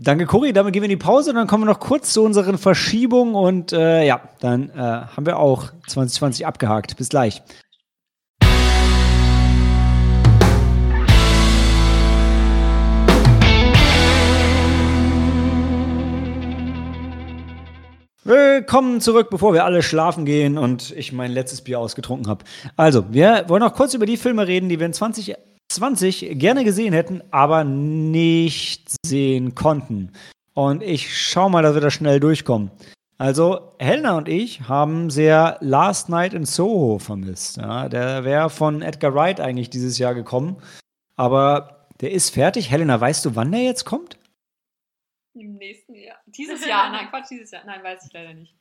Danke, 0.00 0.26
Cory. 0.26 0.52
Damit 0.52 0.72
gehen 0.72 0.82
wir 0.82 0.90
in 0.90 0.98
die 0.98 1.04
Pause 1.04 1.30
und 1.30 1.36
dann 1.36 1.46
kommen 1.46 1.62
wir 1.62 1.72
noch 1.72 1.78
kurz 1.78 2.12
zu 2.12 2.24
unseren 2.24 2.58
Verschiebungen 2.58 3.36
und 3.36 3.72
äh, 3.72 4.04
ja, 4.04 4.28
dann 4.40 4.70
äh, 4.70 4.76
haben 4.76 5.24
wir 5.24 5.38
auch 5.38 5.70
2020 5.86 6.44
abgehakt. 6.46 6.96
Bis 6.96 7.10
gleich. 7.10 7.42
Willkommen 18.24 19.00
zurück, 19.00 19.28
bevor 19.30 19.54
wir 19.54 19.64
alle 19.64 19.82
schlafen 19.84 20.24
gehen 20.24 20.58
und 20.58 20.90
ich 20.96 21.12
mein 21.12 21.30
letztes 21.30 21.62
Bier 21.62 21.78
ausgetrunken 21.78 22.26
habe. 22.28 22.44
Also, 22.74 23.12
wir 23.12 23.44
wollen 23.48 23.62
noch 23.62 23.74
kurz 23.74 23.94
über 23.94 24.06
die 24.06 24.16
Filme 24.16 24.48
reden, 24.48 24.68
die 24.68 24.80
wir 24.80 24.86
in 24.86 24.92
2020 25.74 26.38
gerne 26.38 26.64
gesehen 26.64 26.92
hätten, 26.92 27.22
aber 27.30 27.64
nicht 27.64 28.94
sehen 29.04 29.54
konnten. 29.54 30.12
Und 30.54 30.82
ich 30.82 31.16
schau 31.16 31.48
mal, 31.48 31.62
dass 31.62 31.74
wir 31.74 31.80
da 31.80 31.90
schnell 31.90 32.20
durchkommen. 32.20 32.70
Also, 33.18 33.74
Helena 33.78 34.16
und 34.16 34.28
ich 34.28 34.68
haben 34.68 35.10
sehr 35.10 35.58
Last 35.60 36.08
Night 36.08 36.34
in 36.34 36.44
Soho 36.44 36.98
vermisst. 36.98 37.56
Ja, 37.56 37.88
der 37.88 38.24
wäre 38.24 38.50
von 38.50 38.82
Edgar 38.82 39.14
Wright 39.14 39.40
eigentlich 39.40 39.70
dieses 39.70 39.98
Jahr 39.98 40.14
gekommen. 40.14 40.60
Aber 41.16 41.88
der 42.00 42.12
ist 42.12 42.30
fertig. 42.30 42.70
Helena, 42.70 43.00
weißt 43.00 43.24
du, 43.24 43.36
wann 43.36 43.52
der 43.52 43.62
jetzt 43.62 43.84
kommt? 43.84 44.18
Im 45.34 45.56
nächsten 45.56 45.94
Jahr. 45.94 46.16
Dieses 46.26 46.66
Jahr, 46.66 46.90
nein, 46.90 47.06
Quatsch, 47.10 47.30
dieses 47.30 47.50
Jahr. 47.50 47.62
Nein, 47.66 47.82
weiß 47.82 48.06
ich 48.06 48.12
leider 48.12 48.34
nicht. 48.34 48.54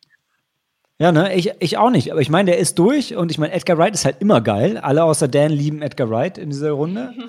Ja, 1.04 1.12
ne, 1.12 1.36
ich, 1.36 1.52
ich 1.60 1.78
auch 1.78 1.90
nicht. 1.90 2.14
Aber 2.14 2.22
ich 2.22 2.30
meine, 2.30 2.52
der 2.52 2.60
ist 2.60 2.80
durch 2.80 3.14
und 3.14 3.30
ich 3.30 3.38
meine, 3.38 3.52
Edgar 3.52 3.78
Wright 3.78 3.94
ist 3.94 4.06
halt 4.06 4.22
immer 4.22 4.40
geil. 4.40 4.78
Alle 4.78 5.04
außer 5.04 5.28
Dan 5.28 5.52
lieben 5.52 5.82
Edgar 5.82 6.10
Wright 6.10 6.38
in 6.38 6.50
dieser 6.50 6.72
Runde. 6.72 7.14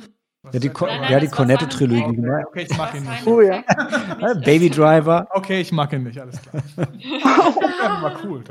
Ja, 0.52 0.60
die, 0.60 0.68
Co? 0.68 0.84
Nein, 0.84 1.10
ja, 1.10 1.20
die 1.20 1.28
Cornetto-Trilogie. 1.28 2.00
Simon 2.00 2.16
genau. 2.16 2.42
Okay, 2.48 2.66
ich 2.68 2.76
mag 2.76 2.94
ihn 2.94 3.02
nicht. 3.04 3.26
Oh 3.26 3.40
ja. 3.40 3.64
Baby 4.44 4.68
Driver. 4.68 5.26
Okay, 5.30 5.62
ich 5.62 5.72
mag 5.72 5.90
ihn 5.94 6.02
nicht, 6.02 6.20
alles 6.20 6.38
klar. 6.42 6.62
ja, 6.98 8.02
war 8.02 8.22
cool. 8.22 8.44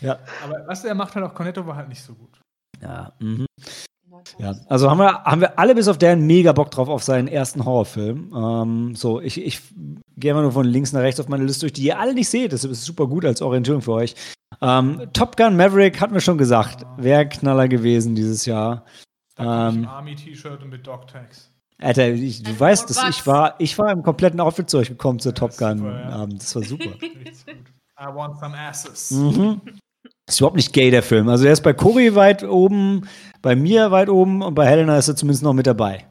Ja. 0.00 0.18
Aber 0.42 0.64
was 0.66 0.82
er 0.86 0.94
macht 0.94 1.14
halt 1.14 1.26
auch 1.26 1.34
Cornetto 1.34 1.66
war 1.66 1.76
halt 1.76 1.90
nicht 1.90 2.02
so 2.02 2.14
gut. 2.14 2.40
Ja, 2.80 3.12
mhm. 3.18 3.44
Ja. 4.38 4.54
Also 4.68 4.90
haben 4.90 4.98
wir, 4.98 5.22
haben 5.24 5.40
wir 5.40 5.58
alle 5.58 5.74
bis 5.74 5.88
auf 5.88 5.98
Dan 5.98 6.26
mega 6.26 6.52
Bock 6.52 6.70
drauf 6.70 6.88
auf 6.88 7.02
seinen 7.02 7.28
ersten 7.28 7.64
Horrorfilm. 7.64 8.32
Ähm, 8.34 8.94
so, 8.94 9.20
ich, 9.20 9.40
ich 9.44 9.60
gehe 10.16 10.34
mal 10.34 10.42
nur 10.42 10.52
von 10.52 10.66
links 10.66 10.92
nach 10.92 11.00
rechts 11.00 11.20
auf 11.20 11.28
meine 11.28 11.44
Liste 11.44 11.60
durch, 11.60 11.72
die 11.72 11.82
ihr 11.84 11.98
alle 11.98 12.14
nicht 12.14 12.28
seht. 12.28 12.52
Das 12.52 12.64
ist 12.64 12.84
super 12.84 13.06
gut 13.06 13.24
als 13.24 13.42
Orientierung 13.42 13.82
für 13.82 13.92
euch. 13.92 14.14
Ähm, 14.62 15.08
Top 15.12 15.36
Gun 15.36 15.56
Maverick 15.56 16.00
hatten 16.00 16.14
wir 16.14 16.20
schon 16.20 16.38
gesagt. 16.38 16.84
Wäre 16.96 17.28
Knaller 17.28 17.68
gewesen 17.68 18.14
dieses 18.14 18.46
Jahr. 18.46 18.84
Ähm. 19.38 19.46
ein 19.46 19.84
Army-T-Shirt 19.86 20.62
und 20.62 20.70
mit 20.70 20.86
Dog-Tags. 20.86 21.50
Alter, 21.78 22.08
ich, 22.10 22.42
du 22.42 22.50
Also, 22.50 22.60
weißt, 22.60 22.90
dass 22.90 22.98
was? 22.98 23.08
ich 23.08 23.26
war, 23.26 23.54
ich 23.58 23.78
war 23.78 23.90
im 23.90 24.02
kompletten 24.02 24.40
Outfit 24.40 24.68
zu 24.68 24.78
euch 24.78 24.88
gekommen 24.88 25.18
zur 25.18 25.32
Ja, 25.32 25.36
Top 25.38 25.56
Gun 25.56 25.78
super, 25.78 26.00
ja. 26.00 26.08
Abend. 26.10 26.42
Das 26.42 26.54
war 26.54 26.62
super. 26.62 26.90
I 28.00 28.14
want 28.14 28.38
some 28.38 28.56
asses. 28.56 29.10
Mhm. 29.10 29.60
Ist 30.26 30.40
überhaupt 30.40 30.56
nicht 30.56 30.72
gay, 30.72 30.90
der 30.90 31.02
Film. 31.02 31.28
Also 31.28 31.46
er 31.46 31.52
ist 31.52 31.62
bei 31.62 31.72
Cory 31.72 32.14
weit 32.14 32.44
oben, 32.44 33.08
bei 33.42 33.56
mir 33.56 33.90
weit 33.90 34.08
oben 34.08 34.42
und 34.42 34.54
bei 34.54 34.66
Helena 34.66 34.96
ist 34.98 35.08
er 35.08 35.16
zumindest 35.16 35.42
noch 35.42 35.52
mit 35.52 35.66
dabei. 35.66 36.06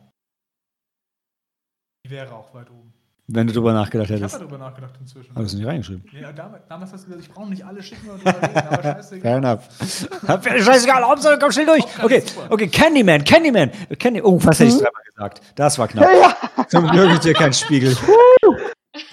Die 2.06 2.12
wäre 2.12 2.34
auch 2.34 2.54
weit 2.54 2.70
oben. 2.70 2.94
Wenn 3.32 3.46
du 3.46 3.54
drüber 3.54 3.74
nachgedacht 3.74 4.10
Ich 4.10 4.16
habe 4.16 4.24
hättest. 4.24 4.42
darüber 4.42 4.58
nachgedacht 4.58 4.96
inzwischen. 5.00 5.36
Hast 5.36 5.54
du 5.54 5.58
nicht 5.58 5.68
reingeschrieben? 5.68 6.04
Ja, 6.20 6.32
damals, 6.32 6.64
damals 6.68 6.92
hast 6.94 7.04
du 7.04 7.10
gesagt, 7.10 7.28
ich 7.28 7.32
brauche 7.32 7.50
nicht 7.50 7.64
alle 7.64 7.84
schicken 7.84 8.10
und 8.10 8.26
drüber 8.26 8.42
reden, 8.42 8.58
aber 8.58 8.82
scheiße. 8.82 9.22
Fair 9.22 9.38
enough. 9.38 9.70
Scheißegal, 10.64 11.04
Hauptsache 11.04 11.38
komm 11.38 11.52
schnell 11.52 11.68
durch. 11.68 11.84
Okay, 12.02 12.24
okay, 12.50 12.68
Candyman, 12.68 13.24
Candyman. 13.24 13.70
Candy 14.00 14.24
oh, 14.24 14.40
was 14.44 14.60
hätte 14.60 14.70
ich 14.72 14.78
dreimal 14.78 15.04
gesagt? 15.14 15.42
Das 15.54 15.78
war 15.78 15.88
knapp. 15.88 16.08
Zum 16.70 16.88
Glück 16.88 17.12
ist 17.12 17.24
hier 17.24 17.34
kein 17.36 17.54
Spiegel. 17.54 17.96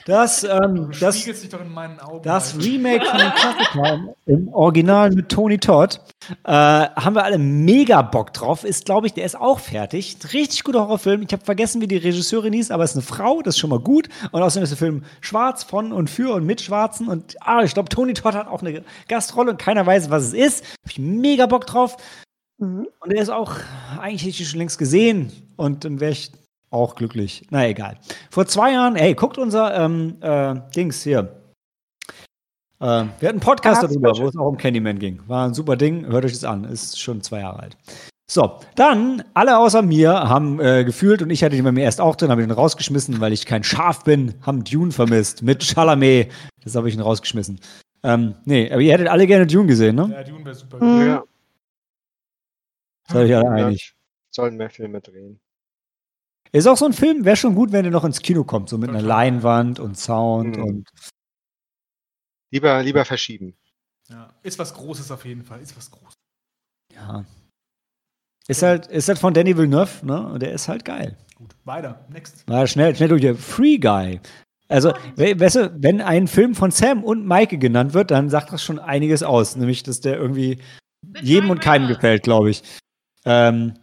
Das, 0.05 0.45
ähm, 0.45 0.91
das, 1.01 1.19
spiegelst 1.19 1.43
dich 1.43 1.51
doch 1.51 1.61
in 1.61 1.73
meinen 1.73 2.01
Augen. 2.01 2.23
Das. 2.23 2.57
Remake 2.57 3.05
von 3.05 3.19
dem 3.19 3.31
Klassiker 3.33 4.15
im 4.27 4.49
Original 4.49 5.11
mit 5.11 5.29
Tony 5.29 5.59
Todd 5.59 6.01
äh, 6.45 6.51
haben 6.53 7.15
wir 7.15 7.25
alle 7.25 7.39
mega 7.39 8.03
Bock 8.03 8.33
drauf. 8.33 8.65
Ist, 8.65 8.85
glaube 8.85 9.07
ich, 9.07 9.15
der 9.15 9.25
ist 9.25 9.37
auch 9.37 9.59
fertig. 9.59 10.17
Richtig 10.33 10.65
guter 10.65 10.81
Horrorfilm. 10.81 11.23
Ich 11.23 11.33
habe 11.33 11.45
vergessen, 11.45 11.81
wie 11.81 11.87
die 11.87 11.97
Regisseurin 11.97 12.53
hieß, 12.53 12.71
aber 12.71 12.85
es 12.85 12.91
ist 12.91 12.97
eine 12.97 13.03
Frau, 13.03 13.43
das 13.43 13.55
ist 13.55 13.59
schon 13.61 13.71
mal 13.71 13.81
gut. 13.81 14.09
Und 14.33 14.43
außerdem 14.43 14.65
ist 14.65 14.71
der 14.71 14.79
Film 14.79 15.05
schwarz 15.21 15.63
von 15.63 15.93
und 15.93 16.11
für 16.11 16.35
und 16.35 16.45
mit 16.45 16.61
Schwarzen. 16.61 17.09
Und 17.09 17.37
ah, 17.41 17.63
ich 17.63 17.75
glaube, 17.75 17.89
Tony 17.89 18.15
Todd 18.15 18.35
hat 18.35 18.49
auch 18.49 18.63
eine 18.63 18.83
Gastrolle 19.09 19.51
und 19.53 19.59
keiner 19.59 19.87
weiß, 19.87 20.11
was 20.11 20.25
es 20.25 20.33
ist. 20.33 20.65
Habe 20.65 20.91
ich 20.91 20.99
mega 20.99 21.47
Bock 21.47 21.67
drauf. 21.67 21.97
Mhm. 22.59 22.89
Und 23.01 23.13
er 23.13 23.23
ist 23.23 23.31
auch, 23.31 23.55
eigentlich 24.01 24.23
hätte 24.23 24.31
ich 24.31 24.41
ihn 24.41 24.47
schon 24.47 24.59
längst 24.59 24.79
gesehen. 24.79 25.33
Und 25.57 25.85
dann 25.85 26.01
wäre 26.01 26.13
ich 26.13 26.33
auch 26.71 26.95
glücklich. 26.95 27.47
Na 27.51 27.67
egal. 27.69 27.99
Vor 28.31 28.47
zwei 28.47 28.73
Jahren, 28.73 28.97
ey, 28.97 29.15
guckt 29.15 29.39
unser 29.39 29.75
ähm, 29.77 30.17
äh, 30.21 30.55
Dings 30.75 31.03
hier. 31.03 31.43
Äh, 32.79 32.85
wir 32.85 32.89
hatten 32.89 33.27
einen 33.27 33.41
Podcast 33.41 33.83
Ah, 33.83 33.87
darüber, 33.87 34.17
wo 34.19 34.29
es 34.29 34.37
auch 34.37 34.47
um 34.47 34.57
Candyman 34.59 34.99
ging. 34.99 35.21
War 35.27 35.47
ein 35.47 35.55
super 35.55 35.77
Ding. 35.77 36.07
Hört 36.07 36.25
euch 36.25 36.33
das 36.33 36.45
an. 36.45 36.65
Ist 36.65 37.01
schon 37.01 37.23
zwei 37.23 37.41
Jahre 37.41 37.61
alt. 37.61 37.77
So, 38.29 38.59
dann, 38.75 39.23
alle 39.35 39.57
außer 39.57 39.83
mir 39.83 40.13
haben 40.13 40.59
äh, 40.61 40.85
gefühlt, 40.85 41.23
und 41.23 41.31
ich 41.31 41.45
hatte 41.45 41.55
den 41.55 41.65
bei 41.65 41.71
mir 41.71 41.85
erst 41.85 42.01
auch 42.01 42.17
drin, 42.17 42.31
habe 42.31 42.43
ihn 42.43 42.51
rausgeschmissen, 42.51 43.21
weil 43.21 43.33
ich 43.33 43.47
kein 43.47 43.63
Schaf 43.63 44.03
bin, 44.03 44.35
haben 44.43 44.65
Dune 44.65 44.91
vermisst 44.91 45.43
mit 45.43 45.63
Chalamet. 45.63 46.33
Das 46.65 46.75
habe 46.75 46.89
ich 46.89 46.97
ihn 46.97 47.01
rausgeschmissen. 47.01 47.61
Ähm, 48.03 48.35
nee, 48.45 48.71
aber 48.71 48.81
ihr 48.81 48.93
hättet 48.93 49.07
alle 49.09 49.29
gerne 49.29 49.47
Dune 49.47 49.67
gesehen, 49.69 49.95
ne? 49.95 50.11
Ja, 50.13 50.25
Dune 50.25 50.45
wäre 50.45 50.55
super. 50.57 50.85
Mhm. 50.85 51.07
Ja, 51.07 51.25
Seid 53.09 53.29
ihr 53.29 53.39
alle 53.39 53.61
Ja. 53.61 53.67
einig? 53.67 53.95
sollen 54.31 54.57
mehr 54.57 54.71
Filme 54.71 55.01
drehen. 55.01 55.41
Ist 56.53 56.67
auch 56.67 56.77
so 56.77 56.87
ein 56.87 56.93
Film, 56.93 57.25
wäre 57.25 57.37
schon 57.37 57.55
gut, 57.55 57.73
wenn 57.73 57.83
der 57.83 57.93
noch 57.93 58.05
ins 58.05 58.21
Kino 58.21 58.45
kommt, 58.45 58.69
so 58.69 58.79
mit 58.79 58.89
einer. 58.91 59.03
Leinwand 59.03 59.79
und 59.81 59.99
Sound 59.99 60.57
Mhm. 60.57 60.63
und 60.63 60.89
Lieber, 62.53 62.83
lieber 62.83 63.05
verschieben. 63.05 63.57
Ja. 64.09 64.33
Ist 64.43 64.59
was 64.59 64.73
Großes 64.75 65.11
auf 65.11 65.25
jeden 65.25 65.43
Fall. 65.45 65.61
Ist 65.61 65.77
was 65.77 65.91
Großes. 65.91 66.15
ja. 66.95 67.25
Ist 68.49 68.63
halt, 68.63 68.87
ist 68.87 69.09
halt 69.09 69.19
von 69.19 69.35
Danny 69.35 69.57
Villeneuve, 69.57 70.07
ne? 70.07 70.25
Und 70.29 70.41
der 70.41 70.53
ist 70.53 70.69
halt 70.69 70.85
geil. 70.85 71.17
Gut. 71.35 71.57
Weiter. 71.65 72.07
Next. 72.11 72.49
War 72.49 72.65
schnell, 72.69 72.95
schnell 72.95 73.09
durch. 73.09 73.21
hier. 73.21 73.35
Free 73.35 73.77
Guy. 73.79 74.21
Also, 74.69 74.93
we- 75.17 75.39
weißt 75.39 75.57
du, 75.57 75.75
wenn 75.83 76.01
ein 76.01 76.29
Film 76.29 76.55
von 76.55 76.71
Sam 76.71 77.03
und 77.03 77.27
Maike 77.27 77.59
genannt 77.59 77.93
wird, 77.93 78.13
dann 78.13 78.31
sagt 78.31 78.53
das 78.53 78.63
schon 78.63 78.79
einiges 78.79 79.25
aus. 79.25 79.57
Nämlich, 79.57 79.83
dass 79.83 80.01
der 80.01 80.17
irgendwie 80.17 80.61
Mit 81.05 81.23
jedem 81.25 81.51
und 81.51 81.61
keinem 81.61 81.89
gefällt, 81.89 82.23
glaube 82.23 82.51
ich. 82.51 82.63
Ähm, 83.25 83.75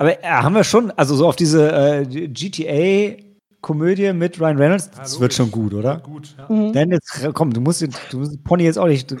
aber 0.00 0.24
äh, 0.24 0.26
haben 0.26 0.54
wir 0.54 0.64
schon, 0.64 0.90
also 0.92 1.14
so 1.14 1.28
auf 1.28 1.36
diese 1.36 1.70
äh, 1.70 3.22
Komödie 3.60 4.14
mit 4.14 4.40
Ryan 4.40 4.56
Reynolds. 4.56 4.90
Das 4.92 5.16
ja, 5.16 5.20
wird 5.20 5.34
schon 5.34 5.50
gut, 5.50 5.74
oder? 5.74 5.98
Gut, 5.98 6.34
ja. 6.38 6.46
Mhm. 6.48 6.72
Dann 6.72 6.90
jetzt, 6.90 7.28
komm, 7.34 7.52
du 7.52 7.60
musst, 7.60 7.82
du 7.82 8.18
musst 8.18 8.42
Pony 8.42 8.64
jetzt 8.64 8.78
auch 8.78 8.86
nicht 8.86 9.14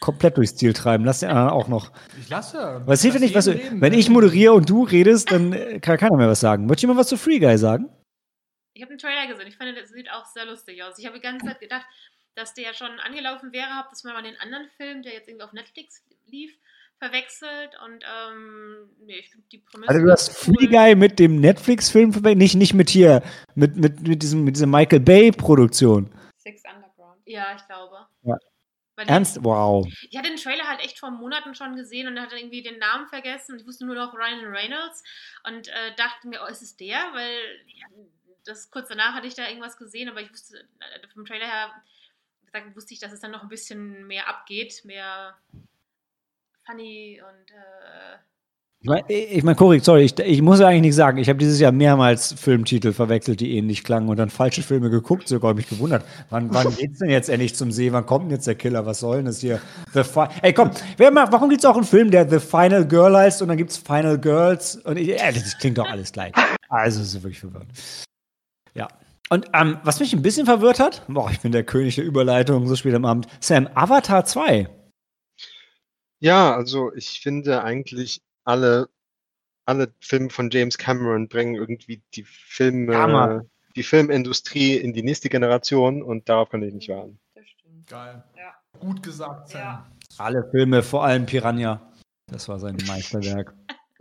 komplett 0.00 0.36
durchs 0.36 0.56
Ziel 0.56 0.72
treiben. 0.72 1.04
Lass 1.04 1.20
den 1.20 1.28
anderen 1.30 1.50
auch 1.50 1.68
noch. 1.68 1.92
Ich 2.20 2.28
lasse 2.28 2.56
ja. 2.56 2.82
Was 2.84 3.02
hilft 3.02 3.20
nicht, 3.20 3.36
was 3.36 3.44
du, 3.44 3.52
reden, 3.52 3.80
wenn 3.80 3.92
ich 3.92 4.10
moderiere 4.10 4.54
und 4.54 4.68
du 4.68 4.82
redest, 4.82 5.30
dann 5.30 5.80
kann 5.80 5.98
keiner 5.98 6.16
mehr 6.16 6.28
was 6.28 6.40
sagen. 6.40 6.66
Möchtest 6.66 6.82
du 6.82 6.88
mal 6.88 6.96
was 6.96 7.06
zu 7.06 7.16
Free 7.16 7.38
Guy 7.38 7.56
sagen? 7.56 7.88
Ich 8.72 8.82
habe 8.82 8.90
einen 8.90 8.98
Trailer 8.98 9.28
gesehen. 9.28 9.46
Ich 9.46 9.56
fand, 9.56 9.70
das 9.78 9.90
sieht 9.90 10.10
auch 10.10 10.24
sehr 10.24 10.46
lustig 10.46 10.82
aus. 10.82 10.98
Ich 10.98 11.06
habe 11.06 11.14
die 11.14 11.22
ganze 11.22 11.46
Zeit 11.46 11.60
gedacht, 11.60 11.86
dass 12.34 12.54
der 12.54 12.74
schon 12.74 12.98
angelaufen 12.98 13.52
wäre. 13.52 13.68
Habe 13.68 13.86
das 13.88 14.02
mal 14.02 14.20
den 14.20 14.36
anderen 14.40 14.66
Film, 14.76 15.04
der 15.04 15.12
jetzt 15.12 15.28
irgendwie 15.28 15.44
auf 15.44 15.52
Netflix 15.52 16.02
lief, 16.26 16.52
verwechselt 17.04 17.70
und 17.84 18.04
ähm, 18.04 18.90
nee, 19.00 19.16
ich 19.18 19.30
finde 19.30 19.46
die 19.52 19.58
Prämisse. 19.58 19.88
Also 19.88 20.04
du 20.04 20.12
hast 20.12 20.48
cool. 20.48 20.54
Free 20.54 20.66
Guy 20.66 20.94
mit 20.94 21.18
dem 21.18 21.40
Netflix-Film 21.40 22.12
verwechselt, 22.12 22.38
nicht, 22.38 22.54
nicht 22.54 22.74
mit 22.74 22.90
hier, 22.90 23.22
mit, 23.54 23.76
mit, 23.76 24.06
mit, 24.06 24.22
diesem, 24.22 24.44
mit 24.44 24.56
dieser 24.56 24.66
Michael 24.66 25.00
Bay-Produktion. 25.00 26.12
Six 26.36 26.62
Underground. 26.64 27.20
Ja, 27.26 27.54
ich 27.56 27.66
glaube. 27.66 28.06
Ja. 28.22 28.36
Ernst? 28.96 29.42
Wow. 29.42 29.86
Ich 30.08 30.16
hatte 30.16 30.28
den 30.28 30.38
Trailer 30.38 30.68
halt 30.68 30.80
echt 30.80 31.00
vor 31.00 31.10
Monaten 31.10 31.54
schon 31.54 31.74
gesehen 31.74 32.06
und 32.06 32.20
hatte 32.20 32.36
irgendwie 32.36 32.62
den 32.62 32.78
Namen 32.78 33.08
vergessen 33.08 33.52
und 33.52 33.60
ich 33.60 33.66
wusste 33.66 33.84
nur 33.84 33.96
noch 33.96 34.14
Ryan 34.14 34.44
Reynolds 34.44 35.02
und 35.44 35.68
äh, 35.68 35.94
dachte 35.96 36.28
mir, 36.28 36.40
oh, 36.44 36.50
ist 36.50 36.62
es 36.62 36.76
der? 36.76 36.98
Weil 37.12 37.36
ja, 37.66 37.86
das 38.44 38.70
kurz 38.70 38.88
danach 38.88 39.14
hatte 39.14 39.26
ich 39.26 39.34
da 39.34 39.48
irgendwas 39.48 39.76
gesehen, 39.76 40.08
aber 40.08 40.20
ich 40.20 40.30
wusste 40.30 40.58
äh, 40.58 41.08
vom 41.12 41.24
Trailer 41.24 41.46
her 41.46 41.70
gesagt, 42.46 42.76
wusste 42.76 42.94
ich, 42.94 43.00
dass 43.00 43.12
es 43.12 43.20
dann 43.20 43.32
noch 43.32 43.42
ein 43.42 43.48
bisschen 43.48 44.06
mehr 44.06 44.28
abgeht, 44.28 44.84
mehr 44.84 45.36
funny 46.66 47.20
und. 47.20 47.50
Äh 47.50 48.18
ich 48.80 48.90
meine, 48.90 49.10
ich 49.10 49.42
mein, 49.42 49.56
Cory, 49.56 49.80
sorry, 49.80 50.02
ich, 50.02 50.18
ich 50.18 50.42
muss 50.42 50.60
eigentlich 50.60 50.82
nicht 50.82 50.94
sagen, 50.94 51.16
ich 51.16 51.30
habe 51.30 51.38
dieses 51.38 51.58
Jahr 51.58 51.72
mehrmals 51.72 52.34
Filmtitel 52.34 52.92
verwechselt, 52.92 53.40
die 53.40 53.56
ähnlich 53.56 53.82
klangen 53.82 54.10
und 54.10 54.18
dann 54.18 54.28
falsche 54.28 54.62
Filme 54.62 54.90
geguckt, 54.90 55.26
sogar 55.26 55.54
mich 55.54 55.70
gewundert. 55.70 56.04
Wann, 56.28 56.52
wann 56.52 56.68
geht's 56.76 56.98
denn 56.98 57.08
jetzt 57.08 57.30
endlich 57.30 57.54
zum 57.54 57.72
See? 57.72 57.92
Wann 57.92 58.04
kommt 58.04 58.26
denn 58.26 58.32
jetzt 58.32 58.46
der 58.46 58.56
Killer? 58.56 58.84
Was 58.84 59.00
soll 59.00 59.16
denn 59.16 59.24
das 59.24 59.40
hier? 59.40 59.58
The 59.94 60.02
Ey, 60.42 60.52
komm, 60.52 60.70
wer 60.98 61.10
macht, 61.10 61.32
warum 61.32 61.48
gibt 61.48 61.62
es 61.62 61.64
auch 61.64 61.76
einen 61.76 61.86
Film, 61.86 62.10
der 62.10 62.28
The 62.28 62.40
Final 62.40 62.86
Girl 62.86 63.16
heißt 63.16 63.40
und 63.40 63.48
dann 63.48 63.56
gibt 63.56 63.70
es 63.70 63.78
Final 63.78 64.18
Girls? 64.18 64.76
Und 64.76 64.98
ich, 64.98 65.08
äh, 65.18 65.32
das 65.32 65.56
klingt 65.56 65.78
doch 65.78 65.88
alles 65.88 66.12
gleich. 66.12 66.34
Also, 66.68 66.98
das 66.98 67.08
ist 67.08 67.22
wirklich 67.22 67.40
verwirrend. 67.40 67.70
Ja. 68.74 68.88
Und 69.30 69.46
ähm, 69.54 69.78
was 69.82 69.98
mich 70.00 70.12
ein 70.12 70.20
bisschen 70.20 70.44
verwirrt 70.44 70.78
hat, 70.78 71.02
boah, 71.08 71.30
ich 71.30 71.40
bin 71.40 71.52
der 71.52 71.64
König 71.64 71.94
der 71.94 72.04
Überleitung 72.04 72.66
so 72.66 72.76
spät 72.76 72.94
am 72.94 73.06
Abend, 73.06 73.28
Sam, 73.40 73.66
Avatar 73.74 74.26
2. 74.26 74.68
Ja, 76.24 76.56
also 76.56 76.90
ich 76.94 77.20
finde 77.20 77.62
eigentlich 77.62 78.22
alle, 78.44 78.88
alle 79.66 79.92
Filme 80.00 80.30
von 80.30 80.48
James 80.48 80.78
Cameron 80.78 81.28
bringen 81.28 81.54
irgendwie 81.54 82.00
die 82.14 82.24
Filme, 82.24 82.96
Hammer. 82.96 83.44
die 83.76 83.82
Filmindustrie 83.82 84.76
in 84.76 84.94
die 84.94 85.02
nächste 85.02 85.28
Generation 85.28 86.02
und 86.02 86.26
darauf 86.30 86.48
kann 86.48 86.62
ich 86.62 86.72
nicht 86.72 86.88
warten. 86.88 87.18
Geil. 87.86 88.24
Ja. 88.38 88.54
Gut 88.80 89.02
gesagt, 89.02 89.50
Sam. 89.50 89.60
Ja. 89.60 89.92
Alle 90.16 90.48
Filme, 90.50 90.82
vor 90.82 91.04
allem 91.04 91.26
Piranha. 91.26 91.92
Das 92.28 92.48
war 92.48 92.58
sein 92.58 92.78
Meisterwerk. 92.86 93.54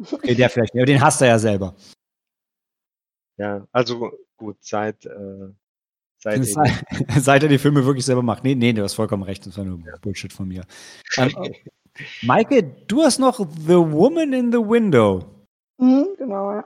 okay, 0.09 0.33
der 0.33 0.49
vielleicht 0.49 0.73
nicht, 0.73 0.81
aber 0.81 0.93
den 0.93 1.01
hasst 1.01 1.21
er 1.21 1.27
ja 1.27 1.39
selber. 1.39 1.75
Ja, 3.35 3.67
also 3.73 4.13
gut, 4.37 4.55
seit, 4.61 5.05
äh, 5.05 5.49
seit, 6.19 6.45
seit 7.19 7.43
er 7.43 7.49
die 7.49 7.57
Filme 7.57 7.83
wirklich 7.85 8.05
selber 8.05 8.21
macht. 8.21 8.45
Nee, 8.45 8.55
nee, 8.55 8.71
du 8.71 8.81
hast 8.81 8.93
vollkommen 8.93 9.23
recht, 9.23 9.45
das 9.45 9.57
war 9.57 9.65
nur 9.65 9.79
Bullshit 10.01 10.31
von 10.31 10.47
mir. 10.47 10.63
Ähm, 11.17 11.53
Maike, 12.23 12.63
du 12.87 13.03
hast 13.03 13.19
noch 13.19 13.39
The 13.39 13.77
Woman 13.77 14.33
in 14.33 14.51
the 14.51 14.57
Window. 14.57 15.23
Mhm, 15.77 16.07
genau, 16.17 16.51
ja. 16.53 16.65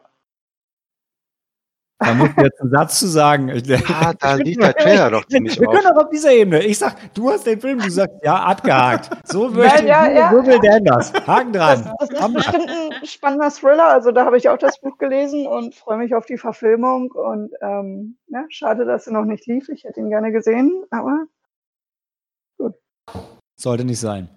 Da 2.00 2.14
muss 2.14 2.30
ich 2.30 2.38
jetzt 2.38 2.62
einen 2.62 2.70
Satz 2.70 3.00
zu 3.00 3.08
sagen. 3.08 3.50
Ah, 3.88 4.14
da 4.14 4.36
liegt 4.36 4.62
der 4.62 4.76
Trailer 4.76 5.10
doch 5.10 5.26
ziemlich 5.26 5.60
Wir 5.60 5.68
können 5.68 5.88
auch 5.88 6.04
auf 6.04 6.10
dieser 6.10 6.32
Ebene. 6.32 6.64
Ich 6.64 6.78
sag, 6.78 7.14
du 7.16 7.32
hast 7.32 7.48
den 7.48 7.60
Film, 7.60 7.80
du 7.80 7.90
sagst, 7.90 8.16
ja, 8.24 8.36
abgehakt. 8.36 9.10
So 9.28 9.50
möchte 9.50 9.86
ja, 9.86 10.08
ja, 10.10 10.30
so 10.32 10.46
will 10.46 10.60
Dan 10.60 10.84
das. 10.84 11.12
Haken 11.26 11.54
dran. 11.54 11.92
Das, 12.00 12.10
das 12.10 12.20
ist 12.28 12.34
bestimmt 12.34 12.70
ein 12.70 13.06
spannender 13.06 13.50
Thriller. 13.50 13.88
Also 13.88 14.12
da 14.12 14.26
habe 14.26 14.38
ich 14.38 14.48
auch 14.50 14.58
das 14.58 14.80
Buch 14.80 14.98
gelesen 14.98 15.48
und 15.48 15.74
freue 15.74 15.98
mich 15.98 16.14
auf 16.14 16.26
die 16.26 16.38
Verfilmung. 16.38 17.12
Und 17.12 17.52
ähm, 17.62 18.18
ja, 18.28 18.46
schade, 18.50 18.86
dass 18.86 19.08
er 19.08 19.14
noch 19.14 19.26
nicht 19.26 19.48
lief. 19.48 19.68
Ich 19.70 19.84
hätte 19.84 20.00
ihn 20.00 20.10
gerne 20.10 20.32
gesehen, 20.32 20.84
aber 20.92 21.26
gut. 22.60 22.76
Sollte 23.60 23.86
nicht 23.86 24.00
sein. 24.00 24.30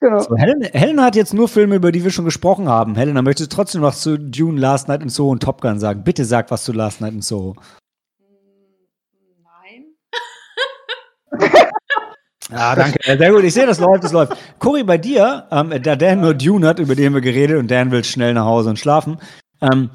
Genau. 0.00 0.20
So, 0.20 0.36
Helena, 0.36 0.66
Helena, 0.72 1.04
hat 1.04 1.16
jetzt 1.16 1.34
nur 1.34 1.48
Filme, 1.48 1.76
über 1.76 1.92
die 1.92 2.02
wir 2.02 2.10
schon 2.10 2.24
gesprochen 2.24 2.68
haben. 2.68 2.94
Helena, 2.96 3.22
möchtest 3.22 3.52
du 3.52 3.56
trotzdem 3.56 3.82
was 3.82 4.00
zu 4.00 4.18
Dune, 4.18 4.58
Last 4.58 4.88
Night 4.88 5.02
in 5.02 5.08
Soho 5.08 5.30
und 5.30 5.42
Top 5.42 5.60
Gun 5.60 5.78
sagen? 5.78 6.04
Bitte 6.04 6.24
sag 6.24 6.50
was 6.50 6.64
zu 6.64 6.72
Last 6.72 7.00
Night 7.00 7.12
in 7.12 7.22
Soho. 7.22 7.56
Nein. 9.42 9.84
Ja, 12.50 12.74
danke. 12.74 12.98
Sehr 13.04 13.32
gut. 13.32 13.44
Ich 13.44 13.54
sehe, 13.54 13.66
das 13.66 13.78
läuft, 13.78 14.02
das 14.02 14.10
läuft. 14.12 14.32
Cory, 14.58 14.82
bei 14.82 14.98
dir, 14.98 15.46
ähm, 15.52 15.72
da 15.82 15.94
Dan 15.94 16.20
nur 16.20 16.34
Dune 16.34 16.66
hat, 16.66 16.80
über 16.80 16.96
den 16.96 17.14
wir 17.14 17.20
geredet 17.20 17.58
und 17.58 17.70
Dan 17.70 17.92
will 17.92 18.02
schnell 18.02 18.34
nach 18.34 18.44
Hause 18.44 18.70
und 18.70 18.78
schlafen. 18.78 19.18
Ähm, 19.60 19.90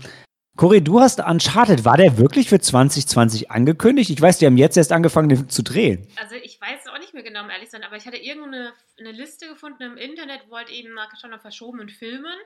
Cory, 0.55 0.81
du 0.81 1.01
hast 1.01 1.19
Uncharted, 1.19 1.83
war 1.83 1.97
der 1.97 2.17
wirklich 2.17 2.47
für 2.47 2.59
2020 2.61 3.51
angekündigt? 3.51 4.09
Ich 4.09 4.21
weiß, 4.21 4.37
die 4.37 4.45
haben 4.45 4.55
jetzt 4.55 4.77
erst 4.77 4.93
angefangen, 4.93 5.27
den 5.27 5.49
zu 5.49 5.63
drehen. 5.63 6.07
Also 6.15 6.35
ich 6.41 6.54
mehr 7.15 7.23
genau, 7.23 7.43
um 7.43 7.49
ehrlich 7.49 7.69
sein, 7.71 7.83
aber 7.83 7.95
ich 7.95 8.05
hatte 8.05 8.17
irgendeine 8.17 8.73
eine 8.99 9.11
Liste 9.11 9.47
gefunden 9.47 9.81
im 9.81 9.97
Internet, 9.97 10.43
wo 10.47 10.57
halt 10.57 10.69
eben 10.69 10.95
schon 11.19 11.31
nach 11.31 11.41
verschobenen 11.41 11.89
Filmen 11.89 12.37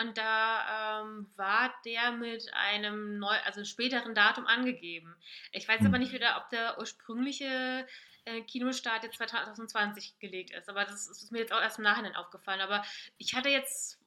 und 0.00 0.18
da 0.18 1.02
ähm, 1.02 1.30
war 1.36 1.72
der 1.84 2.12
mit 2.12 2.52
einem 2.54 3.18
neu, 3.18 3.36
also 3.44 3.64
späteren 3.64 4.14
Datum 4.14 4.46
angegeben. 4.46 5.14
Ich 5.52 5.68
weiß 5.68 5.80
hm. 5.80 5.86
aber 5.86 5.98
nicht 5.98 6.12
wieder, 6.12 6.36
ob 6.38 6.50
der 6.50 6.78
ursprüngliche 6.78 7.86
äh, 8.24 8.40
Kinostart 8.42 9.04
jetzt 9.04 9.18
2020 9.18 10.18
gelegt 10.18 10.50
ist, 10.50 10.68
aber 10.68 10.84
das 10.84 11.06
ist 11.06 11.30
mir 11.30 11.38
jetzt 11.38 11.52
auch 11.52 11.60
erst 11.60 11.78
im 11.78 11.84
Nachhinein 11.84 12.16
aufgefallen. 12.16 12.60
Aber 12.60 12.84
ich 13.18 13.34
hatte 13.34 13.48
jetzt 13.48 14.00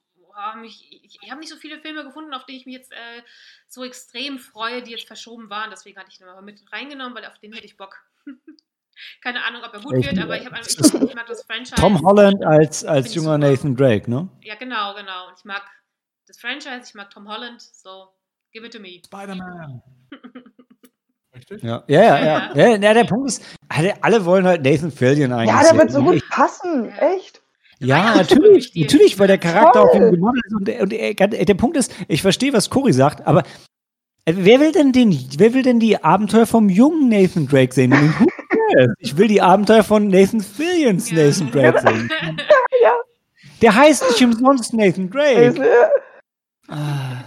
mich, 0.56 0.86
ich, 1.04 1.18
ich 1.20 1.30
habe 1.30 1.40
nicht 1.40 1.50
so 1.50 1.56
viele 1.56 1.80
Filme 1.80 2.04
gefunden, 2.04 2.32
auf 2.32 2.46
die 2.46 2.56
ich 2.56 2.66
mich 2.66 2.76
jetzt 2.76 2.92
äh, 2.92 3.22
so 3.66 3.84
extrem 3.84 4.38
freue, 4.38 4.82
die 4.82 4.92
jetzt 4.92 5.06
verschoben 5.06 5.50
waren. 5.50 5.70
Deswegen 5.70 5.98
hatte 5.98 6.10
ich 6.12 6.20
ihn 6.20 6.26
mal 6.26 6.40
mit 6.42 6.60
reingenommen, 6.72 7.14
weil 7.14 7.26
auf 7.26 7.38
den 7.38 7.52
hätte 7.52 7.66
ich 7.66 7.76
Bock. 7.76 8.04
Keine 9.22 9.44
Ahnung, 9.44 9.62
ob 9.66 9.74
er 9.74 9.80
gut 9.80 9.94
ich, 9.96 10.06
wird, 10.06 10.18
aber 10.18 10.40
ich, 10.40 10.46
hab, 10.46 10.58
ich, 10.60 10.78
ich, 10.78 11.14
mag 11.14 11.26
das 11.26 11.42
Franchise. 11.44 11.76
Tom 11.76 12.00
Holland 12.02 12.44
als, 12.44 12.84
als 12.84 13.14
junger 13.14 13.34
super. 13.34 13.50
Nathan 13.50 13.76
Drake, 13.76 14.10
ne? 14.10 14.28
Ja, 14.42 14.54
genau, 14.56 14.94
genau. 14.94 15.28
Und 15.28 15.34
ich 15.38 15.44
mag 15.44 15.62
das 16.26 16.38
Franchise, 16.38 16.82
ich 16.86 16.94
mag 16.94 17.10
Tom 17.10 17.28
Holland, 17.28 17.60
so 17.60 18.08
give 18.52 18.64
it 18.66 18.72
to 18.72 18.80
me. 18.80 19.00
Spider-Man. 19.04 19.82
Richtig? 21.34 21.62
Ja, 21.62 21.84
ja, 21.86 22.02
ja. 22.02 22.24
ja. 22.24 22.52
ja. 22.54 22.76
ja 22.76 22.94
der 22.94 23.04
Punkt 23.04 23.28
ist, 23.28 23.44
alle, 23.68 24.02
alle 24.02 24.24
wollen 24.24 24.46
halt 24.46 24.62
Nathan 24.62 24.90
Fillion 24.90 25.32
eigentlich. 25.32 25.54
Ja, 25.54 25.62
der 25.62 25.78
wird 25.78 25.90
so 25.92 26.02
gut 26.02 26.22
passen, 26.30 26.90
echt. 26.90 27.42
Ja, 27.80 28.16
natürlich, 28.16 28.74
natürlich, 28.74 29.18
weil 29.18 29.28
der 29.28 29.38
Charakter 29.38 29.80
Toll. 29.80 29.88
auf 29.88 29.94
ihm 29.94 30.10
gemodelt 30.10 30.44
ist. 30.46 30.54
Und, 30.54 30.68
der, 30.68 30.82
und 30.82 30.92
der, 30.92 31.44
der, 31.44 31.54
Punkt 31.54 31.76
ist, 31.76 31.94
ich 32.08 32.22
verstehe, 32.22 32.52
was 32.52 32.70
Cory 32.70 32.92
sagt, 32.92 33.24
aber 33.26 33.44
äh, 34.24 34.34
wer 34.36 34.58
will 34.58 34.72
denn 34.72 34.92
den, 34.92 35.16
wer 35.38 35.54
will 35.54 35.62
denn 35.62 35.78
die 35.78 36.02
Abenteuer 36.02 36.46
vom 36.46 36.68
jungen 36.68 37.08
Nathan 37.08 37.46
Drake 37.46 37.72
sehen? 37.72 38.14
Ich 38.98 39.16
will 39.16 39.28
die 39.28 39.40
Abenteuer 39.40 39.82
von 39.82 40.08
Nathan 40.08 40.40
Fillions 40.40 41.10
ja. 41.10 41.24
Nathan 41.24 41.50
Drake 41.50 41.80
sehen. 41.86 42.10
ja. 42.82 42.94
Der 43.60 43.74
heißt 43.74 44.04
nicht 44.08 44.22
umsonst 44.22 44.72
Nathan 44.72 45.10
Drake. 45.10 45.90
Ah. 46.68 47.24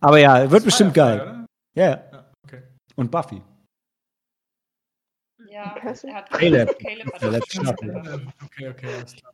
Aber 0.00 0.18
ja, 0.18 0.50
wird 0.50 0.64
bestimmt 0.64 0.94
geil. 0.94 1.46
Ja. 1.74 1.90
ja. 1.90 2.32
Okay. 2.44 2.62
Und 2.96 3.10
Buffy. 3.10 3.42
Ja, 5.50 5.74
er 5.76 6.14
hat 6.14 6.30
Caleb. 6.30 6.78
Caleb 6.78 7.12
hat 7.14 7.82
Okay, 8.44 8.68
okay, 8.68 8.86
alles 8.96 9.16
klar. 9.16 9.32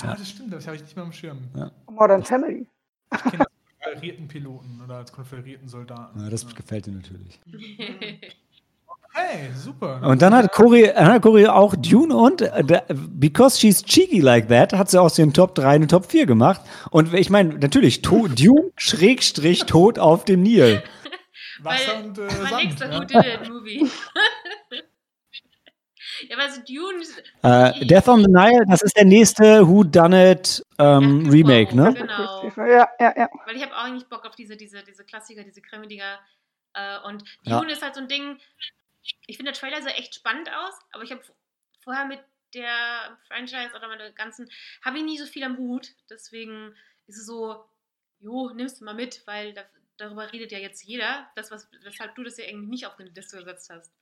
Ja. 0.00 0.08
Ah, 0.08 0.16
das 0.16 0.30
stimmt, 0.30 0.52
das 0.52 0.66
habe 0.66 0.76
ich 0.76 0.82
nicht 0.82 0.96
mehr 0.96 1.04
am 1.04 1.12
Schirm. 1.12 1.50
Ja. 1.54 1.70
Modern 1.88 2.24
Family. 2.24 2.66
Ich 3.14 3.22
kenne 3.22 3.44
als 3.44 3.84
konferierten 3.84 4.28
Piloten 4.28 4.80
oder 4.82 4.96
als 4.96 5.12
konferierten 5.12 5.68
Soldaten. 5.68 6.20
Ja, 6.20 6.30
das 6.30 6.54
gefällt 6.54 6.86
dir 6.86 6.92
natürlich. 6.92 7.40
Hey, 9.14 9.50
super. 9.54 10.00
Und 10.02 10.22
dann 10.22 10.34
hat 10.34 10.52
Cory, 10.52 10.84
hat 10.86 11.20
Cory 11.20 11.46
auch 11.46 11.74
Dune 11.76 12.16
und 12.16 12.40
uh, 12.40 12.48
Because 12.88 13.58
She's 13.58 13.82
Cheeky 13.82 14.20
Like 14.20 14.48
That 14.48 14.72
hat 14.72 14.90
sie 14.90 15.00
aus 15.00 15.14
den 15.14 15.34
Top 15.34 15.54
3 15.54 15.68
eine 15.68 15.86
Top 15.86 16.10
4 16.10 16.24
gemacht. 16.24 16.62
Und 16.90 17.12
ich 17.12 17.28
meine, 17.28 17.54
natürlich, 17.54 18.00
to 18.00 18.28
Dune 18.28 18.72
Schrägstrich 18.76 19.64
Tod 19.66 19.98
auf 19.98 20.24
dem 20.24 20.42
Nil. 20.42 20.82
Wasser 21.62 21.92
Weil, 21.92 22.04
und 22.04 22.18
äh, 22.18 22.30
Sand. 22.30 22.80
Man 22.80 22.90
ja. 22.90 22.98
gut 22.98 23.10
in 23.10 23.22
den 23.22 23.52
Movie. 23.52 23.90
Ja, 26.28 26.36
aber 26.36 26.50
so 26.50 26.60
Dune. 26.60 27.02
Äh, 27.42 27.86
Death 27.86 28.06
on 28.06 28.20
the 28.20 28.30
Nile, 28.30 28.64
das 28.68 28.82
ist 28.82 28.96
der 28.96 29.04
nächste 29.04 29.66
Who 29.66 29.82
Done 29.82 30.32
It 30.32 30.64
ähm, 30.78 31.28
Remake, 31.28 31.74
ne? 31.74 31.94
Genau. 31.94 32.48
Ja, 32.56 32.88
ja, 33.00 33.14
ja. 33.16 33.28
Weil 33.46 33.56
ich 33.56 33.62
habe 33.62 33.74
auch 33.74 33.84
eigentlich 33.84 34.06
Bock 34.08 34.24
auf 34.24 34.36
diese, 34.36 34.56
diese, 34.56 34.82
diese 34.84 35.04
Klassiker, 35.04 35.42
diese 35.42 35.60
Krimidiger. 35.62 36.20
Äh, 36.74 37.08
und 37.08 37.24
Dune 37.44 37.66
ja. 37.66 37.72
ist 37.72 37.82
halt 37.82 37.94
so 37.94 38.02
ein 38.02 38.08
Ding. 38.08 38.38
Ich 39.26 39.36
finde, 39.36 39.52
der 39.52 39.60
Trailer 39.60 39.82
sah 39.82 39.90
echt 39.90 40.14
spannend 40.14 40.50
aus, 40.50 40.74
aber 40.92 41.02
ich 41.02 41.10
habe 41.10 41.22
vorher 41.80 42.06
mit 42.06 42.20
der 42.54 43.18
Franchise 43.26 43.74
oder 43.74 43.88
mit 43.88 44.00
der 44.00 44.12
ganzen, 44.12 44.50
habe 44.82 44.98
ich 44.98 45.04
nie 45.04 45.18
so 45.18 45.26
viel 45.26 45.44
am 45.44 45.56
Hut. 45.56 45.94
Deswegen 46.10 46.76
ist 47.06 47.18
es 47.18 47.26
so, 47.26 47.64
jo, 48.20 48.50
nimmst 48.50 48.80
du 48.80 48.84
mal 48.84 48.94
mit, 48.94 49.26
weil 49.26 49.52
da, 49.54 49.64
darüber 49.96 50.32
redet 50.32 50.52
ja 50.52 50.58
jetzt 50.58 50.82
jeder, 50.82 51.30
das, 51.34 51.50
was, 51.50 51.68
weshalb 51.82 52.14
du 52.14 52.22
das 52.22 52.36
ja 52.36 52.44
irgendwie 52.44 52.68
nicht 52.68 52.86
auf 52.86 52.96
die 52.96 53.04
Liste 53.04 53.38
gesetzt 53.38 53.70
hast. 53.70 53.92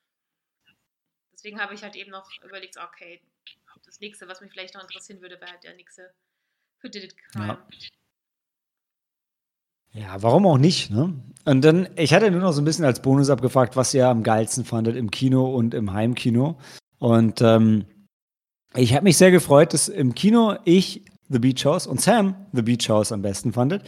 Deswegen 1.33 1.61
habe 1.61 1.75
ich 1.75 1.83
halt 1.83 1.97
eben 1.97 2.11
noch 2.11 2.31
überlegt, 2.43 2.77
okay, 2.77 3.23
das 3.87 4.01
nächste, 4.01 4.29
was 4.29 4.41
mich 4.41 4.53
vielleicht 4.53 4.75
noch 4.75 4.83
interessieren 4.83 5.21
würde, 5.21 5.41
wäre 5.41 5.53
halt 5.53 5.65
der 5.65 5.75
nächste 5.75 6.13
für 6.79 6.91
Did 6.91 7.05
It 7.05 7.17
Crime. 7.17 7.47
Ja. 7.47 7.67
Ja, 9.93 10.23
warum 10.23 10.47
auch 10.47 10.59
nicht, 10.59 10.91
ne? 10.91 11.15
Und 11.45 11.65
dann, 11.65 11.89
ich 11.97 12.13
hatte 12.13 12.31
nur 12.31 12.41
noch 12.41 12.53
so 12.53 12.61
ein 12.61 12.65
bisschen 12.65 12.85
als 12.85 13.01
Bonus 13.01 13.31
abgefragt, 13.31 13.75
was 13.77 13.95
ihr 13.95 14.07
am 14.09 14.23
geilsten 14.23 14.65
fandet 14.65 14.95
im 14.97 15.11
Kino 15.11 15.47
und 15.47 15.75
im 15.75 15.93
Heimkino. 15.93 16.59
Und 16.99 17.41
ähm, 17.41 17.87
ich 18.75 18.95
habe 18.95 19.05
mich 19.05 19.17
sehr 19.17 19.31
gefreut, 19.31 19.73
dass 19.73 19.89
im 19.89 20.15
Kino 20.15 20.57
ich 20.65 21.05
The 21.29 21.39
Beach 21.39 21.65
House 21.65 21.87
und 21.87 22.01
Sam 22.01 22.35
The 22.53 22.63
Beach 22.63 22.89
House 22.89 23.11
am 23.11 23.23
besten 23.23 23.53
fandet. 23.53 23.83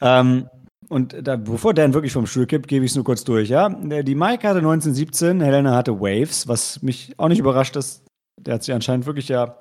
Ähm, 0.00 0.48
und 0.88 1.16
da, 1.26 1.36
bevor 1.36 1.74
Dan 1.74 1.94
wirklich 1.94 2.12
vom 2.12 2.26
Stuhl 2.26 2.46
kippt, 2.46 2.68
gebe 2.68 2.84
ich 2.84 2.92
es 2.92 2.94
nur 2.94 3.04
kurz 3.04 3.24
durch, 3.24 3.48
ja. 3.48 3.68
Die 3.68 4.14
Mike 4.14 4.46
hatte 4.46 4.58
1917, 4.58 5.40
Helena 5.40 5.74
hatte 5.74 6.00
Waves, 6.00 6.46
was 6.46 6.82
mich 6.82 7.14
auch 7.18 7.28
nicht 7.28 7.38
überrascht, 7.38 7.76
dass 7.76 8.04
der 8.38 8.54
hat 8.54 8.62
sich 8.62 8.74
anscheinend 8.74 9.06
wirklich 9.06 9.28
ja 9.28 9.58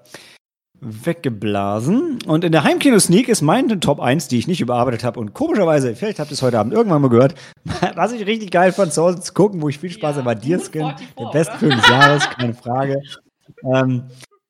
weggeblasen. 0.82 2.20
Und 2.28 2.44
in 2.44 2.52
der 2.52 2.64
Heimkino-Sneak 2.64 3.30
ist 3.30 3.42
meine 3.42 3.80
Top 3.80 4.00
1, 4.00 4.28
die 4.28 4.38
ich 4.38 4.48
nicht 4.48 4.62
überarbeitet 4.62 5.04
habe. 5.04 5.20
Und 5.20 5.34
komischerweise, 5.34 5.96
vielleicht 5.96 6.20
habt 6.20 6.32
ihr 6.32 6.34
es 6.36 6.42
heute 6.42 6.60
Abend 6.60 6.74
irgendwann 6.74 7.02
mal 7.02 7.10
gehört, 7.10 7.36
was 7.96 8.12
ich 8.14 8.26
richtig 8.26 8.52
geil 8.52 8.72
fand, 8.72 8.94
zu 8.94 9.04
Hause 9.04 9.20
zu 9.20 9.34
gucken, 9.34 9.62
wo 9.62 9.70
ich 9.70 9.80
viel 9.80 9.90
Spaß 9.90 10.16
ja, 10.16 10.18
habe, 10.18 10.26
war 10.26 10.36
Deerskin. 10.36 10.94
Der 11.20 11.26
beste 11.32 11.58
Film 11.58 11.76
des 11.78 11.90
Jahres, 11.90 12.30
keine 12.30 12.54
Frage. 12.54 13.02
ähm, 13.74 14.04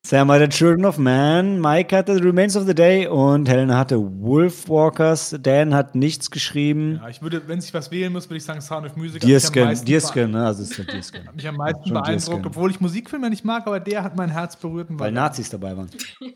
Sam 0.07 0.31
hatte 0.31 0.47
Children 0.47 0.85
of 0.85 0.97
Man, 0.97 1.59
Mike 1.59 1.93
hatte 1.93 2.15
The 2.15 2.21
Remains 2.21 2.55
of 2.55 2.65
the 2.65 2.73
Day 2.73 3.07
und 3.07 3.49
Helena 3.49 3.77
hatte 3.77 3.97
Wolfwalkers. 3.99 5.35
Dan 5.41 5.75
hat 5.75 5.95
nichts 5.95 6.31
geschrieben. 6.31 7.01
Ja, 7.03 7.09
ich 7.09 7.21
würde, 7.21 7.45
wenn 7.45 7.59
ich 7.59 7.73
was 7.73 7.91
wählen 7.91 8.13
muss, 8.13 8.29
würde 8.29 8.37
ich 8.37 8.45
sagen 8.45 8.61
Sound 8.61 8.85
of 8.85 8.95
Music. 8.95 9.19
Deerskin, 9.19 9.77
Deerskin, 9.83 10.31
ne? 10.31 10.45
Also 10.45 10.63
ist 10.63 10.77
der 10.77 10.85
Deerskin. 10.85 11.27
Hat 11.27 11.35
mich 11.35 11.45
am 11.45 11.57
meisten 11.57 11.89
beeindruckt, 11.89 12.07
Deerskin. 12.07 12.45
obwohl 12.45 12.71
ich 12.71 12.79
Musikfilme 12.79 13.29
nicht 13.29 13.43
mag, 13.43 13.67
aber 13.67 13.81
der 13.81 14.01
hat 14.01 14.15
mein 14.15 14.29
Herz 14.29 14.55
berührt. 14.55 14.87
Weil 14.91 15.11
Nazis 15.11 15.49
dabei 15.49 15.75
waren. 15.75 15.89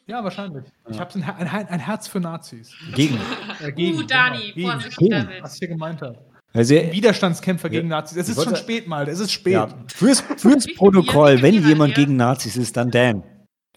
Ja, 0.05 0.21
wahrscheinlich. 0.21 0.65
Ja. 0.65 0.91
Ich 0.91 0.99
habe 0.99 1.13
ein, 1.15 1.23
ein, 1.23 1.67
ein, 1.69 1.79
Herz 1.79 2.09
für 2.09 2.19
Nazis. 2.19 2.73
Gegen. 2.93 3.17
Äh, 3.61 3.71
gegen 3.71 3.99
uh, 3.99 4.03
Dani, 4.03 4.51
genau. 4.53 4.71
vorsichtig 4.71 5.07
damit. 5.09 5.43
Was 5.43 5.53
ich 5.53 5.59
hier 5.59 5.67
gemeint 5.69 6.01
habe. 6.01 6.17
Also, 6.51 6.75
Widerstandskämpfer 6.75 7.69
ja, 7.69 7.79
gegen 7.79 7.87
Nazis. 7.87 8.17
Es 8.17 8.27
ist 8.27 8.43
schon 8.43 8.57
spät 8.57 8.85
mal. 8.89 9.07
Es 9.07 9.21
ist 9.21 9.31
spät. 9.31 9.53
Ja, 9.53 9.69
fürs, 9.87 10.19
fürs 10.35 10.67
Protokoll, 10.75 11.41
wenn 11.41 11.65
jemand 11.65 11.95
gegen 11.95 12.17
Nazis 12.17 12.57
ist, 12.57 12.75
dann 12.75 12.91
Dan. 12.91 13.23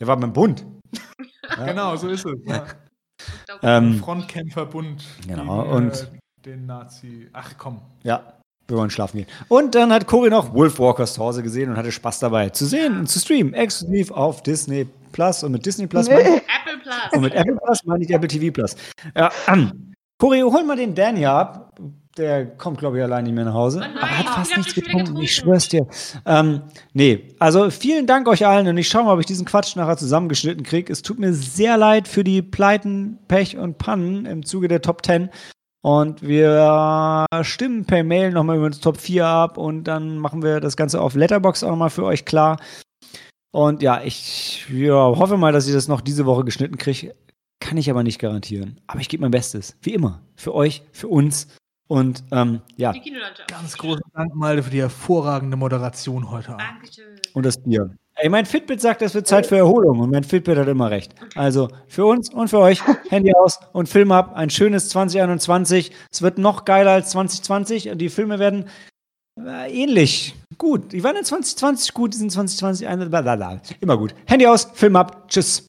Der 0.00 0.06
war 0.06 0.16
beim 0.16 0.32
Bund. 0.32 0.64
ja. 0.92 1.00
Genau, 1.66 1.94
so 1.96 2.08
ist 2.08 2.24
es. 2.24 2.40
Ja. 2.46 2.64
ähm, 3.62 3.98
Frontkämpferbund. 3.98 5.04
Genau. 5.26 5.62
Gegen, 5.62 5.74
und 5.74 5.92
äh, 5.92 6.06
den 6.44 6.66
Nazi. 6.66 7.28
Ach 7.32 7.52
komm. 7.58 7.80
Ja. 8.02 8.34
Wir 8.66 8.78
wollen 8.78 8.88
schlafen 8.90 9.18
gehen. 9.18 9.26
Und 9.48 9.74
dann 9.74 9.92
hat 9.92 10.06
Cory 10.06 10.30
noch 10.30 10.54
Wolf 10.54 10.78
Walkers 10.78 11.14
zu 11.14 11.22
Hause 11.22 11.42
gesehen 11.42 11.70
und 11.70 11.76
hatte 11.76 11.92
Spaß 11.92 12.18
dabei 12.20 12.48
zu 12.48 12.64
sehen 12.64 12.98
und 12.98 13.08
zu 13.08 13.18
streamen. 13.18 13.52
Exklusiv 13.52 14.10
auf 14.10 14.42
Disney 14.42 14.86
Plus 15.12 15.42
und 15.44 15.52
mit 15.52 15.66
Disney 15.66 15.86
Plus. 15.86 16.08
Nee. 16.08 16.14
Apple 16.14 16.78
Plus. 16.82 17.12
Und 17.12 17.20
mit 17.20 17.34
Apple 17.34 17.56
Plus 17.56 17.84
meine 17.84 18.04
ich 18.04 18.10
Apple 18.10 18.28
TV 18.28 18.52
Plus. 18.52 18.74
Ja, 19.14 19.30
ähm, 19.48 19.92
Cory, 20.18 20.40
hol 20.40 20.64
mal 20.64 20.76
den 20.76 20.94
Dan 20.94 21.16
hier 21.16 21.30
ab 21.30 21.63
der 22.16 22.46
kommt, 22.46 22.78
glaube 22.78 22.98
ich, 22.98 23.02
allein 23.02 23.24
nicht 23.24 23.34
mehr 23.34 23.44
nach 23.44 23.54
Hause. 23.54 23.80
Oh 23.82 23.94
nein, 23.94 24.18
hat 24.18 24.28
fast 24.28 24.56
nichts 24.56 24.74
getrunken, 24.74 25.16
ich 25.16 25.34
schwör's 25.34 25.68
dir. 25.68 25.86
Ähm, 26.26 26.62
nee, 26.92 27.34
also 27.38 27.70
vielen 27.70 28.06
Dank 28.06 28.28
euch 28.28 28.46
allen 28.46 28.68
und 28.68 28.78
ich 28.78 28.88
schaue 28.88 29.04
mal, 29.04 29.14
ob 29.14 29.20
ich 29.20 29.26
diesen 29.26 29.46
Quatsch 29.46 29.76
nachher 29.76 29.96
zusammengeschnitten 29.96 30.62
kriege. 30.64 30.92
Es 30.92 31.02
tut 31.02 31.18
mir 31.18 31.32
sehr 31.32 31.76
leid 31.76 32.06
für 32.06 32.24
die 32.24 32.42
Pleiten, 32.42 33.18
Pech 33.28 33.56
und 33.56 33.78
Pannen 33.78 34.26
im 34.26 34.44
Zuge 34.44 34.68
der 34.68 34.82
Top 34.82 35.04
10. 35.04 35.30
Und 35.82 36.22
wir 36.22 37.26
stimmen 37.42 37.84
per 37.84 38.04
Mail 38.04 38.30
nochmal 38.30 38.56
über 38.56 38.70
die 38.70 38.80
Top 38.80 38.96
4 38.96 39.26
ab 39.26 39.58
und 39.58 39.84
dann 39.84 40.16
machen 40.18 40.42
wir 40.42 40.60
das 40.60 40.76
Ganze 40.76 41.00
auf 41.00 41.14
Letterbox 41.14 41.62
auch 41.62 41.70
nochmal 41.70 41.90
für 41.90 42.04
euch 42.04 42.24
klar. 42.24 42.58
Und 43.50 43.82
ja, 43.82 44.02
ich 44.02 44.66
ja, 44.72 44.94
hoffe 44.94 45.36
mal, 45.36 45.52
dass 45.52 45.66
ich 45.66 45.74
das 45.74 45.86
noch 45.86 46.00
diese 46.00 46.26
Woche 46.26 46.44
geschnitten 46.44 46.78
kriege. 46.78 47.14
Kann 47.60 47.76
ich 47.76 47.90
aber 47.90 48.02
nicht 48.02 48.18
garantieren. 48.18 48.80
Aber 48.86 49.00
ich 49.00 49.08
gebe 49.08 49.20
mein 49.20 49.30
Bestes. 49.30 49.76
Wie 49.80 49.94
immer. 49.94 50.22
Für 50.36 50.54
euch, 50.54 50.82
für 50.92 51.08
uns. 51.08 51.48
Und 51.86 52.24
ähm, 52.32 52.60
ja. 52.76 52.94
Ganz 53.46 53.76
großen 53.76 54.04
Dank, 54.14 54.34
Malte, 54.34 54.62
für 54.62 54.70
die 54.70 54.80
hervorragende 54.80 55.56
Moderation 55.56 56.30
heute 56.30 56.50
Abend. 56.50 56.62
Dankeschön. 56.62 57.20
Und 57.34 57.44
das 57.44 57.62
Bier. 57.62 57.94
Ey, 58.16 58.28
mein 58.28 58.46
Fitbit 58.46 58.80
sagt, 58.80 59.02
es 59.02 59.12
wird 59.14 59.26
Zeit 59.26 59.46
für 59.46 59.56
Erholung 59.56 59.98
und 59.98 60.10
mein 60.10 60.22
Fitbit 60.22 60.56
hat 60.56 60.68
immer 60.68 60.90
recht. 60.90 61.14
Also 61.34 61.68
für 61.88 62.06
uns 62.06 62.32
und 62.32 62.48
für 62.48 62.60
euch, 62.60 62.80
Handy 63.10 63.32
aus 63.34 63.58
und 63.72 63.88
Film 63.88 64.12
ab. 64.12 64.34
Ein 64.36 64.50
schönes 64.50 64.88
2021. 64.90 65.90
Es 66.12 66.22
wird 66.22 66.38
noch 66.38 66.64
geiler 66.64 66.92
als 66.92 67.10
2020 67.10 67.90
und 67.90 67.98
die 67.98 68.08
Filme 68.08 68.38
werden 68.38 68.68
äh, 69.36 69.70
ähnlich 69.72 70.36
gut. 70.58 70.92
Die 70.92 71.02
waren 71.02 71.16
in 71.16 71.24
2020 71.24 71.92
gut, 71.92 72.14
die 72.14 72.18
sind 72.18 72.30
2020 72.30 72.86
eine, 72.86 73.60
immer 73.80 73.98
gut. 73.98 74.14
Handy 74.26 74.46
aus, 74.46 74.70
Film 74.74 74.94
ab. 74.94 75.28
Tschüss. 75.28 75.66